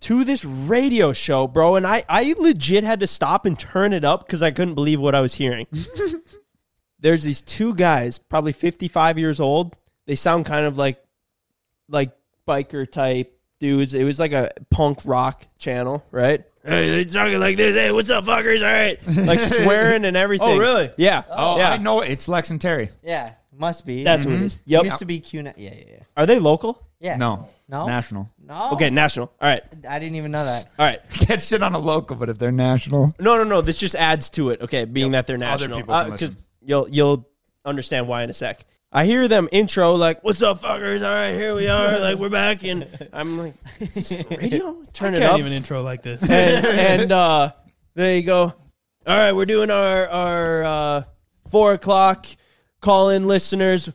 to 0.00 0.24
this 0.24 0.44
radio 0.44 1.12
show, 1.14 1.46
bro, 1.46 1.76
and 1.76 1.86
I, 1.86 2.04
I 2.08 2.34
legit 2.38 2.84
had 2.84 3.00
to 3.00 3.06
stop 3.06 3.46
and 3.46 3.58
turn 3.58 3.92
it 3.94 4.04
up 4.04 4.26
because 4.26 4.42
I 4.42 4.50
couldn't 4.50 4.74
believe 4.74 5.00
what 5.00 5.14
I 5.14 5.20
was 5.22 5.34
hearing. 5.34 5.66
There's 7.00 7.22
these 7.22 7.40
two 7.40 7.74
guys, 7.74 8.18
probably 8.18 8.52
55 8.52 9.18
years 9.18 9.40
old. 9.40 9.74
They 10.06 10.16
sound 10.16 10.46
kind 10.46 10.66
of 10.66 10.76
like 10.76 11.02
like 11.88 12.12
biker 12.46 12.90
type 12.90 13.38
dudes. 13.60 13.94
It 13.94 14.04
was 14.04 14.18
like 14.18 14.32
a 14.32 14.50
punk 14.70 15.00
rock 15.04 15.46
channel, 15.58 16.04
right? 16.10 16.44
Hey, 16.64 16.90
they're 16.90 17.04
talking 17.04 17.40
like 17.40 17.56
this. 17.56 17.74
Hey, 17.74 17.90
what's 17.92 18.10
up, 18.10 18.24
fuckers? 18.24 18.60
All 18.60 18.72
right, 18.72 18.98
like 19.26 19.40
swearing 19.40 20.04
and 20.04 20.16
everything. 20.16 20.48
Oh, 20.48 20.58
really? 20.58 20.90
Yeah. 20.96 21.22
Oh, 21.30 21.56
yeah. 21.56 21.72
I 21.72 21.76
know 21.78 22.00
it. 22.00 22.10
it's 22.10 22.28
Lex 22.28 22.50
and 22.50 22.60
Terry. 22.60 22.90
Yeah, 23.02 23.32
must 23.56 23.86
be. 23.86 24.04
That's 24.04 24.24
what 24.24 24.34
it 24.34 24.36
mm-hmm. 24.36 24.44
is. 24.46 24.60
Yep. 24.66 24.84
Used 24.84 24.98
to 24.98 25.04
be 25.06 25.20
Q. 25.20 25.42
Yeah, 25.42 25.52
yeah, 25.56 25.74
yeah. 25.74 25.96
Are 26.16 26.26
they 26.26 26.38
local? 26.38 26.86
Yeah. 27.00 27.16
No, 27.16 27.48
No? 27.66 27.86
national. 27.86 28.28
No. 28.38 28.70
Okay, 28.72 28.90
national. 28.90 29.32
All 29.40 29.48
right. 29.48 29.62
I 29.88 29.98
didn't 29.98 30.16
even 30.16 30.32
know 30.32 30.44
that. 30.44 30.66
All 30.78 30.84
right. 30.84 31.00
Get 31.26 31.40
shit 31.40 31.62
on 31.62 31.74
a 31.74 31.78
local, 31.78 32.14
but 32.14 32.28
if 32.28 32.38
they're 32.38 32.52
national, 32.52 33.14
No, 33.18 33.38
no, 33.38 33.44
no. 33.44 33.62
This 33.62 33.78
just 33.78 33.94
adds 33.94 34.28
to 34.30 34.50
it. 34.50 34.60
Okay, 34.60 34.84
being 34.84 35.12
that 35.12 35.26
they're 35.26 35.38
national, 35.38 35.78
people 35.78 35.94
can 35.94 36.08
uh, 36.08 36.10
because 36.10 36.30
listen. 36.30 36.44
you'll 36.60 36.88
you'll 36.90 37.28
understand 37.64 38.06
why 38.06 38.22
in 38.22 38.28
a 38.28 38.34
sec. 38.34 38.60
I 38.92 39.04
hear 39.04 39.28
them 39.28 39.48
intro 39.52 39.94
like, 39.94 40.24
"What's 40.24 40.42
up, 40.42 40.62
fuckers? 40.62 40.96
All 41.06 41.14
right, 41.14 41.32
here 41.38 41.54
we 41.54 41.68
are. 41.68 41.98
Like 42.00 42.18
we're 42.18 42.28
back." 42.28 42.64
And 42.64 42.88
I'm 43.12 43.38
like, 43.38 43.54
"Is 43.78 43.94
this 44.08 44.24
"Radio, 44.30 44.82
turn 44.92 45.14
it 45.14 45.20
Can't 45.20 45.34
up." 45.34 45.38
even 45.38 45.52
intro 45.52 45.82
like 45.82 46.02
this. 46.02 46.20
and 46.28 46.66
and 47.00 47.12
uh, 47.12 47.52
they 47.94 48.22
go, 48.22 48.42
"All 48.44 49.18
right, 49.18 49.32
we're 49.32 49.46
doing 49.46 49.70
our 49.70 50.08
our 50.08 50.64
uh, 50.64 51.02
four 51.50 51.72
o'clock 51.74 52.26
call 52.80 53.10
in 53.10 53.28
listeners. 53.28 53.88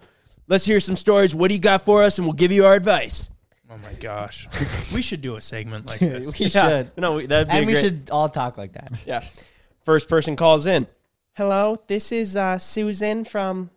Let's 0.48 0.64
hear 0.64 0.80
some 0.80 0.96
stories. 0.96 1.36
What 1.36 1.50
do 1.50 1.56
you 1.56 1.62
got 1.62 1.82
for 1.84 2.04
us? 2.04 2.18
And 2.18 2.26
we'll 2.26 2.34
give 2.34 2.52
you 2.52 2.66
our 2.66 2.74
advice." 2.76 3.30
oh 3.70 3.78
my 3.80 3.94
gosh, 4.00 4.48
we 4.94 5.02
should 5.02 5.22
do 5.22 5.36
a 5.36 5.42
segment 5.42 5.88
like 5.88 6.00
this. 6.00 6.40
we 6.40 6.46
Yeah. 6.46 6.70
should. 6.70 6.92
No, 6.98 7.16
we- 7.16 7.26
that'd 7.26 7.50
be 7.50 7.54
a 7.54 7.58
And 7.58 7.68
we 7.68 7.74
great- 7.74 7.82
should 7.84 8.10
all 8.10 8.30
talk 8.30 8.58
like 8.58 8.72
that. 8.74 8.90
Yeah. 9.06 9.22
First 9.84 10.08
person 10.08 10.38
calls 10.38 10.66
in. 10.66 10.88
Hello, 11.34 11.82
this 11.88 12.14
is 12.14 12.38
uh, 12.38 12.58
Susan 12.60 13.26
from 13.26 13.72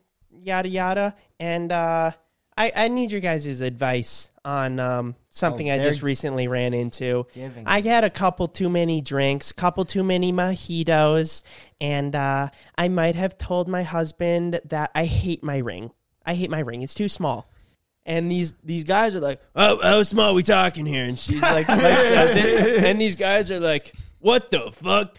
yada 0.48 0.68
yada, 0.68 1.14
and 1.38 1.70
uh, 1.70 2.10
I 2.56 2.72
I 2.74 2.88
need 2.88 3.10
your 3.12 3.20
guys' 3.20 3.60
advice 3.60 4.30
on 4.44 4.80
um, 4.80 5.14
something 5.30 5.70
Oh, 5.70 5.74
I 5.74 5.78
they're 5.78 5.90
just 5.90 6.02
recently 6.02 6.48
ran 6.48 6.74
into. 6.74 7.26
giving 7.34 7.66
I 7.66 7.80
had 7.82 8.02
a 8.04 8.10
couple 8.10 8.48
too 8.48 8.68
many 8.68 9.00
drinks, 9.00 9.52
couple 9.52 9.84
too 9.84 10.02
many 10.02 10.32
mojitos, 10.32 11.42
and 11.80 12.16
uh, 12.16 12.48
I 12.76 12.88
might 12.88 13.14
have 13.14 13.36
told 13.38 13.68
my 13.68 13.82
husband 13.82 14.60
that 14.64 14.90
I 14.94 15.04
hate 15.04 15.44
my 15.44 15.58
ring. 15.58 15.92
I 16.24 16.34
hate 16.34 16.50
my 16.50 16.60
ring. 16.60 16.82
It's 16.82 16.94
too 16.94 17.08
small. 17.08 17.48
And 18.04 18.32
these 18.32 18.54
these 18.64 18.84
guys 18.84 19.14
are 19.14 19.20
like, 19.20 19.40
"Oh, 19.54 19.78
how 19.82 20.02
small 20.02 20.34
we 20.34 20.42
talking 20.42 20.86
here?" 20.86 21.04
And 21.04 21.18
she's 21.18 21.42
like, 21.42 21.68
like 21.68 21.78
says 21.78 22.36
it. 22.36 22.84
and 22.84 23.00
these 23.00 23.16
guys 23.16 23.50
are 23.50 23.60
like, 23.60 23.92
"What 24.18 24.50
the 24.50 24.72
fuck? 24.72 25.14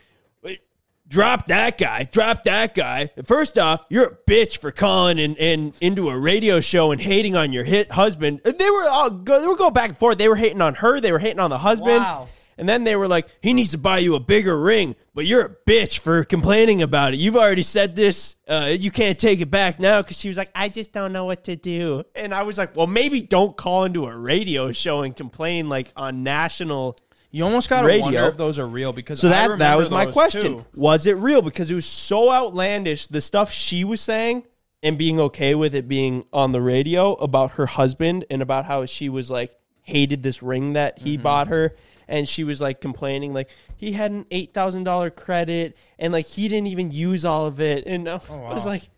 Drop 1.09 1.47
that 1.47 1.77
guy! 1.77 2.03
Drop 2.03 2.43
that 2.43 2.75
guy!" 2.75 3.09
First 3.25 3.57
off, 3.57 3.83
you're 3.89 4.05
a 4.05 4.15
bitch 4.15 4.59
for 4.59 4.71
calling 4.71 5.19
and, 5.19 5.37
and 5.37 5.73
into 5.81 6.09
a 6.09 6.17
radio 6.17 6.59
show 6.59 6.91
and 6.91 7.01
hating 7.01 7.35
on 7.35 7.51
your 7.51 7.63
hit 7.63 7.91
husband. 7.91 8.41
And 8.45 8.57
they 8.57 8.69
were 8.69 8.87
all 8.87 9.09
go, 9.09 9.41
they 9.41 9.47
were 9.47 9.57
going 9.57 9.73
back 9.73 9.89
and 9.89 9.97
forth. 9.97 10.17
They 10.17 10.29
were 10.29 10.35
hating 10.35 10.61
on 10.61 10.75
her. 10.75 11.01
They 11.01 11.11
were 11.11 11.19
hating 11.19 11.39
on 11.39 11.49
the 11.49 11.57
husband. 11.57 11.97
Wow. 11.97 12.29
And 12.59 12.67
then 12.67 12.83
they 12.83 12.97
were 12.97 13.07
like, 13.07 13.27
he 13.41 13.53
needs 13.53 13.71
to 13.71 13.77
buy 13.77 13.99
you 13.99 14.15
a 14.15 14.19
bigger 14.19 14.59
ring, 14.59 14.97
but 15.15 15.25
you're 15.25 15.45
a 15.45 15.55
bitch 15.65 15.99
for 15.99 16.25
complaining 16.25 16.81
about 16.81 17.13
it. 17.13 17.17
You've 17.17 17.37
already 17.37 17.63
said 17.63 17.95
this. 17.95 18.35
Uh, 18.45 18.75
you 18.77 18.91
can't 18.91 19.17
take 19.17 19.39
it 19.39 19.49
back 19.49 19.79
now 19.79 20.01
because 20.01 20.19
she 20.19 20.27
was 20.27 20.35
like, 20.35 20.51
I 20.53 20.67
just 20.67 20.91
don't 20.91 21.13
know 21.13 21.23
what 21.23 21.45
to 21.45 21.55
do. 21.55 22.03
And 22.15 22.33
I 22.33 22.43
was 22.43 22.57
like, 22.57 22.75
well, 22.75 22.85
maybe 22.85 23.21
don't 23.21 23.55
call 23.55 23.85
into 23.85 24.05
a 24.07 24.15
radio 24.15 24.73
show 24.73 25.03
and 25.03 25.15
complain 25.15 25.69
like 25.69 25.93
on 25.95 26.23
national. 26.23 26.97
You 27.31 27.43
almost 27.43 27.69
got 27.69 27.81
to 27.81 27.87
Radio. 27.87 28.03
wonder 28.03 28.25
if 28.25 28.37
those 28.37 28.57
are 28.57 28.67
real 28.67 28.91
because 28.91 29.19
So 29.19 29.27
I 29.27 29.47
that 29.47 29.59
that 29.59 29.77
was 29.77 29.91
my 29.91 30.05
question. 30.07 30.57
too. 30.59 30.65
Was 30.73 31.05
it 31.05 31.17
real? 31.17 31.41
Because 31.41 31.69
it 31.69 31.75
was 31.75 31.85
so 31.85 32.31
outlandish. 32.31 33.07
The 33.07 33.21
stuff 33.21 33.51
she 33.51 33.83
was 33.83 34.01
saying 34.01 34.45
and 34.81 34.97
being 34.97 35.19
okay 35.19 35.55
with 35.55 35.75
it 35.75 35.87
being 35.87 36.25
on 36.33 36.51
the 36.51 36.61
radio 36.61 37.13
about 37.13 37.51
her 37.51 37.67
husband 37.67 38.25
and 38.29 38.41
about 38.41 38.65
how 38.65 38.85
she 38.85 39.09
was 39.09 39.29
like 39.29 39.53
hated 39.81 40.23
this 40.23 40.41
ring 40.41 40.73
that 40.73 40.99
he 40.99 41.15
mm-hmm. 41.15 41.23
bought 41.23 41.47
her. 41.49 41.75
And 42.07 42.27
she 42.27 42.43
was 42.43 42.59
like 42.59 42.81
complaining, 42.81 43.33
like 43.35 43.51
he 43.75 43.91
had 43.91 44.09
an 44.09 44.25
eight 44.31 44.51
thousand 44.51 44.83
dollar 44.83 45.11
credit, 45.11 45.77
and 45.99 46.11
like 46.11 46.25
he 46.25 46.47
didn't 46.47 46.65
even 46.65 46.89
use 46.89 47.23
all 47.23 47.45
of 47.45 47.59
it. 47.59 47.85
And 47.85 48.09
I 48.09 48.19
oh, 48.31 48.39
was 48.39 48.65
wow. 48.65 48.71
like, 48.71 48.89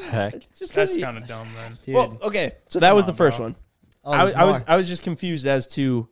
heck, 0.00 0.34
just 0.54 0.72
That's 0.72 0.96
kinda- 0.96 1.24
dumb 1.26 1.48
then. 1.56 1.76
Dude. 1.82 1.96
well, 1.96 2.16
okay. 2.22 2.52
So 2.68 2.78
that 2.78 2.94
was 2.94 3.02
on, 3.02 3.06
the 3.08 3.14
first 3.14 3.38
bro. 3.38 3.46
one. 3.46 3.56
Oh, 4.04 4.12
I, 4.12 4.24
there's 4.26 4.36
I 4.36 4.44
was. 4.44 4.64
I 4.68 4.76
was 4.76 4.86
just 4.86 5.02
confused 5.02 5.44
as 5.44 5.66
to 5.68 6.08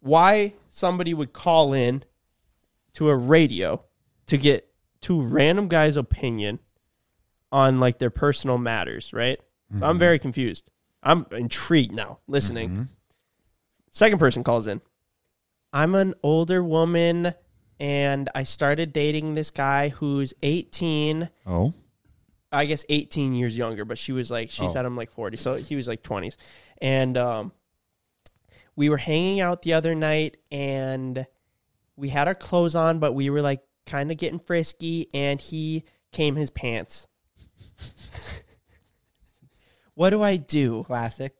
why 0.00 0.54
somebody 0.78 1.12
would 1.12 1.32
call 1.32 1.72
in 1.72 2.04
to 2.94 3.08
a 3.08 3.16
radio 3.16 3.82
to 4.26 4.38
get 4.38 4.68
two 5.00 5.20
random 5.20 5.68
guy's 5.68 5.96
opinion 5.96 6.58
on 7.50 7.80
like 7.80 7.98
their 7.98 8.10
personal 8.10 8.58
matters, 8.58 9.12
right? 9.12 9.38
So 9.78 9.84
I'm 9.84 9.98
very 9.98 10.18
confused. 10.18 10.70
I'm 11.02 11.26
intrigued 11.32 11.92
now, 11.92 12.20
listening. 12.26 12.88
Second 13.90 14.18
person 14.18 14.42
calls 14.44 14.66
in. 14.66 14.80
I'm 15.72 15.94
an 15.94 16.14
older 16.22 16.62
woman 16.64 17.34
and 17.78 18.28
I 18.34 18.42
started 18.44 18.92
dating 18.92 19.34
this 19.34 19.50
guy 19.50 19.90
who's 19.90 20.32
18 20.42 21.28
oh, 21.46 21.74
I 22.50 22.64
guess 22.64 22.84
18 22.88 23.34
years 23.34 23.58
younger, 23.58 23.84
but 23.84 23.98
she 23.98 24.12
was 24.12 24.30
like, 24.30 24.50
she 24.50 24.64
Oh. 24.64 24.72
said 24.72 24.86
I'm 24.86 24.96
like 24.96 25.10
40. 25.12 25.36
So 25.36 25.54
he 25.56 25.76
was 25.76 25.86
like 25.86 26.02
20s. 26.02 26.36
And 26.80 27.18
um, 27.18 27.52
we 28.78 28.88
were 28.88 28.96
hanging 28.96 29.40
out 29.40 29.62
the 29.62 29.72
other 29.72 29.92
night 29.96 30.36
and 30.52 31.26
we 31.96 32.10
had 32.10 32.28
our 32.28 32.34
clothes 32.34 32.76
on, 32.76 33.00
but 33.00 33.12
we 33.12 33.28
were 33.28 33.42
like 33.42 33.60
kind 33.86 34.12
of 34.12 34.16
getting 34.16 34.38
frisky 34.38 35.08
and 35.12 35.40
he 35.40 35.82
came 36.12 36.36
his 36.36 36.48
pants. 36.48 37.08
what 39.94 40.10
do 40.10 40.22
I 40.22 40.36
do? 40.36 40.84
Classic. 40.84 41.34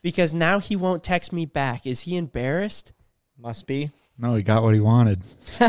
Because 0.00 0.32
now 0.32 0.60
he 0.60 0.76
won't 0.76 1.02
text 1.02 1.32
me 1.32 1.44
back. 1.44 1.88
Is 1.88 2.02
he 2.02 2.16
embarrassed? 2.16 2.92
Must 3.36 3.66
be. 3.66 3.90
no, 4.16 4.36
he 4.36 4.44
got 4.44 4.62
what 4.62 4.72
he 4.72 4.80
wanted. 4.80 5.22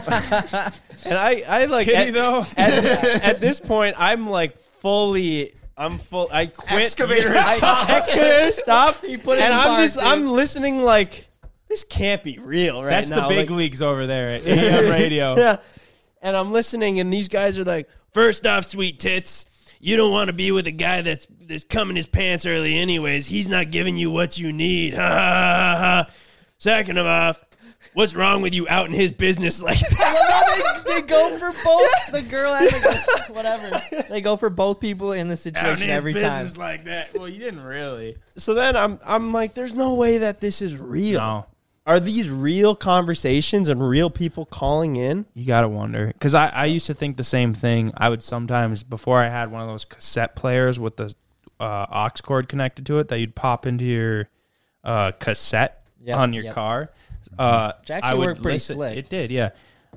And 1.04 1.18
I, 1.18 1.44
I 1.48 1.66
like 1.66 1.88
Did 1.88 2.10
at, 2.10 2.14
though? 2.14 2.46
at, 2.56 2.86
at 3.24 3.42
this 3.42 3.60
point, 3.60 3.96
I'm 3.98 4.30
like 4.30 4.56
fully. 4.60 5.56
I'm 5.78 5.98
full. 5.98 6.30
I 6.32 6.46
quit. 6.48 6.82
Excavator 6.84 7.30
I, 7.36 7.86
excavator 7.90 8.52
stop. 8.54 9.02
He 9.06 9.18
put 9.18 9.38
it 9.40 9.42
and 9.42 9.54
in 9.54 9.60
I'm 9.60 9.68
park, 9.68 9.80
just. 9.82 9.96
dude. 9.96 10.04
I'm 10.06 10.28
listening. 10.28 10.84
Like 10.84 11.28
this 11.70 11.84
can't 11.84 12.24
be 12.24 12.38
real 12.40 12.84
right 12.84 12.90
That's 12.90 13.10
now. 13.10 13.28
the 13.30 13.36
big 13.36 13.50
Like, 13.50 13.58
leagues 13.58 13.82
over 13.82 14.06
there 14.06 14.28
at 14.30 14.42
AM 14.46 14.92
radio. 14.92 15.36
Yeah. 15.38 15.58
And 16.24 16.38
I'm 16.38 16.52
listening, 16.52 17.00
and 17.00 17.12
these 17.12 17.30
guys 17.30 17.58
are 17.58 17.64
like, 17.64 17.90
first 18.14 18.46
off, 18.46 18.66
sweet 18.66 19.00
tits. 19.00 19.46
You 19.80 19.98
don't 19.98 20.12
want 20.12 20.28
to 20.28 20.34
be 20.34 20.52
with 20.52 20.68
a 20.68 20.72
guy 20.72 21.02
that's 21.02 21.26
that's 21.48 21.64
coming 21.64 21.96
his 21.96 22.06
pants 22.06 22.46
early, 22.46 22.78
anyways. 22.78 23.26
He's 23.26 23.50
not 23.50 23.72
giving 23.72 23.98
you 23.98 24.12
what 24.12 24.38
you 24.38 24.54
need. 24.54 24.94
Ha 24.94 25.02
ha 25.02 25.08
ha 25.08 25.78
ha. 25.80 26.10
Second 26.60 27.00
of 27.00 27.08
off, 27.08 27.44
what's 27.96 28.16
wrong 28.16 28.44
with 28.44 28.54
you 28.54 28.68
out 28.70 28.86
in 28.86 28.94
his 28.94 29.12
business 29.12 29.64
like 29.64 29.80
that? 29.80 30.71
They, 30.96 31.02
they 31.02 31.08
go 31.08 31.38
for 31.38 31.52
both 31.64 31.90
the 32.12 32.22
girl 32.22 32.54
and 32.54 32.70
the 32.70 33.30
whatever. 33.34 33.82
They 34.10 34.22
go 34.22 34.38
for 34.38 34.50
both 34.50 34.80
people 34.80 35.12
in 35.12 35.28
the 35.28 35.38
situation 35.38 35.88
his 35.88 35.92
every 35.92 36.14
time. 36.14 36.24
business 36.24 36.58
like 36.58 36.86
that. 36.86 37.18
Well, 37.18 37.28
you 37.30 37.40
didn't 37.40 37.64
really. 37.64 38.18
So 38.38 38.54
then 38.54 38.76
I'm 38.76 39.00
I'm 39.06 39.32
like, 39.32 39.54
there's 39.54 39.74
no 39.74 39.96
way 39.96 40.20
that 40.20 40.42
this 40.42 40.62
is 40.62 40.76
real. 40.76 41.20
No. 41.20 41.46
Are 41.88 42.00
these 42.00 42.30
real 42.30 42.76
conversations 42.76 43.68
and 43.68 43.88
real 43.88 44.10
people 44.12 44.46
calling 44.46 44.96
in? 44.96 45.26
You 45.34 45.46
gotta 45.46 45.68
wonder 45.68 46.08
because 46.08 46.34
I, 46.36 46.48
I 46.50 46.66
used 46.66 46.86
to 46.88 46.94
think 46.94 47.18
the 47.18 47.24
same 47.24 47.54
thing. 47.54 47.92
I 47.98 48.10
would 48.10 48.24
sometimes 48.24 48.84
before 48.84 49.20
I 49.20 49.30
had 49.30 49.52
one 49.52 49.62
of 49.62 49.68
those 49.68 49.86
cassette 49.86 50.36
players 50.36 50.80
with 50.80 50.98
the 50.98 51.14
uh, 51.60 51.86
aux 51.90 52.22
cord 52.22 52.50
connected 52.50 52.86
to 52.88 53.00
it 53.00 53.08
that 53.08 53.20
you'd 53.20 53.36
pop 53.36 53.66
into 53.66 53.86
your 53.86 54.30
uh, 54.84 55.12
cassette 55.14 55.82
Yep, 56.04 56.18
on 56.18 56.34
your 56.34 56.46
yep. 56.46 56.56
car. 56.56 56.92
Uh, 57.38 57.74
Which 57.82 57.92
actually 57.92 58.10
I 58.10 58.14
would 58.16 58.26
worked 58.26 58.42
pretty 58.42 58.56
listen, 58.56 58.76
slick. 58.76 58.98
It 58.98 59.10
did, 59.10 59.32
yeah. 59.32 59.52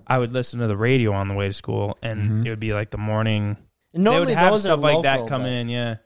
I 0.07 0.19
would 0.19 0.33
listen 0.33 0.61
to 0.61 0.67
the 0.67 0.77
radio 0.77 1.13
on 1.13 1.29
the 1.29 1.35
way 1.35 1.47
to 1.49 1.53
school, 1.53 1.97
and 2.03 2.47
it 2.47 2.51
would 2.51 2.61
be 2.61 2.73
like 2.75 2.91
the 2.91 2.99
morning. 2.99 3.57
And 3.93 4.07
they 4.07 4.11
normally 4.11 4.27
would 4.27 4.37
have 4.37 4.53
those 4.53 4.63
stuff 4.63 4.79
are 4.79 4.83
like 4.83 5.03
that 5.03 5.15
local, 5.21 5.29
come 5.29 5.43
but- 5.43 5.49
in, 5.51 5.69
yeah. 5.69 5.97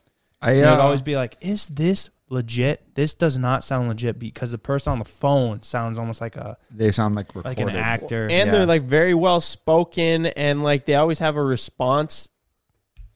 I 0.41 0.55
They 0.55 0.63
uh, 0.65 0.71
would 0.77 0.81
always 0.81 1.03
be 1.03 1.17
like, 1.17 1.37
"Is 1.41 1.67
this 1.67 2.11
legit? 2.29 2.95
This 2.95 3.13
does 3.15 3.37
not 3.39 3.65
sound 3.65 3.89
legit 3.89 4.19
because 4.21 4.53
the 4.53 4.59
person 4.59 4.93
on 4.93 4.99
the 5.01 5.05
phone 5.05 5.63
sounds 5.65 5.99
almost 5.99 6.21
like 6.21 6.37
a 6.37 6.57
they 6.71 6.93
sound 6.93 7.15
like 7.17 7.35
like 7.35 7.45
recorded. 7.59 7.75
an 7.75 7.83
actor." 7.83 8.23
And 8.25 8.31
Yeah. 8.33 8.45
they're 8.53 8.67
like 8.67 8.83
very 8.83 9.15
well 9.15 9.41
spoken 9.41 10.27
and 10.27 10.63
like 10.63 10.85
they 10.85 10.95
always 10.95 11.19
have 11.19 11.35
a 11.37 11.43
response 11.43 12.29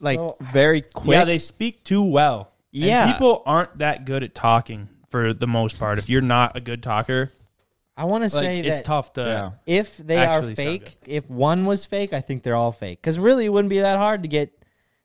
like 0.00 0.18
So- 0.18 0.36
very 0.40 0.80
quick. 0.80 1.14
Yeah, 1.16 1.24
they 1.24 1.38
speak 1.38 1.84
too 1.84 2.02
well. 2.02 2.50
And 2.74 2.82
Yeah. 2.84 3.12
people 3.12 3.42
aren't 3.46 3.78
that 3.78 4.04
good 4.04 4.24
at 4.24 4.34
talking 4.34 4.88
for 5.10 5.32
the 5.32 5.46
most 5.46 5.78
part. 5.78 5.98
If 5.98 6.08
you're 6.08 6.22
not 6.22 6.56
a 6.56 6.60
good 6.60 6.82
talker, 6.82 7.32
I 7.96 8.04
want 8.04 8.28
to 8.28 8.34
like, 8.34 8.44
say 8.44 8.60
it's 8.60 8.78
that 8.78 8.84
tough 8.84 9.12
to. 9.14 9.20
Yeah. 9.20 9.50
if 9.66 9.96
they 9.96 10.24
are 10.24 10.42
fake, 10.42 10.96
if 11.06 11.28
one 11.28 11.66
was 11.66 11.84
fake, 11.84 12.12
I 12.12 12.20
think 12.20 12.42
they're 12.42 12.56
all 12.56 12.72
fake. 12.72 13.00
Because 13.00 13.18
really, 13.18 13.44
it 13.44 13.50
wouldn't 13.50 13.70
be 13.70 13.80
that 13.80 13.98
hard 13.98 14.22
to 14.22 14.28
get 14.28 14.52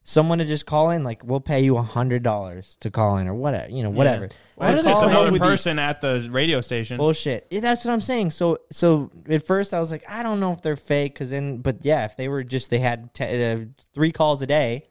someone 0.04 0.38
to 0.38 0.46
just 0.46 0.66
call 0.66 0.90
in, 0.92 1.04
like 1.04 1.22
we'll 1.26 1.42
pay 1.42 1.60
you 1.60 1.76
a 1.76 1.82
hundred 1.82 2.24
dollars 2.24 2.78
to 2.80 2.90
call 2.90 3.18
in 3.18 3.28
or 3.28 3.34
whatever, 3.34 3.70
you 3.70 3.84
know, 3.84 3.90
whatever. 3.90 4.30
Why 4.56 4.72
To 4.72 4.78
do 4.78 4.84
they 4.84 4.94
call 4.94 5.10
come 5.10 5.28
in- 5.28 5.34
with 5.34 5.42
person 5.42 5.80
at 5.80 6.00
the 6.00 6.26
radio 6.32 6.62
station. 6.62 6.96
Bullshit. 6.96 7.46
Yeah, 7.50 7.60
that's 7.60 7.84
what 7.84 7.92
I'm 7.92 8.00
saying. 8.00 8.32
So, 8.32 8.60
so 8.72 9.12
at 9.30 9.46
first 9.46 9.74
I 9.74 9.82
was 9.82 9.92
like, 9.92 10.06
I 10.10 10.24
don't 10.24 10.40
know 10.40 10.54
if 10.54 10.62
they're 10.62 10.78
fake, 10.78 11.16
cause 11.16 11.32
then, 11.32 11.58
but 11.58 11.84
yeah, 11.84 12.06
if 12.06 12.16
they 12.16 12.30
were 12.30 12.46
just 12.46 12.70
they 12.70 12.80
had 12.80 13.14
t- 13.14 13.52
uh, 13.52 13.66
three 13.94 14.14
calls 14.14 14.42
a 14.42 14.48
day, 14.48 14.84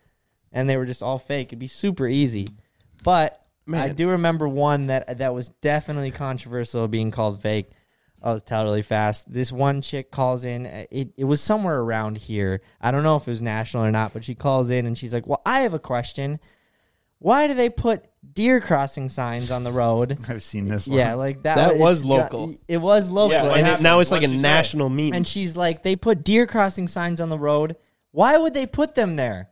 and 0.52 0.68
they 0.68 0.76
were 0.76 0.84
just 0.86 1.02
all 1.02 1.18
fake, 1.18 1.48
it'd 1.48 1.58
be 1.58 1.66
super 1.66 2.06
easy. 2.06 2.48
But 3.02 3.42
I 3.72 3.88
do 3.88 4.10
remember 4.10 4.46
one 4.46 4.88
that 4.88 5.18
that 5.18 5.32
was 5.34 5.48
definitely 5.48 6.10
controversial 6.10 6.86
being 6.88 7.10
called 7.10 7.40
fake. 7.40 7.70
I'll 8.26 8.40
tell 8.40 8.64
really 8.64 8.82
fast. 8.82 9.32
This 9.32 9.52
one 9.52 9.80
chick 9.82 10.10
calls 10.10 10.44
in. 10.44 10.66
uh, 10.66 10.84
It, 10.90 11.12
it 11.16 11.24
was 11.24 11.40
somewhere 11.40 11.78
around 11.80 12.18
here. 12.18 12.60
I 12.80 12.90
don't 12.90 13.02
know 13.02 13.16
if 13.16 13.26
it 13.28 13.30
was 13.30 13.40
national 13.42 13.84
or 13.84 13.90
not, 13.92 14.12
but 14.12 14.24
she 14.24 14.34
calls 14.34 14.68
in 14.70 14.84
and 14.86 14.98
she's 14.98 15.14
like, 15.14 15.26
"Well, 15.26 15.42
I 15.46 15.60
have 15.60 15.74
a 15.74 15.78
question. 15.78 16.40
Why 17.18 17.46
do 17.46 17.54
they 17.54 17.70
put 17.70 18.04
deer 18.34 18.60
crossing 18.60 19.08
signs 19.08 19.50
on 19.50 19.64
the 19.64 19.72
road?" 19.72 20.18
I've 20.28 20.42
seen 20.42 20.68
this 20.68 20.86
one. 20.86 20.98
Yeah, 20.98 21.14
like 21.14 21.42
that. 21.44 21.54
That 21.56 21.70
it's 21.72 21.80
was 21.80 22.02
got- 22.02 22.08
local. 22.32 22.54
it 22.68 22.78
was 22.78 23.10
local. 23.10 23.30
Yeah, 23.32 23.44
and 23.44 23.52
and 23.52 23.60
it's- 23.66 23.80
it, 23.80 23.82
now 23.82 24.00
it's 24.00 24.10
like 24.10 24.22
a 24.22 24.26
What'd 24.26 24.32
she 24.32 24.38
say? 24.38 24.42
national 24.42 24.88
meme. 24.88 25.12
and 25.14 25.26
she's 25.26 25.56
like, 25.56 25.82
they 25.82 25.96
put 25.96 26.24
deer 26.24 26.46
crossing 26.46 26.88
signs 26.88 27.20
on 27.20 27.28
the 27.28 27.38
road. 27.38 27.76
Why 28.10 28.36
would 28.38 28.54
they 28.54 28.66
put 28.66 28.94
them 28.94 29.16
there? 29.16 29.50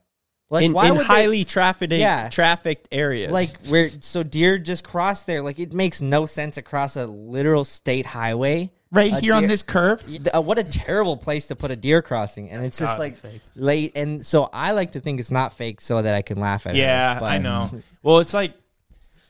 Like, 0.54 0.64
in 0.64 0.72
why 0.72 0.88
in 0.88 0.96
would 0.96 1.06
highly 1.06 1.44
trafficked 1.44 1.92
Yeah. 1.92 2.28
trafficked 2.30 2.88
areas. 2.92 3.30
like 3.32 3.66
where 3.66 3.90
so 4.00 4.22
deer 4.22 4.58
just 4.58 4.84
cross 4.84 5.24
there? 5.24 5.42
Like 5.42 5.58
it 5.58 5.72
makes 5.74 6.00
no 6.00 6.24
sense 6.26 6.56
across 6.56 6.96
a 6.96 7.06
literal 7.06 7.64
state 7.64 8.06
highway. 8.06 8.70
Right 8.92 9.12
A 9.12 9.18
here 9.20 9.34
on 9.34 9.48
this 9.48 9.64
curve. 9.64 10.04
Uh, 10.32 10.40
what 10.40 10.56
a 10.56 10.62
terrible 10.62 11.16
place 11.16 11.48
to 11.48 11.56
put 11.56 11.72
a 11.72 11.76
deer 11.76 12.00
crossing, 12.00 12.48
and 12.50 12.64
it's 12.64 12.78
just 12.78 12.96
like 12.96 13.16
fake. 13.16 13.40
late. 13.56 13.92
And 13.96 14.24
so 14.24 14.48
I 14.52 14.70
like 14.70 14.92
to 14.92 15.00
think 15.00 15.18
it's 15.18 15.32
not 15.32 15.52
fake, 15.52 15.80
so 15.80 16.00
that 16.00 16.14
I 16.14 16.22
can 16.22 16.38
laugh 16.38 16.64
at 16.66 16.76
it. 16.76 16.78
yeah, 16.78 17.18
I 17.20 17.38
know. 17.38 17.70
Well, 18.04 18.20
it's 18.20 18.32
like 18.32 18.54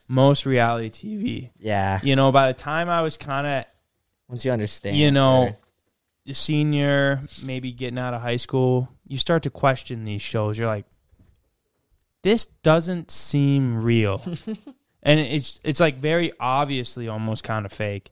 most 0.07 0.45
reality 0.45 0.91
TV. 0.91 1.49
Yeah, 1.57 1.99
You 2.03 2.15
know, 2.15 2.31
by 2.31 2.47
the 2.49 2.53
time 2.53 2.89
I 2.89 3.01
was 3.01 3.17
kind 3.17 3.47
of, 3.47 3.65
once 4.27 4.45
you 4.45 4.51
understand, 4.51 4.97
you 4.97 5.09
know, 5.09 5.43
or- 5.45 5.57
senior, 6.33 7.21
maybe 7.43 7.71
getting 7.71 7.97
out 7.97 8.13
of 8.13 8.21
high 8.21 8.35
school, 8.37 8.89
you 9.07 9.17
start 9.17 9.43
to 9.43 9.49
question 9.49 10.05
these 10.05 10.21
shows. 10.21 10.57
You're 10.57 10.67
like, 10.67 10.85
this 12.25 12.47
doesn't 12.63 13.11
seem 13.11 13.83
real. 13.83 14.19
and 15.03 15.19
it's 15.19 15.59
it's 15.63 15.79
like 15.79 15.97
very 15.97 16.33
obviously 16.39 17.07
almost 17.07 17.43
kind 17.43 17.67
of 17.67 17.71
fake. 17.71 18.09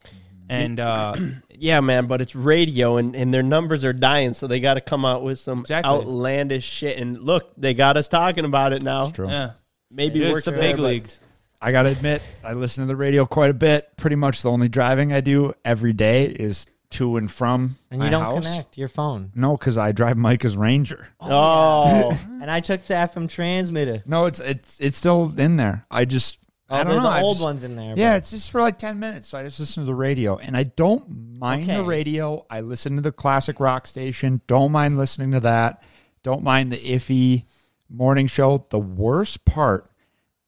And 0.48 0.80
uh 0.80 1.16
yeah, 1.50 1.80
man, 1.80 2.06
but 2.06 2.22
it's 2.22 2.36
radio 2.36 2.98
and, 2.98 3.16
and 3.16 3.34
their 3.34 3.42
numbers 3.42 3.84
are 3.84 3.92
dying, 3.92 4.36
so 4.36 4.46
they 4.46 4.60
got 4.60 4.76
to 4.76 4.82
come 4.82 5.04
out 5.04 5.24
with 5.24 5.40
some 5.40 5.62
Exactly. 5.62 5.90
outlandish 5.92 6.64
shit. 6.64 7.00
And 7.00 7.20
look, 7.24 7.52
they 7.58 7.74
got 7.74 7.98
us 7.98 8.08
talking 8.08 8.46
about 8.46 8.72
it 8.72 8.84
now. 8.84 9.10
True. 9.10 9.28
yeah, 9.30 9.54
Maybe 9.90 10.22
it's 10.22 10.32
works 10.32 10.46
the 10.46 10.52
there, 10.52 10.60
big 10.62 10.76
but- 10.78 10.84
leagues. 10.84 11.20
I 11.60 11.72
gotta 11.72 11.90
admit, 11.90 12.22
I 12.44 12.54
listen 12.54 12.84
to 12.84 12.88
the 12.88 12.96
radio 12.96 13.26
quite 13.26 13.50
a 13.50 13.54
bit. 13.56 13.96
Pretty 13.98 14.18
much 14.18 14.42
the 14.44 14.52
only 14.52 14.68
driving 14.70 15.12
I 15.14 15.22
do 15.22 15.54
every 15.66 15.94
day 15.94 16.26
is 16.26 16.68
to 16.94 17.18
and 17.18 17.32
from 17.32 17.76
and 17.92 18.00
my 18.00 18.06
you 18.06 18.12
don't 18.12 18.22
house. 18.22 18.46
connect 18.48 18.78
your 18.78 18.88
phone. 18.90 19.32
No, 19.36 19.58
because 19.58 19.78
I 19.78 19.92
drive 19.92 20.18
Micah's 20.18 20.56
Ranger. 20.58 21.08
Oh, 21.20 21.30
oh. 22.14 22.20
And 22.42 22.52
I 22.52 22.60
took 22.60 22.84
the 22.88 22.94
FM 22.96 23.30
transmitter. 23.30 24.04
No, 24.06 24.26
it's 24.26 24.40
it's 24.40 24.80
it's 24.80 24.98
still 24.98 25.34
in 25.38 25.56
there. 25.58 25.86
I 25.92 26.06
just 26.06 26.40
Oh, 26.70 26.76
I 26.78 26.84
don't 26.86 26.96
the, 26.96 26.98
know. 26.98 27.04
the 27.04 27.10
I 27.10 27.22
old 27.22 27.36
just- 27.36 27.44
ones 27.44 27.64
in 27.64 27.76
there. 27.76 27.94
Yeah, 27.98 28.14
but- 28.14 28.18
it's 28.18 28.32
just 28.32 28.52
for 28.52 28.62
like 28.62 28.78
ten 28.78 29.00
minutes. 29.00 29.28
So 29.30 29.38
I 29.38 29.44
just 29.44 29.60
listen 29.60 29.84
to 29.84 29.86
the 29.88 29.94
radio, 29.96 30.38
and 30.38 30.56
I 30.58 30.64
don't 30.64 31.38
mind 31.40 31.68
the 31.70 31.78
Okay. 31.80 31.88
radio. 31.88 32.46
I 32.50 32.62
listen 32.62 32.96
to 32.96 33.02
the 33.02 33.12
classic 33.12 33.60
rock 33.60 33.86
station. 33.88 34.42
Don't 34.48 34.72
mind 34.72 34.98
listening 34.98 35.32
to 35.34 35.40
that. 35.42 35.84
Don't 36.24 36.42
mind 36.44 36.72
the 36.72 36.78
iffy 36.78 37.44
morning 37.90 38.28
show. 38.28 38.66
The 38.70 38.80
worst 38.80 39.46
part 39.46 39.92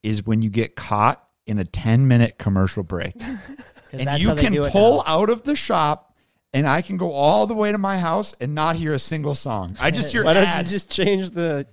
is 0.03 0.25
when 0.25 0.41
you 0.41 0.49
get 0.49 0.75
caught 0.75 1.21
in 1.47 1.59
a 1.59 1.65
ten 1.65 2.07
minute 2.07 2.37
commercial 2.39 2.83
break, 2.83 3.17
'Cause 3.19 3.37
and 3.91 4.07
that's 4.07 4.21
you 4.21 4.29
how 4.29 4.33
they 4.35 4.41
can 4.41 4.53
do 4.53 4.63
it 4.65 4.71
pull 4.71 4.97
now. 4.97 5.03
out 5.05 5.29
of 5.29 5.43
the 5.43 5.55
shop. 5.55 6.04
And 6.55 6.67
I 6.67 6.81
can 6.81 6.97
go 6.97 7.11
all 7.11 7.45
the 7.47 7.53
way 7.53 7.71
to 7.71 7.77
my 7.77 7.97
house 7.99 8.33
and 8.39 8.55
not 8.55 8.75
hear 8.77 8.93
a 8.93 8.99
single 8.99 9.35
song. 9.35 9.75
I 9.79 9.91
just 9.91 10.11
hear 10.11 10.23
why 10.25 10.33
don't 10.33 10.43
you 10.43 10.49
ads. 10.49 10.71
just 10.71 10.89
change 10.89 11.29
the 11.31 11.67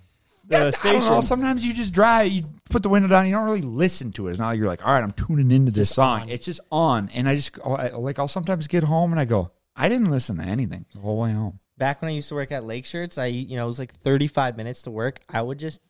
the 0.48 0.56
Yeah, 0.56 0.58
I 0.58 0.62
don't 0.64 0.74
station? 0.74 1.00
know. 1.08 1.20
Sometimes 1.20 1.64
you 1.64 1.72
just 1.72 1.94
drive, 1.94 2.32
you 2.32 2.44
put 2.68 2.82
the 2.82 2.88
window 2.88 3.08
down, 3.08 3.26
you 3.26 3.32
don't 3.32 3.44
really 3.44 3.60
listen 3.62 4.10
to 4.12 4.26
it. 4.26 4.30
It's 4.30 4.38
not 4.40 4.48
like 4.48 4.58
you're 4.58 4.66
like, 4.66 4.84
all 4.84 4.92
right, 4.92 5.02
I'm 5.04 5.12
tuning 5.12 5.50
into 5.52 5.70
this 5.70 5.90
song. 5.94 6.28
It's 6.28 6.44
just 6.44 6.60
on, 6.72 7.08
and 7.14 7.28
I 7.28 7.36
just 7.36 7.56
like 7.64 8.18
I'll 8.18 8.26
sometimes 8.28 8.66
get 8.66 8.82
home 8.84 9.12
and 9.12 9.20
I 9.20 9.24
go, 9.24 9.52
I 9.76 9.88
didn't 9.88 10.10
listen 10.10 10.36
to 10.38 10.42
anything 10.42 10.84
the 10.94 11.00
whole 11.00 11.18
way 11.18 11.32
home. 11.32 11.60
Back 11.78 12.02
when 12.02 12.10
I 12.10 12.14
used 12.14 12.28
to 12.28 12.34
work 12.34 12.50
at 12.52 12.64
Lake 12.64 12.84
Shirts, 12.84 13.18
I 13.18 13.26
you 13.26 13.56
know 13.56 13.62
it 13.64 13.66
was 13.68 13.78
like 13.78 13.92
35 13.94 14.56
minutes 14.56 14.82
to 14.82 14.90
work. 14.90 15.20
I 15.28 15.40
would 15.42 15.58
just 15.58 15.80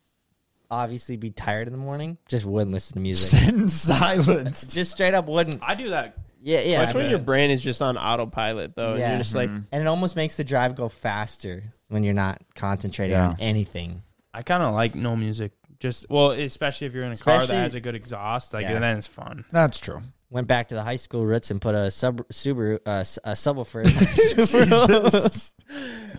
obviously 0.70 1.16
be 1.16 1.30
tired 1.30 1.66
in 1.66 1.72
the 1.72 1.78
morning. 1.78 2.18
Just 2.28 2.44
wouldn't 2.44 2.72
listen 2.72 2.94
to 2.94 3.00
music. 3.00 3.38
Sit 3.40 3.48
in 3.54 3.68
silence. 3.68 4.66
just 4.66 4.92
straight 4.92 5.14
up 5.14 5.26
wouldn't. 5.26 5.62
I 5.62 5.74
do 5.74 5.90
that. 5.90 6.16
Yeah, 6.44 6.60
yeah. 6.60 6.80
That's 6.80 6.92
when 6.94 7.08
your 7.08 7.18
brain 7.20 7.50
is 7.50 7.62
just 7.62 7.80
on 7.80 7.96
autopilot, 7.96 8.74
though. 8.74 8.90
And 8.90 8.98
Yeah. 8.98 9.10
you're 9.10 9.18
just 9.18 9.34
like, 9.34 9.48
and 9.50 9.66
it 9.82 9.86
almost 9.86 10.16
makes 10.16 10.34
the 10.36 10.44
drive 10.44 10.74
go 10.74 10.88
faster 10.88 11.62
when 11.88 12.02
you're 12.04 12.14
not 12.14 12.42
concentrating 12.54 13.16
Yeah. 13.16 13.28
on 13.30 13.36
anything. 13.38 14.02
I 14.34 14.42
kind 14.42 14.62
of 14.62 14.74
like 14.74 14.94
no 14.94 15.14
music. 15.16 15.52
Just 15.78 16.06
well, 16.08 16.30
especially 16.32 16.86
if 16.86 16.94
you're 16.94 17.04
in 17.04 17.12
a 17.12 17.16
car 17.16 17.34
that 17.34 17.42
Especially- 17.44 17.62
has 17.62 17.74
a 17.74 17.80
good 17.80 17.94
exhaust, 17.94 18.54
like 18.54 18.62
Yeah. 18.62 18.78
then 18.78 18.96
it's 18.98 19.06
fun. 19.06 19.44
That's 19.52 19.78
true. 19.78 20.00
Went 20.30 20.46
back 20.46 20.68
to 20.68 20.74
the 20.74 20.82
high 20.82 20.96
school 20.96 21.26
roots 21.26 21.50
and 21.50 21.60
put 21.60 21.74
a 21.74 21.90
sub 21.90 22.26
Subaru 22.28 22.78
uh, 22.86 22.90
s- 23.00 23.18
a 23.24 23.32
subwoofer 23.32 23.84
in 23.84 23.94
my 23.94 24.00
Subaru. 24.02 25.52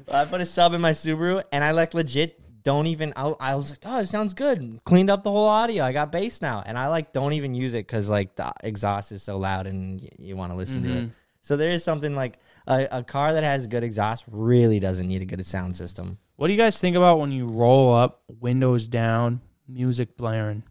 I 0.11 0.25
put 0.25 0.41
a 0.41 0.45
sub 0.45 0.73
in 0.73 0.81
my 0.81 0.91
Subaru 0.91 1.43
and 1.51 1.63
I 1.63 1.71
like 1.71 1.93
legit 1.93 2.39
don't 2.63 2.87
even 2.87 3.13
I, 3.15 3.33
I 3.39 3.55
was 3.55 3.69
like 3.69 3.79
oh 3.85 3.99
it 3.99 4.07
sounds 4.07 4.33
good. 4.33 4.79
Cleaned 4.85 5.09
up 5.09 5.23
the 5.23 5.31
whole 5.31 5.47
audio. 5.47 5.83
I 5.83 5.93
got 5.93 6.11
bass 6.11 6.41
now. 6.41 6.63
And 6.65 6.77
I 6.77 6.87
like 6.87 7.13
don't 7.13 7.33
even 7.33 7.53
use 7.53 7.73
it 7.73 7.85
because 7.87 8.09
like 8.09 8.35
the 8.35 8.53
exhaust 8.63 9.11
is 9.11 9.23
so 9.23 9.37
loud 9.37 9.67
and 9.67 10.01
y- 10.01 10.09
you 10.17 10.35
want 10.35 10.51
to 10.51 10.57
listen 10.57 10.83
to 10.83 10.89
it. 10.89 10.97
Mm-hmm. 10.97 11.07
So 11.41 11.57
there 11.57 11.69
is 11.69 11.83
something 11.83 12.15
like 12.15 12.39
a, 12.67 12.87
a 12.89 13.03
car 13.03 13.33
that 13.33 13.43
has 13.43 13.67
good 13.67 13.83
exhaust 13.83 14.23
really 14.27 14.79
doesn't 14.79 15.07
need 15.07 15.21
a 15.21 15.25
good 15.25 15.45
sound 15.45 15.75
system. 15.75 16.17
What 16.37 16.47
do 16.47 16.53
you 16.53 16.59
guys 16.59 16.77
think 16.77 16.95
about 16.95 17.19
when 17.19 17.31
you 17.31 17.47
roll 17.47 17.93
up, 17.93 18.23
windows 18.39 18.87
down, 18.87 19.41
music 19.67 20.15
blaring? 20.17 20.63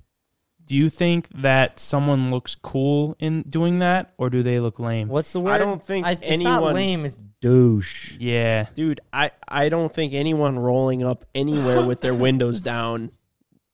Do 0.65 0.77
you 0.77 0.89
think 0.89 1.29
that 1.35 1.81
someone 1.81 2.31
looks 2.31 2.55
cool 2.55 3.17
in 3.19 3.43
doing 3.43 3.81
that, 3.81 4.13
or 4.17 4.31
do 4.31 4.43
they 4.43 4.61
look 4.61 4.79
lame? 4.79 5.09
what's 5.09 5.33
the 5.33 5.41
word 5.41 5.53
I 5.53 5.59
don't 5.59 5.83
think 5.83 6.07
it's 6.07 6.21
not 6.43 6.55
anyone- 6.59 6.75
lame 6.75 7.05
it's 7.05 7.19
douche 7.41 8.17
Yeah, 8.19 8.67
dude, 8.75 9.01
I 9.13 9.33
I 9.49 9.69
don't 9.69 9.93
think 9.93 10.15
anyone 10.15 10.59
rolling 10.59 11.03
up 11.03 11.25
anywhere 11.35 11.85
with 11.87 12.01
their 12.01 12.15
windows 12.15 12.61
down, 12.73 13.11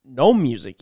no 0.04 0.32
music, 0.32 0.80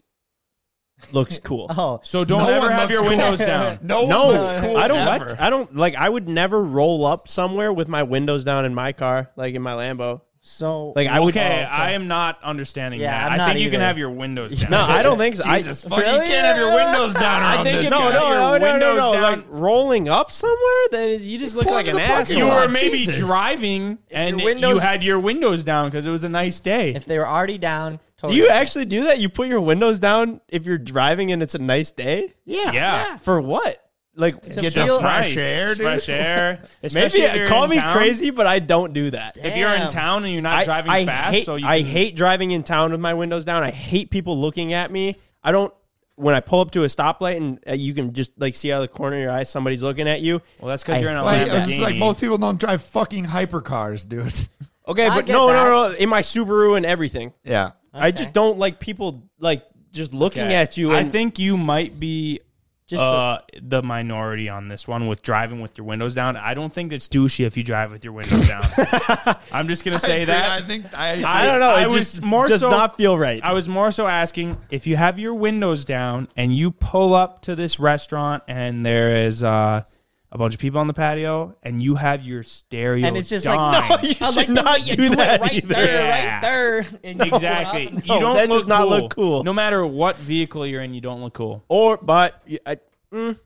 looks 1.12 1.38
cool. 1.38 1.66
oh 1.76 2.00
so 2.04 2.24
don't 2.24 2.44
No 2.46 2.48
ever 2.48 2.70
have 2.70 2.90
your 2.90 3.00
cool. 3.00 3.08
windows 3.10 3.38
down. 3.38 3.78
No, 3.82 4.06
No, 4.06 4.26
one 4.26 4.36
looks 4.36 4.52
cool. 4.62 4.76
I 4.76 4.88
don't. 4.88 4.98
ever. 5.08 5.36
I 5.38 5.50
don't 5.50 5.74
like. 5.76 5.94
I 5.96 6.08
would 6.08 6.28
never 6.28 6.62
roll 6.62 7.04
up 7.04 7.28
somewhere 7.28 7.72
with 7.72 7.88
my 7.88 8.04
windows 8.04 8.44
down 8.44 8.64
in 8.64 8.74
my 8.74 8.92
car, 8.92 9.30
like 9.36 9.54
in 9.54 9.62
my 9.62 9.72
Lambo. 9.72 10.20
So 10.46 10.92
Like 10.94 11.08
I 11.08 11.18
would. 11.18 11.36
Oh, 11.36 11.40
okay, 11.40 11.64
I 11.64 11.92
am 11.92 12.06
not 12.08 12.38
understanding 12.42 13.00
Yeah, 13.00 13.10
that. 13.28 13.32
I'm 13.32 13.40
i 13.40 13.46
think 13.48 13.60
you 13.60 13.70
can 13.70 13.80
have 13.80 13.98
your 13.98 14.10
windows 14.10 14.56
down. 14.60 14.70
No, 14.70 14.80
I 14.80 15.02
don't 15.02 15.18
think 15.18 15.36
so. 15.36 15.42
Jesus, 15.44 15.84
I, 15.84 15.88
fuck, 15.88 15.98
you 15.98 16.04
can't 16.04 16.46
have 16.46 16.56
your 16.56 16.74
windows 16.74 17.14
down 17.24 17.42
I 17.42 17.54
around 17.56 17.64
think 17.64 17.76
this 17.78 17.84
if 17.86 17.90
no, 17.90 18.10
no, 18.10 18.28
your 18.30 18.58
no, 18.60 18.78
no, 18.78 18.94
no, 18.96 19.12
no. 19.14 19.20
Like 19.20 19.44
rolling 19.48 20.08
up 20.08 20.30
somewhere, 20.30 20.56
then 20.92 21.18
you 21.22 21.38
just 21.38 21.56
look 21.56 21.66
like 21.66 21.88
an 21.88 21.94
the 21.94 22.00
parking 22.00 22.20
asshole. 22.20 22.38
you 22.38 22.46
were 22.48 22.68
maybe 22.68 22.98
Jesus. 22.98 23.18
driving 23.18 23.98
and 24.10 24.40
your 24.40 24.50
it- 24.50 24.58
you 24.60 24.78
had 24.78 25.02
your 25.02 25.18
windows 25.18 25.64
down 25.64 25.88
because 25.90 26.06
it 26.06 26.10
was 26.10 26.24
a 26.24 26.28
nice 26.28 26.60
day. 26.60 26.94
if 26.94 27.04
they 27.06 27.18
were 27.18 27.26
already 27.28 27.58
down 27.58 27.94
Do 27.96 28.00
totally 28.18 28.38
you 28.38 28.48
actually 28.48 28.84
do 28.84 29.04
that? 29.04 29.18
You 29.18 29.28
put 29.28 29.48
your 29.48 29.60
windows 29.60 29.98
down 29.98 30.40
if 30.48 30.64
you're 30.64 30.78
driving 30.78 31.32
and 31.32 31.42
it's 31.42 31.54
a 31.54 31.58
nice 31.58 31.90
day. 31.90 32.34
yeah 32.44 32.72
yeah. 32.72 33.16
For 33.18 33.40
what? 33.40 33.82
Like 34.18 34.40
To 34.42 34.60
Get 34.62 34.72
feel- 34.72 34.94
the 34.96 35.00
fresh 35.00 35.36
Nice. 35.36 35.44
air, 35.44 35.74
fresh 35.74 36.08
air. 36.08 36.62
Especially 36.82 37.20
maybe 37.20 37.38
you're 37.38 37.46
call 37.48 37.64
in 37.64 37.70
me 37.70 37.76
town. 37.76 37.96
crazy, 37.96 38.30
but 38.30 38.46
I 38.46 38.58
don't 38.60 38.92
do 38.94 39.10
that. 39.10 39.36
If 39.36 39.56
you're 39.56 39.68
in 39.68 39.80
Damn. 39.80 39.90
town 39.90 40.24
and 40.24 40.32
you're 40.32 40.42
not 40.42 40.54
I, 40.54 40.64
driving 40.64 40.90
I 40.90 41.04
fast, 41.04 41.34
hate, 41.34 41.44
so 41.44 41.56
you 41.56 41.66
I 41.66 41.82
can- 41.82 41.86
hate 41.90 42.16
driving 42.16 42.50
in 42.50 42.62
town 42.62 42.92
with 42.92 43.00
my 43.00 43.12
windows 43.14 43.44
down. 43.44 43.62
I 43.62 43.70
hate 43.70 44.08
people 44.10 44.38
looking 44.40 44.72
at 44.72 44.90
me. 44.90 45.16
I 45.44 45.52
don't. 45.52 45.72
When 46.18 46.34
I 46.34 46.40
pull 46.40 46.60
up 46.62 46.70
to 46.70 46.82
a 46.84 46.86
stoplight 46.86 47.36
and 47.36 47.58
uh, 47.68 47.74
you 47.74 47.92
can 47.92 48.14
just 48.14 48.32
like 48.38 48.54
see 48.54 48.72
out 48.72 48.82
of 48.82 48.88
the 48.90 48.96
corner 48.96 49.16
of 49.16 49.22
your 49.22 49.30
eye 49.32 49.44
somebody's 49.44 49.82
looking 49.82 50.08
at 50.08 50.22
you. 50.22 50.40
Well, 50.60 50.70
that's 50.70 50.82
because 50.82 50.96
I 50.96 51.00
you're 51.02 51.10
in 51.10 51.18
a 51.18 51.22
Like, 51.22 51.46
it's 51.46 51.66
just 51.66 51.80
like 51.80 51.96
most 51.96 52.18
people 52.22 52.38
don't 52.38 52.58
drive 52.58 52.80
fucking 52.82 53.26
hypercars, 53.26 54.08
dude. 54.08 54.32
Okay, 54.88 55.04
I 55.06 55.16
but 55.16 55.26
get 55.26 55.32
no, 55.32 55.48
that. 55.48 55.64
no, 55.68 55.88
no. 55.88 55.94
In 55.96 56.08
my 56.08 56.22
Subaru 56.22 56.76
and 56.76 56.86
everything, 56.86 57.32
yeah. 57.42 57.72
I 57.92 58.12
just 58.12 58.32
don't 58.32 58.56
like 58.56 58.78
people 58.78 59.28
like 59.40 59.64
just 59.90 60.14
looking 60.14 60.44
Okay. 60.44 60.54
at 60.54 60.76
you. 60.76 60.92
I 60.92 61.00
And, 61.00 61.10
think 61.10 61.40
you 61.40 61.56
might 61.58 61.98
be 61.98 62.38
Just 62.86 63.02
uh, 63.02 63.40
the 63.60 63.82
minority 63.82 64.48
on 64.48 64.68
this 64.68 64.86
one 64.86 65.08
with 65.08 65.20
driving 65.20 65.60
with 65.60 65.76
your 65.76 65.84
windows 65.84 66.14
down. 66.14 66.36
I 66.36 66.54
don't 66.54 66.72
think 66.72 66.92
it's 66.92 67.08
douchey 67.08 67.44
if 67.44 67.56
you 67.56 67.64
drive 67.64 67.90
with 67.90 68.04
your 68.04 68.12
windows 68.12 68.46
down. 68.46 68.62
I'm 69.52 69.66
just 69.66 69.84
gonna 69.84 69.98
say 69.98 70.24
that. 70.24 70.50
I 70.62 70.64
think 70.64 70.96
I. 70.96 71.14
I 71.24 71.46
don't 71.46 71.58
know. 71.58 71.70
I 71.70 71.82
it 71.82 71.86
was 71.90 72.12
just 72.12 72.22
more 72.22 72.46
does 72.46 72.60
so- 72.60 72.70
not 72.70 72.96
feel 72.96 73.18
right. 73.18 73.40
I 73.42 73.54
was 73.54 73.68
more 73.68 73.90
so 73.90 74.06
asking 74.06 74.56
if 74.70 74.86
you 74.86 74.94
have 74.96 75.18
your 75.18 75.34
windows 75.34 75.84
down 75.84 76.28
and 76.36 76.56
you 76.56 76.70
pull 76.70 77.12
up 77.12 77.42
to 77.42 77.56
this 77.56 77.80
restaurant 77.80 78.44
and 78.46 78.86
there 78.86 79.24
is 79.24 79.42
uh, 79.42 79.82
a 80.32 80.38
bunch 80.38 80.54
of 80.54 80.60
people 80.60 80.80
on 80.80 80.86
the 80.88 80.92
patio, 80.94 81.54
and 81.62 81.82
you 81.82 81.94
have 81.94 82.24
your 82.24 82.42
stereo, 82.42 83.06
and 83.06 83.16
it's 83.16 83.28
just 83.28 83.44
dying. 83.46 83.88
like, 83.90 84.00
no, 84.02 84.08
you 84.08 84.16
I 84.20 84.30
should 84.30 84.36
like 84.36 84.48
not 84.48 84.86
you 84.86 84.96
do 84.96 85.08
do 85.08 85.16
that 85.16 85.40
it 85.40 85.40
right 85.42 85.52
either. 85.54 85.66
there, 85.74 85.84
Yeah. 86.00 86.32
right 86.34 86.42
there. 86.42 86.86
And 87.04 87.20
you 87.26 87.32
exactly. 87.32 87.86
up. 87.88 87.92
you 87.94 88.00
don't 88.20 88.36
that 88.36 88.48
look 88.48 88.58
does 88.60 88.66
not 88.66 88.80
cool. 88.82 88.88
look 88.90 89.14
cool. 89.14 89.44
No 89.44 89.52
matter 89.52 89.86
what 89.86 90.16
vehicle 90.16 90.66
you're 90.66 90.82
in, 90.82 90.94
you 90.94 91.00
don't 91.00 91.22
look 91.22 91.34
cool. 91.34 91.64
Or, 91.68 91.96
but 91.96 92.42
I, 92.66 92.78
mm, 93.12 93.38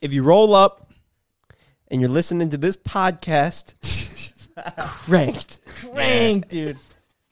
if 0.00 0.12
you 0.12 0.22
roll 0.22 0.54
up 0.54 0.90
and 1.88 2.00
you're 2.00 2.10
listening 2.10 2.48
to 2.50 2.56
this 2.56 2.76
podcast, 2.76 3.74
cranked, 5.04 5.58
cranked, 5.66 6.48
dude. 6.50 6.76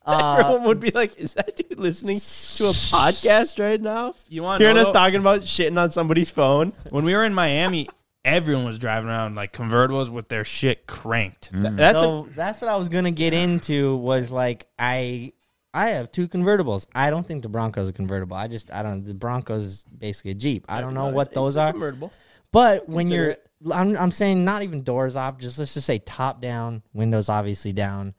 Uh, 0.06 0.36
everyone 0.40 0.64
would 0.66 0.80
be 0.80 0.90
like, 0.92 1.14
"Is 1.18 1.34
that 1.34 1.54
dude 1.54 1.78
listening 1.78 2.16
to 2.16 2.64
a 2.64 2.72
podcast 2.72 3.62
right 3.62 3.78
now?" 3.78 4.14
You 4.26 4.42
want 4.42 4.62
Hearing 4.62 4.78
us 4.78 4.88
talking 4.88 5.16
about 5.20 5.42
shitting 5.42 5.78
on 5.78 5.90
somebody's 5.90 6.30
phone. 6.30 6.72
when 6.88 7.04
we 7.04 7.14
were 7.14 7.26
in 7.26 7.34
Miami, 7.34 7.90
everyone 8.24 8.64
was 8.64 8.78
driving 8.78 9.08
around 9.08 9.34
like 9.34 9.52
convertibles 9.52 10.10
with 10.10 10.28
their 10.28 10.44
shit 10.44 10.86
cranked. 10.86 11.52
Mm. 11.52 11.76
That's 11.76 11.98
so 11.98 12.26
a, 12.26 12.34
that's 12.34 12.60
what 12.60 12.70
I 12.70 12.76
was 12.76 12.88
gonna 12.88 13.10
get 13.10 13.32
into. 13.32 13.96
Was 13.96 14.30
like 14.30 14.66
I 14.78 15.32
I 15.74 15.90
have 15.90 16.10
two 16.10 16.28
convertibles. 16.28 16.86
I 16.94 17.10
don't 17.10 17.26
think 17.26 17.42
the 17.42 17.48
Bronco's 17.48 17.88
a 17.88 17.92
convertible. 17.92 18.36
I 18.36 18.48
just 18.48 18.72
I 18.72 18.82
don't. 18.82 19.04
The 19.04 19.14
Bronco's 19.14 19.64
is 19.66 19.84
basically 19.96 20.32
a 20.32 20.34
Jeep. 20.34 20.64
I 20.68 20.80
don't 20.80 20.94
know 20.94 21.08
what 21.08 21.32
those 21.32 21.56
are. 21.56 21.72
convertible. 21.72 22.12
But 22.50 22.88
when 22.88 23.08
you're, 23.08 23.30
it. 23.30 23.50
I'm 23.72 23.96
I'm 23.96 24.10
saying 24.10 24.44
not 24.44 24.62
even 24.62 24.82
doors 24.82 25.16
up. 25.16 25.40
Just 25.40 25.58
let's 25.58 25.74
just 25.74 25.86
say 25.86 25.98
top 25.98 26.40
down, 26.40 26.82
windows 26.92 27.28
obviously 27.28 27.72
down. 27.72 28.14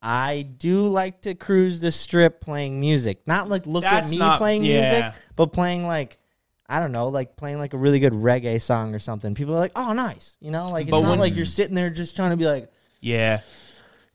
I 0.00 0.42
do 0.42 0.86
like 0.86 1.22
to 1.22 1.34
cruise 1.34 1.80
the 1.80 1.90
strip 1.90 2.40
playing 2.40 2.80
music. 2.80 3.26
Not 3.26 3.48
like 3.48 3.66
look 3.66 3.82
That's 3.82 4.06
at 4.06 4.10
me 4.12 4.18
not- 4.18 4.38
playing 4.38 4.64
yeah. 4.64 4.80
music, 4.80 5.20
but 5.36 5.52
playing 5.52 5.86
like 5.86 6.18
I 6.68 6.80
don't 6.80 6.92
know, 6.92 7.08
like 7.08 7.36
playing 7.36 7.58
like 7.58 7.72
a 7.74 7.78
really 7.78 7.98
good 7.98 8.12
reggae 8.12 8.60
song 8.60 8.94
or 8.94 8.98
something. 8.98 9.34
People 9.34 9.54
are 9.54 9.58
like, 9.58 9.72
"Oh, 9.74 9.92
nice," 9.94 10.36
you 10.40 10.50
know. 10.50 10.66
Like 10.68 10.82
it's 10.86 10.90
But 10.90 11.00
not 11.00 11.10
when- 11.10 11.18
like 11.20 11.34
you're 11.34 11.44
sitting 11.46 11.74
there 11.74 11.88
just 11.90 12.14
trying 12.14 12.30
to 12.30 12.36
be 12.36 12.46
like, 12.46 12.70
Yeah. 13.00 13.40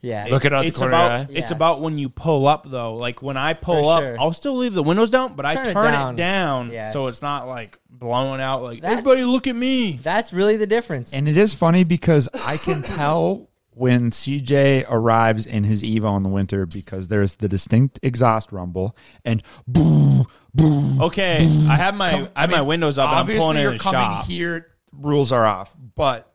"Yeah." 0.01 0.27
Looking 0.29 0.53
out 0.53 0.61
the 0.61 0.67
it's 0.67 0.77
corner 0.79 0.93
of 0.93 0.99
your 0.99 1.05
about 1.07 1.29
eye. 1.31 1.33
it's 1.33 1.49
Yeah. 1.51 1.55
about 1.57 1.81
when 1.81 1.97
you 1.97 2.09
pull 2.09 2.45
up 2.47 2.69
though. 2.69 2.95
Like 2.95 3.21
when 3.23 3.37
I 3.37 3.53
pull 3.53 3.83
For 3.85 3.93
up, 3.93 3.99
sure. 4.01 4.17
I'll 4.19 4.33
still 4.33 4.55
leave 4.55 4.73
the 4.73 4.83
windows 4.83 5.09
down, 5.09 5.33
but 5.35 5.45
I 5.47 5.55
Turn 5.55 5.67
it 5.67 5.73
turn 5.73 5.91
down. 5.93 6.13
it 6.13 6.17
down, 6.17 6.69
Yeah. 6.71 6.91
so 6.91 7.07
it's 7.07 7.21
not 7.23 7.47
like 7.47 7.79
blowing 7.89 8.39
out. 8.41 8.61
Like 8.61 8.81
That- 8.83 8.91
everybody, 8.91 9.23
look 9.25 9.47
at 9.47 9.55
me. 9.55 9.99
That's 10.03 10.31
really 10.31 10.55
the 10.57 10.67
difference. 10.67 11.11
And 11.11 11.27
it 11.27 11.37
is 11.37 11.55
funny 11.55 11.83
because 11.83 12.29
I 12.45 12.57
can 12.57 12.81
tell 12.83 13.49
when 13.75 14.11
CJ 14.11 14.85
arrives 14.87 15.47
in 15.47 15.63
his 15.63 15.81
Evo 15.81 16.15
in 16.17 16.21
the 16.21 16.29
winter 16.29 16.67
because 16.67 17.07
there's 17.07 17.37
the 17.37 17.47
distinct 17.47 17.99
exhaust 18.03 18.51
rumble 18.51 18.95
and 19.25 19.41
boom, 19.67 20.17
boom. 20.17 20.27
Okay, 20.59 21.37
I 21.67 21.75
have 21.75 21.95
my 21.95 22.29
I 22.35 22.41
have 22.41 22.51
my 22.51 22.59
mean, 22.59 22.67
windows 22.67 22.97
up. 22.97 23.07
and 23.09 23.15
I'm 23.15 23.21
Obviously, 23.21 23.39
pulling 23.41 23.57
in 23.57 23.63
you're 23.63 23.71
the 23.73 23.79
coming 23.79 23.99
shop. 24.01 24.25
here. 24.27 24.67
Rules 24.91 25.31
are 25.31 25.45
off, 25.45 25.75
but 25.95 26.31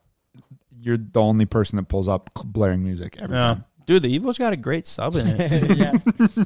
you're 0.80 0.96
the 0.96 1.20
only 1.20 1.46
person 1.46 1.76
that 1.76 1.84
pulls 1.88 2.08
up 2.08 2.30
blaring 2.44 2.82
music 2.82 3.16
every 3.20 3.36
Yeah. 3.36 3.42
time. 3.54 3.64
Dude, 3.86 4.02
the 4.02 4.08
Evo's 4.12 4.36
got 4.38 4.52
a 4.52 4.56
great 4.56 4.86
sub 4.86 5.14
in 5.16 5.26
it. 5.28 5.76
yeah. 5.78 6.44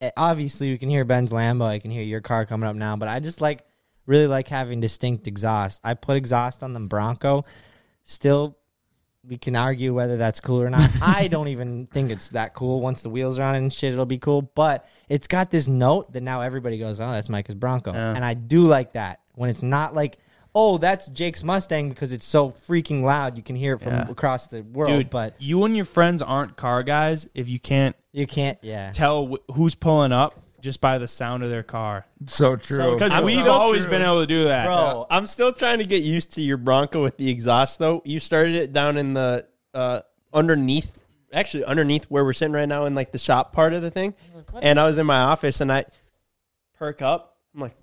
Eh, 0.00 0.10
Obviously, 0.16 0.68
you 0.68 0.78
can 0.78 0.90
hear 0.90 1.04
Ben's 1.04 1.32
Lambo. 1.32 1.62
I 1.64 1.78
can 1.78 1.90
hear 1.92 2.02
your 2.02 2.20
car 2.20 2.44
coming 2.44 2.68
up 2.68 2.74
now, 2.76 2.96
but 2.96 3.08
I 3.08 3.20
just 3.20 3.40
like 3.40 3.64
really 4.06 4.26
like 4.26 4.48
having 4.48 4.80
distinct 4.80 5.26
exhaust. 5.28 5.80
I 5.84 5.94
put 5.94 6.16
exhaust 6.16 6.62
on 6.64 6.72
the 6.72 6.80
Bronco. 6.80 7.44
Still, 8.02 8.58
we 9.28 9.38
can 9.38 9.54
argue 9.56 9.94
whether 9.94 10.16
that's 10.16 10.40
cool 10.40 10.60
or 10.62 10.70
not. 10.70 10.90
I 11.02 11.28
don't 11.28 11.48
even 11.48 11.86
think 11.86 12.10
it's 12.10 12.30
that 12.30 12.54
cool. 12.54 12.80
Once 12.80 13.02
the 13.02 13.10
wheels 13.10 13.38
are 13.38 13.42
on 13.42 13.54
and 13.54 13.72
shit, 13.72 13.92
it'll 13.92 14.04
be 14.06 14.18
cool. 14.18 14.42
But 14.42 14.86
it's 15.08 15.26
got 15.26 15.50
this 15.50 15.68
note 15.68 16.12
that 16.12 16.22
now 16.22 16.40
everybody 16.40 16.78
goes, 16.78 17.00
"Oh, 17.00 17.10
that's 17.10 17.28
Micah's 17.28 17.54
Bronco," 17.54 17.92
Yeah. 17.92 18.14
and 18.14 18.24
I 18.24 18.34
do 18.34 18.62
like 18.62 18.92
that 18.94 19.20
when 19.34 19.50
it's 19.50 19.62
not 19.62 19.94
like. 19.94 20.18
Oh, 20.54 20.76
that's 20.76 21.06
Jake's 21.08 21.42
Mustang 21.42 21.88
because 21.88 22.12
it's 22.12 22.26
so 22.26 22.50
freaking 22.50 23.00
loud. 23.04 23.38
You 23.38 23.42
can 23.42 23.56
hear 23.56 23.72
it 23.72 23.78
from 23.80 23.94
Yeah. 23.94 24.10
across 24.10 24.48
the 24.48 24.60
world. 24.60 24.90
Dude, 24.92 25.08
but 25.08 25.34
you 25.38 25.64
and 25.64 25.74
your 25.74 25.86
friends 25.86 26.20
aren't 26.20 26.58
car 26.58 26.82
guys 26.82 27.26
if 27.32 27.48
you 27.48 27.58
can't 27.58 27.96
you 28.12 28.26
can't. 28.26 28.58
Yeah. 28.60 28.90
tell 28.92 29.26
wh- 29.28 29.54
who's 29.54 29.74
pulling 29.74 30.12
up 30.12 30.41
just 30.62 30.80
by 30.80 30.96
the 30.96 31.08
sound 31.08 31.42
of 31.42 31.50
their 31.50 31.64
car. 31.64 32.06
So 32.26 32.56
true. 32.56 32.92
Because 32.92 33.12
I'm 33.12 33.24
we've 33.24 33.34
still 33.34 33.50
always 33.50 33.82
true. 33.82 33.90
been 33.90 34.02
able 34.02 34.20
to 34.20 34.26
do 34.26 34.44
that. 34.44 34.64
Bro, 34.64 35.06
I'm 35.10 35.26
still 35.26 35.52
trying 35.52 35.78
to 35.78 35.84
get 35.84 36.04
used 36.04 36.32
to 36.32 36.40
your 36.40 36.56
Bronco 36.56 37.02
with 37.02 37.16
the 37.16 37.28
exhaust 37.28 37.78
though. 37.80 38.00
You 38.04 38.20
started 38.20 38.54
it 38.54 38.72
down 38.72 38.96
in 38.96 39.12
the 39.12 39.46
uh, 39.74 40.00
underneath, 40.32 40.96
actually 41.32 41.64
underneath 41.64 42.04
where 42.04 42.24
we're 42.24 42.32
sitting 42.32 42.54
right 42.54 42.68
now 42.68 42.86
in 42.86 42.94
like 42.94 43.10
the 43.10 43.18
shop 43.18 43.52
part 43.52 43.72
of 43.72 43.82
the 43.82 43.90
thing. 43.90 44.14
And 44.62 44.78
I 44.78 44.86
was 44.86 44.98
in 44.98 45.06
my 45.06 45.18
office 45.18 45.60
and 45.60 45.72
I 45.72 45.84
perk 46.78 47.02
up. 47.02 47.38
I'm 47.54 47.60
like, 47.60 47.74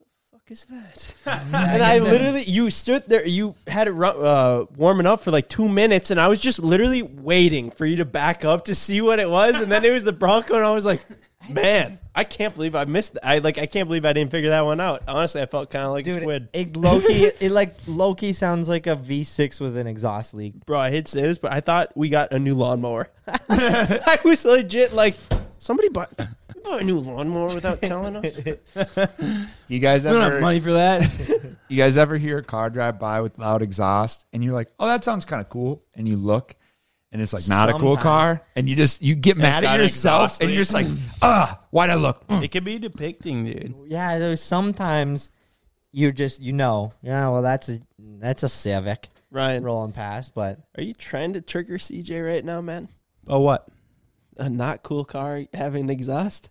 "The 0.00 0.06
fuck 0.32 0.50
is 0.50 0.64
that?" 0.64 1.14
and 1.54 1.82
I 1.82 1.98
literally, 1.98 2.42
you 2.42 2.70
stood 2.70 3.04
there, 3.06 3.24
you 3.24 3.54
had 3.68 3.86
it 3.86 3.92
ru- 3.92 4.06
uh, 4.06 4.66
warming 4.76 5.06
up 5.06 5.20
for 5.20 5.30
like 5.30 5.48
two 5.48 5.68
minutes, 5.68 6.10
and 6.10 6.20
I 6.20 6.26
was 6.26 6.40
just 6.40 6.58
literally 6.58 7.02
waiting 7.02 7.70
for 7.70 7.86
you 7.86 7.96
to 7.96 8.04
back 8.04 8.44
up 8.44 8.64
to 8.64 8.74
see 8.74 9.00
what 9.00 9.20
it 9.20 9.30
was, 9.30 9.60
and 9.60 9.70
then 9.70 9.84
it 9.84 9.90
was 9.92 10.02
the 10.02 10.12
Bronco, 10.12 10.56
and 10.56 10.66
I 10.66 10.72
was 10.72 10.84
like. 10.84 11.04
Man, 11.48 11.98
I 12.14 12.24
can't 12.24 12.54
believe 12.54 12.74
I 12.74 12.84
missed. 12.84 13.14
That. 13.14 13.26
I 13.26 13.38
like. 13.38 13.58
I 13.58 13.66
can't 13.66 13.88
believe 13.88 14.04
I 14.04 14.12
didn't 14.12 14.30
figure 14.30 14.50
that 14.50 14.64
one 14.64 14.80
out. 14.80 15.02
Honestly, 15.08 15.40
I 15.40 15.46
felt 15.46 15.70
kind 15.70 15.84
of 15.86 15.92
like 15.92 16.06
a 16.06 16.12
Dude, 16.12 16.22
squid. 16.22 16.48
it 16.52 16.76
Loki, 16.76 17.06
it 17.40 17.50
like 17.50 17.74
Loki 17.86 18.32
sounds 18.32 18.68
like 18.68 18.86
a 18.86 18.94
V6 18.94 19.60
with 19.60 19.76
an 19.76 19.86
exhaust 19.86 20.34
leak. 20.34 20.64
Bro, 20.66 20.78
I 20.78 20.90
hate 20.90 21.06
to 21.06 21.12
say 21.12 21.22
this, 21.22 21.38
but 21.38 21.52
I 21.52 21.60
thought 21.60 21.96
we 21.96 22.08
got 22.08 22.32
a 22.32 22.38
new 22.38 22.54
lawnmower. 22.54 23.08
I 23.26 24.18
was 24.24 24.44
legit 24.44 24.92
like, 24.92 25.16
somebody 25.58 25.88
bought, 25.88 26.14
bought 26.16 26.82
a 26.82 26.84
new 26.84 26.98
lawnmower 27.00 27.54
without 27.54 27.80
telling 27.82 28.16
us. 28.16 28.36
you 29.68 29.78
guys 29.78 30.04
We 30.04 30.10
don't 30.10 30.22
ever 30.22 30.32
have 30.34 30.40
money 30.42 30.60
for 30.60 30.72
that. 30.72 31.56
you 31.68 31.76
guys 31.76 31.96
ever 31.96 32.16
hear 32.18 32.38
a 32.38 32.44
car 32.44 32.70
drive 32.70 32.98
by 32.98 33.20
with 33.22 33.38
loud 33.38 33.62
exhaust 33.62 34.26
and 34.32 34.44
you're 34.44 34.54
like, 34.54 34.68
oh, 34.78 34.86
that 34.86 35.04
sounds 35.04 35.24
kind 35.24 35.40
of 35.40 35.48
cool, 35.48 35.82
and 35.96 36.06
you 36.08 36.16
look. 36.16 36.54
And 37.12 37.20
it's 37.20 37.32
like 37.32 37.48
not 37.48 37.68
a 37.68 37.72
cool 37.72 37.96
car, 37.96 38.40
and 38.54 38.68
you 38.68 38.76
just 38.76 39.02
you 39.02 39.16
get 39.16 39.36
mad 39.36 39.64
at 39.64 39.80
yourself, 39.80 40.26
exhaust 40.26 40.42
and 40.42 40.50
you're 40.52 40.60
just 40.60 40.72
like, 40.74 40.86
ah, 41.22 41.58
why'd 41.70 41.90
I 41.90 41.96
look? 41.96 42.24
Mm. 42.28 42.42
it 42.44 42.48
could 42.52 42.62
be 42.64 42.78
depicting, 42.78 43.44
dude. 43.44 43.74
Yeah, 43.88 44.18
there's 44.18 44.40
sometimes 44.40 45.30
you 45.90 46.12
just 46.12 46.40
you 46.40 46.52
know, 46.52 46.92
yeah, 47.02 47.28
well 47.28 47.42
that's 47.42 47.68
a 47.68 47.80
that's 47.98 48.44
a 48.44 48.48
Civic 48.48 49.08
Ryan, 49.32 49.64
rolling 49.64 49.90
past, 49.90 50.34
but 50.36 50.60
are 50.76 50.84
you 50.84 50.94
trying 50.94 51.32
to 51.32 51.40
trigger 51.40 51.78
CJ 51.78 52.24
right 52.24 52.44
now, 52.44 52.60
man? 52.60 52.88
Oh, 53.26 53.40
what? 53.40 53.66
A 54.36 54.48
not 54.48 54.84
cool 54.84 55.04
car 55.04 55.42
having 55.52 55.90
exhaust? 55.90 56.50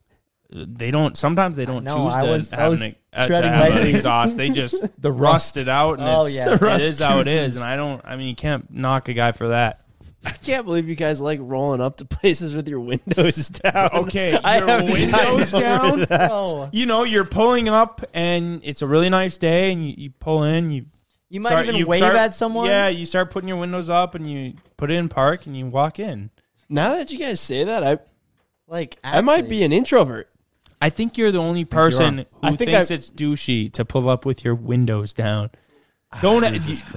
They 0.52 0.92
don't. 0.92 1.16
Sometimes 1.16 1.56
they 1.56 1.66
don't 1.66 1.84
No, 1.86 1.96
choose 2.06 2.14
I 2.16 2.26
to 2.26 2.32
was- 2.32 2.50
have, 2.50 2.72
was 2.72 2.82
an, 2.82 2.96
uh, 3.14 3.28
to 3.28 3.34
have 3.50 3.76
an 3.78 3.88
exhaust. 3.88 4.36
They 4.36 4.50
just 4.50 5.02
The 5.02 5.12
rust 5.28 5.56
it 5.58 5.70
out, 5.70 6.00
and 6.00 6.08
Oh, 6.10 6.26
it's, 6.26 6.36
yeah. 6.36 6.54
it 6.56 6.62
Rust 6.62 6.84
is 6.84 7.02
how 7.02 7.20
it 7.20 7.28
is. 7.28 7.56
And 7.56 7.64
I 7.64 7.76
don't. 7.78 8.02
I 8.04 8.16
mean, 8.18 8.28
you 8.28 8.36
can't 8.36 8.70
knock 8.74 9.08
a 9.08 9.14
guy 9.14 9.32
for 9.32 9.50
that. 9.50 9.86
I 10.26 10.32
can't 10.32 10.66
believe 10.66 10.90
you 10.90 10.96
guys 10.96 11.22
like 11.22 11.40
rolling 11.42 11.80
up 11.82 11.98
to 11.98 12.06
places 12.06 12.54
with 12.54 12.68
your 12.68 12.80
windows 12.82 13.50
down. 13.64 13.90
Okay, 13.94 14.34
I 14.44 14.58
your 14.60 14.68
have- 14.68 14.84
windows 14.84 15.52
down? 15.52 16.00
that. 16.10 16.30
oh, 16.32 16.70
You 16.74 16.86
know, 16.86 17.04
you're 17.06 17.26
pulling 17.26 17.70
up, 17.70 18.04
and 18.14 18.60
it's 18.64 18.82
a 18.82 18.88
really 18.88 19.10
nice 19.10 19.38
day, 19.38 19.72
and 19.72 19.86
you, 19.86 19.94
you 19.98 20.10
pull 20.12 20.44
in. 20.44 20.70
You 20.70 20.86
you 21.30 21.40
might 21.40 21.50
start- 21.52 21.66
even 21.66 21.76
you 21.76 21.88
wave 21.88 22.00
start- 22.02 22.16
at 22.16 22.34
someone. 22.34 22.66
Yeah, 22.66 22.88
you 22.90 23.06
start 23.06 23.32
putting 23.32 23.48
your 23.48 23.58
windows 23.58 23.90
up, 23.90 24.16
and 24.16 24.30
you 24.30 24.56
put 24.78 24.92
it 24.92 24.96
in 24.96 25.08
park, 25.10 25.46
and 25.46 25.56
you 25.56 25.68
walk 25.68 26.00
in. 26.00 26.32
Now 26.68 26.96
that 26.96 27.12
you 27.12 27.18
guys 27.18 27.40
say 27.40 27.64
that, 27.64 27.84
I 27.84 28.00
like 28.68 28.98
I 29.04 29.22
might 29.22 29.48
be 29.48 29.64
an 29.64 29.72
introvert. 29.72 30.30
I 30.82 30.90
think 30.90 31.18
you're 31.18 31.32
the 31.32 31.40
only 31.40 31.66
person 31.66 32.20
who 32.20 32.26
I 32.44 32.56
think 32.56 32.72
thinks 32.72 32.92
I- 32.92 32.94
it's 32.96 33.10
douchey 33.12 33.72
to 33.74 33.86
pull 33.86 34.10
up 34.10 34.26
with 34.26 34.44
your 34.44 34.56
windows 34.56 35.14
down. 35.14 35.52
Don't 36.22 36.42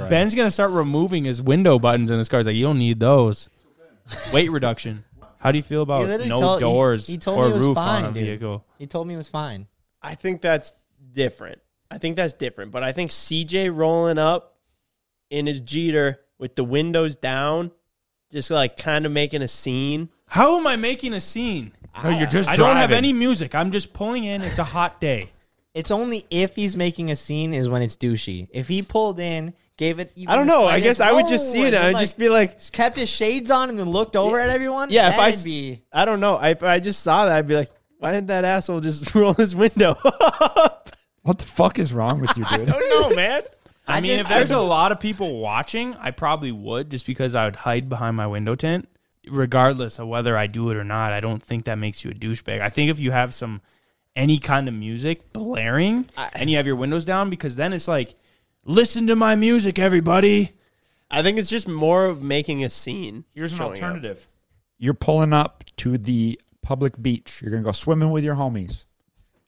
Ben's 0.09 0.35
gonna 0.35 0.51
start 0.51 0.71
removing 0.71 1.25
his 1.25 1.43
window 1.43 1.79
buttons 1.79 2.11
in 2.11 2.19
his 2.19 2.29
car. 2.29 2.41
He's 2.41 2.47
like, 2.47 2.57
you 2.57 2.65
don't 2.65 2.79
need 2.79 2.99
those. 2.99 3.51
Weight 4.33 4.51
reduction. 4.51 5.05
How 5.39 5.53
do 5.53 5.59
you 5.59 5.63
feel 5.63 5.81
He 5.81 5.83
about 5.83 6.03
literally 6.07 6.29
no 6.29 6.37
told- 6.39 6.59
he- 6.61 6.65
doors 6.65 7.07
he 7.07 7.19
told 7.19 7.39
or 7.39 7.45
me 7.47 7.51
it 7.51 7.55
was 7.59 7.67
roof 7.67 7.75
fine, 7.75 8.05
on 8.05 8.11
a 8.11 8.15
dude. 8.15 8.25
vehicle? 8.25 8.65
He 8.79 8.87
told 8.87 9.07
me 9.07 9.15
it 9.15 9.19
was 9.19 9.29
fine. 9.29 9.67
I 10.01 10.15
think 10.15 10.41
that's 10.41 10.73
different. 11.13 11.61
I 11.91 11.99
think 11.99 12.17
that's 12.17 12.33
different. 12.33 12.73
But 12.73 12.83
I 12.83 12.93
think 12.93 13.11
CJ 13.11 13.75
rolling 13.77 14.19
up 14.19 14.57
in 15.31 15.47
his 15.47 15.61
Jeter 15.61 16.21
with 16.39 16.57
the 16.57 16.65
windows 16.65 17.17
down, 17.17 17.71
just 18.31 18.51
like 18.51 18.77
kind 18.77 19.05
of 19.05 19.13
making 19.13 19.43
a 19.43 19.49
scene. 19.49 20.09
How 20.27 20.59
am 20.59 20.67
I 20.67 20.77
making 20.77 21.13
a 21.13 21.21
scene? 21.21 21.73
No, 22.03 22.09
you're 22.09 22.27
just 22.27 22.49
I 22.49 22.57
don't 22.57 22.77
have 22.77 22.89
driving. 22.89 22.97
any 22.97 23.13
music. 23.13 23.55
I'm 23.55 23.71
just 23.73 23.93
pulling 23.93 24.25
in. 24.25 24.41
It's 24.43 24.59
a 24.59 24.65
hot 24.65 25.01
day. 25.01 25.31
It's 25.75 25.91
only 25.91 26.27
if 26.31 26.55
he's 26.55 26.77
making 26.77 27.11
a 27.11 27.17
scene 27.17 27.55
is 27.55 27.69
when 27.69 27.81
it's 27.83 27.97
douchey. 27.97 28.49
If 28.51 28.69
he 28.69 28.83
pulled 28.83 29.19
in, 29.19 29.55
gave 29.79 29.99
it. 29.99 30.13
Even 30.17 30.29
I 30.31 30.37
don't 30.37 30.47
know. 30.47 30.67
I 30.67 30.81
guess 30.81 31.01
I 31.01 31.13
would 31.13 31.27
just 31.27 31.51
see 31.51 31.63
it. 31.63 31.69
and 31.69 31.77
and 31.77 31.85
I'd 31.87 31.95
like, 31.95 32.03
just 32.03 32.19
be 32.19 32.29
like, 32.29 32.71
kept 32.73 32.97
his 32.97 33.09
shades 33.09 33.51
on 33.51 33.71
and 33.71 33.79
then 33.79 33.89
looked 33.89 34.15
over 34.17 34.39
at 34.39 34.51
everyone. 34.51 34.91
Yeah, 34.91 35.11
if 35.11 35.19
I 35.19 35.35
be 35.45 35.83
I 35.93 36.05
don't 36.05 36.21
know. 36.21 36.35
I, 36.37 36.51
if 36.51 36.63
I 36.63 36.79
just 36.79 37.03
saw 37.03 37.25
that, 37.27 37.35
I'd 37.37 37.49
be 37.49 37.57
like, 37.57 37.71
why 37.99 38.13
didn't 38.13 38.27
that 38.27 38.45
asshole 38.45 38.81
just 38.81 39.15
roll 39.15 39.33
his 39.35 39.57
window 39.57 39.97
up? 40.05 40.91
What 41.23 41.39
the 41.39 41.47
fuck 41.47 41.79
is 41.79 41.93
wrong 41.95 42.21
with 42.21 42.37
you, 42.37 42.45
dude? 42.51 42.69
I 42.69 42.79
don't 42.79 43.11
know, 43.11 43.17
man. 43.17 43.43
I, 43.87 43.97
I 43.99 44.01
mean, 44.03 44.19
just- 44.19 44.31
if 44.31 44.37
there's 44.37 44.51
a 44.51 44.61
lot 44.61 44.93
of 44.93 45.01
people 45.01 45.41
watching, 45.41 45.95
I 45.95 46.11
probably 46.11 46.53
would 46.53 46.91
just 46.91 47.07
because 47.07 47.35
I 47.35 47.47
would 47.47 47.57
hide 47.57 47.89
behind 47.89 48.17
my 48.17 48.27
window 48.27 48.55
tent, 48.57 48.89
regardless 49.31 49.99
of 49.99 50.07
whether 50.09 50.37
I 50.37 50.49
do 50.49 50.69
it 50.71 50.77
or 50.77 50.85
not. 50.85 51.13
I 51.13 51.21
don't 51.21 51.43
think 51.43 51.65
that 51.65 51.79
makes 51.79 52.05
you 52.05 52.11
a 52.11 52.15
douchebag. 52.15 52.61
I 52.61 52.69
think 52.69 52.91
if 52.91 53.01
you 53.01 53.11
have 53.13 53.33
some 53.35 53.63
any 54.15 54.39
kind 54.39 54.69
of 54.69 54.75
music 54.75 55.33
blaring 55.33 56.07
and 56.35 56.51
you 56.51 56.57
have 56.57 56.67
your 56.67 56.77
windows 56.77 57.05
down, 57.05 57.31
because 57.31 57.57
then 57.57 57.73
it's 57.73 57.89
like 57.89 58.15
listen 58.65 59.07
to 59.07 59.17
my 59.17 59.37
music, 59.37 59.79
everybody. 59.79 60.53
I 61.11 61.23
think 61.23 61.39
it's 61.39 61.51
just 61.51 61.69
more 61.69 62.07
of 62.07 62.23
making 62.23 62.65
a 62.65 62.71
scene. 62.71 63.25
Here's 63.35 63.53
an 63.53 63.59
showing 63.59 63.73
up. 63.73 63.83
alternative. 63.83 64.27
You're 64.79 64.95
pulling 64.95 65.33
up 65.33 65.65
to 65.79 65.99
the 65.99 66.41
public 66.63 67.01
beach. 67.01 67.39
You're 67.43 67.51
gonna 67.51 67.63
go 67.63 67.73
swimming 67.73 68.11
with 68.11 68.25
your 68.25 68.35
homies. 68.35 68.85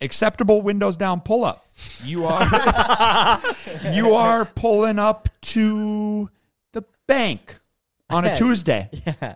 Acceptable 0.01 0.61
windows 0.61 0.97
down 0.97 1.20
pull 1.20 1.45
up. 1.45 1.66
You 2.05 2.27
are 2.27 3.41
you 3.93 4.15
are 4.15 4.45
pulling 4.45 4.99
up 4.99 5.28
to 5.43 6.28
the 6.73 6.85
bank 7.07 7.57
on 8.11 8.24
a 8.24 8.36
Tuesday. 8.36 8.91
Yeah. 9.07 9.35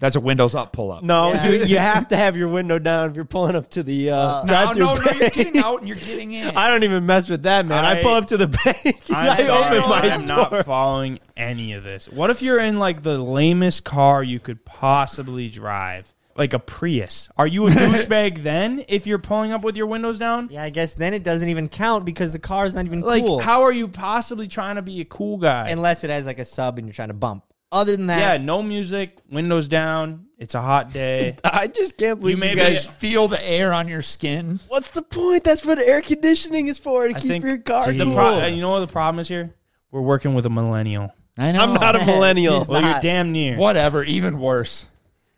That's 0.00 0.16
a 0.16 0.20
windows 0.20 0.54
up 0.56 0.72
pull 0.72 0.90
up. 0.90 1.02
No, 1.04 1.32
Yeah. 1.32 1.46
you, 1.48 1.64
you 1.66 1.78
have 1.78 2.08
to 2.08 2.16
have 2.16 2.36
your 2.36 2.48
window 2.48 2.78
down 2.80 3.10
if 3.10 3.16
you're 3.16 3.24
pulling 3.24 3.54
up 3.54 3.70
to 3.70 3.82
the 3.84 4.10
uh, 4.10 4.40
no, 4.42 4.46
drive-through 4.48 4.84
no, 4.86 4.94
no, 4.94 5.04
bank. 5.04 5.20
you're 5.20 5.30
getting 5.30 5.58
out 5.58 5.78
and 5.80 5.88
you're 5.88 5.96
getting 5.98 6.32
in. 6.32 6.48
I 6.56 6.68
don't 6.68 6.82
even 6.84 7.06
mess 7.06 7.28
with 7.28 7.42
that, 7.42 7.66
man. 7.66 7.84
I, 7.84 8.00
I- 8.00 8.02
pull 8.02 8.14
up 8.14 8.26
to 8.28 8.36
the 8.36 8.48
bank. 8.48 9.02
I'm 9.10 9.30
I 9.30 9.36
sorry, 9.36 9.76
open 9.78 9.90
my 9.90 10.00
I'm 10.10 10.24
door. 10.24 10.36
not 10.50 10.64
following 10.66 11.20
any 11.36 11.74
of 11.74 11.84
this. 11.84 12.08
What 12.08 12.30
if 12.30 12.42
you're 12.42 12.58
in 12.60 12.78
like 12.78 13.02
the 13.02 13.18
lamest 13.18 13.84
car 13.84 14.22
you 14.22 14.40
could 14.40 14.64
possibly 14.64 15.48
drive, 15.50 16.14
like 16.34 16.54
a 16.54 16.58
Prius? 16.58 17.28
Are 17.36 17.46
you 17.46 17.66
a 17.66 17.70
douchebag 17.70 18.42
then 18.42 18.84
if 18.88 19.06
you're 19.06 19.18
pulling 19.18 19.52
up 19.52 19.62
with 19.62 19.76
your 19.76 19.86
windows 19.86 20.18
down? 20.18 20.48
Yeah, 20.50 20.62
I 20.62 20.70
guess 20.70 20.94
then 20.94 21.12
it 21.12 21.24
doesn't 21.24 21.48
even 21.50 21.68
count 21.68 22.06
because 22.06 22.32
the 22.32 22.38
car's 22.38 22.74
not 22.74 22.86
even 22.86 23.00
Like, 23.02 23.22
cool. 23.22 23.38
how 23.40 23.62
are 23.64 23.72
you 23.72 23.86
possibly 23.86 24.48
trying 24.48 24.76
to 24.76 24.82
be 24.82 25.02
a 25.02 25.04
cool 25.04 25.36
guy? 25.36 25.68
Unless 25.68 26.04
it 26.04 26.10
has 26.10 26.24
like 26.24 26.38
a 26.38 26.46
sub 26.46 26.78
and 26.78 26.86
you're 26.86 26.94
trying 26.94 27.08
to 27.08 27.14
bump. 27.14 27.44
Other 27.72 27.96
than 27.96 28.08
that, 28.08 28.18
yeah, 28.40 28.44
no 28.44 28.62
music, 28.62 29.16
windows 29.30 29.68
down. 29.68 30.26
It's 30.38 30.54
a 30.56 30.60
hot 30.60 30.92
day. 30.92 31.36
I 31.44 31.66
just 31.68 31.96
can't 31.96 32.18
believe 32.18 32.38
You 32.38 32.42
you, 32.44 32.48
maybe- 32.56 32.60
guys. 32.62 32.84
Just 32.84 32.90
feel 32.98 33.28
the 33.28 33.40
air 33.48 33.72
on 33.72 33.86
your 33.88 34.02
skin. 34.02 34.58
What's 34.68 34.90
the 34.90 35.02
point? 35.02 35.44
That's 35.44 35.64
what 35.64 35.78
air 35.78 36.00
conditioning 36.02 36.66
is 36.66 36.78
for 36.78 37.06
to 37.08 37.14
I 37.14 37.18
keep 37.18 37.28
think 37.28 37.44
your 37.44 37.58
car 37.58 37.92
the 37.92 38.04
cool. 38.04 38.14
pro- 38.14 38.40
uh, 38.42 38.46
you 38.46 38.60
know 38.60 38.70
what 38.72 38.80
the 38.80 38.86
problem 38.88 39.20
is 39.20 39.28
here? 39.28 39.50
We're 39.92 40.00
working 40.00 40.34
with 40.34 40.46
a 40.46 40.50
millennial. 40.50 41.14
I 41.38 41.52
know. 41.52 41.60
I'm 41.60 41.74
not 41.74 41.94
a 41.94 42.04
millennial. 42.04 42.58
He's 42.58 42.68
Well, 42.68 42.80
you're 42.80 42.90
not. 42.90 43.02
damn 43.02 43.30
near. 43.32 43.56
Whatever. 43.56 44.02
Even 44.04 44.38
worse. 44.40 44.88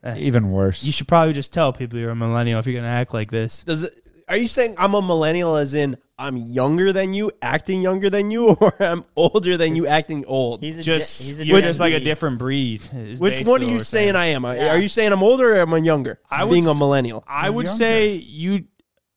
Eh. 0.03 0.17
Even 0.19 0.51
worse. 0.51 0.83
You 0.83 0.91
should 0.93 1.09
probably 1.09 1.33
just 1.35 1.53
tell 1.53 1.73
people 1.73 1.99
you're 1.99 2.11
a 2.11 2.17
millennial 2.17 2.59
if 2.61 2.67
you're 2.67 2.77
gonna 2.81 2.89
act 2.93 3.13
like 3.13 3.31
this. 3.31 3.63
Does 3.63 3.83
it? 3.83 3.95
Are 4.29 4.37
you 4.37 4.47
saying 4.47 4.75
I'm 4.79 4.95
a 4.95 5.03
millennial, 5.03 5.57
as 5.57 5.75
in 5.75 5.97
I'm 6.19 6.37
younger 6.37 6.93
than 6.93 7.13
you, 7.13 7.31
acting 7.43 7.83
younger 7.83 8.09
than 8.11 8.31
you, 8.31 8.49
or 8.61 8.75
I'm 8.81 9.05
older 9.17 9.57
than 9.57 9.75
you, 9.77 9.87
acting 9.87 10.25
old? 10.27 10.61
he's 10.63 10.79
a 10.79 10.83
Just 10.83 11.21
Gen- 11.21 11.27
he's 11.29 11.41
a 11.41 11.47
you're 11.47 11.61
just 11.61 11.81
like 11.81 11.95
a 11.95 12.01
different 12.01 12.39
breed. 12.39 12.83
Which 13.19 13.47
one 13.47 13.63
are 13.63 13.65
you 13.65 13.75
we're 13.79 13.81
saying, 13.81 14.17
I 14.17 14.27
am? 14.27 14.45
Yeah. 14.45 14.71
Are 14.71 14.79
you 14.79 14.89
saying 14.89 15.13
I'm 15.13 15.23
older 15.23 15.55
or 15.55 15.61
am 15.61 15.75
I 15.75 15.79
younger? 15.79 16.21
I 16.31 16.45
would 16.45 16.53
being 16.53 16.67
a 16.67 16.71
s- 16.73 16.79
millennial. 16.79 17.25
I 17.27 17.51
would 17.51 17.67
younger. 17.67 17.79
say 17.79 18.13
you 18.13 18.65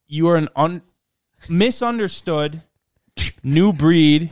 you 0.07 0.27
are 0.29 0.35
an 0.37 0.49
un, 0.55 0.81
misunderstood 1.49 2.63
new 3.43 3.73
breed 3.73 4.31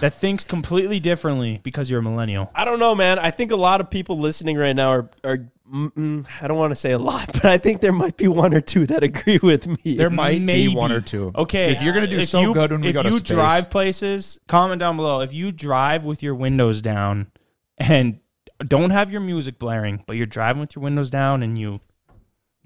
that 0.00 0.14
thinks 0.14 0.44
completely 0.44 1.00
differently 1.00 1.60
because 1.62 1.90
you're 1.90 2.00
a 2.00 2.02
millennial. 2.02 2.50
I 2.54 2.64
don't 2.64 2.78
know, 2.78 2.94
man. 2.94 3.18
I 3.18 3.30
think 3.30 3.50
a 3.50 3.56
lot 3.56 3.80
of 3.80 3.90
people 3.90 4.18
listening 4.18 4.56
right 4.56 4.74
now 4.76 4.90
are 4.90 5.10
are. 5.24 5.48
Mm, 5.72 5.92
mm, 5.92 6.26
I 6.40 6.48
don't 6.48 6.56
want 6.58 6.70
to 6.70 6.76
say 6.76 6.92
a 6.92 6.98
lot, 6.98 7.26
but 7.32 7.44
I 7.46 7.58
think 7.58 7.80
there 7.80 7.92
might 7.92 8.16
be 8.16 8.28
one 8.28 8.54
or 8.54 8.60
two 8.60 8.86
that 8.86 9.02
agree 9.02 9.38
with 9.42 9.66
me. 9.66 9.94
There 9.96 10.10
might 10.10 10.40
Maybe. 10.40 10.68
be 10.70 10.74
one 10.76 10.92
or 10.92 11.00
two. 11.00 11.32
Okay, 11.36 11.74
Dude, 11.74 11.82
you're 11.82 11.92
gonna 11.94 12.06
do 12.06 12.18
if 12.18 12.28
so 12.28 12.40
you- 12.40 12.54
good 12.54 12.72
when 12.72 12.80
we 12.80 12.92
go 12.92 13.02
to 13.02 13.08
If 13.08 13.12
you 13.14 13.18
space. 13.20 13.28
drive 13.34 13.70
places. 13.70 14.38
Comment 14.48 14.78
down 14.80 14.96
below 14.96 15.20
if 15.20 15.32
you 15.32 15.52
drive 15.52 16.04
with 16.04 16.22
your 16.22 16.34
windows 16.34 16.80
down 16.82 17.30
and 17.76 18.20
don't 18.66 18.90
have 18.90 19.12
your 19.12 19.20
music 19.20 19.58
blaring, 19.58 20.02
but 20.06 20.16
you're 20.16 20.26
driving 20.26 20.60
with 20.60 20.74
your 20.74 20.82
windows 20.82 21.10
down 21.10 21.42
and 21.42 21.56
you 21.58 21.80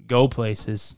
go 0.07 0.27
places. 0.27 0.95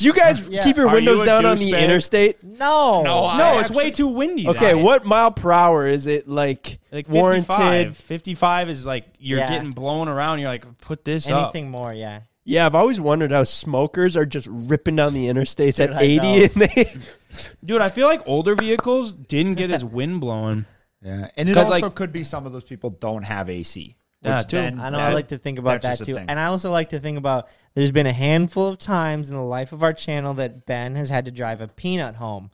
Do 0.00 0.06
you 0.06 0.12
guys 0.12 0.48
Yeah. 0.48 0.62
keep 0.64 0.76
your 0.76 0.88
Are 0.88 0.94
windows 0.94 1.18
you 1.18 1.22
a 1.22 1.26
down 1.26 1.46
on 1.46 1.56
the 1.56 1.70
douchebag? 1.70 1.84
interstate? 1.84 2.42
No. 2.44 3.02
No, 3.02 3.26
I 3.26 3.38
No, 3.38 3.50
it's 3.60 3.70
actually- 3.70 3.76
way 3.84 3.90
too 3.90 4.06
windy. 4.08 4.48
Okay, 4.48 4.72
though. 4.72 4.78
what 4.78 5.04
mile 5.04 5.30
per 5.30 5.52
hour 5.52 5.86
is 5.86 6.06
it? 6.06 6.28
Like, 6.28 6.78
Like 6.90 7.06
55. 7.06 7.14
warranted? 7.58 7.96
55 7.96 8.68
is 8.70 8.84
like 8.86 9.04
you're 9.18 9.38
Yeah. 9.38 9.48
getting 9.50 9.70
blown 9.70 10.08
around. 10.08 10.40
You're 10.40 10.48
like, 10.50 10.64
put 10.78 11.04
this 11.04 11.28
up. 11.28 11.54
Anything 11.54 11.70
more, 11.70 11.92
yeah. 11.94 12.20
Yeah, 12.44 12.66
I've 12.66 12.74
always 12.74 13.00
wondered 13.00 13.30
how 13.32 13.44
smokers 13.44 14.16
are 14.16 14.26
just 14.26 14.48
ripping 14.50 14.96
down 14.96 15.14
the 15.14 15.26
interstates 15.26 15.76
Dude, 15.76 15.90
at 15.90 15.96
I 15.96 16.02
80 16.02 16.16
know. 16.38 16.42
and 16.44 16.54
they 16.54 16.92
Dude, 17.64 17.80
I 17.80 17.90
feel 17.90 18.08
like 18.08 18.22
older 18.26 18.54
vehicles 18.56 19.12
didn't 19.12 19.54
get 19.54 19.70
as 19.70 19.84
wind 19.84 20.20
blowing. 20.20 20.64
Yeah, 21.04 21.28
and 21.36 21.48
it 21.48 21.54
'Cause, 21.54 21.70
also 21.70 21.86
like- 21.86 21.94
could 21.94 22.12
be 22.12 22.24
some 22.24 22.46
of 22.46 22.52
those 22.52 22.64
people 22.64 22.90
don't 22.90 23.22
have 23.22 23.48
AC. 23.48 23.96
Yeah, 24.22 24.38
which 24.38 24.48
too. 24.48 24.56
then 24.56 24.78
I 24.80 24.90
know. 24.90 24.98
that- 24.98 25.10
I 25.10 25.14
like 25.14 25.28
to 25.28 25.38
think 25.38 25.58
about 25.58 25.82
that 25.82 25.98
too, 25.98 26.16
and 26.16 26.38
I 26.38 26.44
also 26.46 26.70
like 26.70 26.90
to 26.90 26.98
think 27.00 27.16
about. 27.18 27.48
There's 27.74 27.92
been 27.92 28.06
a 28.06 28.12
handful 28.12 28.66
of 28.66 28.78
times 28.78 29.30
in 29.30 29.36
the 29.36 29.42
life 29.42 29.72
of 29.72 29.82
our 29.82 29.92
channel 29.92 30.34
that 30.34 30.66
Ben 30.66 30.94
has 30.96 31.08
had 31.08 31.24
to 31.24 31.30
drive 31.30 31.60
a 31.60 31.68
peanut 31.68 32.16
home, 32.16 32.50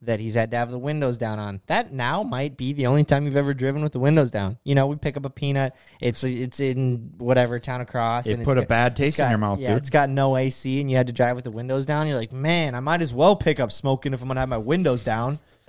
that 0.00 0.18
he's 0.20 0.34
had 0.34 0.50
to 0.52 0.56
have 0.56 0.70
the 0.70 0.78
windows 0.78 1.18
down 1.18 1.38
on. 1.38 1.60
That 1.66 1.92
now 1.92 2.22
might 2.22 2.56
be 2.56 2.72
the 2.72 2.86
only 2.86 3.04
time 3.04 3.26
you've 3.26 3.36
ever 3.36 3.52
driven 3.52 3.82
with 3.82 3.92
the 3.92 3.98
windows 3.98 4.30
down. 4.30 4.56
You 4.64 4.74
know, 4.74 4.86
we 4.86 4.96
pick 4.96 5.18
up 5.18 5.26
a 5.26 5.30
peanut. 5.30 5.74
It's 6.00 6.24
it's 6.24 6.58
in 6.60 7.12
whatever 7.18 7.58
town 7.58 7.82
across. 7.82 8.26
It 8.26 8.34
and 8.34 8.44
put 8.44 8.56
it's 8.56 8.64
a 8.64 8.68
bad 8.68 8.92
it's 8.92 8.98
taste 8.98 9.18
in 9.18 9.28
your 9.28 9.38
mouth, 9.38 9.58
Yeah, 9.58 9.70
dude. 9.70 9.78
it's 9.78 9.90
got 9.90 10.08
no 10.08 10.38
AC, 10.38 10.80
and 10.80 10.90
you 10.90 10.96
had 10.96 11.08
to 11.08 11.12
drive 11.12 11.34
with 11.36 11.44
the 11.44 11.50
windows 11.50 11.84
down. 11.84 12.06
You're 12.06 12.16
like, 12.16 12.32
man, 12.32 12.74
I 12.74 12.80
might 12.80 13.02
as 13.02 13.12
well 13.12 13.36
pick 13.36 13.60
up 13.60 13.72
smoking 13.72 14.14
if 14.14 14.22
I'm 14.22 14.28
gonna 14.28 14.40
have 14.40 14.48
my 14.48 14.56
windows 14.56 15.02
down. 15.02 15.38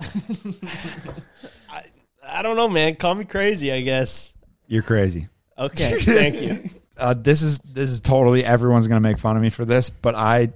I 2.24 2.42
don't 2.42 2.56
know, 2.56 2.68
man. 2.68 2.96
Call 2.96 3.14
me 3.14 3.24
crazy, 3.24 3.70
I 3.72 3.80
guess. 3.80 4.34
You're 4.66 4.82
crazy. 4.82 5.28
Okay, 5.66 5.98
thank 6.00 6.40
you. 6.40 6.70
Uh, 6.96 7.14
this 7.14 7.42
is 7.42 7.58
this 7.60 7.90
is 7.90 8.00
totally 8.00 8.44
everyone's 8.44 8.88
gonna 8.88 9.00
make 9.00 9.18
fun 9.18 9.36
of 9.36 9.42
me 9.42 9.50
for 9.50 9.64
this, 9.64 9.90
but 9.90 10.14
I 10.14 10.52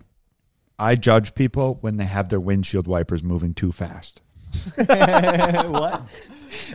I 0.78 0.97
judge 0.97 1.35
people 1.35 1.78
when 1.81 1.97
they 1.97 2.05
have 2.05 2.28
their 2.28 2.41
windshield 2.41 2.87
wipers 2.87 3.23
moving 3.23 3.55
too 3.55 3.73
fast. 3.73 4.20
what? 4.74 6.03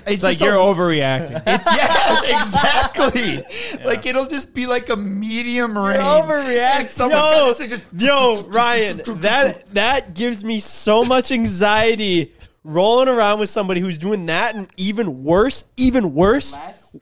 It's 0.05 0.23
Like 0.23 0.39
you're 0.39 0.53
overreacting. 0.53 1.41
It's 1.47 1.65
yes, 1.65 2.43
exactly. 2.43 3.83
Like 3.85 4.05
it'll 4.05 4.27
just 4.27 4.53
be 4.53 4.67
like 4.67 4.89
a 4.89 4.95
medium 4.95 5.77
rain. 5.77 5.97
overreacting. 5.99 6.79
And 6.79 6.89
someone's 6.89 7.23
Yo, 7.23 7.53
gonna 7.53 7.69
just 7.69 7.85
yo, 7.97 8.41
Ryan, 8.47 9.01
that 9.21 9.73
that 9.73 10.13
gives 10.13 10.43
me 10.43 10.59
so 10.59 11.03
much 11.03 11.31
anxiety 11.31 12.33
rolling 12.63 13.07
around 13.07 13.39
with 13.39 13.49
somebody 13.49 13.81
who's 13.81 13.97
doing 13.97 14.27
that, 14.27 14.55
and 14.55 14.67
even 14.77 15.23
worse, 15.23 15.65
even 15.77 16.13
worse, 16.13 16.55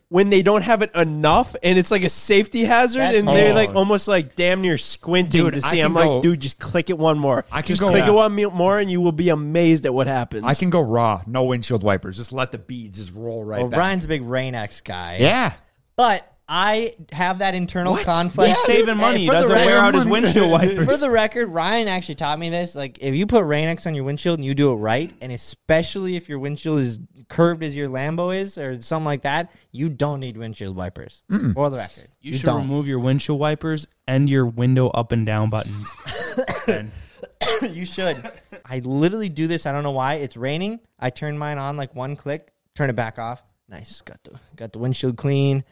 when 0.10 0.30
they 0.30 0.42
don't 0.42 0.62
have 0.62 0.82
it 0.82 0.94
enough, 0.96 1.56
and 1.64 1.78
it's 1.80 1.92
like 1.92 2.04
a 2.04 2.10
safety 2.10 2.64
hazard, 2.66 3.00
That's 3.00 3.20
and 3.20 3.28
they're 3.28 3.54
hard. 3.54 3.68
like 3.68 3.76
almost 3.76 4.08
like 4.08 4.36
damn 4.36 4.62
near 4.62 4.78
squinting 4.78 5.44
Dude, 5.46 5.54
to 5.56 5.66
I 5.66 5.72
see. 5.72 5.78
can 5.78 5.86
I'm 5.86 5.94
go- 5.94 6.16
like, 6.16 6.22
dude, 6.24 6.40
just 6.40 6.60
click 6.60 6.90
it 6.90 6.98
one 6.98 7.18
more. 7.18 7.46
I 7.52 7.62
can 7.62 7.70
just 7.70 7.82
go- 7.82 7.90
click 7.90 8.04
Yeah. 8.04 8.10
it 8.12 8.14
one 8.14 8.36
me- 8.36 8.46
more, 8.46 8.80
and 8.80 8.90
you 8.92 9.02
will 9.02 9.12
be 9.12 9.30
amazed 9.30 9.86
at 9.86 9.94
what 9.94 10.08
happens. 10.08 10.44
I 10.44 10.54
can 10.54 10.70
go 10.70 10.82
raw, 10.82 11.22
no 11.26 11.44
windshield 11.44 11.84
wipers. 11.84 12.18
Just 12.18 12.32
let 12.32 12.52
the 12.52 12.58
beads 12.60 13.00
just 13.00 13.14
roll 13.14 13.44
right 13.44 13.62
Well, 13.62 13.70
back. 13.70 13.80
Ryan's 13.80 14.06
a 14.06 14.08
big 14.08 14.24
Rain 14.24 14.56
X 14.56 14.82
guy. 14.82 15.18
yeah. 15.20 15.54
But 15.96 16.26
I 16.52 16.96
have 17.12 17.40
that 17.40 17.54
internal 17.54 17.94
What? 17.94 18.06
conflict. 18.06 18.50
He's 18.50 18.64
saving 18.66 18.98
money. 18.98 19.20
He 19.20 19.28
for 19.28 19.34
the 19.34 19.42
doesn't 19.42 19.56
record- 19.56 19.66
wear 19.68 19.78
out 19.80 19.94
his 19.94 20.06
windshield 20.08 20.50
wipers. 20.52 20.86
For 20.86 20.98
the 20.98 21.12
record, 21.12 21.50
Ryan 21.50 21.88
actually 21.88 22.16
taught 22.16 22.40
me 22.40 22.50
this. 22.50 22.74
Like, 22.74 22.98
if 23.02 23.14
you 23.14 23.28
put 23.28 23.46
Rain-X 23.46 23.86
on 23.86 23.94
your 23.94 24.04
windshield 24.04 24.40
and 24.40 24.46
you 24.46 24.56
do 24.56 24.72
it 24.72 24.78
right, 24.78 25.14
and 25.22 25.32
especially 25.32 26.16
if 26.16 26.28
your 26.28 26.40
windshield 26.40 26.80
is 26.80 27.00
curved 27.28 27.62
as 27.64 27.76
your 27.76 27.88
Lambo 27.88 28.36
is 28.36 28.58
or 28.58 28.82
something 28.82 29.06
like 29.06 29.22
that, 29.22 29.54
you 29.72 29.90
don't 29.90 30.20
need 30.20 30.38
windshield 30.38 30.76
wipers. 30.76 31.22
For 31.54 31.70
the 31.70 31.78
record, 31.78 32.08
You, 32.20 32.34
should 32.34 32.48
don't. 32.48 32.62
remove 32.62 32.88
your 32.88 32.98
windshield 33.00 33.40
wipers 33.40 33.86
and 34.08 34.28
your 34.28 34.48
window 34.48 34.88
up 34.90 35.12
and 35.12 35.28
down 35.28 35.52
buttons. 35.52 35.94
Ben. 36.66 36.92
you 37.70 37.86
should. 37.86 38.32
I 38.66 38.80
literally 38.80 39.30
do 39.30 39.46
this. 39.46 39.68
I 39.68 39.72
don't 39.72 39.84
know 39.84 39.92
why. 39.92 40.16
It's 40.16 40.36
raining. 40.36 40.80
I 41.00 41.12
turn 41.12 41.38
mine 41.38 41.60
on 41.60 41.78
like 41.78 41.94
one 41.94 42.16
click, 42.16 42.52
turn 42.76 42.90
it 42.90 42.96
back 42.96 43.20
off. 43.20 43.44
Nice. 43.68 44.02
Got 44.02 44.24
the 44.24 44.40
got 44.56 44.74
the 44.74 44.80
windshield 44.80 45.16
clean. 45.18 45.64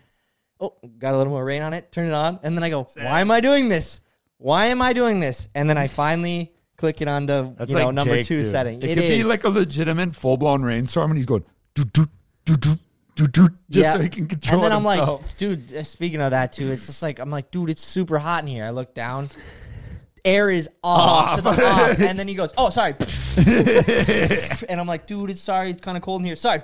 Oh, 0.59 0.73
got 0.97 1.13
a 1.13 1.17
little 1.17 1.31
more 1.33 1.45
rain 1.45 1.61
on 1.61 1.73
it. 1.73 1.91
Turn 1.91 2.07
it 2.07 2.13
on, 2.13 2.39
and 2.43 2.55
then 2.57 2.63
I 2.63 2.69
go, 2.69 2.83
"Why 2.95 3.21
am 3.21 3.29
I 3.31 3.39
doing 3.41 3.69
this? 3.69 3.99
Why 4.37 4.67
am 4.67 4.81
I 4.81 4.93
doing 4.93 5.19
this?" 5.19 5.49
And 5.55 5.69
then 5.69 5.77
I 5.77 5.87
finally 6.03 6.53
click 6.77 7.01
it 7.01 7.07
onto 7.07 7.53
That's 7.55 7.69
you 7.69 7.75
like 7.75 7.85
know 7.85 7.91
number 7.91 8.15
Jake, 8.15 8.27
two 8.27 8.39
dude. 8.39 8.47
setting. 8.51 8.81
It, 8.81 8.89
It 8.91 8.93
could 8.95 9.01
be 9.07 9.23
like 9.23 9.43
a 9.43 9.49
legitimate 9.49 10.15
full 10.15 10.37
blown 10.37 10.63
rainstorm, 10.63 11.11
and 11.11 11.17
he's 11.17 11.25
going 11.25 11.43
doo 11.75 11.85
doo 11.85 12.07
doo 12.45 12.57
doo 12.57 12.75
doo 13.15 13.27
doo, 13.27 13.49
just 13.69 13.83
Yeah. 13.85 13.93
so 13.93 13.99
he 13.99 14.09
can 14.09 14.27
control 14.27 14.55
And 14.55 14.63
then 14.65 14.71
I'm 14.71 14.83
himself. 14.83 15.21
like, 15.21 15.37
dude, 15.37 15.73
uh, 15.75 15.83
speaking 15.83 16.21
of 16.21 16.31
that 16.31 16.53
too, 16.53 16.71
it's 16.71 16.85
just 16.85 17.01
like 17.01 17.19
I'm 17.19 17.29
like, 17.31 17.49
dude, 17.51 17.69
it's 17.71 17.83
super 17.83 18.19
hot 18.19 18.43
in 18.43 18.47
here. 18.47 18.63
I 18.65 18.69
look 18.69 18.93
down, 18.93 19.29
air 20.25 20.49
is 20.51 20.69
off, 20.83 21.35
to 21.37 21.41
the 21.41 21.49
off, 21.49 21.99
and 21.99 22.17
then 22.19 22.27
he 22.27 22.35
goes, 22.35 22.53
oh, 22.57 22.69
sorry, 22.69 22.93
and 24.69 24.79
I'm 24.79 24.87
like, 24.87 25.07
dude, 25.07 25.29
it's 25.31 25.41
sorry, 25.41 25.71
it's 25.71 25.81
kind 25.81 25.97
of 25.97 26.03
cold 26.03 26.21
in 26.21 26.25
here. 26.25 26.35
Sorry, 26.35 26.61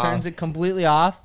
turns 0.00 0.26
it 0.26 0.36
completely 0.36 0.84
off. 0.86 1.18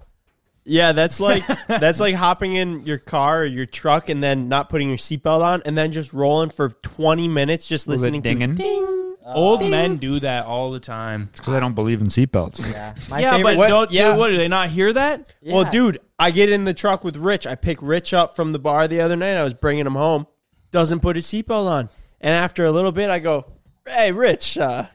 Yeah, 0.65 0.91
that's 0.94 1.19
like 1.19 1.44
that's 1.68 1.99
like 1.99 2.15
hopping 2.15 2.56
in 2.56 2.85
your 2.85 2.98
car 2.98 3.41
or 3.41 3.45
your 3.45 3.65
truck 3.65 4.10
and 4.10 4.23
then 4.23 4.48
not 4.49 4.69
putting 4.69 4.88
your 4.90 4.98
seatbelt 4.98 5.41
on 5.41 5.61
and 5.65 5.77
then 5.77 5.91
just 5.91 6.14
rolling 6.14 6.49
for 6.52 6.69
20 6.69 7.27
minutes 7.27 7.68
just 7.68 7.85
Was 7.88 8.02
listening 8.02 8.22
dinging? 8.22 8.56
to 8.56 8.64
ding. 8.64 8.99
Old 9.26 9.61
men 9.69 9.98
do 9.98 10.19
that 10.19 10.45
all 10.45 10.72
the 10.72 10.81
time. 10.81 11.30
because 11.31 11.53
I 11.53 11.60
don't 11.61 11.76
believe 11.76 12.02
in 12.02 12.07
seatbelts. 12.07 12.69
Yeah, 12.72 12.94
my 13.10 13.19
yeah, 13.22 13.31
favorite. 13.38 13.56
but 13.56 13.68
don't. 13.69 13.91
yeah. 13.91 14.10
Yeah. 14.11 14.18
What 14.18 14.27
do 14.27 14.38
they 14.38 14.49
not 14.49 14.69
hear 14.69 14.91
that? 14.91 15.34
Well, 15.41 15.64
Yeah. 15.64 15.69
dude, 15.69 15.99
I 16.19 16.31
get 16.31 16.52
in 16.52 16.65
the 16.65 16.73
truck 16.73 17.03
with 17.06 17.15
Rich. 17.15 17.48
I 17.48 17.56
pick 17.56 17.77
Rich 17.81 18.14
up 18.14 18.35
from 18.35 18.52
the 18.52 18.60
bar 18.60 18.85
the 18.88 18.99
other 18.99 19.15
night. 19.15 19.35
I 19.35 19.44
was 19.45 19.53
bringing 19.53 19.85
him 19.85 19.95
home. 19.95 20.27
Doesn't 20.72 20.99
put 20.99 21.15
his 21.15 21.26
seatbelt 21.26 21.68
on. 21.69 21.90
And 22.19 22.34
after 22.34 22.65
a 22.65 22.72
little 22.72 22.91
bit, 22.91 23.10
I 23.10 23.19
go, 23.19 23.45
"Hey, 23.88 24.11
Rich, 24.11 24.57
uh, 24.57 24.85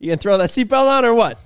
you 0.00 0.08
gonna 0.10 0.16
throw 0.18 0.38
that 0.38 0.50
seatbelt 0.50 0.88
on 0.88 1.04
or 1.04 1.14
what?" 1.14 1.38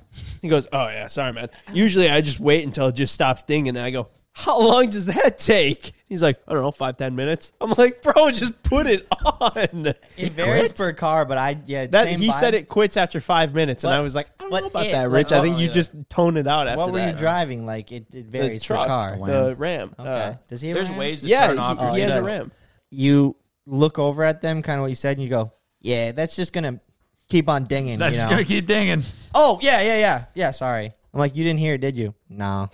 He 0.43 0.49
goes, 0.49 0.69
"Oh 0.73 0.89
yeah, 0.89 1.07
sorry, 1.07 1.33
man. 1.33 1.49
Usually 1.73 2.11
I 2.11 2.21
just 2.21 2.39
wait 2.41 2.65
until 2.67 2.89
it 2.89 2.95
just 2.97 3.15
stops 3.15 3.43
dinging, 3.45 3.77
and 3.77 3.79
I 3.87 3.91
go." 3.91 4.09
How 4.35 4.59
long 4.63 4.89
does 4.89 5.05
that 5.05 5.37
take? 5.37 5.93
He's 6.09 6.23
like, 6.23 6.41
I 6.49 6.55
don't 6.55 6.63
know, 6.63 6.71
five 6.71 6.97
ten 6.97 7.15
minutes. 7.15 7.53
I'm 7.61 7.71
like, 7.77 8.01
bro, 8.01 8.31
just 8.31 8.63
put 8.63 8.87
it 8.87 9.07
on. 9.41 9.93
It 10.17 10.33
varies 10.33 10.73
per 10.73 10.95
car, 10.95 11.27
but 11.27 11.37
I 11.37 11.59
yeah. 11.67 11.85
That 11.87 12.05
same 12.07 12.19
he 12.19 12.29
vibe. 12.31 12.41
said 12.41 12.55
it 12.55 12.67
quits 12.67 12.97
after 12.97 13.21
five 13.21 13.53
minutes, 13.55 13.85
and 13.85 13.93
I 13.93 14.01
was 14.01 14.15
like, 14.15 14.31
I 14.41 14.45
don't 14.45 14.51
what 14.51 14.61
know 14.63 14.67
about 14.69 14.87
it- 14.87 14.93
that, 14.93 15.03
what- 15.11 15.17
Rich. 15.17 15.33
I 15.33 15.43
think 15.43 15.57
oh, 15.57 15.59
you 15.59 15.67
yeah. 15.67 15.73
just 15.75 15.91
tone 16.09 16.39
it 16.39 16.47
out 16.47 16.67
after 16.67 16.79
What 16.79 16.93
were 16.93 16.99
you 17.01 17.05
that. 17.13 17.19
driving? 17.19 17.67
Like 17.67 17.93
it, 17.93 18.07
it 18.11 18.11
The 18.13 18.23
varies 18.23 18.63
truck, 18.63 18.87
per 18.87 19.19
car. 19.19 19.19
the 19.27 19.55
Ram. 19.55 19.95
Okay. 19.99 20.09
Uh, 20.09 20.35
Does 20.49 20.63
he 20.63 20.69
have 20.69 20.77
a 20.77 20.81
There's 20.81 20.89
Ram? 20.89 20.99
ways 20.99 21.21
to 21.21 21.29
yeah, 21.29 21.47
turn 21.49 21.59
off. 21.59 21.79
he, 21.79 21.85
your 21.85 21.95
he 21.95 22.01
has 22.01 22.15
a. 22.15 22.23
Ram. 22.25 22.53
You 22.91 23.37
look 23.67 23.99
over 23.99 24.25
at 24.25 24.41
them, 24.41 24.63
kind 24.63 24.79
of 24.79 24.83
what 24.83 24.91
you 24.91 24.97
said, 24.97 25.19
and 25.19 25.23
you 25.23 25.29
go, 25.29 25.53
"Yeah, 25.83 26.13
that's 26.13 26.35
just 26.37 26.55
gonna 26.55 26.81
keep 27.29 27.49
on 27.49 27.65
dinging." 27.65 27.99
That's 27.99 28.15
you 28.15 28.19
just 28.19 28.29
know? 28.29 28.37
gonna 28.37 28.45
keep 28.45 28.67
dinging. 28.67 29.05
Oh 29.35 29.59
yeah, 29.63 29.81
yeah, 29.81 29.97
yeah, 29.97 30.25
yeah. 30.35 30.51
Sorry. 30.51 30.93
I'm 31.13 31.21
like, 31.21 31.37
you 31.37 31.45
didn't 31.45 31.61
hear 31.61 31.75
it, 31.75 31.81
did 31.81 31.99
you? 31.99 32.15
No. 32.29 32.71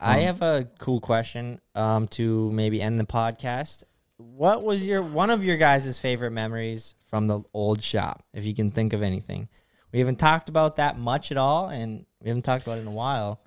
Um, 0.00 0.10
I 0.10 0.18
have 0.20 0.42
a 0.42 0.68
cool 0.78 1.00
question 1.00 1.58
um, 1.74 2.06
to 2.08 2.52
maybe 2.52 2.80
end 2.80 3.00
the 3.00 3.04
podcast. 3.04 3.82
What 4.16 4.62
was 4.62 4.86
your 4.86 5.02
one 5.02 5.30
of 5.30 5.42
your 5.42 5.56
guys' 5.56 5.98
favorite 5.98 6.30
memories 6.30 6.94
from 7.06 7.26
the 7.26 7.40
old 7.52 7.82
shop, 7.82 8.24
if 8.32 8.44
you 8.44 8.54
can 8.54 8.70
think 8.70 8.92
of 8.92 9.02
anything? 9.02 9.48
We 9.90 9.98
haven't 9.98 10.20
talked 10.20 10.48
about 10.48 10.76
that 10.76 10.98
much 10.98 11.32
at 11.32 11.36
all, 11.36 11.68
and 11.68 12.04
we 12.22 12.28
haven't 12.28 12.42
talked 12.44 12.64
about 12.64 12.78
it 12.78 12.82
in 12.82 12.86
a 12.86 12.92
while. 12.92 13.40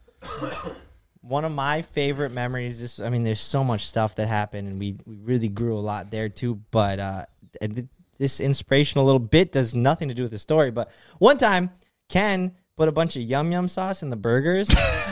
one 1.22 1.45
of 1.45 1.52
my 1.52 1.84
favorite 1.84 2.31
memories 2.31 2.81
is, 2.81 2.99
I 2.99 3.10
mean, 3.10 3.23
there's 3.23 3.39
so 3.39 3.64
much 3.64 3.85
stuff 3.85 4.15
that 4.15 4.27
happened, 4.27 4.68
and 4.68 4.80
we, 4.80 4.98
we 5.06 5.15
really 5.18 5.49
grew 5.49 5.77
a 5.77 5.80
lot 5.80 6.10
there 6.11 6.30
too. 6.30 6.60
But 6.72 6.99
uh, 6.99 7.26
this 8.22 8.39
inspirational 8.39 9.03
little 9.03 9.18
bit 9.18 9.52
does 9.52 9.73
nothing 9.73 10.07
to 10.07 10.14
do 10.14 10.22
with 10.22 10.31
the 10.31 10.38
story. 10.38 10.69
But 10.69 10.91
one 11.18 11.39
time, 11.39 11.72
Ken 12.07 12.56
put 12.77 12.88
a 12.88 12.91
bunch 12.91 13.15
of 13.15 13.23
yum 13.23 13.52
yum 13.52 13.68
sauce 13.68 14.03
in 14.03 14.11
the 14.11 14.15
burgers, 14.15 14.69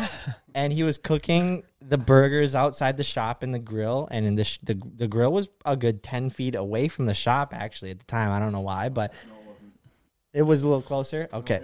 and 0.54 0.72
he 0.72 0.84
was 0.84 1.00
cooking 1.00 1.64
the 1.82 1.98
burgers 1.98 2.54
outside 2.54 2.98
the 2.98 3.04
shop 3.04 3.42
in 3.42 3.50
the 3.50 3.58
grill, 3.58 4.08
and 4.12 4.28
in 4.28 4.36
the 4.36 4.44
sh- 4.44 4.60
the 4.62 4.80
the 4.96 5.08
grill 5.08 5.34
was 5.34 5.50
a 5.66 5.76
good 5.76 6.04
ten 6.04 6.30
feet 6.30 6.54
away 6.54 6.88
from 6.88 7.08
the 7.08 7.16
shop. 7.16 7.52
Actually, 7.52 7.90
at 7.90 7.98
the 7.98 8.06
time, 8.06 8.30
I 8.30 8.38
don't 8.38 8.52
know 8.52 8.60
why, 8.60 8.90
but 8.90 9.12
it 10.32 10.44
was 10.44 10.62
a 10.62 10.68
little 10.68 10.84
closer. 10.84 11.28
Okay. 11.34 11.62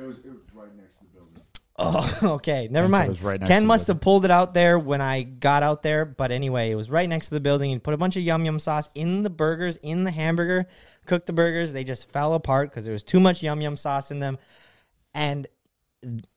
Oh, 1.78 2.20
okay. 2.36 2.68
Never 2.72 2.88
Ken 2.88 2.94
said 2.94 2.98
it 2.98 3.00
mind. 3.00 3.10
was 3.10 3.22
right 3.22 3.42
Ken 3.42 3.66
must 3.66 3.88
have 3.88 4.00
pulled 4.00 4.24
it 4.24 4.32
out 4.32 4.54
there 4.54 4.80
when 4.80 5.02
I 5.02 5.24
got 5.24 5.62
out 5.62 5.84
there. 5.84 6.06
But 6.06 6.32
anyway, 6.32 6.72
it 6.72 6.76
was 6.76 6.90
right 6.90 7.08
next 7.10 7.28
to 7.30 7.34
the 7.36 7.42
building. 7.42 7.70
He 7.70 7.80
put 7.80 7.94
a 7.94 7.98
bunch 7.98 8.16
of 8.16 8.24
yum 8.24 8.46
yum 8.46 8.60
sauce 8.60 8.90
in 8.96 9.24
the 9.24 9.30
burgers, 9.30 9.78
in 9.84 10.04
the 10.06 10.12
hamburger, 10.12 10.68
cooked 11.06 11.28
the 11.28 11.34
burgers. 11.34 11.74
They 11.74 11.84
just 11.84 12.10
fell 12.10 12.34
apart 12.34 12.70
because 12.70 12.86
there 12.86 12.94
was 12.94 13.04
too 13.04 13.20
much 13.20 13.44
yum 13.44 13.60
yum 13.62 13.76
sauce 13.76 14.10
in 14.12 14.20
them. 14.20 14.38
And 15.14 15.48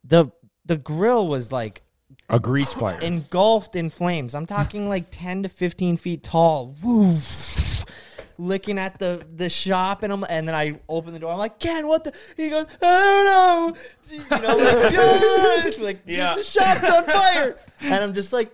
the 0.05 0.31
the 0.67 0.77
grill 0.77 1.29
was 1.29 1.53
like 1.53 1.83
A 2.29 2.41
grease 2.41 2.73
fire. 2.73 2.99
engulfed 3.01 3.77
in 3.77 3.91
flames. 3.91 4.35
I'm 4.35 4.47
talking 4.47 4.89
like 4.89 5.07
10 5.11 5.45
to 5.45 5.49
15 5.49 5.97
feet 5.99 6.25
tall. 6.25 6.75
Woo. 6.83 7.15
Licking 8.41 8.79
at 8.79 8.99
the 9.01 9.27
the 9.35 9.49
shop 9.51 10.05
and 10.05 10.13
I'm, 10.13 10.25
and 10.29 10.47
then 10.47 10.55
I 10.55 10.79
open 10.89 11.13
the 11.13 11.19
door. 11.19 11.33
I'm 11.33 11.39
like, 11.39 11.59
Ken, 11.59 11.89
what 11.89 12.05
the? 12.05 12.13
He 12.37 12.51
goes, 12.51 12.67
I 12.81 12.87
don't 12.87 13.27
know. 13.27 13.77
You 14.11 14.41
know, 14.41 14.57
like, 14.57 14.93
"Yeah." 15.79 15.85
like 15.85 16.01
Yeah. 16.07 16.35
the 16.37 16.45
shop's 16.45 16.89
on 16.89 17.05
fire. 17.05 17.59
And 17.81 17.95
I'm 18.03 18.13
just 18.15 18.33
like, 18.33 18.53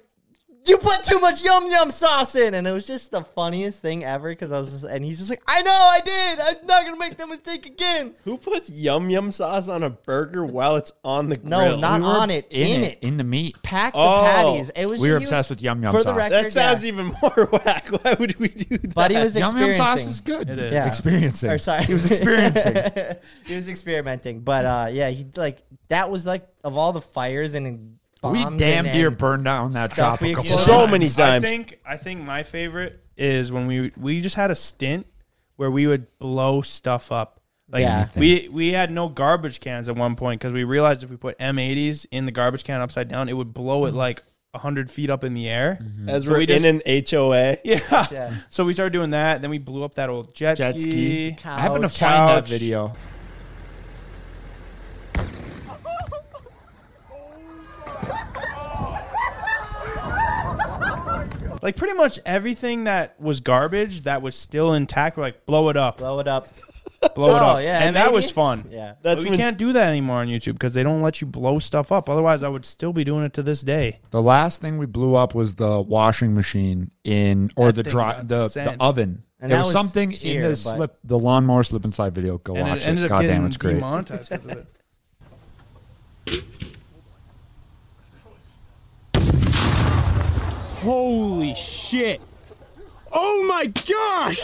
you 0.67 0.79
put 0.79 1.05
too 1.05 1.19
much 1.19 1.43
yum 1.43 1.71
yum 1.71 1.91
sauce 1.91 2.35
in, 2.35 2.55
and 2.55 2.67
it 2.67 2.73
was 2.73 2.87
just 2.87 3.11
the 3.11 3.23
funniest 3.23 3.81
thing 3.83 4.05
ever. 4.05 4.31
Because 4.31 4.53
I 4.53 4.59
was, 4.59 4.71
just, 4.71 4.85
and 4.85 5.05
he's 5.05 5.19
just 5.19 5.29
like, 5.31 5.43
I 5.47 5.63
know, 5.63 5.73
I 5.73 6.01
did. 6.01 6.41
I'm 6.41 6.67
not 6.67 6.85
gonna 6.85 6.97
make 6.97 7.17
that 7.19 7.29
mistake 7.29 7.67
again. 7.67 8.15
Who 8.25 8.39
puts 8.39 8.71
yum 8.71 9.11
yum 9.11 9.31
sauce 9.33 9.69
on 9.69 9.83
a 9.83 9.91
burger 9.91 10.45
while 10.45 10.77
it's 10.77 10.93
on 11.05 11.29
the 11.29 11.37
grill? 11.37 11.51
No, 11.51 11.77
not 11.77 12.01
We 12.01 12.07
on 12.07 12.31
it, 12.31 12.47
in, 12.51 12.85
it. 12.85 12.99
in 13.03 13.17
the 13.19 13.25
meat. 13.25 13.63
Pack 13.63 13.93
the 13.93 13.99
Oh. 13.99 14.23
patties. 14.25 14.71
It 14.75 14.87
was 14.87 15.01
We 15.01 15.11
were 15.11 15.17
obsessed 15.19 15.51
with 15.51 15.61
yum 15.61 15.83
yum 15.83 15.93
For 15.93 16.01
sauce. 16.03 16.13
the 16.13 16.17
record, 16.17 16.45
that 16.45 16.53
sounds 16.53 16.83
yeah. 16.85 16.89
even 16.89 17.07
more 17.23 17.47
whack. 17.65 17.89
Why 17.91 18.15
would 18.19 18.37
we 18.39 18.49
do 18.49 18.79
that? 18.79 18.95
But 18.95 19.11
he 19.11 19.17
was 19.19 19.37
Yum 19.37 19.57
yum 19.59 19.75
sauce 19.75 20.07
is 20.07 20.21
good. 20.21 20.49
It 20.49 20.59
is. 20.59 20.73
Yeah. 20.73 20.87
Experiencing. 20.87 21.51
Or 21.51 21.59
sorry, 21.59 21.85
He 21.85 21.93
was 21.93 22.11
experiencing. 22.11 22.75
he 23.47 23.55
was 23.55 23.69
experimenting, 23.69 24.41
but 24.41 24.65
uh, 24.65 24.89
yeah, 24.91 25.11
he 25.11 25.27
like 25.37 25.63
that 25.89 26.11
was 26.11 26.25
like 26.27 26.47
of 26.63 26.77
all 26.79 26.93
the 26.93 27.01
fires 27.01 27.55
and 27.55 27.99
we 28.33 28.45
damn 28.57 28.87
and, 28.87 28.97
near 28.97 29.11
burned 29.11 29.45
down 29.45 29.73
that 29.73 29.93
stuff 29.93 30.15
shop 30.15 30.21
we 30.21 30.35
couple 30.35 30.45
exploded. 30.51 30.67
So 30.67 30.87
many 30.87 31.09
times. 31.09 31.45
I 31.45 31.49
think 31.49 31.79
I 31.87 31.97
think 31.97 32.23
my 32.23 32.43
favorite 32.43 33.01
is 33.17 33.53
when 33.53 33.67
we 33.67 33.93
we 33.97 34.21
just 34.21 34.37
had 34.37 34.51
a 34.51 34.55
stint 34.55 35.07
where 35.57 35.71
we 35.71 35.87
would 35.87 36.07
blow 36.19 36.63
stuff 36.63 37.13
up. 37.13 37.41
Like 37.71 37.83
Yeah. 37.83 38.09
we 38.17 38.49
we 38.53 38.73
had 38.73 38.91
no 38.91 39.09
garbage 39.09 39.61
cans 39.61 39.89
at 39.89 39.97
one 39.97 40.17
point 40.17 40.41
because 40.41 40.53
we 40.53 40.65
realized 40.65 41.03
if 41.03 41.11
we 41.11 41.17
put 41.17 41.39
M80s 41.39 42.07
in 42.11 42.27
the 42.27 42.33
garbage 42.33 42.65
can 42.65 42.81
upside 42.81 43.09
down, 43.09 43.29
it 43.29 43.37
would 43.37 43.55
blow 43.55 43.87
it 43.87 43.95
like 43.95 44.23
hundred 44.55 44.89
feet 44.89 45.11
up 45.11 45.25
in 45.25 45.35
the 45.35 45.49
air. 45.49 45.79
Mm-hmm. 45.83 46.09
As 46.09 46.25
So 46.27 46.31
we're 46.33 46.39
we 46.39 46.47
just- 46.47 46.65
in 46.65 46.81
an 46.85 47.05
HOA. 47.11 47.57
Yeah. 47.65 48.07
Yeah. 48.13 48.35
So 48.51 48.65
we 48.65 48.73
started 48.73 48.93
doing 48.93 49.11
that. 49.11 49.41
Then 49.41 49.51
we 49.51 49.59
blew 49.59 49.83
up 49.83 49.95
that 49.97 50.09
old 50.11 50.33
jet, 50.35 50.59
Jet 50.59 50.79
ski. 50.79 51.33
ski. 51.33 51.37
I 51.45 51.61
happen 51.61 51.83
to 51.83 51.89
Couch. 51.89 51.99
find 51.99 52.29
that 52.31 52.49
video. 52.49 52.95
Like 61.65 61.77
pretty 61.77 61.95
much 61.95 62.21
everything 62.27 62.85
that 62.85 63.19
was 63.19 63.41
garbage 63.41 64.03
that 64.03 64.21
was 64.23 64.37
still 64.37 64.75
intact. 64.75 65.17
We're 65.17 65.23
like, 65.25 65.47
blow 65.47 65.71
it 65.71 65.77
up, 65.79 65.97
blow 65.99 66.21
it 66.21 66.29
up. 66.29 66.47
blow 67.15 67.31
it 67.35 67.41
Oh, 67.41 67.45
up. 67.57 67.63
yeah, 67.63 67.79
and 67.81 67.97
that 67.97 68.05
maybe. 68.07 68.15
was 68.17 68.31
fun. 68.31 68.69
Yeah. 68.71 68.89
That's 68.89 69.03
That's 69.03 69.25
we 69.25 69.31
when- 69.31 69.39
can't 69.39 69.57
do 69.57 69.73
that 69.73 69.89
anymore 69.89 70.19
on 70.19 70.29
YouTube 70.29 70.53
because 70.53 70.75
they 70.75 70.83
don't 70.83 71.01
let 71.01 71.21
you 71.23 71.27
blow 71.27 71.59
stuff 71.59 71.91
up. 71.91 72.11
Otherwise, 72.11 72.43
I 72.43 72.49
would 72.49 72.67
still 72.67 72.93
be 72.93 73.03
doing 73.03 73.25
it 73.25 73.33
to 73.33 73.43
this 73.43 73.63
day. 73.63 74.01
The 74.11 74.21
last 74.23 74.61
thing 74.61 74.77
we 74.77 74.85
blew 74.87 75.15
up 75.15 75.35
was 75.35 75.55
the 75.55 75.81
washing 75.81 76.35
machine 76.35 76.91
in, 77.03 77.51
or 77.57 77.73
That 77.73 77.77
the 77.77 77.83
thing 77.85 77.93
dry, 77.93 78.13
got 78.13 78.29
the, 78.29 78.37
the 78.37 78.49
sent. 78.51 78.81
oven. 78.81 79.23
And 79.41 79.51
there 79.51 79.57
that 79.59 79.67
was 79.67 79.69
was 79.69 79.73
something 79.73 80.11
here, 80.11 80.37
in 80.37 80.43
the 80.43 80.49
but- 80.51 80.57
slip, 80.59 80.99
the 81.03 81.19
lawnmower 81.19 81.63
slip 81.63 81.85
and 81.85 81.95
slide 81.95 82.15
video. 82.15 82.37
Go 82.39 82.57
and 82.57 82.69
watch 82.69 82.79
it 82.83 82.89
ended 82.89 83.05
it. 83.05 83.07
up 83.07 83.11
God 83.11 83.21
getting 83.23 83.37
damn, 83.39 83.47
it's 83.47 83.57
great. 83.57 83.75
demonetized 83.75 84.29
because 84.31 84.45
of 84.45 84.67
it. 86.29 86.45
Holy 90.85 91.55
shit. 91.55 92.21
Oh 93.13 93.45
my 93.45 93.67
gosh! 93.67 94.41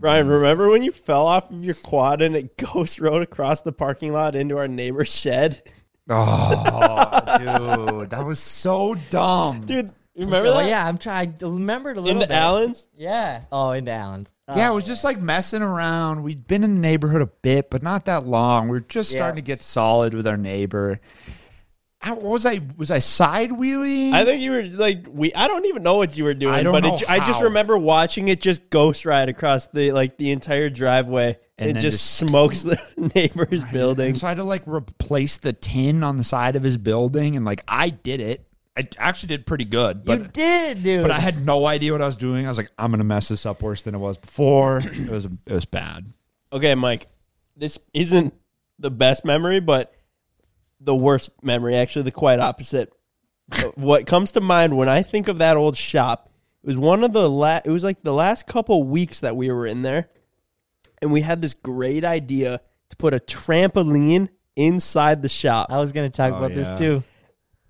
Ryan, 0.00 0.28
remember 0.28 0.68
when 0.68 0.82
you 0.82 0.92
fell 0.92 1.26
off 1.26 1.50
of 1.50 1.64
your 1.64 1.74
quad 1.74 2.20
and 2.20 2.36
it 2.36 2.56
ghost 2.58 3.00
rode 3.00 3.22
across 3.22 3.62
the 3.62 3.72
parking 3.72 4.12
lot 4.12 4.36
into 4.36 4.58
our 4.58 4.68
neighbor's 4.68 5.08
shed? 5.08 5.62
Oh, 6.10 7.98
dude, 7.98 8.10
that 8.10 8.24
was 8.26 8.38
so 8.38 8.94
dumb. 9.08 9.64
Dude, 9.64 9.90
you 10.14 10.26
remember 10.26 10.48
oh 10.50 10.56
that? 10.58 10.68
yeah, 10.68 10.86
I'm 10.86 10.98
trying. 10.98 11.34
I 11.42 11.44
remembered 11.46 11.96
a 11.96 12.00
little 12.00 12.20
bit. 12.20 12.24
Into 12.24 12.26
bit. 12.28 12.34
Allen's? 12.36 12.86
Yeah. 12.94 13.40
Oh, 13.50 13.70
into 13.70 13.90
Allen's. 13.90 14.30
Yeah, 14.54 14.70
it 14.70 14.74
was 14.74 14.84
just 14.84 15.02
like 15.04 15.18
messing 15.18 15.62
around. 15.62 16.22
We'd 16.22 16.46
been 16.46 16.62
in 16.62 16.74
the 16.74 16.80
neighborhood 16.80 17.22
a 17.22 17.26
bit, 17.26 17.70
but 17.70 17.82
not 17.82 18.04
that 18.04 18.26
long. 18.26 18.68
We 18.68 18.72
were 18.76 18.80
just 18.80 19.12
Yeah. 19.12 19.18
starting 19.20 19.36
to 19.36 19.46
get 19.46 19.62
solid 19.62 20.12
with 20.12 20.26
our 20.26 20.36
neighbor. 20.36 21.00
I, 22.04 22.12
what 22.12 22.22
was 22.24 22.44
I? 22.44 22.60
Was 22.76 22.90
I 22.90 22.98
side 22.98 23.50
wheeling? 23.50 24.12
I 24.12 24.26
think 24.26 24.42
you 24.42 24.50
were 24.50 24.62
like 24.64 25.06
we. 25.08 25.32
I 25.32 25.48
don't 25.48 25.64
even 25.66 25.82
know 25.82 25.94
what 25.96 26.16
you 26.16 26.24
were 26.24 26.34
doing, 26.34 26.52
I 26.54 26.62
don't 26.62 26.72
but 26.72 26.82
know 26.84 26.94
it, 26.96 27.10
I 27.10 27.18
just 27.24 27.42
remember 27.42 27.78
watching 27.78 28.28
it 28.28 28.42
just 28.42 28.68
ghost 28.68 29.06
ride 29.06 29.30
across 29.30 29.68
the 29.68 29.92
like 29.92 30.18
the 30.18 30.30
entire 30.30 30.68
driveway. 30.68 31.38
And 31.56 31.70
it 31.70 31.74
just, 31.80 31.98
just- 31.98 32.14
smokes 32.16 32.62
the 32.62 32.78
neighbor's 33.14 33.64
building. 33.64 34.16
So 34.16 34.26
I 34.26 34.30
had 34.30 34.36
to 34.38 34.44
like 34.44 34.64
replace 34.66 35.38
the 35.38 35.52
tin 35.54 36.02
on 36.04 36.16
the 36.18 36.24
side 36.24 36.56
of 36.56 36.62
his 36.62 36.76
building, 36.76 37.36
and 37.36 37.44
like 37.44 37.64
I 37.66 37.88
did 37.88 38.20
it. 38.20 38.46
I 38.76 38.88
actually 38.98 39.28
did 39.28 39.46
pretty 39.46 39.64
good, 39.64 39.98
you 39.98 40.02
but 40.04 40.34
did, 40.34 40.82
dude. 40.82 41.00
but 41.02 41.12
I 41.12 41.20
had 41.20 41.46
no 41.46 41.64
idea 41.64 41.92
what 41.92 42.02
I 42.02 42.06
was 42.06 42.16
doing. 42.16 42.44
I 42.44 42.48
was 42.48 42.58
like, 42.58 42.72
I'm 42.76 42.90
gonna 42.90 43.04
mess 43.04 43.28
this 43.28 43.46
up 43.46 43.62
worse 43.62 43.82
than 43.82 43.94
it 43.94 43.98
was 43.98 44.18
before. 44.18 44.78
It 44.84 45.08
was 45.08 45.24
it 45.24 45.52
was 45.52 45.64
bad. 45.64 46.12
Okay, 46.52 46.74
Mike, 46.74 47.06
this 47.56 47.78
isn't 47.94 48.34
the 48.78 48.90
best 48.90 49.24
memory, 49.24 49.60
but 49.60 49.94
the 50.84 50.94
worst 50.94 51.30
memory. 51.42 51.74
Actually, 51.76 52.02
the 52.02 52.10
quite 52.12 52.38
opposite. 52.40 52.92
what 53.74 54.06
comes 54.06 54.32
to 54.32 54.40
mind 54.40 54.76
when 54.76 54.88
I 54.88 55.02
think 55.02 55.28
of 55.28 55.38
that 55.38 55.56
old 55.56 55.76
shop? 55.76 56.30
It 56.62 56.66
was 56.68 56.76
one 56.78 57.04
of 57.04 57.12
the 57.12 57.28
la- 57.28 57.60
It 57.64 57.70
was 57.70 57.84
like 57.84 58.02
the 58.02 58.12
last 58.14 58.46
couple 58.46 58.82
weeks 58.84 59.20
that 59.20 59.36
we 59.36 59.50
were 59.50 59.66
in 59.66 59.82
there, 59.82 60.08
and 61.02 61.12
we 61.12 61.20
had 61.20 61.42
this 61.42 61.54
great 61.54 62.04
idea 62.04 62.60
to 62.90 62.96
put 62.96 63.12
a 63.12 63.18
trampoline 63.18 64.28
inside 64.56 65.20
the 65.22 65.28
shop. 65.28 65.70
I 65.70 65.78
was 65.78 65.92
gonna 65.92 66.10
talk 66.10 66.32
Oh, 66.32 66.36
about 66.36 66.50
yeah. 66.52 66.56
this 66.56 66.78
too. 66.78 67.02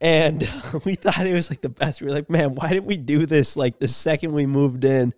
and 0.01 0.49
we 0.85 0.95
thought 0.95 1.27
it 1.27 1.33
was 1.35 1.51
like 1.51 1.61
the 1.61 1.69
best. 1.69 2.01
We 2.01 2.07
were 2.09 2.13
like, 2.13 2.31
man, 2.31 2.55
why 2.55 2.69
didn't 2.69 2.85
we 2.87 2.97
do 2.97 3.27
this 3.27 3.57
like 3.57 3.79
the 3.81 3.89
second 3.89 4.33
we 4.33 4.47
moved 4.47 4.85
in? 4.85 5.13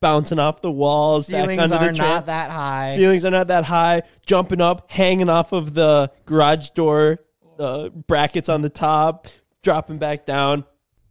Bouncing 0.00 0.38
off 0.38 0.60
the 0.60 0.70
walls, 0.70 1.30
back 1.30 1.46
Ceilings 1.48 1.72
are 1.72 1.78
the 1.86 1.92
tram- 1.94 2.08
not 2.10 2.26
that 2.26 2.50
high. 2.50 2.92
Ceilings 2.94 3.24
are 3.24 3.30
not 3.30 3.46
that 3.46 3.64
high. 3.64 4.02
Jumping 4.26 4.60
up, 4.60 4.90
hanging 4.90 5.30
off 5.30 5.52
of 5.52 5.72
the 5.72 6.10
garage 6.26 6.70
door, 6.70 7.20
the 7.56 7.90
brackets 8.06 8.48
on 8.48 8.62
the 8.62 8.68
top, 8.70 9.28
dropping 9.62 9.98
back 9.98 10.26
down. 10.26 10.64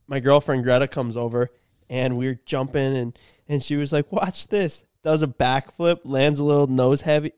My 0.07 0.19
girlfriend 0.19 0.63
Greta 0.63 0.87
comes 0.87 1.15
over, 1.17 1.49
and 1.89 2.17
we're 2.17 2.39
jumping, 2.45 2.95
and 2.97 3.17
and 3.47 3.63
she 3.63 3.75
was 3.75 3.91
like, 3.93 4.11
"Watch 4.11 4.47
this!" 4.47 4.85
Does 5.03 5.21
a 5.21 5.27
backflip, 5.27 6.01
lands 6.05 6.39
a 6.39 6.43
little 6.43 6.67
nose 6.67 7.01
heavy, 7.01 7.31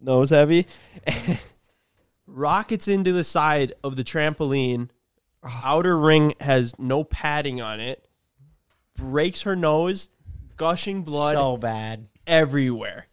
nose 0.00 0.30
heavy, 0.30 0.66
rockets 2.26 2.88
into 2.88 3.12
the 3.12 3.24
side 3.24 3.72
of 3.84 3.96
the 3.96 4.04
trampoline. 4.04 4.90
Outer 5.44 5.96
ring 5.98 6.34
has 6.40 6.76
no 6.78 7.04
padding 7.04 7.60
on 7.60 7.78
it. 7.80 8.08
Breaks 8.96 9.42
her 9.42 9.54
nose, 9.54 10.08
gushing 10.56 11.02
blood 11.02 11.34
So 11.36 11.56
bad. 11.56 12.08
everywhere. 12.26 13.06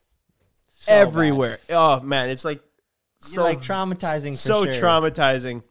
So 0.68 0.92
bad. 0.92 1.02
everywhere. 1.02 1.58
Oh 1.70 2.00
man, 2.02 2.30
it's 2.30 2.46
like 2.46 2.62
so 3.24 3.42
like 3.44 3.62
traumatizing 3.62 4.32
for 4.32 4.38
so 4.38 4.66
sure 4.66 4.74
traumatizing. 4.74 5.64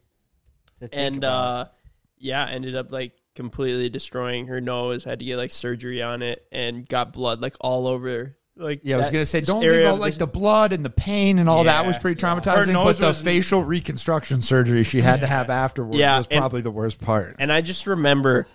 And 0.91 1.17
about. 1.19 1.29
uh 1.31 1.65
yeah, 2.17 2.47
ended 2.47 2.75
up 2.75 2.91
like 2.91 3.13
completely 3.35 3.89
destroying 3.89 4.47
her 4.47 4.61
nose. 4.61 5.03
Had 5.03 5.19
to 5.19 5.25
get 5.25 5.37
like 5.37 5.51
surgery 5.51 6.01
on 6.01 6.21
it, 6.21 6.45
and 6.51 6.87
got 6.87 7.13
blood 7.13 7.41
like 7.41 7.55
all 7.61 7.87
over. 7.87 8.37
Like 8.55 8.81
Yeah, 8.83 8.97
I 8.97 8.99
was 8.99 9.09
gonna 9.11 9.25
say, 9.25 9.41
don't 9.41 9.63
area 9.63 9.85
leave 9.85 9.95
out 9.95 9.99
like 9.99 10.13
the- 10.13 10.19
the 10.19 10.27
blood 10.27 10.73
and 10.73 10.85
the 10.85 10.89
pain 10.91 11.39
and 11.39 11.49
all 11.49 11.63
that 11.63 11.85
was 11.87 11.97
pretty 11.97 12.21
traumatizing. 12.21 12.73
nose 12.73 12.85
But 12.85 12.97
the 12.99 13.07
was- 13.07 13.21
facial 13.21 13.63
reconstruction 13.63 14.41
surgery 14.41 14.83
she 14.83 15.01
had 15.01 15.21
to 15.21 15.27
have 15.27 15.49
afterwards 15.49 15.97
Yeah, 15.97 16.17
was 16.17 16.27
and- 16.29 16.39
probably 16.39 16.61
the 16.61 16.69
worst 16.71 17.01
part. 17.01 17.35
And 17.39 17.51
I 17.51 17.61
just 17.61 17.87
remember 17.87 18.45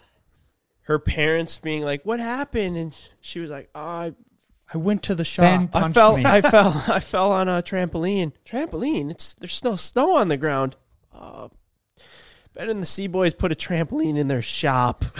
her 0.82 0.98
parents 1.00 1.58
being 1.58 1.82
like, 1.82 2.02
"What 2.04 2.20
happened?" 2.20 2.76
And 2.76 2.96
she 3.20 3.40
was 3.40 3.50
like, 3.50 3.68
"Oh, 3.74 3.80
I, 3.80 4.12
I 4.72 4.78
went 4.78 5.02
to 5.04 5.14
the 5.14 5.24
shop. 5.24 5.42
Ben 5.42 5.70
I 5.72 5.90
fell, 5.92 6.16
me. 6.16 6.24
I 6.26 6.40
fell, 6.42 6.84
I 6.88 7.00
fell 7.00 7.32
on 7.32 7.48
a 7.48 7.62
trampoline. 7.62 8.32
Trampoline? 8.46 9.10
It's 9.10 9.34
there's 9.34 9.64
no 9.64 9.76
snow 9.76 10.16
on 10.16 10.28
the 10.28 10.36
ground. 10.36 10.76
Uh, 11.12 11.48
Ben 12.54 12.68
and 12.70 12.82
the 12.82 12.86
C 12.86 13.06
Boys 13.06 13.34
put 13.34 13.52
a 13.52 13.54
trampoline 13.54 14.18
in 14.18 14.28
their 14.28 14.42
shop. 14.42 15.04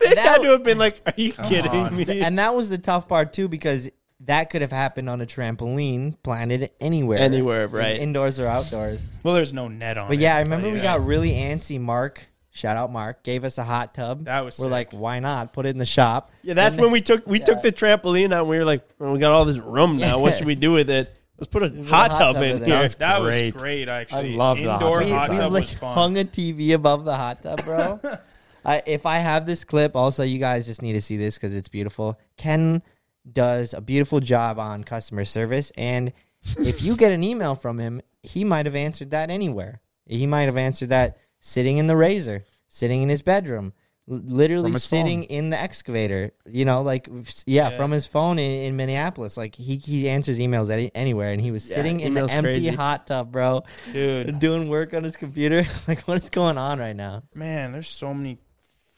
they 0.00 0.14
that 0.14 0.18
had 0.18 0.42
to 0.42 0.50
have 0.50 0.62
been 0.62 0.78
like, 0.78 1.00
"Are 1.06 1.12
you 1.16 1.32
kidding 1.32 1.70
on. 1.72 1.96
me?" 1.96 2.22
and 2.22 2.38
that 2.38 2.54
was 2.54 2.70
the 2.70 2.78
tough 2.78 3.08
part 3.08 3.32
too 3.32 3.48
because 3.48 3.90
that 4.20 4.50
could 4.50 4.62
have 4.62 4.70
happened 4.72 5.10
on 5.10 5.20
a 5.20 5.26
trampoline 5.26 6.14
planted 6.22 6.70
anywhere 6.80 7.18
Anywhere, 7.18 7.64
in- 7.64 7.70
right. 7.72 7.96
indoors 7.98 8.38
or 8.38 8.46
outdoors 8.46 9.04
well, 9.24 9.34
there's 9.34 9.52
no 9.52 9.66
net 9.66 9.98
on 9.98 10.06
but 10.06 10.16
it. 10.16 10.20
yeah 10.20 10.36
i 10.36 10.38
I'll 10.38 10.44
remember 10.44 10.70
we 10.70 10.78
got 10.80 11.04
really 11.04 11.32
antsy 11.32 11.80
mark 11.80 12.24
shout 12.54 12.76
out 12.76 12.92
mark 12.92 13.22
gave 13.22 13.44
us 13.44 13.56
a 13.58 13.64
hot 13.64 13.94
tub 13.94 14.26
That 14.26 14.44
was 14.44 14.58
we're 14.58 14.64
sick. 14.64 14.70
like 14.72 14.92
why 14.92 15.18
not 15.20 15.52
put 15.52 15.64
it 15.66 15.70
in 15.70 15.78
the 15.78 15.86
shop 15.86 16.30
yeah, 16.42 16.54
that's 16.54 16.74
And 16.74 16.82
when 16.82 16.92
we 16.92 17.00
took 17.00 17.26
we 17.26 17.40
took 17.40 17.62
the 17.62 17.72
trampoline 17.72 18.32
out. 18.32 18.40
and 18.42 18.48
We 18.48 18.58
were 18.58 18.64
like, 18.64 18.86
well, 18.98 19.12
"We 19.12 19.18
got 19.18 19.32
all 19.32 19.44
this 19.44 19.58
room 19.58 19.96
now. 19.96 20.18
What 20.18 20.36
should 20.36 20.46
we 20.46 20.54
do 20.54 20.72
with 20.72 20.90
it? 20.90 21.16
Let's 21.38 21.48
put 21.48 21.62
a 21.62 21.70
put 21.70 21.78
a 21.80 21.84
hot 21.88 22.10
hot 22.10 22.18
tub 22.18 22.34
tub 22.34 22.42
in 22.44 22.50
in 22.58 22.64
here." 22.64 22.78
there. 22.80 22.88
That 22.88 23.20
great. 23.22 23.54
was 23.54 23.62
great, 23.62 23.88
actually. 23.88 24.34
I 24.34 24.36
love 24.36 24.58
the 24.58 24.64
hot 24.70 24.82
Indoor 24.82 24.98
tub. 25.00 25.06
we, 25.06 25.10
hot 25.12 25.28
we, 25.30 25.36
tub 25.36 25.52
like 25.52 25.62
was 25.64 25.74
fun. 25.74 25.94
hung 25.94 26.18
a 26.18 26.24
tv 26.24 26.72
above 26.74 27.04
the 27.04 27.16
hot 27.16 27.42
tub 27.42 27.64
bro 27.64 28.00
I, 28.64 28.82
if 28.86 29.06
i 29.06 29.18
have 29.18 29.46
this 29.46 29.64
clip 29.64 29.96
also 29.96 30.22
you 30.22 30.38
guys 30.38 30.66
just 30.66 30.82
need 30.82 30.92
to 30.92 31.00
see 31.00 31.16
this 31.16 31.36
because 31.36 31.54
it's 31.56 31.68
beautiful 31.68 32.18
ken 32.36 32.82
does 33.30 33.72
a 33.74 33.80
beautiful 33.80 34.20
job 34.20 34.58
on 34.58 34.84
customer 34.84 35.24
service 35.24 35.72
and 35.76 36.12
if 36.58 36.82
you 36.82 36.96
get 36.96 37.10
an 37.12 37.24
email 37.24 37.54
from 37.54 37.78
him 37.78 38.02
he 38.22 38.44
might 38.44 38.66
have 38.66 38.74
answered 38.76 39.10
that 39.10 39.30
anywhere 39.30 39.80
he 40.06 40.26
might 40.26 40.42
have 40.44 40.56
answered 40.56 40.90
that 40.90 41.16
sitting 41.44 41.76
in 41.76 41.86
the 41.88 41.96
razor 41.96 42.44
sitting 42.68 43.02
in 43.02 43.08
his 43.10 43.20
bedroom 43.20 43.74
literally 44.06 44.72
sitting 44.78 45.20
phone. 45.22 45.30
in 45.30 45.50
the 45.50 45.60
excavator 45.60 46.32
you 46.46 46.64
know 46.64 46.82
like 46.82 47.08
yeah, 47.46 47.68
Yeah. 47.70 47.76
from 47.76 47.90
his 47.90 48.06
phone 48.06 48.38
in, 48.38 48.50
in 48.64 48.76
minneapolis 48.76 49.36
like 49.36 49.54
he, 49.54 49.76
he 49.76 50.08
answers 50.08 50.38
emails 50.38 50.70
any, 50.70 50.90
anywhere 50.94 51.30
and 51.32 51.40
he 51.40 51.50
was 51.50 51.68
Yeah, 51.68 51.76
sitting 51.76 52.00
in 52.00 52.14
the 52.14 52.20
email's 52.20 52.30
empty 52.32 52.52
crazy. 52.62 52.68
hot 52.70 53.06
tub 53.06 53.30
bro 53.30 53.62
Dude, 53.92 54.38
doing 54.40 54.68
work 54.68 54.94
on 54.94 55.04
his 55.04 55.16
computer. 55.16 55.64
like, 55.88 56.02
what 56.08 56.22
is 56.22 56.30
going 56.30 56.56
on 56.58 56.78
right 56.78 56.96
now? 56.96 57.22
man, 57.34 57.72
there's 57.72 57.88
so 57.88 58.12
many 58.14 58.38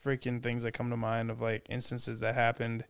freaking 0.05 0.43
things 0.43 0.63
that 0.65 0.73
come 0.73 0.91
to 0.91 0.97
mind 0.97 1.31
of 1.31 1.41
like 1.41 1.67
instances 1.71 2.21
that 2.21 2.35
happened 2.35 2.85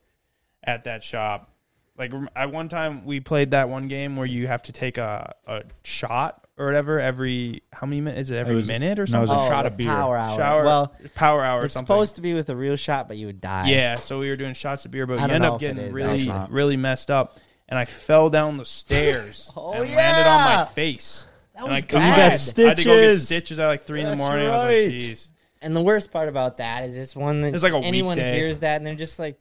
at 0.63 0.85
that 0.85 1.03
shop. 1.05 1.51
Like 1.97 2.13
at 2.35 2.51
one 2.51 2.69
time, 2.69 3.05
we 3.05 3.21
played 3.21 3.53
that 3.53 3.69
one 3.69 3.87
game 3.87 4.17
where 4.17 4.27
you 4.27 4.47
have 4.49 4.63
to 4.65 4.73
take 4.73 4.99
a, 4.99 5.33
a 5.47 5.63
shot 5.85 6.44
or 6.57 6.67
whatever 6.67 7.01
every 7.01 7.63
how 7.73 7.87
many 7.87 8.01
minutes? 8.01 8.29
Is 8.29 8.31
it 8.33 8.37
every 8.37 8.55
was- 8.55 8.69
minute 8.69 8.99
or 8.99 9.07
no, 9.11 9.19
it 9.19 9.21
was 9.23 9.31
something? 9.31 9.47
a 9.47 9.49
shot 9.49 9.67
of 9.67 9.77
beer. 9.77 9.89
Power 9.89 10.17
hour. 10.17 10.37
Shower, 10.37 10.65
Well, 10.65 10.95
power 11.15 11.45
hour 11.45 11.63
or 11.63 11.65
it's 11.65 11.75
something. 11.75 11.87
supposed 11.87 12.15
to 12.17 12.21
be 12.23 12.35
with 12.35 12.49
a 12.51 12.57
real 12.57 12.77
shot, 12.77 13.09
but 13.09 13.17
you 13.17 13.27
would 13.27 13.41
die. 13.41 13.69
Yeah, 13.69 13.97
so 13.97 14.21
we 14.21 14.29
were 14.29 14.37
doing 14.37 14.55
shots 14.55 14.85
of 14.85 14.91
beer, 14.91 15.07
but 15.07 15.19
I 15.19 15.23
you 15.23 15.29
don't 15.29 15.35
end 15.37 15.43
know 15.43 15.55
up 15.55 15.63
if 15.63 15.71
it 15.71 15.75
getting 15.75 15.89
is, 15.89 15.93
really, 15.93 16.29
actually. 16.31 16.55
really 16.55 16.77
messed 16.77 17.11
up, 17.11 17.37
and 17.69 17.79
I 17.79 17.85
fell 17.85 18.31
down 18.31 18.57
the 18.57 18.65
stairs 18.65 19.51
Oh, 19.57 19.73
and 19.73 19.81
landed 19.95 20.29
on 20.29 20.49
yeah. 20.51 20.57
my 20.59 20.65
face. 20.67 21.27
That 21.55 21.63
and 21.65 21.71
was 21.73 21.79
I 21.79 21.81
bad. 21.83 21.93
You 21.93 21.99
got 21.99 21.99
I 22.09 22.09
had 22.11 22.17
to 22.39 22.55
go 22.55 22.65
get 22.67 22.79
stitches. 23.15 23.25
stitches 23.27 23.59
at 23.59 23.67
like 23.69 23.83
three 23.83 24.01
in 24.01 24.05
the 24.07 24.11
That's 24.11 24.21
morning. 24.21 24.47
I 24.47 24.51
right. 24.51 24.85
was 24.85 24.93
like, 24.93 25.01
"Jeez." 25.03 25.29
And 25.63 25.75
the 25.75 25.83
worst 25.83 26.11
part 26.13 26.29
about 26.29 26.59
that 26.59 26.85
is 26.85 26.99
it's 26.99 27.17
one 27.17 27.41
that 27.41 27.55
It's 27.55 27.63
like 27.63 27.73
a 27.73 27.79
anyone 27.79 28.17
weekday. 28.17 28.37
hears 28.37 28.61
that 28.61 28.77
and 28.77 28.87
they're 28.87 28.95
just 28.95 29.19
like, 29.19 29.39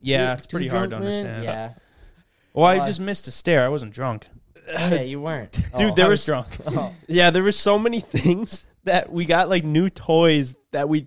Yeah, 0.00 0.32
"You 0.32 0.38
it's 0.38 0.46
pretty 0.46 0.68
too 0.68 0.76
hard 0.76 0.90
to 0.90 0.96
drunk, 0.96 1.04
man?" 1.04 1.26
understand. 1.26 1.44
Yeah. 1.44 1.72
Well, 2.54 2.66
I 2.66 2.84
just 2.84 3.00
missed 3.00 3.28
a 3.28 3.32
stair. 3.32 3.64
I 3.64 3.68
wasn't 3.68 3.92
drunk. 3.92 4.26
Oh, 4.68 4.88
yeah, 4.94 5.00
you 5.02 5.20
weren't. 5.20 5.52
Dude, 5.52 5.90
Oh. 5.90 5.94
there 5.94 6.06
I 6.06 6.08
was 6.08 6.20
was 6.20 6.24
drunk. 6.26 6.56
Oh. 6.66 6.94
Yeah, 7.08 7.30
there 7.30 7.42
were 7.42 7.52
so 7.52 7.78
many 7.78 8.00
things 8.18 8.66
that 8.84 9.12
we 9.12 9.24
got 9.24 9.48
like 9.48 9.64
new 9.64 9.90
toys 9.90 10.54
that 10.72 10.88
we 10.88 11.06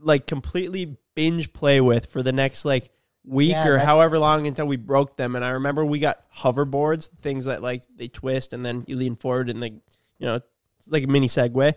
like 0.00 0.26
completely 0.26 0.96
binge 1.14 1.52
play 1.52 1.80
with 1.80 2.06
for 2.06 2.22
the 2.22 2.32
next 2.32 2.64
like 2.64 2.90
week 3.24 3.50
Yeah, 3.52 3.66
or 3.68 3.72
that- 3.78 3.86
however 3.86 4.18
long 4.18 4.46
until 4.46 4.66
we 4.66 4.76
broke 4.76 5.16
them. 5.16 5.34
And 5.36 5.44
I 5.44 5.50
remember 5.50 5.84
we 5.84 5.98
got 5.98 6.20
hoverboards, 6.36 7.08
things 7.22 7.46
that 7.46 7.62
like 7.62 7.82
they 7.96 8.08
twist 8.08 8.52
and 8.52 8.64
then 8.64 8.84
you 8.86 8.96
lean 8.96 9.16
forward 9.16 9.50
and 9.50 9.60
like 9.60 9.72
you 10.18 10.26
know 10.26 10.36
it's 10.36 10.88
like 10.88 11.04
a 11.04 11.08
mini 11.08 11.26
Segway. 11.28 11.74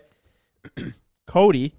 Cody 1.26 1.74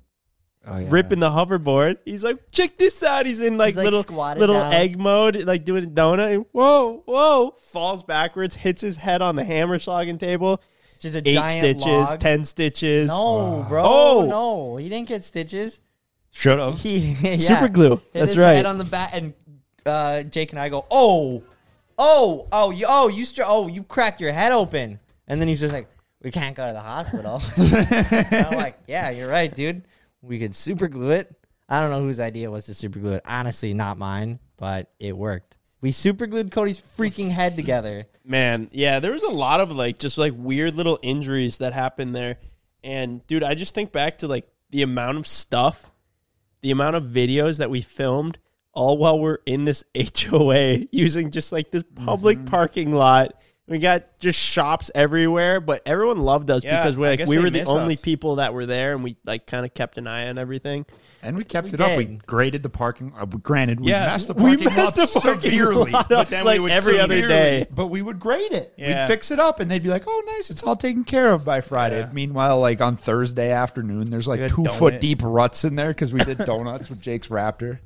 Oh, 0.67 0.77
yeah. 0.77 0.87
ripping 0.91 1.19
the 1.19 1.29
hoverboard. 1.29 1.97
He's 2.05 2.23
like, 2.23 2.37
check 2.51 2.77
this 2.77 3.01
out. 3.01 3.25
He's 3.25 3.39
in 3.39 3.57
like, 3.57 3.69
He's, 3.69 3.77
like, 3.77 3.85
little 3.85 4.03
squatted 4.03 4.39
little 4.41 4.59
down. 4.59 4.73
egg 4.73 4.99
mode, 4.99 5.43
like 5.43 5.65
doing 5.65 5.83
a 5.85 5.87
donut. 5.87 6.33
And 6.35 6.45
whoa, 6.51 7.01
whoa! 7.05 7.55
Falls 7.59 8.03
backwards, 8.03 8.55
hits 8.55 8.81
his 8.81 8.97
head 8.97 9.23
on 9.23 9.35
the 9.35 9.43
hammer 9.43 9.79
slogging 9.79 10.19
table. 10.19 10.61
Just 10.99 11.15
a 11.15 11.27
Eight 11.27 11.33
giant 11.33 11.59
stitches, 11.79 11.83
log. 11.85 12.19
ten 12.19 12.45
stitches. 12.45 13.07
No, 13.09 13.65
bro. 13.67 13.81
Oh. 13.83 14.25
No, 14.27 14.77
he 14.77 14.87
didn't 14.87 15.07
get 15.07 15.23
stitches. 15.23 15.79
Should 16.29 16.59
have. 16.59 16.77
He 16.77 17.13
yeah. 17.21 17.37
Super 17.37 17.67
glue. 17.67 17.89
Hit 17.95 18.13
That's 18.13 18.31
his 18.33 18.37
right. 18.37 18.53
Head 18.57 18.67
on 18.67 18.77
the 18.77 18.83
back, 18.83 19.09
and 19.15 19.33
uh, 19.83 20.21
Jake 20.21 20.51
and 20.51 20.59
I 20.59 20.69
go, 20.69 20.85
"Oh, 20.91 21.41
oh, 21.97 22.47
oh, 22.51 22.69
you, 22.69 22.85
oh, 22.87 23.07
you, 23.07 23.25
str- 23.25 23.41
oh, 23.45 23.65
you 23.67 23.81
cracked 23.81 24.21
your 24.21 24.31
head 24.31 24.51
open." 24.51 24.99
And 25.27 25.41
then 25.41 25.47
he's 25.47 25.59
just 25.59 25.73
like, 25.73 25.87
"We 26.21 26.29
can't 26.29 26.55
go 26.55 26.67
to 26.67 26.73
the 26.73 26.81
hospital." 26.81 27.41
I'm 28.51 28.57
like, 28.57 28.77
"Yeah, 28.85 29.09
you're 29.09 29.27
right, 29.29 29.53
dude. 29.53 29.81
We 30.21 30.39
could 30.39 30.55
super 30.55 30.87
glue 30.87 31.11
it." 31.11 31.35
I 31.69 31.79
don't 31.79 31.89
know 31.89 32.01
whose 32.01 32.19
idea 32.19 32.51
was 32.51 32.65
to 32.65 32.73
super 32.73 32.99
glue 32.99 33.13
it. 33.13 33.23
Honestly, 33.25 33.73
not 33.73 33.97
mine, 33.97 34.39
but 34.57 34.91
it 34.99 35.15
worked. 35.15 35.57
We 35.79 35.91
super 35.93 36.27
glued 36.27 36.51
Cody's 36.51 36.81
freaking 36.81 37.29
head 37.31 37.55
together. 37.55 38.05
Man, 38.25 38.67
yeah, 38.71 38.99
there 38.99 39.13
was 39.13 39.23
a 39.23 39.29
lot 39.29 39.61
of 39.61 39.71
like 39.71 39.97
just 39.97 40.17
like 40.17 40.33
weird 40.35 40.75
little 40.75 40.99
injuries 41.01 41.57
that 41.59 41.73
happened 41.73 42.13
there. 42.13 42.37
And 42.83 43.25
dude, 43.25 43.43
I 43.43 43.55
just 43.55 43.73
think 43.73 43.91
back 43.91 44.17
to 44.19 44.27
like 44.27 44.47
the 44.69 44.81
amount 44.81 45.17
of 45.17 45.25
stuff, 45.27 45.89
the 46.61 46.71
amount 46.71 46.97
of 46.97 47.05
videos 47.05 47.57
that 47.59 47.69
we 47.69 47.81
filmed 47.81 48.37
all 48.73 48.97
while 48.97 49.17
we're 49.19 49.39
in 49.45 49.65
this 49.65 49.83
HOA 50.29 50.85
using 50.91 51.31
just 51.31 51.51
like 51.51 51.71
this 51.71 51.83
public 51.95 52.37
Mm-hmm. 52.37 52.47
parking 52.47 52.91
lot. 52.91 53.33
We 53.71 53.79
got 53.79 54.19
just 54.19 54.37
shops 54.37 54.91
everywhere, 54.93 55.59
but 55.61 55.81
everyone 55.85 56.19
loved 56.19 56.51
us 56.51 56.63
Yeah, 56.63 56.81
because 56.81 56.97
we're 56.97 57.07
I 57.07 57.09
like 57.11 57.19
guess 57.19 57.27
we 57.29 57.37
they 57.37 57.41
were 57.43 57.49
the 57.49 57.59
miss 57.59 57.69
only 57.69 57.93
us. 57.95 58.01
people 58.01 58.35
that 58.35 58.53
were 58.53 58.65
there 58.65 58.93
and 58.93 59.03
we 59.03 59.15
like 59.25 59.47
kind 59.47 59.65
of 59.65 59.73
kept 59.73 59.97
an 59.97 60.07
eye 60.07 60.27
on 60.27 60.37
everything. 60.37 60.85
And 61.23 61.37
we 61.37 61.43
kept 61.43 61.67
We 61.67 61.73
it 61.73 61.79
up. 61.81 61.97
We 61.97 62.05
did. 62.05 62.25
graded 62.25 62.63
the 62.63 62.69
parking. 62.69 63.13
Uh, 63.17 63.25
granted, 63.25 63.79
we 63.79 63.89
Yeah, 63.91 64.07
messed 64.07 64.27
the 64.27 64.33
We 64.33 64.57
parking 64.57 64.65
messed 64.65 64.97
lot 64.97 65.09
the 65.09 65.19
parking 65.21 65.51
severely. 65.51 65.91
lot 65.91 66.09
But 66.09 66.17
up 66.17 66.29
then 66.29 66.43
we 66.43 66.51
like 66.51 66.61
would 66.61 66.71
every 66.71 66.99
other 66.99 67.15
Severely. 67.21 67.27
day. 67.61 67.67
But 67.73 67.87
we 67.87 68.01
would 68.01 68.19
grade 68.19 68.51
it. 68.51 68.73
Yeah. 68.75 69.03
We'd 69.03 69.07
fix 69.07 69.29
it 69.31 69.39
up, 69.39 69.59
and 69.59 69.69
they'd 69.69 69.83
be 69.83 69.89
like, 69.89 70.03
"Oh, 70.07 70.23
nice, 70.35 70.49
it's 70.49 70.63
all 70.63 70.75
taken 70.75 71.03
care 71.03 71.31
of 71.31 71.45
by 71.45 71.61
Friday." 71.61 71.99
Yeah. 71.99 72.09
Meanwhile, 72.11 72.59
like 72.59 72.81
on 72.81 72.97
Thursday 72.97 73.51
afternoon, 73.51 74.09
there's 74.09 74.27
like 74.27 74.39
Good 74.39 74.49
two 74.49 74.63
donut. 74.63 74.71
foot 74.79 74.99
deep 74.99 75.19
ruts 75.21 75.63
in 75.63 75.75
there 75.75 75.89
because 75.89 76.11
we 76.11 76.19
did 76.21 76.39
donuts 76.39 76.89
with 76.89 76.99
Jake's 76.99 77.27
Raptor. 77.27 77.77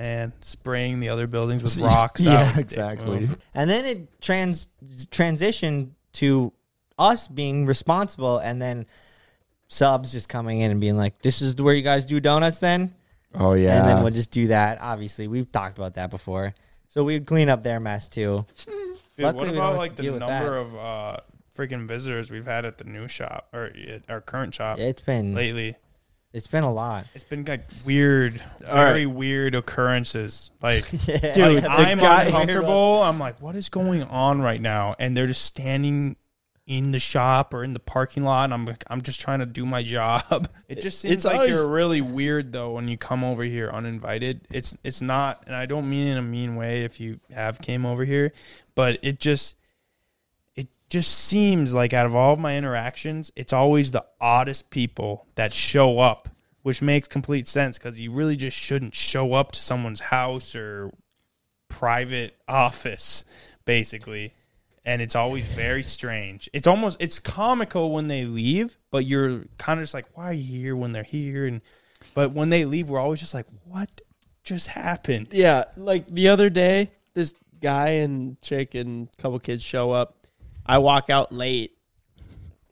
Man, 0.00 0.32
spraying 0.40 1.00
the 1.00 1.10
other 1.10 1.26
buildings 1.26 1.62
with 1.62 1.76
rocks. 1.80 2.24
yeah, 2.24 2.48
was 2.48 2.58
exactly. 2.58 3.28
And 3.54 3.68
then 3.68 3.84
it 3.84 4.20
trans 4.22 4.68
transitioned 5.10 5.90
to 6.14 6.54
us 6.98 7.28
being 7.28 7.66
responsible, 7.66 8.38
and 8.38 8.62
then 8.62 8.86
subs 9.68 10.12
just 10.12 10.28
coming 10.28 10.60
in 10.60 10.70
and 10.70 10.80
being 10.80 10.96
like, 10.96 11.20
"This 11.20 11.42
is 11.42 11.54
where 11.56 11.74
you 11.74 11.82
guys 11.82 12.06
do 12.06 12.18
donuts." 12.18 12.60
Then, 12.60 12.94
Oh 13.34 13.52
yeah, 13.52 13.78
and 13.78 13.88
then 13.88 14.02
we'll 14.02 14.12
just 14.12 14.30
do 14.30 14.48
that. 14.48 14.78
Obviously, 14.80 15.28
we've 15.28 15.52
talked 15.52 15.76
about 15.76 15.94
that 15.96 16.08
before, 16.08 16.54
so 16.88 17.04
we'd 17.04 17.26
clean 17.26 17.50
up 17.50 17.62
their 17.62 17.78
mess 17.78 18.08
too. 18.08 18.46
Dude, 18.64 18.76
Luckily, 19.18 19.24
what 19.24 19.34
we 19.34 19.46
don't 19.48 19.56
about 19.56 19.68
have 19.72 19.78
like 19.78 19.90
to 19.90 19.96
the 19.96 20.02
deal 20.02 20.12
with 20.14 20.20
number 20.20 20.56
of 20.56 20.76
uh, 20.76 21.16
freaking 21.54 21.86
visitors 21.86 22.30
we've 22.30 22.46
had 22.46 22.64
at 22.64 22.78
the 22.78 22.84
new 22.84 23.06
shop 23.06 23.48
or 23.52 23.66
at 23.66 24.02
our 24.08 24.22
current 24.22 24.54
shop 24.54 24.78
It's 24.78 25.02
been 25.02 25.34
lately? 25.34 25.76
It's 26.32 26.46
been 26.46 26.64
a 26.64 26.70
lot. 26.72 27.06
It's 27.14 27.24
been 27.24 27.44
like 27.44 27.62
weird, 27.84 28.40
All 28.68 28.74
right. 28.76 28.84
very 28.92 29.06
weird 29.06 29.54
occurrences. 29.54 30.50
Like, 30.62 30.84
Yeah, 31.06 31.34
Dude, 31.34 31.62
like, 31.64 31.78
I'm 31.78 31.98
uncomfortable. 32.00 33.02
I'm 33.02 33.18
like, 33.18 33.40
what 33.40 33.56
is 33.56 33.68
going 33.68 34.02
on 34.04 34.40
right 34.40 34.60
now? 34.60 34.94
And 34.98 35.16
they're 35.16 35.26
just 35.26 35.44
standing 35.44 36.16
in 36.66 36.92
the 36.92 37.00
shop 37.00 37.52
or 37.52 37.64
in 37.64 37.72
the 37.72 37.80
parking 37.80 38.22
lot. 38.22 38.44
And 38.44 38.54
I'm 38.54 38.64
like, 38.64 38.84
I'm 38.86 39.02
just 39.02 39.20
trying 39.20 39.40
to 39.40 39.46
do 39.46 39.66
my 39.66 39.82
job. 39.82 40.48
It 40.68 40.82
just 40.82 41.00
seems 41.00 41.14
It's 41.14 41.24
like 41.24 41.34
always- 41.34 41.50
you're 41.50 41.68
really 41.68 42.00
weird 42.00 42.52
though 42.52 42.70
when 42.70 42.86
you 42.86 42.96
come 42.96 43.24
over 43.24 43.42
here 43.42 43.68
uninvited. 43.70 44.46
It's 44.52 44.76
it's 44.84 45.02
not, 45.02 45.42
and 45.48 45.56
I 45.56 45.66
don't 45.66 45.90
mean 45.90 46.06
in 46.06 46.16
a 46.16 46.22
mean 46.22 46.54
way 46.54 46.84
if 46.84 47.00
you 47.00 47.18
have 47.32 47.60
came 47.60 47.84
over 47.84 48.04
here, 48.04 48.32
but 48.76 49.00
it 49.02 49.18
just 49.18 49.56
it 49.56 49.59
just 50.90 51.16
seems 51.16 51.72
like 51.72 51.92
out 51.92 52.04
of 52.04 52.16
all 52.16 52.32
of 52.32 52.38
my 52.38 52.58
interactions, 52.58 53.30
it's 53.36 53.52
always 53.52 53.92
the 53.92 54.04
oddest 54.20 54.70
people 54.70 55.26
that 55.36 55.54
show 55.54 56.00
up, 56.00 56.28
which 56.62 56.82
makes 56.82 57.06
complete 57.06 57.46
sense 57.46 57.78
because 57.78 58.00
you 58.00 58.10
really 58.10 58.36
just 58.36 58.56
shouldn't 58.56 58.94
show 58.94 59.32
up 59.32 59.52
to 59.52 59.62
someone's 59.62 60.00
house 60.00 60.54
or 60.54 60.92
private 61.68 62.36
office, 62.48 63.24
basically. 63.64 64.34
And 64.84 65.00
it's 65.00 65.14
always 65.14 65.46
very 65.46 65.82
strange. 65.84 66.50
It's 66.52 66.66
almost 66.66 66.96
it's 67.00 67.18
comical 67.18 67.92
when 67.92 68.08
they 68.08 68.24
leave, 68.24 68.76
but 68.90 69.04
you're 69.04 69.44
kind 69.58 69.78
of 69.78 69.84
just 69.84 69.94
like, 69.94 70.06
why 70.14 70.30
are 70.30 70.32
you 70.32 70.58
here 70.58 70.76
when 70.76 70.92
they're 70.92 71.02
here? 71.04 71.46
And 71.46 71.60
but 72.14 72.32
when 72.32 72.50
they 72.50 72.64
leave, 72.64 72.90
we're 72.90 72.98
always 72.98 73.20
just 73.20 73.34
like, 73.34 73.46
what 73.64 74.00
just 74.42 74.68
happened? 74.68 75.28
Yeah, 75.30 75.64
like 75.76 76.12
the 76.12 76.28
other 76.28 76.50
day, 76.50 76.90
this 77.14 77.34
guy 77.60 77.88
and 77.88 78.40
chick 78.40 78.74
and 78.74 79.08
couple 79.18 79.38
kids 79.38 79.62
show 79.62 79.92
up. 79.92 80.19
I 80.70 80.78
walk 80.78 81.10
out 81.10 81.32
late. 81.32 81.72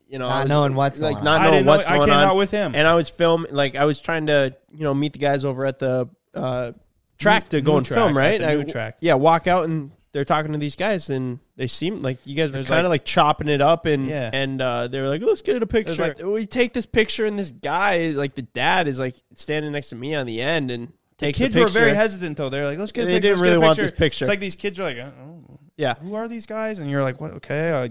You 0.08 0.18
know, 0.18 0.26
Not 0.28 0.34
I 0.36 0.40
was- 0.42 0.48
knowing 0.48 0.74
what's 0.74 0.98
like 0.98 1.14
going 1.16 1.24
not 1.24 1.34
on. 1.36 1.40
I 1.40 1.44
knowing 1.44 1.52
didn't 1.54 1.66
know- 1.66 1.72
what's 1.72 1.84
I 1.84 1.96
going 1.96 2.08
came 2.08 2.16
on 2.18 2.24
out 2.24 2.36
with 2.36 2.50
him. 2.50 2.74
and 2.74 2.88
I 2.88 2.94
was 2.94 3.08
filming. 3.10 3.52
Like 3.54 3.74
I 3.76 3.84
was 3.84 4.00
trying 4.00 4.26
to, 4.28 4.54
you 4.72 4.84
know, 4.84 4.94
meet 4.94 5.12
the 5.12 5.18
guys 5.18 5.44
over 5.44 5.66
at 5.66 5.78
the 5.78 6.08
uh, 6.34 6.72
track 7.18 7.50
to 7.50 7.60
go 7.60 7.76
and 7.76 7.84
track, 7.84 7.98
film. 7.98 8.16
Right, 8.16 8.40
at 8.40 8.40
the 8.40 8.48
I- 8.48 8.54
new 8.54 8.64
track. 8.64 8.96
Yeah, 9.00 9.14
walk 9.14 9.46
out 9.46 9.64
and 9.68 9.90
they're 10.12 10.24
talking 10.24 10.52
to 10.52 10.58
these 10.58 10.76
guys, 10.76 11.10
and 11.10 11.38
they 11.56 11.66
seem 11.66 12.00
like 12.00 12.16
you 12.24 12.34
guys 12.34 12.48
were 12.52 12.62
kind 12.62 12.86
of 12.86 12.90
like- 12.90 13.02
like, 13.02 13.04
chopping 13.04 13.48
it 13.48 13.60
up, 13.60 13.84
and 13.84 14.06
Yeah. 14.06 14.30
and 14.32 14.62
uh, 14.62 14.88
they 14.88 15.00
were 15.02 15.08
like, 15.08 15.20
"Let's 15.20 15.42
get 15.42 15.62
a 15.62 15.66
picture." 15.66 15.94
like- 16.00 16.22
we 16.22 16.46
take 16.46 16.72
this 16.72 16.86
picture, 16.86 17.26
and 17.26 17.38
this 17.38 17.50
guy, 17.50 18.08
like 18.16 18.34
the 18.34 18.42
dad, 18.42 18.88
is 18.88 18.98
like 18.98 19.16
standing 19.34 19.72
next 19.72 19.90
to 19.90 19.96
me 19.96 20.14
on 20.14 20.24
the 20.24 20.40
end, 20.40 20.70
and 20.70 20.92
takes 21.18 21.36
kids 21.38 21.54
the 21.54 21.60
were 21.60 21.68
very 21.68 21.92
hesitant 21.94 22.38
though. 22.38 22.48
They're 22.48 22.64
like, 22.64 22.78
"Let's 22.78 22.92
get 22.92 23.02
a 23.02 23.06
They 23.06 23.14
picture." 23.16 23.28
didn't 23.28 23.42
really 23.42 23.56
a 23.56 23.60
want 23.60 23.76
picture. 23.76 23.90
this 23.90 23.98
picture. 23.98 24.24
It's 24.24 24.28
like 24.30 24.40
these 24.40 24.56
kids 24.56 24.80
are 24.80 24.84
like, 24.84 24.96
oh, 24.98 25.37
Yeah. 25.78 25.94
"Who 25.94 26.14
are 26.16 26.28
these 26.28 26.44
guys?" 26.44 26.78
And 26.80 26.90
you're 26.90 27.02
like, 27.02 27.20
"What? 27.20 27.30
Okay, 27.34 27.70
uh, 27.70 27.88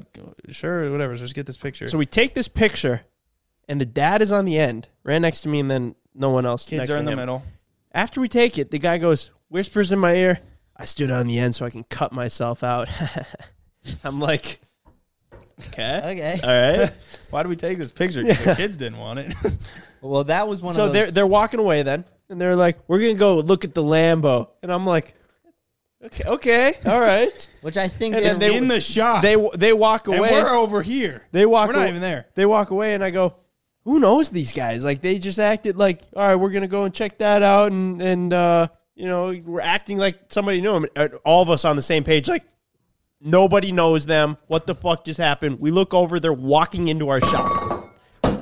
sure, 0.51 0.91
whatever. 0.91 1.17
So 1.17 1.23
just 1.23 1.33
get 1.33 1.45
this 1.47 1.57
picture." 1.57 1.87
So 1.87 1.97
we 1.97 2.05
take 2.05 2.35
this 2.35 2.47
picture, 2.47 3.01
and 3.67 3.81
the 3.81 3.85
dad 3.85 4.21
is 4.21 4.31
on 4.31 4.45
the 4.45 4.59
end, 4.59 4.89
right 5.03 5.17
next 5.19 5.41
to 5.41 5.49
me, 5.49 5.59
and 5.59 5.71
then 5.71 5.95
no 6.13 6.29
one 6.29 6.45
else. 6.45 6.65
kids 6.67 6.79
next 6.79 6.89
are 6.91 6.93
to 6.95 6.99
in 6.99 7.05
the 7.05 7.11
him. 7.13 7.17
middle. 7.19 7.43
After 7.93 8.21
we 8.21 8.27
take 8.27 8.57
it, 8.59 8.69
the 8.71 8.77
guy 8.77 8.97
goes, 8.99 9.31
whispers 9.49 9.91
in 9.91 9.99
my 9.99 10.13
ear, 10.15 10.39
I 10.75 10.85
stood 10.85 11.09
on 11.09 11.25
the 11.27 11.39
end 11.39 11.55
so 11.55 11.65
I 11.65 11.69
can 11.71 11.85
cut 11.85 12.11
myself 12.11 12.61
out. 12.63 12.89
I'm 14.03 14.19
like, 14.19 14.59
okay. 15.67 16.01
Okay. 16.03 16.39
All 16.43 16.79
right. 16.81 16.91
Why 17.29 17.43
do 17.43 17.49
we 17.49 17.55
take 17.55 17.77
this 17.77 17.91
picture? 17.91 18.23
'Cause 18.23 18.43
the 18.45 18.55
kids 18.55 18.77
didn't 18.77 18.99
want 18.99 19.19
it. 19.19 19.33
Well, 20.01 20.25
that 20.25 20.47
was 20.47 20.61
one 20.61 20.73
so 20.73 20.85
of 20.87 20.93
they're 20.93 21.09
they're 21.09 21.25
walking 21.25 21.59
away 21.59 21.83
then, 21.83 22.03
and 22.29 22.39
they're 22.39 22.55
like, 22.55 22.77
"We're 22.87 22.99
gonna 22.99 23.13
go 23.15 23.37
look 23.39 23.63
at 23.65 23.73
the 23.73 23.83
Lambo," 23.83 24.49
and 24.61 24.71
I'm 24.71 24.85
like, 24.85 25.15
"Okay, 26.05 26.23
okay, 26.27 26.73
all 26.85 26.99
right." 27.01 27.47
which 27.61 27.77
I 27.77 27.87
think 27.87 28.15
And 28.15 28.23
is 28.25 28.39
then 28.39 28.51
they- 28.51 28.57
in 28.57 28.67
the 28.67 28.81
shot. 28.81 29.21
they 29.21 29.35
they 29.55 29.73
walk 29.73 30.07
and 30.07 30.17
away. 30.17 30.31
we're 30.31 30.55
over 30.55 30.81
here. 30.81 31.23
They 31.31 31.45
walk. 31.45 31.67
We're 31.67 31.73
not 31.73 31.79
away- 31.81 31.89
even 31.89 32.01
there. 32.01 32.27
They 32.35 32.45
walk 32.45 32.69
away, 32.71 32.93
and 32.93 33.03
I 33.03 33.09
go, 33.11 33.35
"Who 33.85 33.99
knows 33.99 34.29
these 34.29 34.51
guys? 34.53 34.83
Like 34.85 35.01
they 35.01 35.17
just 35.19 35.39
acted 35.39 35.77
like, 35.77 36.01
all 36.15 36.27
right, 36.27 36.35
we're 36.35 36.51
gonna 36.51 36.67
go 36.67 36.83
and 36.83 36.93
check 36.93 37.17
that 37.19 37.41
out, 37.43 37.71
and 37.71 38.01
and 38.01 38.31
uh, 38.33 38.67
you 38.95 39.05
know, 39.05 39.35
we're 39.45 39.61
acting 39.61 39.97
like 39.97 40.17
somebody 40.29 40.61
knew 40.61 40.73
them. 40.73 40.85
And 40.95 41.13
all 41.25 41.41
of 41.41 41.49
us 41.49 41.65
on 41.65 41.75
the 41.75 41.81
same 41.81 42.03
page, 42.03 42.27
like 42.29 42.43
nobody 43.21 43.71
knows 43.71 44.05
them. 44.05 44.37
What 44.47 44.67
the 44.67 44.75
fuck 44.75 45.03
just 45.05 45.19
happened? 45.19 45.59
We 45.59 45.71
look 45.71 45.93
over, 45.93 46.19
they're 46.19 46.31
walking 46.33 46.87
into 46.87 47.09
our 47.09 47.21
shop, 47.21 47.93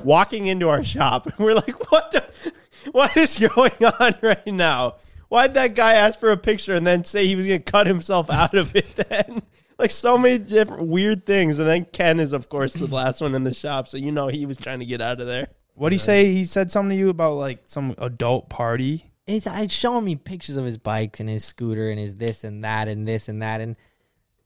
walking 0.04 0.46
into 0.46 0.68
our 0.68 0.84
shop. 0.84 1.28
We're 1.38 1.54
like, 1.54 1.90
what 1.90 2.10
the, 2.10 2.24
what 2.92 3.16
is 3.16 3.38
going 3.38 3.72
on 4.00 4.14
right 4.22 4.46
now? 4.46 4.96
Why'd 5.28 5.54
that 5.54 5.74
guy 5.74 5.94
ask 5.94 6.20
for 6.20 6.30
a 6.30 6.36
picture 6.36 6.74
and 6.74 6.86
then 6.86 7.04
say 7.04 7.26
he 7.26 7.36
was 7.36 7.46
gonna 7.46 7.58
cut 7.60 7.86
himself 7.86 8.30
out 8.30 8.54
of 8.54 8.74
it? 8.74 8.86
Then 9.08 9.42
like 9.78 9.90
so 9.90 10.16
many 10.16 10.38
different 10.38 10.86
weird 10.86 11.26
things. 11.26 11.58
And 11.58 11.68
then 11.68 11.84
Ken 11.86 12.20
is 12.20 12.32
of 12.32 12.48
course 12.48 12.74
the 12.74 12.86
last 12.86 13.20
one 13.20 13.34
in 13.34 13.44
the 13.44 13.54
shop, 13.54 13.88
so 13.88 13.96
you 13.96 14.12
know 14.12 14.28
he 14.28 14.46
was 14.46 14.56
trying 14.56 14.80
to 14.80 14.86
get 14.86 15.00
out 15.00 15.20
of 15.20 15.26
there. 15.26 15.48
What 15.74 15.86
would 15.86 15.92
he 15.92 15.98
say? 15.98 16.32
He 16.32 16.44
said 16.44 16.70
something 16.70 16.90
to 16.90 16.96
you 16.96 17.10
about 17.10 17.34
like 17.34 17.62
some 17.66 17.94
adult 17.98 18.48
party. 18.48 19.12
it's, 19.26 19.46
uh, 19.46 19.54
it's 19.56 19.74
showing 19.74 20.04
me 20.04 20.16
pictures 20.16 20.56
of 20.56 20.64
his 20.64 20.78
bikes 20.78 21.20
and 21.20 21.28
his 21.28 21.44
scooter 21.44 21.90
and 21.90 21.98
his 21.98 22.16
this 22.16 22.44
and 22.44 22.64
that 22.64 22.88
and 22.88 23.06
this 23.06 23.28
and 23.28 23.42
that 23.42 23.60
and 23.60 23.76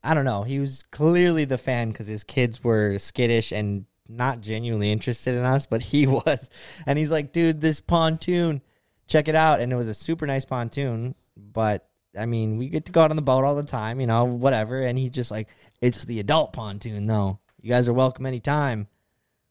I 0.03 0.15
don't 0.15 0.25
know. 0.25 0.43
He 0.43 0.59
was 0.59 0.83
clearly 0.91 1.45
the 1.45 1.59
fan 1.59 1.91
because 1.91 2.07
his 2.07 2.25
kids 2.25 2.65
were 2.65 2.99
skittish 2.99 3.53
and 3.53 3.85
not 4.09 4.41
genuinely 4.41 4.91
interested 4.91 5.35
in 5.35 5.45
us, 5.45 5.67
but 5.67 5.83
he 5.83 6.07
was. 6.07 6.49
And 6.87 6.99
he's 6.99 7.11
like, 7.11 7.33
"Dude, 7.33 7.61
this 7.61 7.81
pontoon, 7.81 8.63
check 9.11 9.29
it 9.29 9.35
out." 9.35 9.61
And 9.61 9.73
it 9.73 9.77
was 9.77 9.89
a 9.89 9.95
super 9.95 10.27
nice 10.27 10.47
pontoon, 10.47 11.15
but 11.37 11.87
I 12.19 12.27
mean, 12.27 12.57
we 12.57 12.69
get 12.69 12.87
to 12.87 12.93
go 12.93 13.03
out 13.03 13.11
on 13.11 13.17
the 13.17 13.23
boat 13.23 13.45
all 13.45 13.55
the 13.55 13.63
time, 13.63 14.01
you 14.01 14.07
know, 14.07 14.25
whatever. 14.25 14.81
And 14.83 14.99
he 14.99 15.11
just 15.11 15.31
like, 15.31 15.49
"It's 15.83 16.05
the 16.05 16.21
adult 16.21 16.53
pontoon, 16.55 17.07
though. 17.07 17.39
You 17.61 17.69
guys 17.71 17.89
are 17.89 17.93
welcome 17.93 18.25
anytime." 18.27 18.89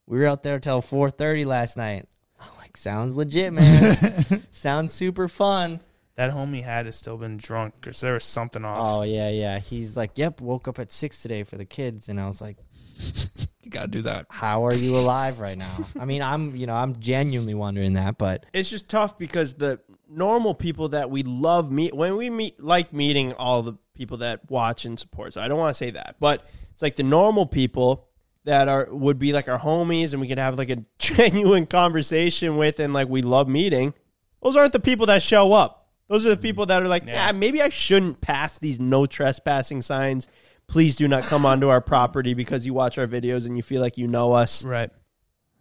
We 0.07 0.18
were 0.18 0.26
out 0.26 0.41
there 0.41 0.60
till 0.60 0.81
four 0.81 1.11
thirty 1.11 1.45
last 1.45 1.77
night. 1.77 2.07
I'm 2.41 2.57
like, 2.57 2.77
sounds 2.77 3.15
legit, 3.15 3.53
man. 3.53 4.44
sounds 4.52 4.94
super 4.94 5.27
fun. 5.27 5.81
That 6.15 6.31
homie 6.31 6.64
had 6.64 6.86
to 6.86 6.91
still 6.91 7.18
been 7.18 7.38
drunk 7.38 7.76
because 7.80 8.02
there 8.02 8.14
was 8.14 8.26
something 8.26 8.65
off. 8.65 8.80
Oh 8.81 9.02
yeah, 9.03 9.30
yeah. 9.30 9.60
He's 9.60 9.95
like, 9.95 10.11
"Yep, 10.15 10.41
woke 10.41 10.68
up 10.68 10.80
at 10.80 10.91
six 10.91 11.22
today 11.22 11.44
for 11.44 11.57
the 11.57 11.65
kids," 11.65 12.10
and 12.10 12.19
I 12.19 12.27
was 12.27 12.41
like, 12.41 12.57
You 13.61 13.71
gotta 13.71 13.88
do 13.89 14.01
that. 14.01 14.26
"How 14.31 14.65
are 14.65 14.73
you 14.73 14.95
alive 14.95 15.39
right 15.39 15.55
now?" 15.55 15.85
I 15.99 16.05
mean, 16.05 16.23
I'm, 16.23 16.55
you 16.55 16.65
know, 16.65 16.73
I'm 16.73 16.99
genuinely 16.99 17.53
wondering 17.53 17.93
that, 17.93 18.17
but 18.17 18.47
it's 18.51 18.67
just 18.67 18.89
tough 18.89 19.19
because 19.19 19.53
the 19.53 19.80
normal 20.09 20.55
people 20.55 20.89
that 20.89 21.11
we 21.11 21.21
love 21.21 21.71
meet 21.71 21.93
when 21.93 22.17
we 22.17 22.31
meet 22.31 22.59
like 22.59 22.91
meeting 22.93 23.31
all 23.34 23.61
the 23.61 23.73
people 23.93 24.17
that 24.17 24.49
watch 24.49 24.85
and 24.85 24.99
support. 24.99 25.34
So 25.34 25.41
I 25.41 25.47
don't 25.47 25.59
want 25.59 25.69
to 25.69 25.77
say 25.77 25.91
that, 25.91 26.15
but 26.19 26.47
it's 26.73 26.81
like 26.81 26.95
the 26.95 27.03
normal 27.03 27.45
people 27.45 28.07
that 28.45 28.67
are 28.67 28.88
would 28.89 29.19
be 29.19 29.34
like 29.34 29.47
our 29.47 29.59
homies 29.59 30.13
and 30.13 30.21
we 30.21 30.27
could 30.27 30.39
have 30.39 30.57
like 30.57 30.69
a 30.71 30.77
genuine 30.97 31.67
conversation 31.67 32.57
with 32.57 32.80
and 32.80 32.91
like 32.91 33.07
we 33.07 33.21
love 33.21 33.47
meeting. 33.47 33.93
Those 34.41 34.55
aren't 34.55 34.73
the 34.73 34.80
people 34.80 35.05
that 35.07 35.21
show 35.21 35.53
up. 35.53 35.89
Those 36.07 36.26
are 36.26 36.30
the 36.30 36.38
people 36.38 36.65
that 36.67 36.81
are 36.81 36.88
like, 36.88 37.05
yeah, 37.05 37.31
maybe 37.34 37.61
I 37.61 37.69
shouldn't 37.69 38.19
pass 38.19 38.57
these 38.57 38.80
no 38.80 39.05
trespassing 39.05 39.84
signs. 39.84 40.27
Please 40.70 40.96
do 40.96 41.08
not 41.08 41.24
come 41.24 41.46
onto 41.46 41.68
our 41.68 41.82
property 41.82 42.34
because 42.34 42.66
you 42.66 42.74
watch 42.74 42.98
our 42.98 43.08
videos 43.08 43.46
and 43.46 43.58
you 43.58 43.64
feel 43.64 43.82
like 43.82 43.98
you 43.98 44.08
know 44.08 44.32
us 44.34 44.64
Right. 44.64 44.90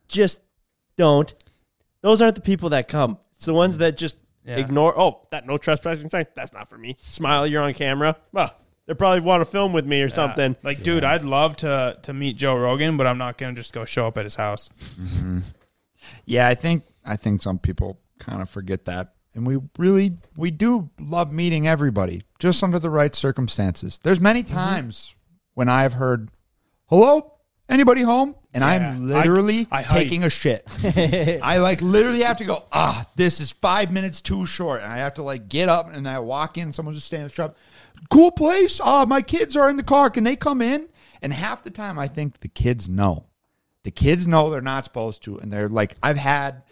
just 0.07 0.39
don't. 0.97 1.35
Those 2.03 2.21
aren't 2.23 2.37
the 2.37 2.41
people 2.41 2.69
that 2.71 2.87
come. 2.89 3.19
It's 3.35 3.47
the 3.47 3.55
ones 3.55 3.79
that 3.79 3.97
just 3.97 4.17
Yeah. 4.45 4.57
ignore. 4.59 4.99
Oh, 4.99 5.27
that 5.31 5.47
no 5.47 5.59
trespassing 5.59 6.11
sign. 6.11 6.27
That's 6.37 6.53
not 6.53 6.69
for 6.69 6.79
me. 6.79 6.97
Smile. 7.11 7.47
You're 7.47 7.63
on 7.63 7.75
camera. 7.75 8.17
Well, 8.33 8.55
they 8.87 8.95
probably 8.95 9.21
want 9.21 9.41
to 9.41 9.45
film 9.45 9.73
with 9.73 9.85
me 9.87 10.01
or 10.03 10.09
something. 10.09 10.57
Like, 10.63 10.83
dude, 10.83 11.05
I'd 11.05 11.25
love 11.25 11.57
to 11.59 11.99
to 12.03 12.13
meet 12.15 12.37
Joe 12.37 12.57
Rogan, 12.57 12.97
but 12.97 13.07
I'm 13.07 13.19
not 13.19 13.37
gonna 13.39 13.55
just 13.55 13.73
go 13.73 13.85
show 13.85 14.07
up 14.07 14.17
at 14.17 14.25
his 14.25 14.37
house. 14.37 14.71
Mm-hmm. 15.01 15.41
Yeah, 16.25 16.49
I 16.49 16.55
think 16.55 16.85
I 17.05 17.17
think 17.17 17.43
some 17.43 17.59
people 17.59 17.99
kind 18.19 18.41
of 18.43 18.49
forget 18.49 18.85
that. 18.87 19.15
And 19.39 19.47
we 19.47 19.57
really 19.79 20.17
we 20.37 20.51
do 20.51 20.91
love 21.01 21.33
meeting 21.33 21.69
everybody 21.69 22.23
just 22.41 22.63
under 22.65 22.79
the 22.81 22.91
right 22.91 23.15
circumstances. 23.15 23.99
There's 24.03 24.21
many 24.21 24.43
Mm-hmm. 24.43 24.53
times 24.55 25.15
when 25.55 25.69
I've 25.69 25.95
heard, 25.95 26.31
"Hello? 26.87 27.35
Anybody 27.69 28.03
home?" 28.03 28.35
and 28.53 28.63
Yeah, 28.63 28.91
I'm 28.91 29.07
literally 29.09 29.69
I- 29.71 29.79
I 29.81 29.83
taking 29.85 30.25
a 30.25 30.31
shit. 30.31 30.67
I 31.43 31.59
like 31.59 31.81
literally 31.83 32.23
have 32.23 32.39
to 32.39 32.45
go, 32.45 32.65
"Ah, 32.73 33.07
this 33.15 33.41
is 33.41 33.53
5 33.53 33.93
minutes 33.93 34.21
too 34.21 34.45
short." 34.45 34.83
And 34.83 34.93
I 34.93 34.97
have 34.99 35.15
to 35.15 35.23
like 35.23 35.49
get 35.49 35.69
up 35.69 35.95
and 35.95 36.09
I 36.09 36.19
walk 36.19 36.59
in, 36.59 36.73
someone's 36.73 36.97
just 36.99 37.07
standing 37.07 37.27
in 37.27 37.29
the 37.29 37.35
shop. 37.35 37.57
Cool 38.11 38.33
place. 38.33 38.81
Uh, 38.81 39.07
my 39.07 39.23
kids 39.23 39.57
are 39.57 39.71
in 39.71 39.77
the 39.77 39.83
car. 39.85 40.11
Can 40.11 40.25
they 40.25 40.35
come 40.37 40.61
in? 40.61 40.89
And 41.23 41.33
half 41.33 41.63
the 41.63 41.71
time 41.71 41.97
I 41.99 42.09
think 42.09 42.41
the 42.41 42.49
kids 42.49 42.89
know. 42.89 43.27
The 43.85 43.91
kids 43.93 44.27
know 44.27 44.51
they're 44.51 44.61
not 44.61 44.85
supposed 44.85 45.23
to, 45.25 45.39
and 45.39 45.53
they're 45.53 45.69
like, 45.69 45.95
I've 46.03 46.17
had 46.17 46.63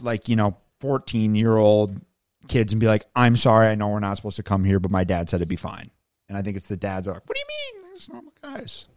like 0.00 0.28
you 0.28 0.36
know 0.36 0.56
14 0.82 1.36
year 1.36 1.56
old 1.56 2.00
kids 2.48 2.72
and 2.72 2.80
be 2.80 2.86
like, 2.88 3.06
I'm 3.14 3.36
sorry, 3.36 3.68
I 3.68 3.76
know 3.76 3.88
we're 3.88 4.00
not 4.00 4.16
supposed 4.16 4.36
to 4.36 4.42
come 4.42 4.64
here, 4.64 4.80
but 4.80 4.90
my 4.90 5.04
dad 5.04 5.30
said 5.30 5.36
it'd 5.38 5.48
be 5.48 5.54
fine. 5.54 5.92
And 6.28 6.36
I 6.36 6.42
think 6.42 6.56
it's 6.56 6.66
the 6.66 6.76
dads 6.76 7.06
are 7.06 7.14
like, 7.14 7.28
What 7.28 7.36
do 7.36 7.40
you 7.40 7.80
mean? 7.82 7.88
There's 7.90 8.08
normal 8.08 8.32
guys. 8.42 8.88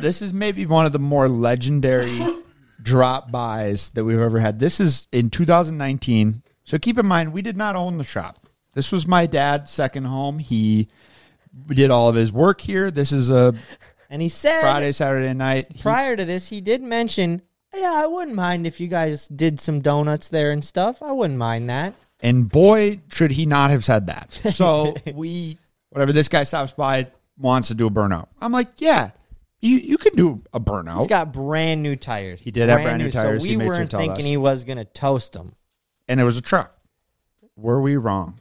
This 0.00 0.20
is 0.20 0.34
maybe 0.34 0.66
one 0.66 0.86
of 0.86 0.92
the 0.92 0.98
more 0.98 1.28
legendary 1.28 2.18
drop 2.82 3.30
buys 3.30 3.90
that 3.90 4.04
we've 4.04 4.18
ever 4.18 4.40
had. 4.40 4.58
This 4.58 4.80
is 4.80 5.06
in 5.12 5.30
2019. 5.30 6.42
So 6.64 6.78
keep 6.78 6.98
in 6.98 7.06
mind, 7.06 7.32
we 7.32 7.42
did 7.42 7.56
not 7.56 7.76
own 7.76 7.96
the 7.96 8.04
shop. 8.04 8.48
This 8.74 8.90
was 8.90 9.06
my 9.06 9.26
dad's 9.26 9.70
second 9.70 10.06
home. 10.06 10.40
He 10.40 10.88
did 11.68 11.92
all 11.92 12.08
of 12.08 12.16
his 12.16 12.32
work 12.32 12.60
here. 12.60 12.90
This 12.90 13.12
is 13.12 13.30
a 13.30 13.54
and 14.08 14.20
he 14.20 14.28
said 14.28 14.62
Friday, 14.62 14.90
Saturday 14.90 15.32
night. 15.32 15.68
He- 15.70 15.82
prior 15.82 16.16
to 16.16 16.24
this, 16.24 16.48
he 16.48 16.60
did 16.60 16.82
mention, 16.82 17.42
"Yeah, 17.74 17.92
I 17.94 18.06
wouldn't 18.06 18.36
mind 18.36 18.66
if 18.66 18.80
you 18.80 18.88
guys 18.88 19.28
did 19.28 19.60
some 19.60 19.80
donuts 19.80 20.28
there 20.28 20.50
and 20.50 20.64
stuff. 20.64 21.02
I 21.02 21.12
wouldn't 21.12 21.38
mind 21.38 21.68
that." 21.70 21.94
And 22.20 22.48
boy, 22.48 23.00
should 23.10 23.30
he 23.32 23.46
not 23.46 23.70
have 23.70 23.82
said 23.84 24.06
that. 24.08 24.32
So 24.32 24.94
we, 25.14 25.58
whatever 25.88 26.12
this 26.12 26.28
guy 26.28 26.44
stops 26.44 26.72
by, 26.72 27.06
wants 27.38 27.68
to 27.68 27.74
do 27.74 27.86
a 27.86 27.90
burnout. 27.90 28.26
I'm 28.40 28.52
like, 28.52 28.68
yeah, 28.80 29.12
you 29.60 29.78
you 29.78 29.96
can 29.96 30.14
do 30.14 30.42
a 30.52 30.60
burnout. 30.60 30.98
He's 30.98 31.06
got 31.06 31.32
brand 31.32 31.82
new 31.82 31.96
tires. 31.96 32.40
He 32.40 32.50
did 32.50 32.68
have 32.68 32.82
brand 32.82 32.98
new 32.98 33.10
tires. 33.10 33.42
So 33.42 33.48
we 33.48 33.56
weren't 33.56 33.90
tell 33.90 34.00
thinking 34.00 34.24
us. 34.24 34.28
he 34.28 34.36
was 34.36 34.64
gonna 34.64 34.84
toast 34.84 35.32
them. 35.32 35.54
and 36.08 36.20
it 36.20 36.24
was 36.24 36.36
a 36.36 36.42
truck. 36.42 36.76
Were 37.56 37.80
we 37.80 37.96
wrong? 37.96 38.40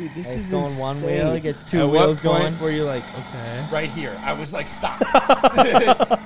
Dude, 0.00 0.14
this 0.14 0.28
It's 0.34 0.44
is 0.44 0.48
going 0.50 0.64
insane. 0.64 0.80
one 0.80 1.02
wheel, 1.02 1.32
it 1.34 1.42
gets 1.42 1.62
two 1.62 1.80
At 1.80 1.90
wheels 1.90 2.24
what 2.24 2.32
point 2.40 2.58
going. 2.58 2.60
were 2.60 2.70
you 2.70 2.84
like, 2.84 3.02
okay? 3.12 3.66
Right 3.70 3.90
here. 3.90 4.16
I 4.24 4.32
was 4.32 4.50
like, 4.52 4.66
stop. 4.66 4.98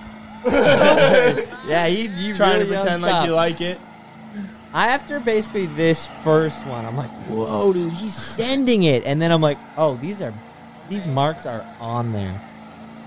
Yeah, 0.46 1.86
he 1.88 2.06
you 2.22 2.34
Trying 2.34 2.58
really 2.60 2.66
to 2.66 2.70
yelled 2.72 2.82
pretend 2.84 3.02
like 3.02 3.10
stop. 3.10 3.26
you 3.26 3.32
like 3.34 3.60
it. 3.60 3.80
I 4.74 4.88
after 4.88 5.18
basically 5.18 5.66
this 5.66 6.06
first 6.22 6.64
one, 6.66 6.84
I'm 6.84 6.96
like, 6.96 7.10
whoa, 7.28 7.72
dude, 7.72 7.92
he's 7.94 8.14
sending 8.14 8.82
it, 8.84 9.02
and 9.04 9.20
then 9.22 9.32
I'm 9.32 9.40
like, 9.40 9.58
oh, 9.76 9.96
these 9.96 10.20
are, 10.20 10.34
these 10.90 11.06
marks 11.08 11.46
are 11.46 11.64
on 11.80 12.12
there, 12.12 12.38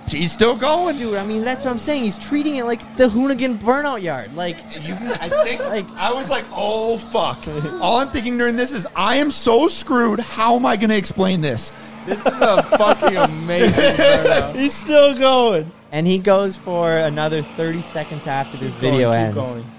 She's 0.08 0.32
still 0.32 0.56
going. 0.56 0.98
dude. 0.98 1.16
I 1.16 1.26
mean, 1.26 1.44
that's 1.44 1.66
what 1.66 1.72
I'm 1.72 1.80
saying. 1.80 2.04
He's 2.04 2.18
treating 2.18 2.56
it 2.56 2.64
like 2.66 2.96
the 2.96 3.08
Hoonigan 3.10 3.60
burnout 3.60 4.02
yard, 4.02 4.34
like 4.36 4.56
You, 4.82 4.94
I 4.96 5.28
think 5.44 5.60
Like- 5.62 5.90
I 5.98 6.12
was 6.14 6.30
like, 6.30 6.46
oh 6.54 6.98
fuck. 6.98 7.46
All 7.82 7.98
I'm 8.00 8.10
thinking 8.12 8.38
during 8.38 8.56
this 8.56 8.72
is 8.72 8.88
I 8.96 9.18
am 9.18 9.32
so 9.32 9.68
screwed. 9.68 10.20
How 10.20 10.56
am 10.56 10.66
I 10.66 10.78
going 10.78 10.90
to 10.90 10.98
explain 10.98 11.42
this? 11.42 11.76
This 12.06 12.20
is 12.20 12.26
a 12.26 12.64
fucking 12.64 13.18
amazing 13.18 13.74
burnout. 13.96 14.56
He's 14.56 14.74
still 14.74 15.14
going. 15.14 15.72
and 15.92 16.08
he 16.08 16.20
goes 16.20 16.56
for 16.56 16.90
another 16.98 17.42
30 17.42 17.82
seconds 17.82 18.28
after 18.28 18.58
this 18.58 18.72
Keep 18.76 18.82
video 18.82 19.10
going, 19.12 19.20
ends. 19.20 19.36
going. 19.36 19.72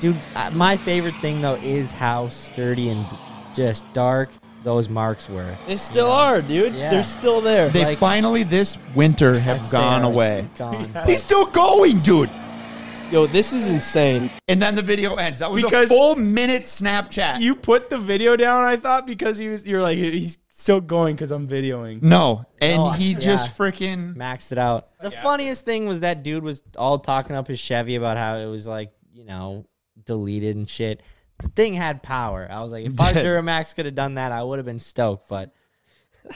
Dude, 0.00 0.16
uh, 0.34 0.50
my 0.52 0.76
favorite 0.76 1.14
thing 1.16 1.40
though 1.40 1.54
is 1.54 1.90
how 1.92 2.28
sturdy 2.28 2.90
and 2.90 3.06
just 3.54 3.90
dark 3.94 4.28
those 4.64 4.88
marks 4.88 5.28
were. 5.28 5.56
They 5.66 5.76
still 5.76 6.10
are, 6.10 6.40
dude. 6.40 6.74
Yeah. 6.74 6.90
They're 6.90 7.02
still 7.02 7.40
there. 7.40 7.68
They 7.68 7.84
Like- 7.84 7.98
finally 7.98 8.42
this 8.42 8.78
winter 8.94 9.38
have 9.38 9.70
gone 9.70 10.02
away. 10.02 10.48
Gone. 10.58 10.92
He's 11.06 11.22
still 11.22 11.46
going, 11.46 12.00
dude. 12.00 12.30
Yo, 13.10 13.26
this 13.26 13.52
is 13.52 13.66
insane. 13.68 14.30
And 14.48 14.62
then 14.62 14.74
the 14.74 14.82
video 14.82 15.16
ends. 15.16 15.40
That 15.40 15.50
was 15.50 15.62
Because- 15.62 15.90
a 15.90 15.94
full 15.94 16.16
minute 16.16 16.62
Snapchat. 16.64 17.40
You 17.40 17.54
put 17.54 17.90
the 17.90 17.98
video 17.98 18.36
down, 18.36 18.64
I 18.64 18.76
thought, 18.76 19.06
because 19.06 19.36
he 19.36 19.48
was. 19.48 19.66
You're 19.66 19.82
like, 19.82 19.98
he's 19.98 20.38
still 20.48 20.80
going 20.80 21.16
because 21.16 21.30
I'm 21.30 21.46
videoing. 21.48 22.02
no, 22.02 22.46
and 22.60 22.80
Oh, 22.80 22.90
he 22.90 23.12
yeah. 23.12 23.18
just 23.18 23.58
freaking 23.58 24.14
maxed 24.16 24.52
it 24.52 24.58
out. 24.58 24.88
The 25.02 25.10
funniest 25.10 25.64
thing 25.64 25.86
was 25.86 26.00
that 26.00 26.22
dude 26.22 26.44
was 26.44 26.62
all 26.78 27.00
talking 27.00 27.34
up 27.36 27.48
his 27.48 27.58
Chevy 27.58 27.96
about 27.96 28.16
how 28.16 28.36
it 28.36 28.46
was 28.46 28.66
like, 28.68 28.92
you 29.12 29.24
know, 29.24 29.66
deleted 30.04 30.56
and 30.56 30.68
shit. 30.68 31.02
The 31.42 31.48
thing 31.48 31.74
had 31.74 32.02
power. 32.02 32.46
I 32.50 32.60
was 32.62 32.72
like, 32.72 32.86
if 32.86 32.98
our 33.00 33.12
Did. 33.12 33.24
Duramax 33.26 33.74
could 33.74 33.86
have 33.86 33.94
done 33.94 34.14
that, 34.14 34.32
I 34.32 34.42
would 34.42 34.58
have 34.58 34.66
been 34.66 34.80
stoked. 34.80 35.28
But 35.28 35.52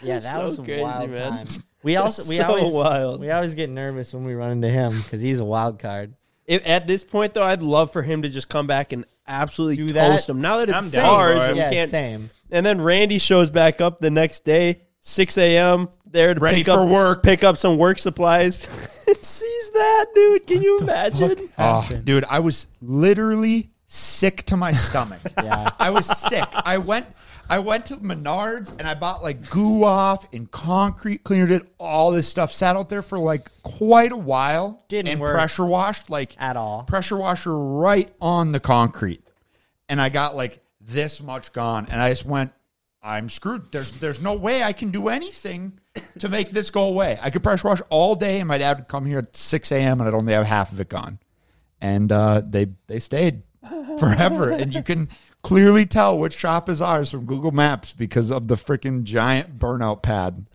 yeah, 0.02 0.18
that 0.20 0.34
So 0.36 0.42
was 0.44 0.58
a 0.58 0.62
crazy, 0.62 0.82
wild 0.82 1.10
man. 1.10 1.46
time. 1.46 1.46
We 1.82 1.96
also 1.96 2.28
we 2.28 2.36
So 2.36 2.44
always 2.44 2.72
wild. 2.72 3.20
we 3.20 3.30
always 3.30 3.54
get 3.54 3.70
nervous 3.70 4.12
when 4.12 4.24
we 4.24 4.34
run 4.34 4.50
into 4.50 4.68
him 4.68 4.92
because 4.96 5.22
he's 5.22 5.38
a 5.38 5.44
wild 5.44 5.78
card. 5.78 6.14
If, 6.44 6.66
at 6.68 6.86
this 6.86 7.02
point, 7.04 7.34
though, 7.34 7.42
I'd 7.44 7.62
love 7.62 7.92
for 7.92 8.02
him 8.02 8.22
to 8.22 8.28
just 8.28 8.48
come 8.48 8.66
back 8.66 8.92
and 8.92 9.04
absolutely 9.26 9.76
Do 9.76 9.92
that. 9.94 10.08
toast 10.10 10.28
him. 10.28 10.40
Now 10.40 10.58
that 10.58 10.72
I'm 10.74 10.84
it's 10.84 10.92
down 10.92 11.04
ours, 11.04 11.40
for 11.42 11.46
and 11.46 11.54
we 11.54 11.58
yeah, 11.58 11.70
can't. 11.70 11.90
same. 11.90 12.30
And 12.52 12.64
then 12.64 12.80
Randy 12.80 13.18
shows 13.18 13.50
back 13.50 13.80
up 13.80 13.98
the 14.00 14.10
next 14.10 14.44
day, 14.44 14.82
6 15.00 15.38
a.m. 15.38 15.88
There 16.08 16.32
to 16.34 16.40
Ready 16.40 16.58
pick 16.58 16.68
up 16.68 16.88
work. 16.88 17.22
pick 17.24 17.42
up 17.42 17.56
some 17.56 17.78
work 17.78 17.98
supplies. 17.98 18.58
Sees 19.22 19.70
that, 19.72 20.06
dude. 20.14 20.46
Can 20.46 20.62
you 20.62 20.78
imagine? 20.78 21.50
Oh, 21.58 21.88
dude, 22.04 22.24
I 22.28 22.38
was 22.38 22.68
literally 22.80 23.70
sick 23.86 24.42
to 24.44 24.56
my 24.56 24.72
stomach. 24.72 25.20
Yeah. 25.42 25.70
I 25.78 25.90
was 25.90 26.06
sick. 26.06 26.44
I 26.52 26.78
went 26.78 27.06
I 27.48 27.60
went 27.60 27.86
to 27.86 27.96
Menards 27.98 28.72
and 28.78 28.88
I 28.88 28.94
bought 28.94 29.22
like 29.22 29.48
goo 29.50 29.84
off 29.84 30.32
and 30.32 30.50
concrete 30.50 31.22
cleared 31.22 31.50
it. 31.50 31.62
All 31.78 32.10
this 32.10 32.26
stuff 32.26 32.50
sat 32.50 32.74
out 32.74 32.88
there 32.88 33.02
for 33.02 33.18
like 33.18 33.50
quite 33.62 34.12
a 34.12 34.16
while. 34.16 34.82
Didn't 34.88 35.12
and 35.12 35.20
work. 35.20 35.34
pressure 35.34 35.64
washed 35.64 36.10
like 36.10 36.34
At 36.40 36.56
all. 36.56 36.82
Pressure 36.84 37.16
washer 37.16 37.56
right 37.56 38.12
on 38.20 38.52
the 38.52 38.60
concrete. 38.60 39.22
And 39.88 40.00
I 40.00 40.08
got 40.08 40.34
like 40.34 40.58
this 40.80 41.22
much 41.22 41.52
gone. 41.52 41.86
And 41.90 42.00
I 42.00 42.10
just 42.10 42.24
went, 42.24 42.52
I'm 43.02 43.28
screwed. 43.28 43.70
There's 43.70 43.92
there's 44.00 44.20
no 44.20 44.34
way 44.34 44.62
I 44.64 44.72
can 44.72 44.90
do 44.90 45.08
anything 45.08 45.78
to 46.18 46.28
make 46.28 46.50
this 46.50 46.70
go 46.70 46.84
away. 46.84 47.18
I 47.22 47.30
could 47.30 47.42
pressure 47.44 47.68
wash 47.68 47.80
all 47.90 48.16
day 48.16 48.40
and 48.40 48.48
my 48.48 48.58
dad 48.58 48.78
would 48.78 48.88
come 48.88 49.06
here 49.06 49.18
at 49.18 49.36
six 49.36 49.70
AM 49.70 50.00
and 50.00 50.08
I'd 50.08 50.14
only 50.14 50.32
have 50.32 50.46
half 50.46 50.72
of 50.72 50.80
it 50.80 50.88
gone 50.88 51.20
and 51.80 52.10
uh, 52.10 52.42
they 52.44 52.68
they 52.86 53.00
stayed 53.00 53.42
forever. 53.98 54.50
and 54.50 54.74
you 54.74 54.82
can 54.82 55.08
clearly 55.42 55.86
tell 55.86 56.18
which 56.18 56.36
shop 56.36 56.68
is 56.68 56.80
ours 56.80 57.10
from 57.10 57.24
Google 57.26 57.52
Maps 57.52 57.92
because 57.92 58.30
of 58.30 58.48
the 58.48 58.56
freaking 58.56 59.04
giant 59.04 59.58
burnout 59.58 60.02
pad. 60.02 60.46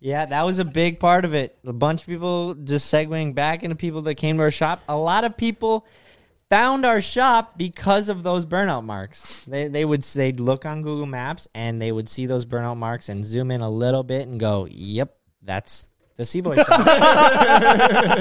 Yeah, 0.00 0.26
that 0.26 0.46
was 0.46 0.60
a 0.60 0.64
big 0.64 1.00
part 1.00 1.24
of 1.24 1.34
it. 1.34 1.58
A 1.66 1.72
bunch 1.72 2.02
of 2.02 2.06
people 2.06 2.54
just 2.54 2.92
segueing 2.92 3.34
back 3.34 3.64
into 3.64 3.74
people 3.74 4.02
that 4.02 4.14
came 4.14 4.36
to 4.36 4.44
our 4.44 4.50
shop. 4.50 4.80
A 4.88 4.96
lot 4.96 5.24
of 5.24 5.36
people 5.36 5.86
found 6.48 6.86
our 6.86 7.02
shop 7.02 7.58
because 7.58 8.08
of 8.08 8.22
those 8.22 8.46
burnout 8.46 8.84
marks. 8.84 9.44
They 9.44 9.66
they 9.66 9.84
would 9.84 10.02
they'd 10.02 10.38
look 10.38 10.64
on 10.64 10.82
Google 10.82 11.06
Maps 11.06 11.48
and 11.52 11.82
they 11.82 11.90
would 11.90 12.08
see 12.08 12.26
those 12.26 12.44
burnout 12.44 12.76
marks 12.76 13.08
and 13.08 13.24
zoom 13.24 13.50
in 13.50 13.60
a 13.60 13.68
little 13.68 14.04
bit 14.04 14.28
and 14.28 14.38
go, 14.38 14.68
"Yep, 14.70 15.16
that's 15.42 15.87
the 16.18 16.26
C 16.26 16.42
Boy 16.42 16.56
shop." 16.56 16.68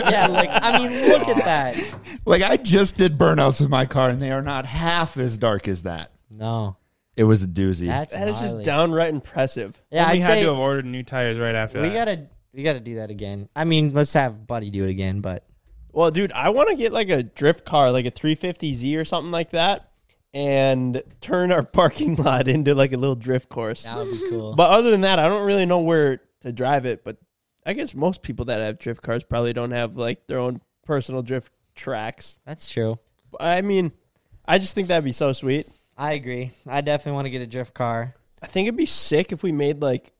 yeah, 0.09 0.27
like 0.29 0.49
I 0.51 0.77
mean, 0.79 0.91
look 1.09 1.27
at 1.27 1.43
that. 1.45 1.75
Like 2.25 2.41
I 2.41 2.57
just 2.57 2.97
did 2.97 3.17
burnouts 3.17 3.61
with 3.61 3.69
my 3.69 3.85
car, 3.85 4.09
and 4.09 4.21
they 4.21 4.31
are 4.31 4.41
not 4.41 4.65
half 4.65 5.15
as 5.15 5.37
dark 5.37 5.65
as 5.69 5.83
that. 5.83 6.11
No, 6.29 6.75
It 7.15 7.23
was 7.23 7.41
a 7.41 7.47
doozy. 7.47 7.87
that's 7.87 8.13
That 8.13 8.27
is 8.27 8.37
just 8.41 8.51
gnarly. 8.55 8.63
downright 8.65 9.09
impressive. 9.13 9.81
Yeah, 9.89 10.11
we 10.11 10.17
I'd 10.17 10.23
had 10.23 10.27
say 10.39 10.41
to 10.43 10.49
have 10.49 10.57
ordered 10.57 10.85
new 10.85 11.03
tires 11.03 11.39
right 11.39 11.55
after 11.55 11.81
we 11.81 11.87
that. 11.87 11.93
gotta 11.93 12.27
we 12.53 12.63
gotta 12.63 12.81
do 12.81 12.95
that 12.95 13.11
again. 13.11 13.47
I 13.55 13.63
mean, 13.63 13.93
let's 13.93 14.11
have 14.13 14.45
Buddy 14.45 14.69
do 14.71 14.83
it 14.83 14.89
again, 14.89 15.21
but 15.21 15.45
Well, 15.93 16.11
dude, 16.11 16.33
I 16.33 16.49
want 16.49 16.67
to 16.69 16.75
get 16.75 16.91
like 16.91 17.07
a 17.09 17.23
drift 17.23 17.63
car, 17.63 17.91
like 17.93 18.05
a 18.05 18.11
350Z 18.11 18.97
or 18.99 19.05
something 19.05 19.31
like 19.31 19.51
that, 19.51 19.89
and 20.33 21.01
turn 21.21 21.53
our 21.53 21.63
parking 21.79 22.15
lot 22.15 22.49
into 22.49 22.75
like 22.75 22.91
a 22.91 22.97
little 22.97 23.15
drift 23.15 23.47
course. 23.47 23.83
that 23.83 23.95
would 23.95 24.11
be 24.11 24.29
cool. 24.29 24.53
But 24.53 24.71
other 24.71 24.91
than 24.91 25.01
that, 25.01 25.17
I 25.17 25.29
don't 25.29 25.45
really 25.45 25.65
know 25.65 25.79
where 25.79 26.19
to 26.41 26.51
drive 26.51 26.85
it. 26.85 27.05
But 27.05 27.17
I 27.67 27.73
guess 27.73 27.93
most 27.93 28.21
people 28.21 28.45
that 28.45 28.59
have 28.61 28.79
drift 28.79 29.01
cars 29.01 29.23
probably 29.25 29.51
don't 29.51 29.71
have 29.71 29.97
like 29.97 30.25
their 30.27 30.39
own 30.39 30.61
personal 30.85 31.21
drift 31.21 31.51
tracks. 31.75 32.39
that's 32.45 32.71
true. 32.71 32.97
I 33.39 33.61
mean, 33.61 33.91
I 34.47 34.57
just 34.57 34.73
think 34.73 34.87
that'd 34.87 35.03
be 35.03 35.11
so 35.11 35.33
sweet. 35.33 35.67
I 35.97 36.13
agree. 36.13 36.53
I 36.65 36.79
definitely 36.79 37.15
want 37.15 37.25
to 37.25 37.29
get 37.29 37.41
a 37.41 37.47
drift 37.47 37.73
car. 37.73 38.15
I 38.41 38.47
think 38.47 38.67
it'd 38.67 38.77
be 38.77 38.85
sick 38.85 39.33
if 39.33 39.43
we 39.43 39.51
made 39.51 39.81
like 39.81 40.13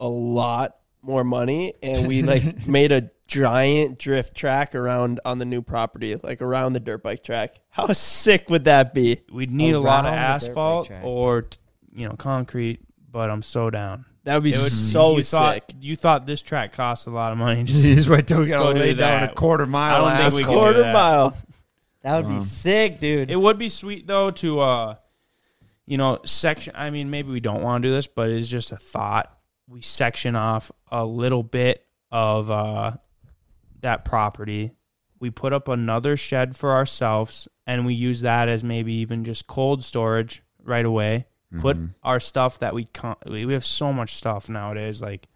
a 0.00 0.08
lot 0.08 0.76
more 1.00 1.22
money 1.22 1.74
and 1.82 2.08
we 2.08 2.22
like 2.22 2.66
made 2.66 2.90
a 2.90 3.10
giant 3.28 3.98
drift 3.98 4.34
track 4.34 4.74
around 4.74 5.20
on 5.24 5.38
the 5.38 5.44
new 5.44 5.62
property, 5.62 6.16
like 6.16 6.42
around 6.42 6.72
the 6.72 6.80
dirt 6.80 7.04
bike 7.04 7.22
track. 7.22 7.60
How 7.70 7.86
sick 7.92 8.50
would 8.50 8.64
that 8.64 8.92
be? 8.92 9.20
We'd 9.32 9.52
need 9.52 9.74
a 9.74 9.80
lot 9.80 10.04
of 10.04 10.12
Around 10.14 10.40
the 10.40 10.46
dirt 10.48 10.54
bike 10.54 10.90
asphalt 10.90 10.90
or 11.04 11.46
you 11.92 12.08
know 12.08 12.16
concrete, 12.16 12.80
but 13.10 13.30
I'm 13.30 13.42
so 13.42 13.70
down. 13.70 14.04
That 14.24 14.34
would 14.34 14.44
be 14.44 14.52
It 14.52 14.58
would 14.58 14.72
so 14.72 15.16
you 15.16 15.22
sick. 15.22 15.38
Thought, 15.38 15.74
you 15.80 15.96
thought 15.96 16.26
this 16.26 16.42
track 16.42 16.72
cost 16.74 17.06
a 17.06 17.10
lot 17.10 17.32
of 17.32 17.38
money. 17.38 17.62
Just 17.64 17.82
Just 17.82 18.08
wait 18.08 18.26
till 18.26 18.40
we 18.40 18.46
gotta 18.46 18.64
go 18.64 18.72
do 18.74 18.80
lay 18.80 18.94
down 18.94 19.20
that. 19.22 19.32
a 19.32 19.34
quarter 19.34 19.66
mile. 19.66 20.04
I 20.04 20.18
don't 20.18 20.32
think 20.32 20.34
we 20.34 20.40
asphalt. 20.42 20.44
can 20.44 20.52
do 20.54 20.58
Quarter 20.60 20.82
that. 20.82 20.92
mile. 20.92 21.36
That 22.02 22.16
would 22.24 22.28
be 22.34 22.40
sick, 22.40 23.00
dude. 23.00 23.30
It 23.30 23.36
would 23.36 23.58
be 23.58 23.68
sweet 23.68 24.06
though 24.06 24.30
to 24.32 24.60
uh 24.60 24.94
you 25.86 25.96
know, 25.96 26.18
section 26.24 26.74
I 26.76 26.90
mean 26.90 27.10
maybe 27.10 27.30
we 27.30 27.40
don't 27.40 27.62
want 27.62 27.82
to 27.82 27.88
do 27.88 27.92
this, 27.94 28.06
but 28.06 28.28
it's 28.30 28.48
just 28.48 28.72
a 28.72 28.76
thought. 28.76 29.34
We 29.66 29.80
section 29.82 30.36
off 30.36 30.70
a 30.90 31.04
little 31.04 31.42
bit 31.42 31.86
of 32.12 32.50
uh 32.50 32.92
that 33.80 34.04
property. 34.04 34.72
We 35.20 35.30
put 35.30 35.52
up 35.52 35.66
another 35.68 36.16
shed 36.16 36.56
for 36.56 36.72
ourselves 36.72 37.48
and 37.66 37.84
we 37.86 37.94
use 37.94 38.20
that 38.20 38.48
as 38.48 38.62
maybe 38.62 38.92
even 38.94 39.24
just 39.24 39.46
cold 39.46 39.82
storage 39.82 40.42
right 40.62 40.84
away. 40.84 41.26
Put 41.56 41.78
mm-hmm. 41.78 41.86
our 42.02 42.20
stuff 42.20 42.58
that 42.58 42.74
we 42.74 42.84
con- 42.84 43.16
we 43.26 43.46
we 43.46 43.54
have 43.54 43.64
so 43.64 43.90
much 43.90 44.16
stuff 44.16 44.50
nowadays 44.50 45.00
like 45.00 45.28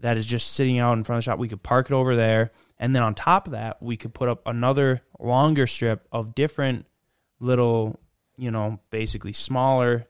that 0.00 0.16
is 0.16 0.26
just 0.26 0.54
sitting 0.54 0.78
out 0.78 0.94
in 0.94 1.04
front 1.04 1.18
of 1.18 1.24
the 1.24 1.30
shop. 1.30 1.38
We 1.38 1.48
could 1.48 1.62
park 1.62 1.90
it 1.90 1.94
over 1.94 2.16
there. 2.16 2.50
And 2.78 2.94
then 2.94 3.02
on 3.02 3.14
top 3.14 3.46
of 3.46 3.52
that, 3.52 3.82
we 3.82 3.96
could 3.96 4.14
put 4.14 4.28
up 4.28 4.42
another 4.46 5.02
longer 5.18 5.66
strip 5.66 6.06
of 6.10 6.34
different 6.34 6.86
little, 7.40 8.00
you 8.36 8.50
know, 8.50 8.80
basically 8.90 9.32
smaller, 9.32 10.06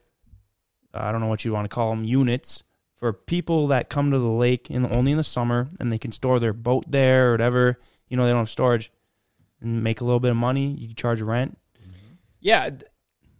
I 0.93 1.11
don't 1.11 1.21
know 1.21 1.27
what 1.27 1.45
you 1.45 1.53
want 1.53 1.65
to 1.65 1.73
call 1.73 1.91
them, 1.91 2.03
units 2.03 2.63
for 2.95 3.13
people 3.13 3.67
that 3.67 3.89
come 3.89 4.11
to 4.11 4.19
the 4.19 4.25
lake 4.25 4.71
in 4.71 4.85
only 4.93 5.11
in 5.11 5.17
the 5.17 5.23
summer 5.23 5.67
and 5.79 5.91
they 5.91 5.97
can 5.97 6.11
store 6.11 6.39
their 6.39 6.53
boat 6.53 6.85
there 6.87 7.29
or 7.29 7.31
whatever. 7.31 7.79
You 8.07 8.17
know, 8.17 8.25
they 8.25 8.31
don't 8.31 8.39
have 8.39 8.49
storage 8.49 8.91
and 9.61 9.83
make 9.83 10.01
a 10.01 10.05
little 10.05 10.19
bit 10.19 10.31
of 10.31 10.37
money. 10.37 10.71
You 10.71 10.87
can 10.87 10.95
charge 10.95 11.21
rent. 11.21 11.57
Yeah, 12.39 12.69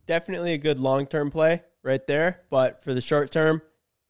definitely 0.05 0.53
a 0.53 0.57
good 0.57 0.80
long 0.80 1.05
term 1.05 1.31
play 1.31 1.63
right 1.86 2.06
there. 2.07 2.41
But 2.49 2.84
for 2.84 2.94
the 2.94 2.99
short 3.02 3.32
term, 3.32 3.62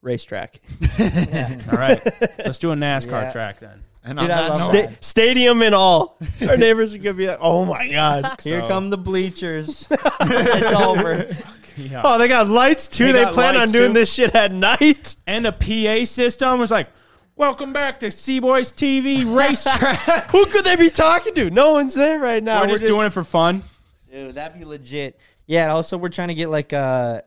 racetrack. 0.01 0.59
All 0.99 1.77
right. 1.77 2.01
Let's 2.39 2.57
do 2.59 2.71
a 2.71 2.75
NASCAR 2.75 3.23
Yeah. 3.23 3.31
track 3.31 3.59
then. 3.59 3.83
And 4.03 4.19
Dude, 4.19 4.29
on 4.29 4.37
I 4.37 4.41
that 4.49 4.49
love 4.53 4.73
note. 4.73 4.83
Sta- 4.91 4.97
stadium 5.01 5.61
and 5.63 5.73
all. 5.73 6.17
Our 6.47 6.57
neighbors 6.57 6.93
are 6.93 6.99
gonna 6.99 7.15
be 7.15 7.25
like, 7.25 7.39
"Oh 7.41 7.65
my 7.65 7.87
god!" 7.87 8.39
Here 8.43 8.59
So- 8.61 8.67
come 8.67 8.91
the 8.91 8.99
bleachers. 8.99 9.87
it's 9.89 10.73
over. 10.79 11.27
Yeah. 11.75 12.01
Oh, 12.03 12.17
they 12.19 12.27
got 12.27 12.47
lights 12.47 12.87
too. 12.87 13.07
They 13.07 13.11
They, 13.13 13.23
got 13.23 13.33
plan 13.33 13.55
on 13.55 13.61
lights, 13.61 13.71
doing 13.73 13.89
too? 13.89 13.99
this 14.01 14.13
shit 14.13 14.33
at 14.35 14.51
night. 14.53 15.15
And 15.25 15.45
a 15.47 15.51
PA 15.51 16.05
system 16.05 16.59
was 16.59 16.69
like, 16.71 16.87
Welcome 17.35 17.73
back 17.73 17.99
to 18.01 18.11
C 18.11 18.39
Boys 18.39 18.71
TV 18.71 19.25
racetrack. 19.35 20.29
Who 20.31 20.45
could 20.45 20.63
they 20.65 20.75
be 20.77 20.89
talking 20.91 21.33
to? 21.33 21.49
No 21.49 21.73
one's 21.73 21.93
there 21.95 22.19
right 22.19 22.41
now. 22.43 22.61
We're 22.61 22.67
just 22.67 22.85
doing 22.85 23.07
it 23.07 23.09
for 23.09 23.23
fun. 23.25 23.63
Dude, 24.09 24.35
that'd 24.35 24.57
be 24.57 24.63
legit. 24.65 25.19
Yeah, 25.47 25.73
also 25.73 25.97
we're 25.97 26.09
trying 26.09 26.29
to 26.29 26.33
get 26.35 26.49
like 26.49 26.71
a 26.73 26.77
uh, 26.77 27.21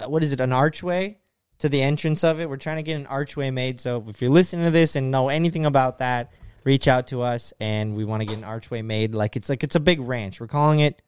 Uh, 0.00 0.08
what 0.08 0.22
is 0.22 0.32
it, 0.32 0.40
an 0.40 0.52
archway 0.52 1.18
to 1.60 1.68
the 1.68 1.80
entrance 1.80 2.24
of 2.24 2.40
it. 2.40 2.48
We're 2.48 2.56
trying 2.56 2.78
to 2.78 2.82
get 2.82 2.96
an 2.96 3.06
archway 3.06 3.50
made. 3.50 3.80
So 3.80 4.04
if 4.08 4.20
you're 4.20 4.30
listening 4.30 4.64
to 4.64 4.70
this 4.70 4.96
and 4.96 5.10
know 5.10 5.28
anything 5.28 5.64
about 5.64 5.98
that, 5.98 6.32
reach 6.64 6.88
out 6.88 7.06
to 7.08 7.22
us, 7.22 7.52
and 7.60 7.94
we 7.94 8.04
want 8.04 8.22
to 8.22 8.26
get 8.26 8.38
an 8.38 8.44
archway 8.44 8.82
made. 8.82 9.14
Like 9.14 9.36
it's 9.36 9.48
like 9.48 9.62
it's 9.62 9.76
a 9.76 9.80
big 9.80 10.00
ranch. 10.00 10.40
We're 10.40 10.48
calling 10.48 10.80
it 10.80 11.00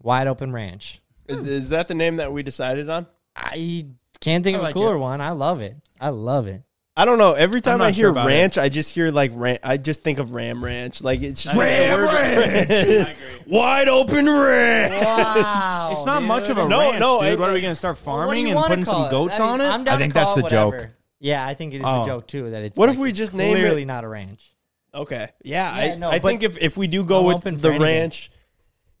Wide 0.00 0.26
Open 0.26 0.52
Ranch. 0.52 1.02
Is, 1.26 1.48
is 1.48 1.68
that 1.70 1.88
the 1.88 1.94
name 1.94 2.16
that 2.16 2.32
we 2.32 2.42
decided 2.42 2.88
on? 2.90 3.06
I 3.34 3.86
can't 4.20 4.44
think 4.44 4.56
I 4.56 4.58
of 4.58 4.62
like 4.62 4.70
a 4.72 4.78
cooler 4.78 4.96
it. 4.96 4.98
one. 4.98 5.20
I 5.20 5.30
love 5.30 5.60
it. 5.60 5.76
I 6.00 6.10
love 6.10 6.46
it. 6.46 6.62
I 6.96 7.04
don't 7.04 7.18
know. 7.18 7.32
Every 7.32 7.60
time 7.60 7.82
I 7.82 7.90
hear 7.90 8.08
about 8.08 8.26
ranch, 8.28 8.56
I 8.56 8.68
just 8.68 8.94
hear 8.94 9.10
like 9.10 9.32
ran- 9.34 9.58
I 9.64 9.78
just 9.78 10.02
think 10.02 10.20
of 10.20 10.30
Ram 10.32 10.62
Ranch. 10.64 11.02
Like 11.02 11.22
it's 11.22 11.42
just 11.42 11.56
Ram 11.56 12.00
the 12.00 12.06
word- 12.06 12.68
Ranch! 12.70 13.16
wide 13.48 13.88
open 13.88 14.28
ranch. 14.30 15.04
Wow, 15.04 15.88
It's 15.92 16.04
not 16.06 16.22
much 16.22 16.48
of 16.50 16.58
a 16.58 16.68
No, 16.68 16.78
ranch, 16.78 17.00
no, 17.00 17.20
dude. 17.20 17.32
I- 17.32 17.34
what 17.34 17.50
are 17.50 17.52
we 17.52 17.60
gonna 17.60 17.74
start 17.74 17.98
Well, 18.06 18.18
what 18.18 18.22
do 18.22 18.26
farming 18.28 18.42
you 18.44 18.48
and 18.50 18.54
wanna 18.56 18.68
putting 18.68 18.84
call 18.84 19.02
some 19.02 19.10
goats 19.10 19.34
I 19.40 19.42
mean, 19.42 19.48
on 19.48 19.60
it? 19.60 19.64
I'm 19.64 19.82
down 19.84 19.94
I 19.96 19.98
think 19.98 20.14
that's 20.14 20.36
it 20.36 20.42
the 20.44 20.48
joke. 20.48 20.86
Yeah, 21.18 21.44
I 21.44 21.54
think 21.54 21.74
it 21.74 21.78
is 21.78 21.82
Oh. 21.84 22.00
the 22.00 22.06
joke 22.06 22.28
too. 22.28 22.50
That 22.50 22.62
it's 22.62 22.78
What 22.78 22.88
if 22.90 22.96
we 22.96 23.10
just 23.10 23.34
name 23.34 23.56
it- 23.56 23.60
clearly 23.60 23.84
not 23.84 24.04
a 24.04 24.08
ranch. 24.08 24.52
Okay. 24.94 25.28
Yeah, 25.42 25.76
Yeah, 25.76 25.94
I, 25.94 25.96
no, 25.96 26.08
I 26.10 26.20
but 26.20 26.28
think 26.28 26.42
if, 26.44 26.56
if 26.58 26.76
we 26.76 26.86
do 26.86 27.02
go 27.04 27.22
with 27.22 27.36
open 27.38 27.58
the 27.58 27.72
ranch, 27.72 28.30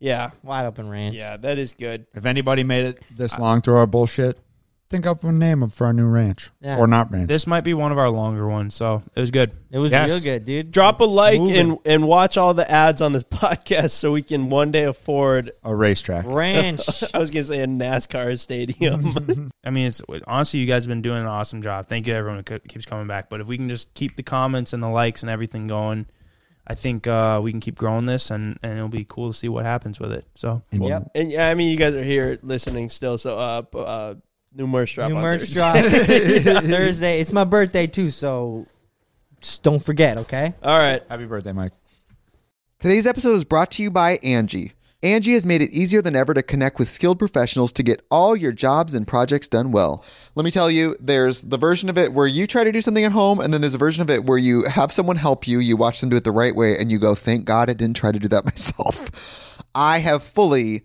yeah, 0.00 0.30
Wide 0.42 0.66
open 0.66 0.88
ranch. 0.88 1.14
yeah, 1.14 1.36
that 1.36 1.58
is 1.58 1.74
good. 1.74 2.06
If 2.12 2.26
anybody 2.26 2.64
made 2.64 2.86
it 2.86 3.02
this 3.16 3.38
long 3.38 3.60
through 3.62 3.76
our 3.76 3.86
bullshit, 3.86 4.36
think 4.94 5.06
up 5.06 5.24
a 5.24 5.32
name 5.32 5.68
for 5.68 5.86
our 5.86 5.92
new 5.92 6.06
ranch 6.06 6.50
Yeah. 6.60 6.78
or 6.78 6.86
not 6.86 7.10
ranch. 7.12 7.28
This 7.28 7.46
might 7.46 7.62
be 7.62 7.74
one 7.74 7.92
of 7.92 7.98
our 7.98 8.10
longer 8.10 8.48
ones, 8.48 8.74
so 8.74 9.02
it 9.14 9.20
was 9.20 9.30
good. 9.30 9.52
It 9.70 9.78
was 9.78 9.90
Yes. 9.90 10.10
real 10.10 10.20
good, 10.20 10.46
dude. 10.46 10.70
Drop 10.70 11.00
a 11.00 11.04
like 11.04 11.40
and 11.40 11.78
and 11.84 12.06
watch 12.06 12.36
all 12.36 12.54
the 12.54 12.70
ads 12.70 13.02
on 13.02 13.12
this 13.12 13.24
podcast 13.44 13.90
so 13.90 14.12
we 14.12 14.22
can 14.22 14.48
one 14.50 14.70
day 14.70 14.84
afford. 14.84 15.52
a 15.64 15.74
racetrack. 15.74 16.24
ranch. 16.26 16.80
I 17.14 17.18
was 17.18 17.30
gonna 17.30 17.44
say 17.44 17.60
a 17.62 17.66
NASCAR 17.66 18.38
stadium. 18.38 19.50
I 19.64 19.70
mean, 19.70 19.88
it's 19.88 20.00
honestly, 20.26 20.60
you 20.60 20.66
guys 20.66 20.84
have 20.84 20.88
been 20.90 21.02
doing 21.02 21.20
an 21.20 21.26
awesome 21.26 21.60
job. 21.62 21.88
Thank 21.88 22.06
you, 22.06 22.14
everyone 22.14 22.44
who 22.48 22.58
keeps 22.60 22.86
coming 22.86 23.06
back. 23.06 23.28
But 23.28 23.40
if 23.40 23.48
we 23.48 23.56
can 23.56 23.68
just 23.68 23.92
keep 23.94 24.16
the 24.16 24.22
comments 24.22 24.72
and 24.72 24.82
the 24.82 24.88
likes 24.88 25.22
and 25.22 25.30
everything 25.30 25.66
going, 25.66 26.06
I 26.66 26.74
think 26.74 27.06
uh, 27.06 27.40
we 27.42 27.50
can 27.50 27.60
keep 27.60 27.76
growing 27.76 28.06
this, 28.06 28.30
and, 28.30 28.58
and 28.62 28.76
it'll 28.78 28.88
be 28.88 29.04
cool 29.04 29.30
to 29.32 29.36
see 29.38 29.48
what 29.50 29.66
happens 29.66 30.00
with 30.00 30.12
it. 30.12 30.24
So 30.34 30.62
And 30.72 30.82
Yep. 30.84 31.10
and 31.14 31.30
yeah, 31.30 31.48
I 31.48 31.54
mean, 31.54 31.70
you 31.70 31.76
guys 31.76 31.94
are 31.94 32.02
here 32.02 32.38
listening 32.42 32.88
still. 32.88 33.18
So 33.18 33.38
uh, 33.38 33.62
p- 33.62 33.78
uh 33.84 34.14
new 34.54 34.66
merch 34.66 34.94
drop. 34.94 35.10
New 35.10 35.16
on 35.16 35.22
merch 35.22 35.42
Thursday. 35.42 36.42
drop 36.42 36.64
Thursday. 36.64 37.20
It's 37.20 37.32
my 37.32 37.44
birthday 37.44 37.86
too, 37.86 38.10
so 38.10 38.66
just 39.40 39.62
don't 39.62 39.82
forget, 39.82 40.16
okay? 40.18 40.54
All 40.62 40.78
right. 40.78 41.02
Happy 41.08 41.26
birthday, 41.26 41.52
Mike. 41.52 41.72
Today's 42.78 43.06
episode 43.06 43.34
is 43.34 43.44
brought 43.44 43.70
to 43.72 43.82
you 43.82 43.90
by 43.90 44.18
Angi. 44.18 44.72
Angi 45.02 45.34
has 45.34 45.44
made 45.44 45.60
it 45.60 45.70
easier 45.70 46.00
than 46.00 46.16
ever 46.16 46.32
to 46.32 46.42
connect 46.42 46.78
with 46.78 46.88
skilled 46.88 47.18
professionals 47.18 47.72
to 47.72 47.82
get 47.82 48.02
all 48.10 48.34
your 48.34 48.52
jobs 48.52 48.94
and 48.94 49.06
projects 49.06 49.48
done 49.48 49.70
well. 49.70 50.02
Let 50.34 50.44
me 50.44 50.50
tell 50.50 50.70
you, 50.70 50.96
there's 50.98 51.42
the 51.42 51.58
version 51.58 51.90
of 51.90 51.98
it 51.98 52.14
where 52.14 52.26
you 52.26 52.46
try 52.46 52.64
to 52.64 52.72
do 52.72 52.80
something 52.80 53.04
at 53.04 53.12
home, 53.12 53.38
and 53.38 53.52
then 53.52 53.60
there's 53.60 53.74
a 53.74 53.78
version 53.78 54.00
of 54.00 54.08
it 54.08 54.24
where 54.24 54.38
you 54.38 54.64
have 54.64 54.92
someone 54.92 55.16
help 55.16 55.46
you, 55.46 55.58
you 55.58 55.76
watch 55.76 56.00
them 56.00 56.08
do 56.08 56.16
it 56.16 56.24
the 56.24 56.32
right 56.32 56.56
way, 56.56 56.78
and 56.78 56.90
you 56.90 56.98
go, 56.98 57.14
thank 57.14 57.44
God 57.44 57.68
I 57.68 57.74
didn't 57.74 57.96
try 57.96 58.12
to 58.12 58.18
do 58.18 58.28
that 58.28 58.44
myself. 58.46 59.10
I 59.74 59.98
have 59.98 60.22
fully 60.22 60.84